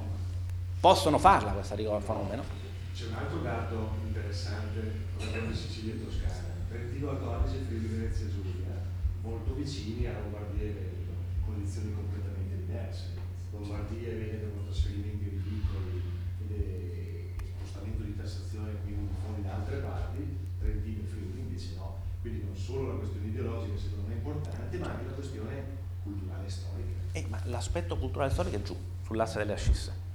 possono 0.80 1.18
farla 1.18 1.52
questa 1.52 1.74
riforma 1.74 2.14
o 2.14 2.24
meno 2.24 2.59
c'è 3.00 3.06
un 3.06 3.14
altro 3.14 3.40
dato 3.40 3.96
interessante, 4.04 4.92
di 5.16 5.54
Sicilia 5.56 5.94
e 5.94 6.04
Toscana, 6.04 6.52
Trentino 6.68 7.08
Alto 7.08 7.48
e 7.48 7.64
Friuli 7.64 7.86
Venezia 7.86 8.28
Giulia, 8.28 8.76
molto 9.22 9.54
vicini 9.54 10.04
a 10.04 10.20
Lombardia 10.20 10.64
e 10.64 10.72
Veneto, 10.72 11.12
condizioni 11.46 11.94
completamente 11.94 12.56
diverse. 12.56 13.16
Lombardia 13.52 14.06
e 14.06 14.14
Veneto 14.16 14.50
con 14.52 14.64
trasferimenti 14.66 15.30
ridicoli 15.30 16.02
e 16.50 17.32
spostamento 17.56 18.02
di 18.02 18.16
tassazione 18.18 18.72
quindi 18.84 19.08
fondi 19.24 19.48
da 19.48 19.54
altre 19.54 19.76
parti, 19.78 20.36
Trentino 20.58 21.00
e 21.00 21.06
Friuli 21.06 21.40
invece 21.40 21.76
no. 21.76 21.96
Quindi 22.20 22.44
non 22.44 22.54
solo 22.54 22.92
la 22.92 22.98
questione 22.98 23.28
ideologica 23.28 23.78
secondo 23.78 24.08
me 24.08 24.12
è 24.12 24.16
importante, 24.16 24.76
ma 24.76 24.90
anche 24.90 25.06
la 25.06 25.12
questione 25.12 25.64
culturale 26.02 26.44
e 26.44 26.50
storica. 26.50 27.00
Eh, 27.12 27.26
ma 27.30 27.40
l'aspetto 27.46 27.96
culturale 27.96 28.28
e 28.28 28.34
storico 28.34 28.56
è 28.56 28.62
giù, 28.62 28.76
sull'asse 29.06 29.38
delle 29.38 29.54
ascisse 29.54 30.09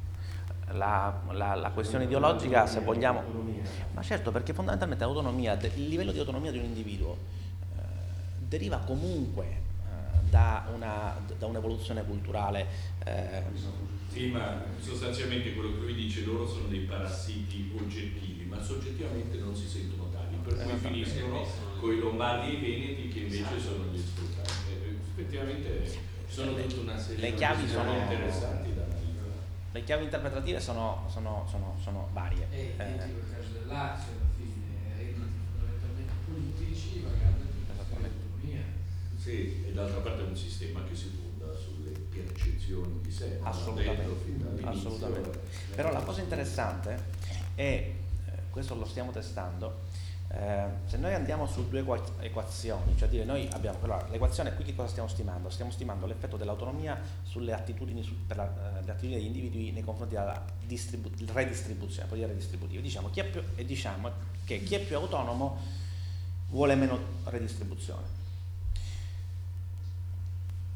la, 0.72 1.22
la, 1.32 1.56
la, 1.56 1.70
questione 1.72 2.06
ideologica, 2.06 2.66
se 2.66 2.80
vogliamo, 2.80 3.24
ma 3.94 4.02
certo 4.02 4.32
perché 4.32 4.54
fondamentalmente 4.54 5.04
l'autonomia, 5.04 5.54
il 5.76 5.88
livello 5.88 6.12
di 6.12 6.20
autonomia 6.20 6.52
di 6.52 6.58
un 6.58 6.66
individuo 6.66 7.18
eh, 7.78 7.82
deriva 8.40 8.78
comunque 8.78 9.46
eh, 9.46 10.30
da, 10.30 10.68
una, 10.74 11.16
da, 11.38 11.46
un'evoluzione 11.46 12.04
culturale. 12.04 12.68
Eh. 13.06 13.44
Sì, 14.08 14.28
ma 14.28 14.64
sostanzialmente 14.80 15.54
quello 15.54 15.74
che 15.74 15.80
lui 15.80 15.94
dice, 15.94 16.24
loro 16.24 16.48
sono 16.48 16.68
dei 16.68 16.82
parassiti 16.82 17.74
oggettivi, 17.78 18.46
ma 18.46 18.62
soggettivamente 18.62 19.38
non 19.38 19.56
si 19.56 19.68
sentono 19.68 20.10
tali, 20.10 20.38
per 20.44 20.64
cui 20.64 20.78
finiscono 20.78 21.46
con 21.80 21.92
i 21.92 22.00
lombardi 22.00 22.52
e 22.52 22.54
i 22.54 22.62
veneti 22.62 23.08
che 23.10 23.20
invece 23.20 23.60
sono 23.60 23.86
gli 23.92 23.98
sfruttati. 23.98 24.52
Eh, 24.70 24.98
effettivamente 25.12 26.14
sono 26.28 26.54
tutta 26.56 26.82
una 26.82 26.98
serie 26.98 27.32
di 27.32 27.38
cose 27.38 27.68
sono 27.68 27.94
interessanti 27.94 28.74
da 28.74 28.85
le 29.76 29.84
chiavi 29.84 30.06
interpretative 30.06 30.61
sono, 30.61 31.06
sono, 31.10 31.45
sono, 31.49 31.76
sono 31.84 32.07
varie. 32.14 32.47
E 32.49 32.76
eh. 32.77 32.91
il 32.91 33.23
caso 33.30 33.52
del 33.52 33.68
Lazio, 33.68 34.11
alla 34.14 34.31
fine, 34.38 34.95
redditi 34.95 35.19
fondamentalmente 35.52 36.14
politici, 36.26 36.99
pagando 36.99 37.43
l'autonomia. 37.76 38.64
Sì, 39.18 39.65
e 39.68 39.73
d'altra 39.73 39.99
parte 39.99 40.23
è 40.23 40.27
un 40.27 40.38
sistema 40.38 40.81
che 40.85 40.95
si 40.95 41.10
fonda 41.10 41.53
sulle 41.53 41.89
percezioni 41.89 43.02
di 43.02 43.11
sé. 43.11 43.38
Assolutamente. 43.41 44.64
Assolutamente. 44.64 45.41
Però 45.76 45.91
la 45.91 46.02
cosa 46.02 46.22
interessante 46.22 47.03
è, 47.56 47.61
eh, 47.64 47.95
questo 48.49 48.76
lo 48.76 48.85
stiamo 48.85 49.11
testando, 49.11 49.85
eh, 50.38 50.66
se 50.86 50.98
noi 50.98 51.14
andiamo 51.14 51.48
su 51.48 51.70
due 51.70 51.80
equazioni, 52.20 52.98
cioè 52.98 53.07
dire 53.07 53.24
noi 53.24 53.48
abbiamo 53.53 53.78
allora, 53.82 54.06
l'equazione 54.10 54.53
qui 54.53 54.66
che 54.66 54.76
cosa 54.76 54.90
stiamo 54.90 55.07
stimando? 55.07 55.49
Stiamo 55.49 55.72
stimando 55.72 56.06
l'effetto 56.06 56.36
dell'autonomia 56.36 56.99
sulle 57.24 57.53
attitudini, 57.53 58.03
su, 58.03 58.14
la, 58.28 58.44
eh, 58.44 58.91
attitudini 58.91 59.16
degli 59.16 59.28
individui 59.28 59.72
nei 59.72 59.84
confronti 59.84 60.16
della 60.16 60.44
distribu- 60.66 61.32
redistribuzione, 61.32 62.10
politica 62.10 62.32
redistributiva. 62.32 62.82
Diciamo, 62.82 63.07
più, 63.07 63.44
e 63.56 63.64
diciamo 63.64 64.12
che 64.44 64.62
chi 64.62 64.76
è 64.76 64.82
più 64.82 64.98
autonomo 64.98 65.57
vuole 66.49 66.76
meno 66.76 66.99
redistribuzione. 67.24 68.03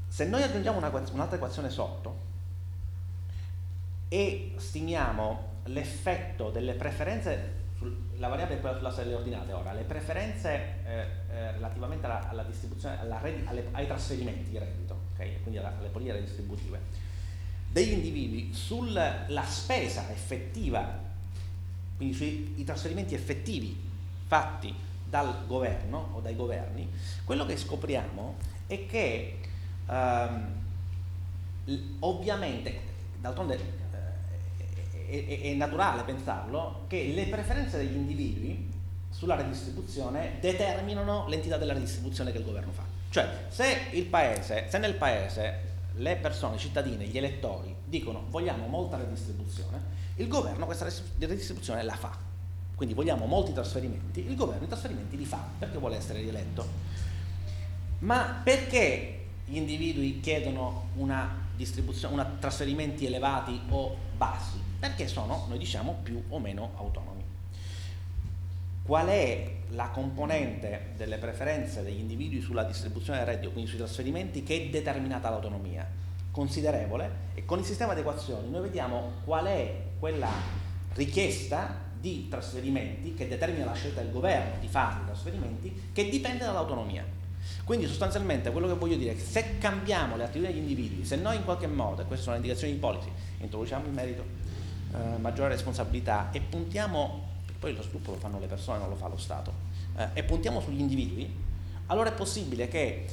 Se 0.07 0.25
noi 0.25 0.41
aggiungiamo 0.41 0.77
una, 0.77 0.87
un'altra 0.87 1.35
equazione 1.35 1.69
sotto 1.69 2.27
e 4.07 4.53
stimiamo 4.55 5.47
l'effetto 5.65 6.49
delle 6.49 6.73
preferenze 6.73 7.58
la 8.17 8.27
variabile 8.27 8.57
è 8.57 8.61
quella 8.61 8.77
sull'asse 8.77 9.03
delle 9.03 9.15
ordinate. 9.15 9.53
Ora, 9.53 9.73
le 9.73 9.83
preferenze 9.83 10.75
eh, 10.85 11.05
eh, 11.31 11.51
relativamente 11.53 12.05
alla, 12.05 12.29
alla 12.29 12.43
distribuzione, 12.43 12.99
alla 12.99 13.19
redi, 13.19 13.45
alle, 13.45 13.67
ai 13.71 13.87
trasferimenti 13.87 14.49
di 14.49 14.57
reddito, 14.57 14.95
okay? 15.13 15.39
quindi 15.41 15.59
alla, 15.59 15.73
alle 15.77 15.87
politiche 15.87 16.17
redistributive, 16.17 16.79
degli 17.71 17.91
individui 17.91 18.53
sulla 18.53 19.43
spesa 19.45 20.09
effettiva, 20.11 21.07
quindi 21.95 22.15
sui 22.15 22.63
trasferimenti 22.65 23.13
effettivi 23.13 23.87
fatti 24.27 24.73
dal 25.05 25.45
governo 25.47 26.09
o 26.13 26.19
dai 26.19 26.35
governi, 26.35 26.89
quello 27.23 27.45
che 27.45 27.57
scopriamo 27.57 28.35
è 28.67 28.85
che 28.85 29.39
ehm, 29.87 30.53
ovviamente, 31.99 32.79
d'altronde 33.19 33.87
è, 35.09 35.41
è, 35.41 35.53
naturale 35.53 36.03
pensarlo, 36.03 36.85
che 36.87 37.11
le 37.13 37.25
preferenze 37.25 37.77
degli 37.77 37.95
individui 37.95 38.71
sulla 39.09 39.35
redistribuzione 39.35 40.37
determinano 40.39 41.27
l'entità 41.27 41.57
della 41.57 41.73
redistribuzione 41.73 42.31
che 42.31 42.37
il 42.37 42.45
governo 42.45 42.71
fa. 42.71 42.83
Cioè, 43.09 43.45
se, 43.49 44.05
paese, 44.09 44.67
se 44.69 44.77
nel 44.77 44.93
paese 44.93 45.67
le 45.95 46.15
persone, 46.17 46.55
i 46.55 46.59
cittadini, 46.59 47.07
gli 47.07 47.17
elettori 47.17 47.75
dicono 47.83 48.25
vogliamo 48.29 48.67
molta 48.67 48.97
redistribuzione, 48.97 49.97
il 50.15 50.27
governo 50.27 50.65
questa 50.65 50.87
redistribuzione 51.17 51.83
la 51.83 51.95
fa. 51.95 52.15
Quindi 52.75 52.95
vogliamo 52.95 53.25
molti 53.25 53.51
trasferimenti, 53.51 54.25
il 54.25 54.35
governo 54.35 54.63
i 54.63 54.67
trasferimenti 54.67 55.17
li 55.17 55.25
fa 55.25 55.43
perché 55.57 55.77
vuole 55.77 55.97
essere 55.97 56.19
rieletto. 56.19 56.65
Ma 57.99 58.39
perché 58.41 59.25
gli 59.45 59.57
individui 59.57 60.19
chiedono 60.21 60.89
una 60.95 61.47
una 62.09 62.23
trasferimenti 62.39 63.05
elevati 63.05 63.59
o 63.69 63.97
bassi? 64.15 64.68
Perché 64.79 65.07
sono, 65.07 65.45
noi 65.47 65.57
diciamo, 65.57 65.99
più 66.01 66.23
o 66.29 66.39
meno 66.39 66.71
autonomi. 66.77 67.23
Qual 68.83 69.07
è 69.07 69.51
la 69.71 69.89
componente 69.89 70.93
delle 70.95 71.17
preferenze 71.17 71.83
degli 71.83 71.99
individui 71.99 72.41
sulla 72.41 72.63
distribuzione 72.63 73.19
del 73.19 73.27
reddito, 73.27 73.51
quindi 73.51 73.69
sui 73.69 73.77
trasferimenti, 73.77 74.41
che 74.43 74.55
è 74.55 74.69
determinata 74.69 75.29
l'autonomia? 75.29 75.87
Considerevole 76.31 77.27
e 77.35 77.45
con 77.45 77.59
il 77.59 77.65
sistema 77.65 77.93
di 77.93 77.99
equazioni 77.99 78.49
noi 78.49 78.61
vediamo 78.61 79.13
qual 79.25 79.45
è 79.45 79.75
quella 79.99 80.31
richiesta 80.93 81.87
di 81.99 82.27
trasferimenti 82.29 83.13
che 83.13 83.27
determina 83.27 83.65
la 83.65 83.73
scelta 83.73 84.01
del 84.01 84.11
governo 84.11 84.59
di 84.59 84.67
fare 84.67 85.01
i 85.01 85.05
trasferimenti 85.05 85.89
che 85.91 86.09
dipende 86.09 86.45
dall'autonomia. 86.45 87.03
Quindi 87.63 87.87
sostanzialmente 87.87 88.51
quello 88.51 88.67
che 88.67 88.73
voglio 88.73 88.95
dire 88.95 89.11
è 89.11 89.15
che 89.15 89.21
se 89.21 89.57
cambiamo 89.57 90.15
le 90.15 90.23
attività 90.23 90.51
degli 90.51 90.59
individui, 90.59 91.05
se 91.05 91.15
noi 91.17 91.35
in 91.35 91.43
qualche 91.43 91.67
modo, 91.67 92.01
e 92.01 92.05
queste 92.05 92.23
sono 92.23 92.35
le 92.35 92.41
indicazioni 92.41 92.73
di 92.73 92.79
policy, 92.79 93.11
introduciamo 93.39 93.85
il 93.85 93.91
merito, 93.91 94.23
eh, 94.93 95.17
maggiore 95.17 95.49
responsabilità 95.49 96.29
e 96.31 96.41
puntiamo, 96.41 97.27
poi 97.59 97.75
lo 97.75 97.81
sviluppo 97.81 98.11
lo 98.11 98.17
fanno 98.17 98.39
le 98.39 98.47
persone, 98.47 98.79
non 98.79 98.89
lo 98.89 98.95
fa 98.95 99.07
lo 99.07 99.17
Stato, 99.17 99.51
eh, 99.97 100.07
e 100.13 100.23
puntiamo 100.23 100.61
sugli 100.61 100.79
individui, 100.79 101.33
allora 101.87 102.09
è 102.09 102.13
possibile 102.13 102.67
che 102.67 103.05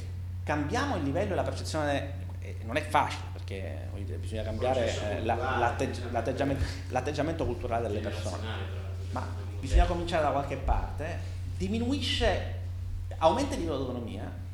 cambiamo 0.43 0.95
il 0.97 1.03
livello 1.03 1.33
e 1.33 1.35
la 1.35 1.43
percezione, 1.43 2.13
eh, 2.39 2.57
non 2.65 2.77
è 2.77 2.81
facile 2.81 3.23
perché 3.33 3.89
dire, 3.95 4.17
bisogna 4.17 4.43
cambiare 4.43 5.21
la, 5.23 5.35
l'atteggi- 5.35 6.01
l'atteggiamento, 6.11 6.63
l'atteggiamento 6.89 7.45
culturale 7.45 7.87
delle 7.87 7.99
persone, 7.99 8.45
ma 9.11 9.25
bisogna 9.59 9.85
cominciare 9.85 10.23
da 10.23 10.31
qualche 10.31 10.57
parte, 10.57 11.19
diminuisce, 11.57 12.55
aumenta 13.17 13.55
il 13.55 13.61
livello 13.61 13.77
di 13.77 13.83
autonomia, 13.85 14.45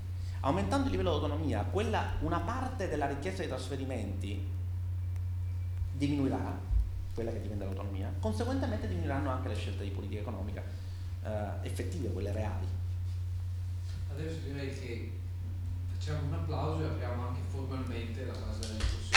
Aumentando 0.46 0.88
il 0.88 0.92
livello 0.92 1.12
di 1.12 1.16
autonomia, 1.24 1.64
quella, 1.64 2.16
una 2.20 2.40
parte 2.40 2.90
della 2.90 3.08
richiesta 3.08 3.44
di 3.44 3.48
trasferimenti 3.48 4.46
diminuirà, 5.94 6.60
quella 7.14 7.32
che 7.32 7.42
diventa 7.42 7.66
l'autonomia, 7.66 8.12
conseguentemente 8.20 8.88
diminuiranno 8.88 9.30
anche 9.30 9.50
le 9.50 9.56
scelte 9.56 9.84
di 9.84 9.92
politica 9.92 10.22
economica 10.22 10.64
eh, 11.24 11.48
effettive, 11.62 12.12
quelle 12.12 12.32
reali. 12.32 12.66
Adesso 14.12 14.40
direi 14.46 14.70
che 14.70 15.12
facciamo 15.92 16.28
un 16.28 16.34
applauso 16.34 16.84
e 16.84 16.86
apriamo 16.86 17.28
anche 17.28 17.42
formalmente 17.48 18.26
la 18.26 18.34
fase 18.34 18.60
della 18.60 18.74
discussione. 18.74 19.12